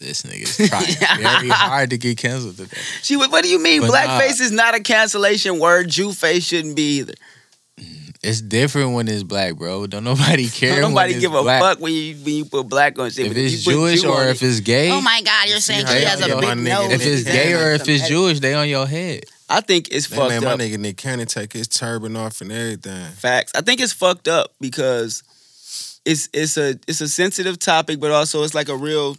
[0.00, 2.76] This nigga's trying very hard to get canceled today.
[3.02, 3.28] She was.
[3.28, 3.82] What do you mean?
[3.82, 4.44] But Blackface nah.
[4.46, 5.88] is not a cancellation word.
[5.88, 7.14] Jew face shouldn't be either.
[7.78, 9.86] Mm, it's different when it's black, bro.
[9.86, 10.70] Don't nobody care.
[10.80, 11.60] Don't when nobody it's give a black.
[11.60, 13.26] fuck when you when you put black on shit.
[13.26, 14.90] If it's you Jewish Jew or if it's gay.
[14.90, 16.92] oh my god, you're saying how she has a big nose.
[16.92, 19.24] if it's gay or if it's Jewish, they on your head.
[19.50, 20.60] I think it's They fucked made my up.
[20.60, 23.04] nigga Nick Cannon take his turban off and everything.
[23.12, 23.52] Facts.
[23.54, 25.24] I think it's fucked up because
[26.06, 29.16] it's it's a it's a sensitive topic, but also it's like a real.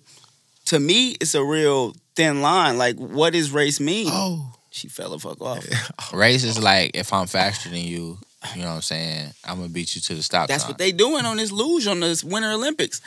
[0.66, 2.78] To me, it's a real thin line.
[2.78, 4.08] Like, what does race mean?
[4.10, 4.54] Oh.
[4.74, 5.66] She fell the fuck off.
[6.14, 8.18] Race is like if I'm faster than you,
[8.56, 9.32] you know what I'm saying?
[9.44, 10.72] I'm gonna beat you to the stop That's sign.
[10.72, 13.02] what they doing on this luge on this Winter Olympics.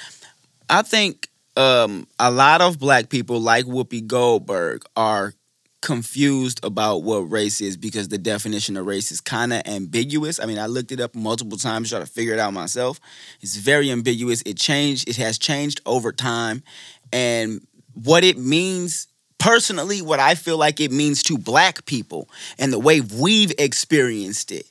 [0.68, 1.26] I think
[1.56, 5.32] um, a lot of black people like Whoopi Goldberg are
[5.84, 10.40] confused about what race is because the definition of race is kind of ambiguous.
[10.40, 12.98] I mean, I looked it up multiple times trying to figure it out myself.
[13.42, 14.42] It's very ambiguous.
[14.46, 15.06] It changed.
[15.08, 16.62] It has changed over time,
[17.14, 19.06] and what it means
[19.38, 22.28] personally, what I feel like it means to black people,
[22.58, 24.66] and the way we've experienced it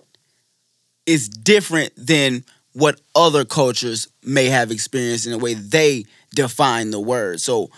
[1.05, 6.05] is different than what other cultures may have experienced in the way they
[6.35, 7.39] define the word.
[7.39, 7.69] So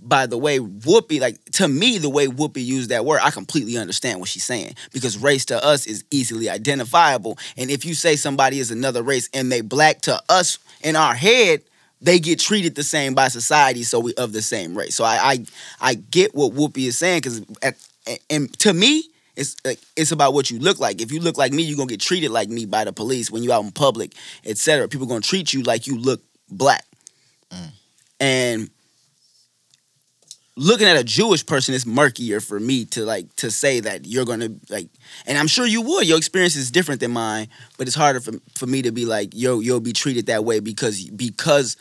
[0.00, 3.76] by the way Whoopi, like to me, the way Whoopi used that word, I completely
[3.76, 4.74] understand what she's saying.
[4.92, 7.38] Because race to us is easily identifiable.
[7.56, 11.14] And if you say somebody is another race and they black to us in our
[11.14, 11.62] head,
[12.00, 14.94] they get treated the same by society, so we of the same race.
[14.94, 15.44] So I I,
[15.80, 17.42] I get what Whoopi is saying because
[18.30, 19.04] and to me,
[19.36, 21.00] it's like it's about what you look like.
[21.00, 23.42] If you look like me, you're gonna get treated like me by the police when
[23.42, 24.12] you out in public,
[24.44, 24.88] etc.
[24.88, 26.84] People gonna treat you like you look black.
[27.50, 27.70] Mm.
[28.20, 28.70] And
[30.56, 34.24] looking at a Jewish person is murkier for me to like to say that you're
[34.24, 34.88] gonna like
[35.26, 36.06] and I'm sure you would.
[36.06, 39.30] Your experience is different than mine, but it's harder for, for me to be like,
[39.32, 41.76] yo, you'll be treated that way because because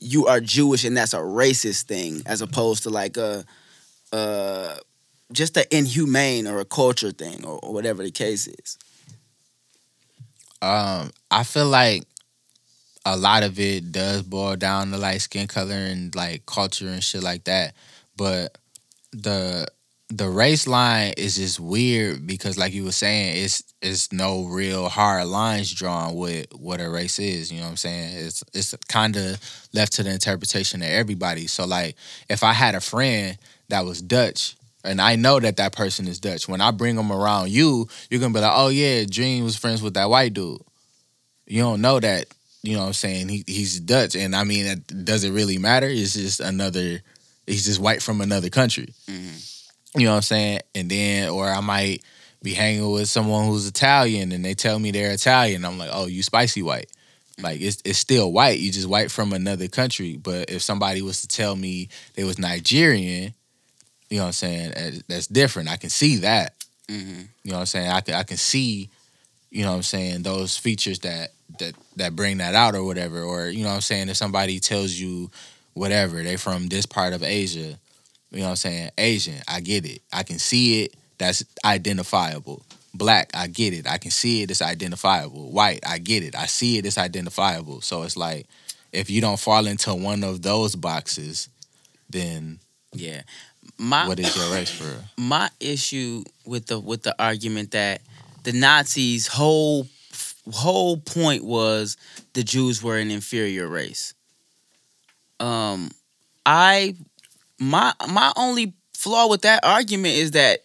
[0.00, 3.44] you are Jewish and that's a racist thing, as opposed to like a
[4.12, 4.76] uh
[5.32, 8.78] just an inhumane or a culture thing or, or whatever the case is.
[10.60, 12.04] Um, I feel like
[13.14, 17.02] a lot of it does boil down to like skin color and like culture and
[17.02, 17.74] shit like that.
[18.16, 18.58] But
[19.12, 19.66] the
[20.10, 24.88] the race line is just weird because like you were saying, it's it's no real
[24.88, 27.50] hard lines drawn with what a race is.
[27.50, 28.26] You know what I'm saying?
[28.26, 29.40] It's it's kind of
[29.72, 31.46] left to the interpretation of everybody.
[31.46, 31.96] So like
[32.28, 33.38] if I had a friend
[33.68, 36.48] that was Dutch and I know that that person is Dutch.
[36.48, 39.82] When I bring them around you, you're gonna be like, "Oh yeah, Dream was friends
[39.82, 40.60] with that white dude."
[41.46, 42.26] You don't know that.
[42.62, 43.28] You know what I'm saying?
[43.28, 45.86] He he's Dutch, and I mean, that doesn't really matter.
[45.88, 47.00] It's just another.
[47.46, 48.92] He's just white from another country.
[49.94, 50.60] You know what I'm saying?
[50.74, 52.02] And then, or I might
[52.42, 55.64] be hanging with someone who's Italian, and they tell me they're Italian.
[55.64, 56.90] I'm like, "Oh, you spicy white."
[57.40, 58.58] Like it's it's still white.
[58.58, 60.16] You just white from another country.
[60.16, 63.34] But if somebody was to tell me they was Nigerian,
[64.10, 65.02] you know what I'm saying?
[65.08, 65.68] That's different.
[65.68, 66.54] I can see that.
[66.88, 67.20] Mm-hmm.
[67.44, 67.90] You know what I'm saying?
[67.90, 68.90] I can I can see,
[69.50, 73.22] you know what I'm saying, those features that that that bring that out or whatever.
[73.22, 75.30] Or, you know what I'm saying, if somebody tells you
[75.74, 77.78] whatever, they from this part of Asia,
[78.30, 78.90] you know what I'm saying?
[78.98, 80.02] Asian, I get it.
[80.12, 80.94] I can see it.
[81.18, 82.62] That's identifiable.
[82.94, 83.86] Black, I get it.
[83.86, 84.50] I can see it.
[84.50, 85.50] It's identifiable.
[85.50, 86.34] White, I get it.
[86.34, 86.86] I see it.
[86.86, 87.80] It's identifiable.
[87.80, 88.46] So it's like,
[88.92, 91.48] if you don't fall into one of those boxes,
[92.10, 92.58] then
[92.92, 93.22] Yeah.
[93.76, 95.04] My what is your race for?
[95.20, 98.00] my issue with the with the argument that
[98.48, 99.86] the Nazis' whole
[100.50, 101.98] whole point was
[102.32, 104.14] the Jews were an inferior race.
[105.38, 105.90] Um,
[106.46, 106.94] I
[107.58, 110.60] my my only flaw with that argument is that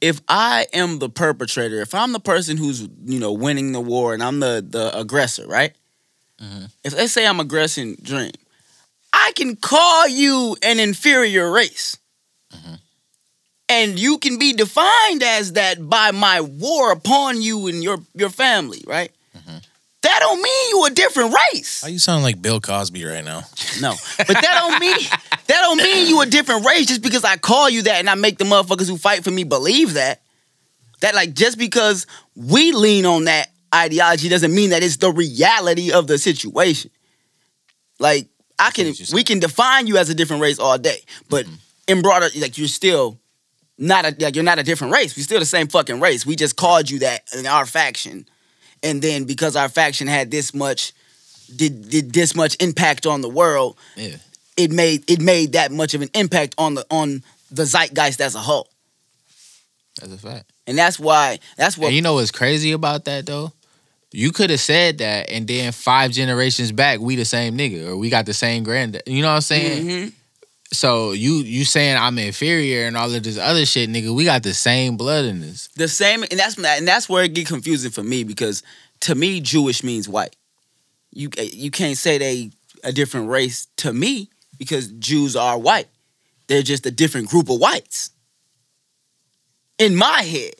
[0.00, 4.14] if I am the perpetrator, if I'm the person who's you know winning the war
[4.14, 5.74] and I'm the the aggressor, right?
[6.42, 6.70] Mhm.
[6.84, 8.32] If let's say I'm aggressing Dream,
[9.12, 11.98] I can call you an inferior race,
[13.70, 18.28] and you can be defined as that by my war upon you and your your
[18.28, 19.12] family, right?
[19.34, 19.58] Mm-hmm.
[20.02, 21.82] That don't mean you a different race.
[21.82, 23.44] How you sound like Bill Cosby right now?
[23.80, 27.36] No, but that don't mean that don't mean you a different race just because I
[27.36, 30.20] call you that and I make the motherfuckers who fight for me believe that.
[31.00, 35.92] That like just because we lean on that ideology doesn't mean that it's the reality
[35.92, 36.90] of the situation.
[38.00, 38.26] Like
[38.58, 41.54] I can, what we can define you as a different race all day, but mm-hmm.
[41.86, 43.20] in broader, like you're still
[43.80, 45.16] not a like you're not a different race.
[45.16, 46.24] We're still the same fucking race.
[46.24, 48.26] We just called you that in our faction,
[48.82, 50.92] and then because our faction had this much,
[51.56, 54.16] did did this much impact on the world, Yeah.
[54.56, 58.34] it made it made that much of an impact on the on the zeitgeist as
[58.36, 58.68] a whole.
[60.00, 60.52] That's a fact.
[60.66, 63.52] And that's why that's what and you know what's crazy about that though?
[64.12, 67.96] You could have said that, and then five generations back, we the same nigga, or
[67.96, 69.04] we got the same granddad.
[69.06, 69.86] You know what I'm saying?
[69.86, 70.12] Mhm.
[70.72, 74.14] So you you saying I'm inferior and all of this other shit, nigga?
[74.14, 75.68] We got the same blood in this.
[75.76, 78.62] the same and that's and that's where it get confusing for me because
[79.00, 80.36] to me Jewish means white.
[81.12, 82.50] You you can't say they
[82.84, 85.88] a different race to me because Jews are white.
[86.46, 88.10] They're just a different group of whites.
[89.78, 90.54] In my head.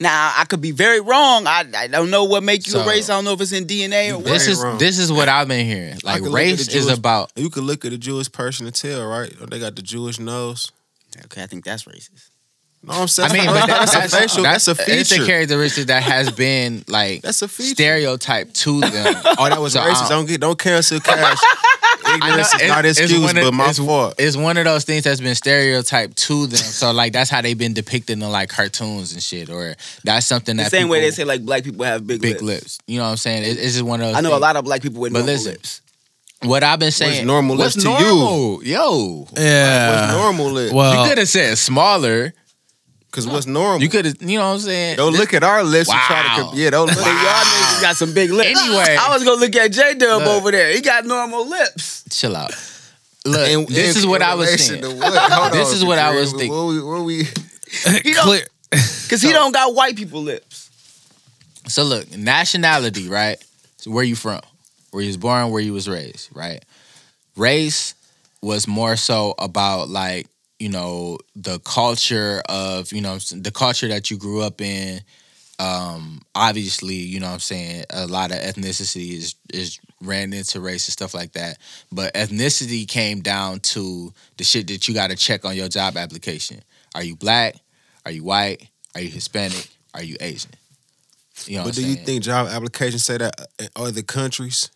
[0.00, 1.46] Now I could be very wrong.
[1.46, 3.10] I, I don't know what make you So- a race.
[3.10, 4.26] I don't know if it's in DNA or what.
[4.26, 4.78] This is wrong.
[4.78, 5.98] this is what I've been hearing.
[6.04, 8.66] Like could look at race the is about You could look at a Jewish person
[8.66, 9.32] and tell, right?
[9.50, 10.70] They got the Jewish nose.
[11.24, 12.30] Okay, I think that's racist.
[12.84, 14.42] No, I'm saying I mean, but that's, that's, a facial.
[14.44, 14.92] That's, a feature.
[14.92, 15.26] It's a feature.
[15.26, 17.70] characteristic that has been like That's a feature.
[17.74, 19.14] stereotyped to them.
[19.36, 20.04] Oh, that was So, racist.
[20.04, 21.38] uh, don't get, don't cancel cash.
[22.06, 24.14] Ignorance is not it's excuse, one of- but my it's- fault.
[24.18, 26.56] It's one of those things that's been stereotyped to them.
[26.56, 29.50] So like that's how they've been depicted in like cartoons and shit.
[29.50, 32.20] Or that's something that The that same way they say like black people have big,
[32.20, 32.42] big lips.
[32.42, 32.78] lips.
[32.86, 33.42] You know what I'm saying?
[33.44, 34.16] It- it's just one of those.
[34.16, 35.80] I know a lot of black people with But normal listen, lips.
[36.42, 37.26] What I've been saying.
[37.26, 38.08] normal what's lips to you?
[38.14, 38.62] normal?
[38.64, 39.90] Yo, Yeah.
[39.90, 40.72] what's normal lip?
[40.72, 42.32] Well, you could have said smaller.
[43.24, 43.80] Because what's normal?
[43.82, 44.16] You could have.
[44.22, 44.96] You know what I'm saying?
[44.96, 46.28] don't look at our lips and try to.
[46.28, 46.36] Wow.
[46.48, 46.96] comp- Yeah, don't look.
[46.96, 48.60] Y'all niggas got some big lips.
[48.60, 48.96] Anyway.
[48.98, 50.28] I was gonna look at J Dub Look.
[50.28, 50.72] over there.
[50.72, 52.04] He got normal lips.
[52.10, 52.52] Chill out.
[53.26, 54.82] Look, In- this in- is what I was relation saying.
[54.82, 55.32] to what?
[55.32, 56.50] Hold This on, is what I was thinking.
[56.56, 57.24] What we, what we,
[58.02, 58.44] He don't, clear.
[58.70, 60.70] Cause he don't got white people lips.
[61.66, 63.36] So look, nationality, right?
[63.76, 64.40] So where you from?
[64.90, 66.64] Where you was born, where you was raised, right?
[67.36, 67.94] Race
[68.40, 70.26] was more so about like,
[70.58, 75.00] you know, the culture of, you know, the culture that you grew up in.
[75.60, 80.60] Um, obviously, you know what I'm saying, a lot of ethnicity is is ran into
[80.60, 81.58] race and stuff like that.
[81.90, 86.62] But ethnicity came down to the shit that you gotta check on your job application.
[86.94, 87.56] Are you black?
[88.06, 88.68] Are you white?
[88.94, 89.68] Are you Hispanic?
[89.94, 90.52] Are you Asian?
[91.46, 92.06] You know but what do I'm you saying?
[92.06, 94.70] think job applications say that in other countries?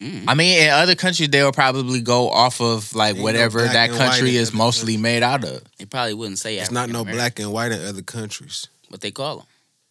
[0.00, 3.72] I mean, in other countries, they'll probably go off of like Ain't no whatever black
[3.72, 5.02] that country is mostly countries.
[5.02, 5.62] made out of.
[5.78, 8.68] They probably wouldn't say It's not no black and white in other countries.
[8.88, 9.46] What they call them?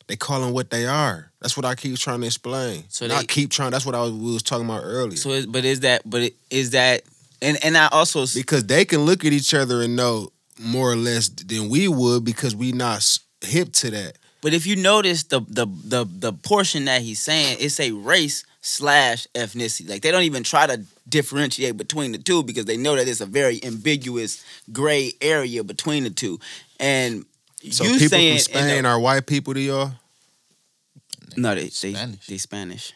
[0.08, 1.30] They call them what they are.
[1.42, 2.86] That's what I keep trying to explain.
[2.88, 3.72] So Not they- keep trying.
[3.72, 5.18] That's what I was, we was talking about earlier.
[5.18, 6.03] So, but is that?
[6.10, 7.02] But is that?
[7.42, 10.95] And and I also because they can look at each other and know more or
[10.95, 13.06] less than we would because we not
[13.42, 14.14] hip to that.
[14.42, 18.44] But if you notice the the the the portion that he's saying, it's a race
[18.67, 19.87] slash ethnicity.
[19.89, 23.21] Like they don't even try to differentiate between the two because they know that it's
[23.21, 26.37] a very ambiguous gray area between the two.
[26.79, 27.25] And
[27.71, 29.93] So you people saying from Spain the- are white people to y'all,
[31.37, 32.27] no, they they Spanish.
[32.27, 32.93] they Spanish.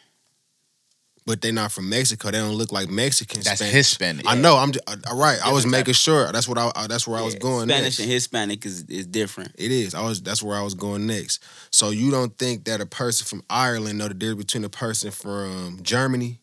[1.25, 2.32] But they're not from Mexico.
[2.32, 3.45] They don't look like Mexicans.
[3.45, 3.74] That's Spanish.
[3.75, 4.25] Hispanic.
[4.27, 4.58] I know.
[4.58, 5.40] I'm j- uh, right.
[5.45, 6.32] I was making sure.
[6.32, 6.67] That's what I.
[6.75, 7.67] uh, That's where I was Yeah, going.
[7.69, 8.00] Spanish next.
[8.00, 9.53] and Hispanic is is different.
[9.58, 9.93] It is.
[9.95, 10.22] I was.
[10.22, 11.41] That's where I was going next.
[11.72, 15.11] So you don't think that a person from Ireland know the difference between a person
[15.11, 16.40] from Germany?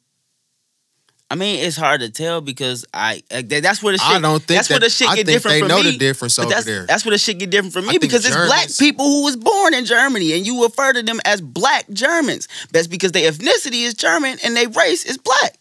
[1.31, 4.09] I mean, it's hard to tell because I that- that's where the shit.
[4.17, 5.83] I don't think that's where that- the shit I get think different they from know
[5.83, 5.91] me.
[5.91, 6.87] the difference over that's, there.
[6.87, 9.37] That's where the shit get different from me think because it's black people who was
[9.37, 12.49] born in Germany and you refer to them as black Germans.
[12.73, 15.59] That's because their ethnicity is German and their race is black.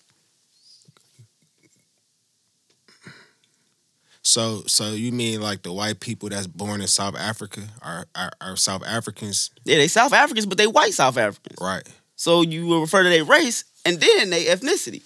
[4.21, 8.31] So, so you mean like the white people that's born in South Africa are are,
[8.41, 11.57] are South Africans, Yeah, they South Africans, but they white South Africans.
[11.61, 11.83] right?
[12.15, 15.01] So you will refer to their race and then their ethnicity.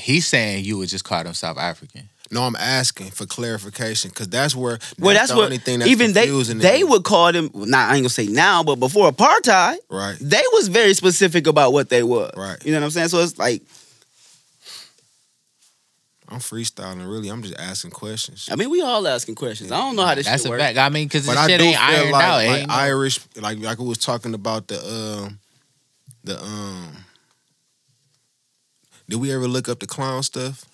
[0.00, 2.08] He's saying you would just call them South African.
[2.32, 5.90] No, I'm asking for clarification because that's where Well, that's, the what only thing that's
[5.90, 6.84] even they confusing to they me.
[6.84, 7.50] would call them.
[7.54, 10.16] Nah, I ain't gonna say now, but before apartheid, right.
[10.20, 12.30] they was very specific about what they were.
[12.36, 12.64] Right.
[12.64, 13.08] You know what I'm saying?
[13.08, 13.62] So it's like
[16.28, 17.08] I'm freestyling.
[17.10, 18.48] Really, I'm just asking questions.
[18.52, 19.72] I mean, we all asking questions.
[19.72, 20.62] I don't know how this That's shit a works.
[20.62, 20.78] fact.
[20.78, 22.36] I mean, because But this I shit do ain't feel ironed like, out.
[22.36, 25.40] like ain't Irish, like like we was talking about the um
[26.22, 26.96] the um.
[29.10, 30.64] Did we ever look up the clown stuff?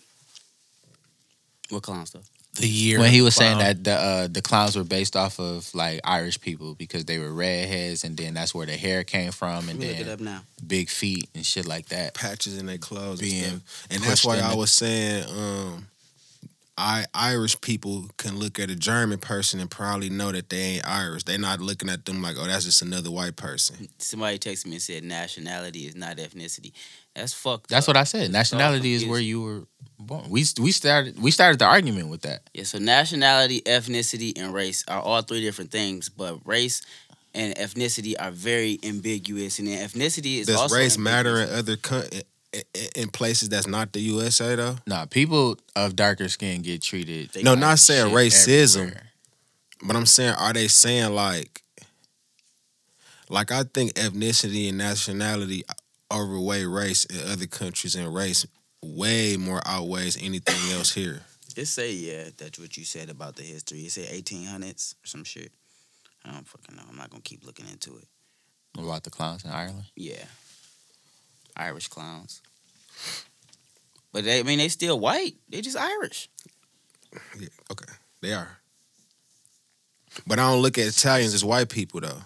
[1.71, 2.29] What clown stuff?
[2.57, 3.47] The year when he was clown.
[3.47, 7.19] saying that the uh, the clowns were based off of like Irish people because they
[7.19, 10.13] were redheads, and then that's where the hair came from, and me look it then
[10.13, 10.43] up now.
[10.67, 12.13] big feet and shit like that.
[12.13, 13.87] Patches in their clothes Being and stuff.
[13.91, 15.87] And that's why I was saying um
[16.77, 20.87] I Irish people can look at a German person and probably know that they ain't
[20.87, 21.25] Irish.
[21.25, 23.89] They're not looking at them like, oh, that's just another white person.
[23.99, 26.73] Somebody texted me and said nationality is not ethnicity.
[27.17, 27.71] That's fucked.
[27.71, 27.95] That's up.
[27.95, 28.31] what I said.
[28.31, 29.63] Nationality is where you were
[29.99, 30.29] born.
[30.29, 32.43] We we started we started the argument with that.
[32.53, 36.83] Yeah, so nationality, ethnicity, and race are all three different things, but race
[37.35, 41.77] and ethnicity are very ambiguous, and then ethnicity is Does also race matter in other
[41.77, 42.23] co- in,
[42.75, 44.77] in- in places that's not the USA though?
[44.87, 47.31] Nah, people of darker skin get treated.
[47.43, 49.11] No, like not saying racism, everywhere.
[49.83, 51.63] but I'm saying are they saying like
[53.31, 55.65] like I think ethnicity and nationality
[56.13, 58.47] overweigh race in other countries and race
[58.83, 61.23] way more outweighs anything else here.
[61.57, 63.81] It say yeah, that's what you said about the history.
[63.81, 65.53] It say eighteen hundreds or some shit.
[66.25, 66.83] I don't fucking know.
[66.89, 68.07] I'm not gonna keep looking into it.
[68.79, 69.85] About the clowns in Ireland.
[69.97, 70.25] Yeah,
[71.57, 72.43] Irish clowns.
[74.13, 75.35] But they, I mean, they still white.
[75.49, 76.29] They just Irish.
[77.39, 78.59] Yeah, okay, they are.
[80.27, 82.21] But I don't look at Italians as white people though.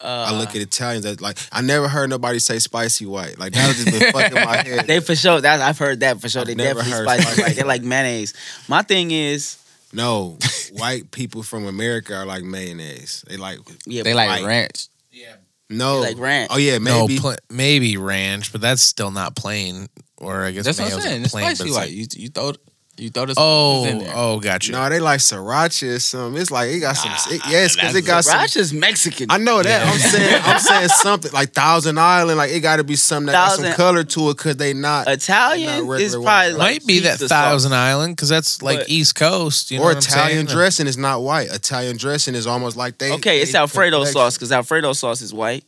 [0.00, 3.38] Uh, I look at Italians as like I never heard nobody say spicy white.
[3.38, 4.86] Like that was just been fucking my head.
[4.86, 5.40] They for sure.
[5.40, 6.42] That I've heard that for sure.
[6.42, 7.22] I've they never definitely heard spicy.
[7.22, 7.42] spicy.
[7.42, 7.56] Right?
[7.56, 8.34] They're like mayonnaise.
[8.68, 9.56] My thing is,
[9.94, 10.36] no,
[10.72, 13.24] white people from America are like mayonnaise.
[13.26, 14.44] They like yeah, They like White.
[14.46, 14.88] ranch.
[15.10, 15.36] Yeah.
[15.70, 16.50] No, They like ranch.
[16.52, 17.18] Oh yeah, no, maybe.
[17.18, 19.86] pl- maybe ranch, but that's still not plain.
[20.18, 21.22] Or I guess That's what I'm saying.
[21.22, 21.78] It's plain, but spicy white.
[21.80, 22.52] like- You you throw
[22.98, 23.36] you throw this.
[23.38, 24.12] oh, in there.
[24.14, 24.72] oh, gotcha.
[24.72, 26.40] no, they like sriracha or something.
[26.40, 27.10] It's like it got some.
[27.10, 28.38] Nah, It, yes, because it got some.
[28.40, 29.26] Sriracha's Mexican.
[29.30, 29.86] I know that.
[29.86, 30.42] I'm saying.
[30.44, 32.38] I'm saying something like Thousand Island.
[32.38, 35.08] Like it got to be something that got some color to it because they not.
[35.08, 36.48] Italian Not is probably white.
[36.52, 37.76] like Might be that Thousand sauce.
[37.76, 39.70] Island because that's like But- East Coast.
[39.70, 40.56] You know or what Italian saying?
[40.56, 41.48] dressing is not white.
[41.52, 43.12] Italian dressing is almost like they.
[43.12, 44.12] Okay, it's Alfredo complexion.
[44.14, 45.64] sauce because Alfredo sauce is white.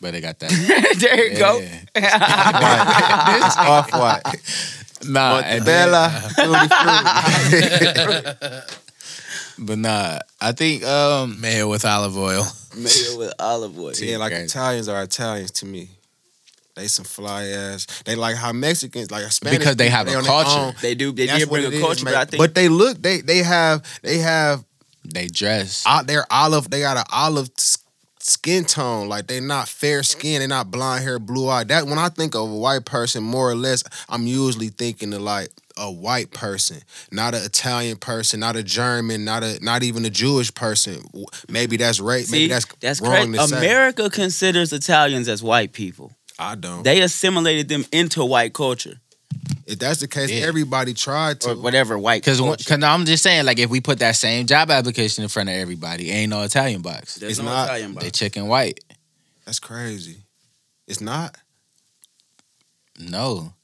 [0.00, 0.50] But they got that.
[0.98, 1.60] there you go.
[1.60, 1.68] Yeah.
[3.46, 4.22] It's off white.
[5.04, 6.10] Nah, and Bella.
[9.58, 12.46] but nah, I think um Mayo with olive oil.
[12.76, 13.92] Mayo with olive oil.
[13.98, 14.44] Yeah, like Crazy.
[14.46, 15.88] Italians are Italians to me.
[16.74, 17.86] They some fly ass.
[18.04, 20.58] They like how Mexicans, like Spanish Because they people, have a on culture.
[20.58, 20.74] own.
[20.80, 21.12] They do.
[21.12, 22.14] They That's did bring a culture, man.
[22.14, 22.96] but I think But they look.
[23.00, 24.64] They they have they have
[25.04, 25.84] they dress.
[25.86, 26.70] out their olive.
[26.70, 27.76] They got an olive s-
[28.24, 29.08] skin tone.
[29.08, 30.38] Like they're not fair skin.
[30.40, 31.64] they're not blonde hair, blue eye.
[31.64, 35.20] That when I think of a white person, more or less, I'm usually thinking of
[35.22, 36.78] like a white person,
[37.10, 41.02] not an Italian person, not a German, not a not even a Jewish person.
[41.48, 42.24] Maybe that's right.
[42.24, 43.38] see, Maybe that's that's wrong crazy.
[43.38, 43.58] to say.
[43.58, 46.12] America considers Italians as white people.
[46.38, 46.82] I don't.
[46.82, 48.98] They assimilated them into white culture
[49.66, 50.46] if that's the case, Yeah.
[50.46, 51.50] everybody tried to.
[51.50, 52.24] or whatever white.
[52.24, 55.48] Cause, cause I'm just saying, like, if we put that same job application in front
[55.48, 57.16] of everybody, ain't no Italian box.
[57.16, 58.04] There's it's no not- Italian box.
[58.04, 58.18] They box.
[58.18, 58.80] chicken white.
[59.46, 60.18] That's crazy.
[60.86, 61.36] It's not.
[62.98, 63.54] No,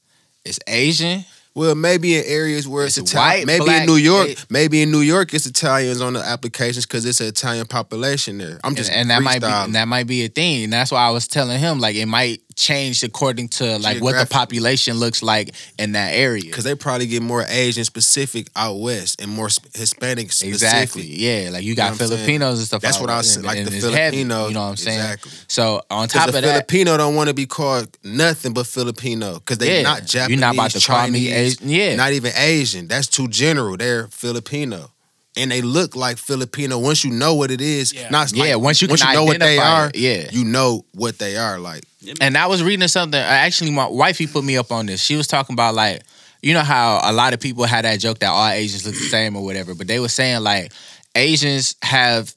[0.43, 1.23] it's Asian.
[1.55, 3.39] Well, maybe in areas where it's, It's Italian.
[3.39, 4.27] white, Maybe black, in New York.
[4.27, 8.37] they- maybe in New York, it's Italians on the applications because it's an Italian population
[8.37, 8.59] there.
[8.63, 10.63] I'm just and that might be and that might be a thing.
[10.65, 14.19] And that's why I was telling him like it might change according to like what
[14.19, 16.43] the population looks like in that area.
[16.43, 20.53] because they probably get more Asian specific out west and more sp- Hispanic specific.
[20.53, 21.03] Exactly.
[21.03, 22.09] Yeah, like you got know what saying?
[22.11, 22.81] Filipinos and stuff.
[22.81, 23.63] That's what I was and- like.
[23.63, 24.99] The heavy, Filipino, you know what I'm saying?
[24.99, 25.31] Exactly.
[25.47, 29.35] So on top of the that, Filipino don't want to be called nothing but Filipino
[29.35, 30.37] because they yeah, not Japanese.
[30.37, 31.69] You're not about to call me Chinese, Asian.
[31.69, 32.87] Yeah, Not even Asian.
[32.87, 33.77] That's too general.
[33.77, 34.91] They're Filipino.
[35.39, 36.77] And they look like Filipino.
[36.77, 38.09] Once you know what it is, Yeah.
[38.09, 38.55] not yeah.
[38.55, 40.29] like, once you once can you know what they identify are, it, yeah.
[40.31, 41.59] you know what they are.
[41.59, 41.83] Like
[42.21, 43.19] And I was reading something.
[43.19, 45.01] Actually, my wifey put me up on this.
[45.01, 46.01] She was talking about like,
[46.41, 49.01] you know how a lot of people had that joke that all Asians look the
[49.01, 50.71] same or whatever, but they were saying like
[51.15, 52.33] Asians have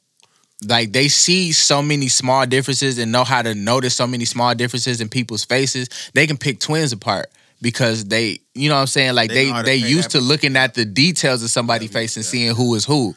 [0.69, 4.55] like they see so many small differences and know how to notice so many small
[4.55, 5.89] differences in people's faces.
[6.15, 7.27] They can pick twins apart
[7.63, 9.15] because they, you know what I'm saying?
[9.15, 11.91] Like They they know how to they, used to looking at the details of somebody's
[11.93, 13.15] face and seeing who is who.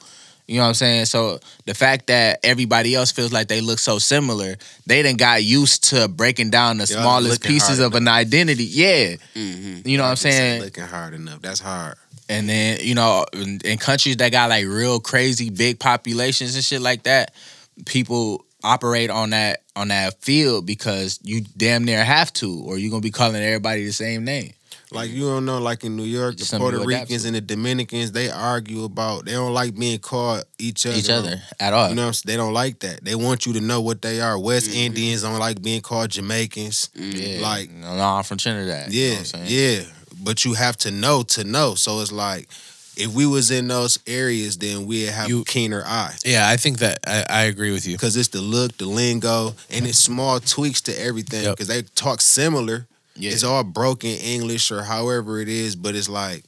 [0.48, 1.06] You know what I'm saying?
[1.06, 5.44] So the fact that everybody else feels like they look so similar, they done got
[5.44, 8.66] used to breaking down the Y'all smallest looking pieces hard of an identity.
[8.66, 9.16] Yeah.
[9.36, 9.88] Mhm.
[9.88, 10.62] You know what I'm saying?
[10.62, 11.42] Looking hard enough.
[11.42, 11.96] That's hard.
[12.30, 16.64] And then, you know, in, in countries that got like real crazy big populations and
[16.64, 17.34] shit like that,
[17.86, 22.90] people operate on that on that field because you damn near have to, or you're
[22.92, 24.54] gonna be calling everybody the same name.
[24.92, 27.42] Like you don't know, like in New York, Just the something Puerto Ricans and the
[27.42, 30.96] Dominicans, they argue about they don't like being called each other.
[30.98, 31.90] Each other at all.
[31.90, 33.04] You know, what I'm they don't like that.
[33.04, 34.38] They want you to know what they are.
[34.40, 34.78] West Mm-hmm.
[34.80, 36.92] Indians don't like being called Jamaicans.
[36.96, 38.94] yeah, like- no, no, I'm from Trinidad.
[38.94, 39.84] you know Yeah, what I'm yeah.
[40.24, 41.76] But you have to know to know.
[41.76, 42.48] So it's like
[42.98, 46.16] if we was in those areas, then we'd have You- keener eye.
[46.26, 47.94] Yeah, I think that I, I agree with you.
[47.96, 51.44] Because it's the look, the lingo, and it's small tweaks to everything.
[51.44, 51.54] Yep.
[51.58, 52.88] Because they talk similar.
[53.16, 53.32] Yeah.
[53.32, 56.44] It's all broken English or however it is, but it's like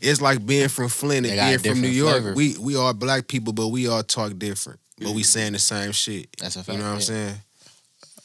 [0.00, 2.12] it's like being from Flint and being from New York.
[2.12, 2.34] flavor.
[2.34, 4.78] We we all black people, but we all talk different.
[5.00, 6.28] But we saying the same shit.
[6.38, 6.76] That's a fact.
[6.76, 7.34] You know what I'm saying?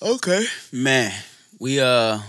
[0.02, 1.12] Okay, man.
[1.60, 2.20] We uh,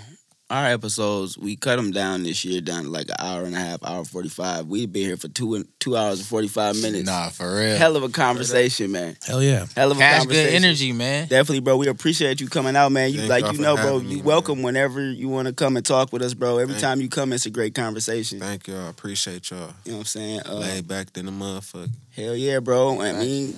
[0.51, 3.59] our episodes we cut them down this year down to like an hour and a
[3.59, 4.67] half, hour forty five.
[4.67, 7.07] We've been here for two and two hours and forty five minutes.
[7.07, 7.77] Nah, for real.
[7.77, 9.17] Hell of a conversation, man.
[9.27, 9.65] Hell yeah.
[9.75, 10.51] Hell of a Cash conversation.
[10.51, 11.29] good energy, man.
[11.29, 11.79] Definitely, bro.
[11.79, 13.11] We appreciate you coming out, man.
[13.11, 13.85] You Thank like y'all you for know, bro.
[13.95, 14.27] having me, You man.
[14.27, 16.59] welcome whenever you want to come and talk with us, bro.
[16.59, 18.39] Every Thank time you come, it's a great conversation.
[18.41, 18.91] Thank y'all.
[18.91, 19.71] Appreciate y'all.
[19.87, 20.41] You know what I'm saying?
[20.47, 21.89] Uh, Laid back than a motherfucker.
[22.15, 23.01] Hell yeah, bro.
[23.01, 23.55] I mean,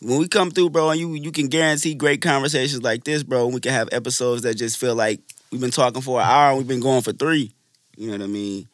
[0.00, 3.48] when we come through, bro, and you you can guarantee great conversations like this, bro.
[3.48, 5.20] We can have episodes that just feel like
[5.52, 7.52] we've been talking for an hour we've been going for three.
[7.96, 8.66] You know what I mean?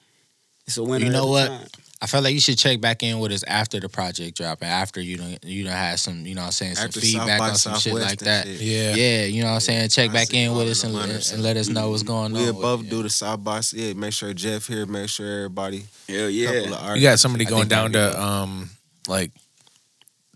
[0.66, 1.04] It's a winner.
[1.04, 1.48] You know what?
[1.48, 1.66] time.
[2.00, 4.70] I feel like you should check back in with us after the project drop and
[4.70, 7.38] after you don't you don't have some you know what I'm saying some After feedback
[7.40, 8.46] South on some shit like that.
[8.46, 8.60] shit.
[8.60, 8.94] Yeah.
[8.94, 9.88] Yeah, you know what I'm saying.
[9.88, 11.32] Check I back in with us and, runners.
[11.32, 12.32] and let us know what's going on.
[12.34, 12.90] We'll with both it.
[12.90, 13.94] do the South by yeah.
[13.94, 14.86] Make sure Jeff here.
[14.86, 15.86] Make sure everybody.
[16.08, 16.94] Hell Couple yeah.
[16.94, 18.70] You got somebody going down to um
[19.08, 19.32] like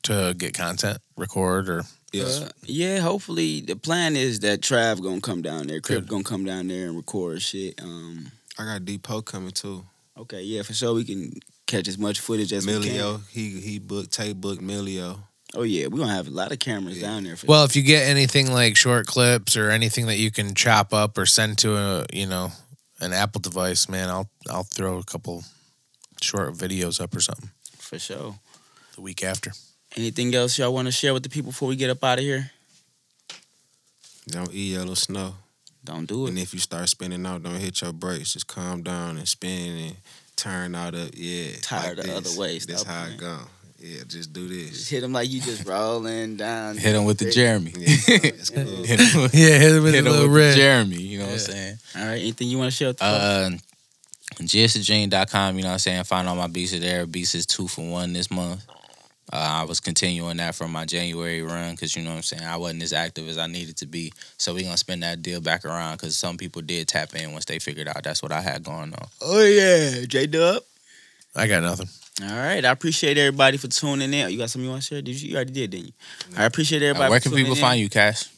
[0.04, 2.42] to get content, record or Yes.
[2.42, 6.08] Uh, yeah, hopefully the plan is that Trav gonna come down there, Crip Good.
[6.08, 7.80] gonna come down there and record shit.
[7.82, 9.84] Um, I got Depot coming too.
[10.16, 11.32] okay, yeah, for sure we can
[11.66, 13.14] catch as much footage as we Milio.
[13.16, 13.24] can.
[13.30, 15.20] He he booked tape booked Milio.
[15.54, 17.08] Oh yeah, we gonna have a lot of cameras Yeah.
[17.08, 17.36] down there.
[17.36, 20.92] For Well, if you get anything like short clips or anything that you can chop
[20.94, 22.52] up or send to a you know
[23.00, 25.44] an Apple device, man, I'll I'll throw a couple
[26.20, 28.38] short videos up or something for sure.
[28.94, 29.52] the week after.
[29.96, 32.24] Anything else y'all want to share with the people before we get up out of
[32.24, 32.50] here?
[34.28, 35.34] Don't eat yellow snow.
[35.84, 36.30] Don't do it.
[36.30, 38.32] And if you start spinning out, don't hit your brakes.
[38.34, 39.96] Just calm down and spin and
[40.36, 41.10] turn out up.
[41.14, 41.48] Yeah.
[41.60, 42.30] Tired like the this.
[42.32, 42.58] other way.
[42.58, 43.14] That's how playing.
[43.16, 43.38] it go.
[43.80, 44.88] Yeah, just do Just this.
[44.88, 46.76] hit them like you just rolling down.
[46.78, 47.72] Hit him with the Jeremy.
[47.76, 48.62] Yeah, it's cool.
[48.84, 50.52] hit him with, Yeah, hit it with hit a him little with red.
[50.52, 50.96] the Jeremy.
[51.02, 51.78] You know what I'm saying?
[51.96, 52.88] All right, anything you want to share?
[52.90, 53.04] With the?
[53.04, 53.50] Uh,
[54.40, 56.04] GSDream.com, you know what I'm saying?
[56.04, 57.06] Find all my beats are there.
[57.06, 58.64] Beats is two for one this month.
[59.32, 62.42] Uh, I was continuing that from my January run because, you know what I'm saying?
[62.44, 64.12] I wasn't as active as I needed to be.
[64.36, 67.32] So we're going to spin that deal back around because some people did tap in
[67.32, 69.06] once they figured out that's what I had going on.
[69.20, 70.62] oh yeah, J Dub.
[71.34, 71.88] I got nothing.
[72.22, 74.30] All right, I appreciate everybody for tuning in.
[74.30, 75.00] You got something you want to share?
[75.02, 75.30] Did you?
[75.30, 75.92] You already did, didn't you?
[76.36, 77.06] I appreciate everybody.
[77.06, 78.28] Uh, where for can people tuning find you, Cash?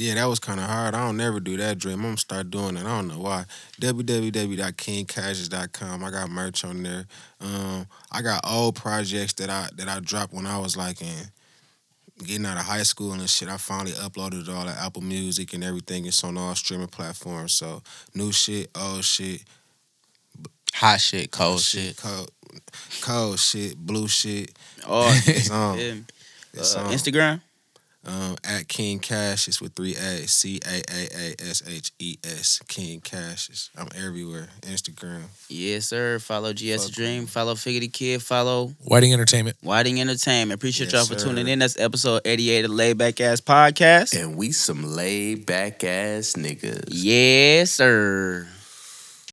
[0.00, 0.94] Yeah, that was kind of hard.
[0.94, 1.96] I don't never do that dream.
[1.96, 2.86] I'm gonna start doing it.
[2.86, 3.46] I don't know why.
[3.80, 6.04] www.kingcashes.com.
[6.04, 7.04] I got merch on there.
[7.40, 11.30] Um, I got old projects that I that I dropped when I was like in
[12.24, 13.48] getting out of high school and shit.
[13.48, 16.06] I finally uploaded it all to Apple Music and everything.
[16.06, 17.54] It's on all streaming platforms.
[17.54, 17.82] So
[18.14, 19.42] new shit, old shit,
[20.74, 21.96] Hot shit, cold shit.
[21.96, 22.30] cold,
[23.00, 24.52] cold shit, blue shit.
[24.86, 25.76] Oh, It's on.
[25.78, 25.94] yeah.
[26.54, 26.92] It's Uh, on.
[26.92, 27.40] Instagram.
[28.08, 30.32] Um, at King Cashes with three A's.
[30.32, 32.58] C A A A S H E S.
[32.66, 33.68] King Cashes.
[33.76, 34.48] I'm everywhere.
[34.62, 35.24] Instagram.
[35.50, 36.18] Yes, sir.
[36.18, 37.26] Follow GS Fuck Dream.
[37.26, 38.22] Follow Figure the Kid.
[38.22, 39.58] Follow Whiting Entertainment.
[39.60, 40.58] Whiting Entertainment.
[40.58, 41.26] Appreciate Yes, y'all for sir.
[41.28, 41.58] tuning in.
[41.58, 44.18] That's episode 88 of Laid Back Ass Podcast.
[44.18, 46.84] And we some laid back ass niggas.
[46.88, 48.48] Yes, sir.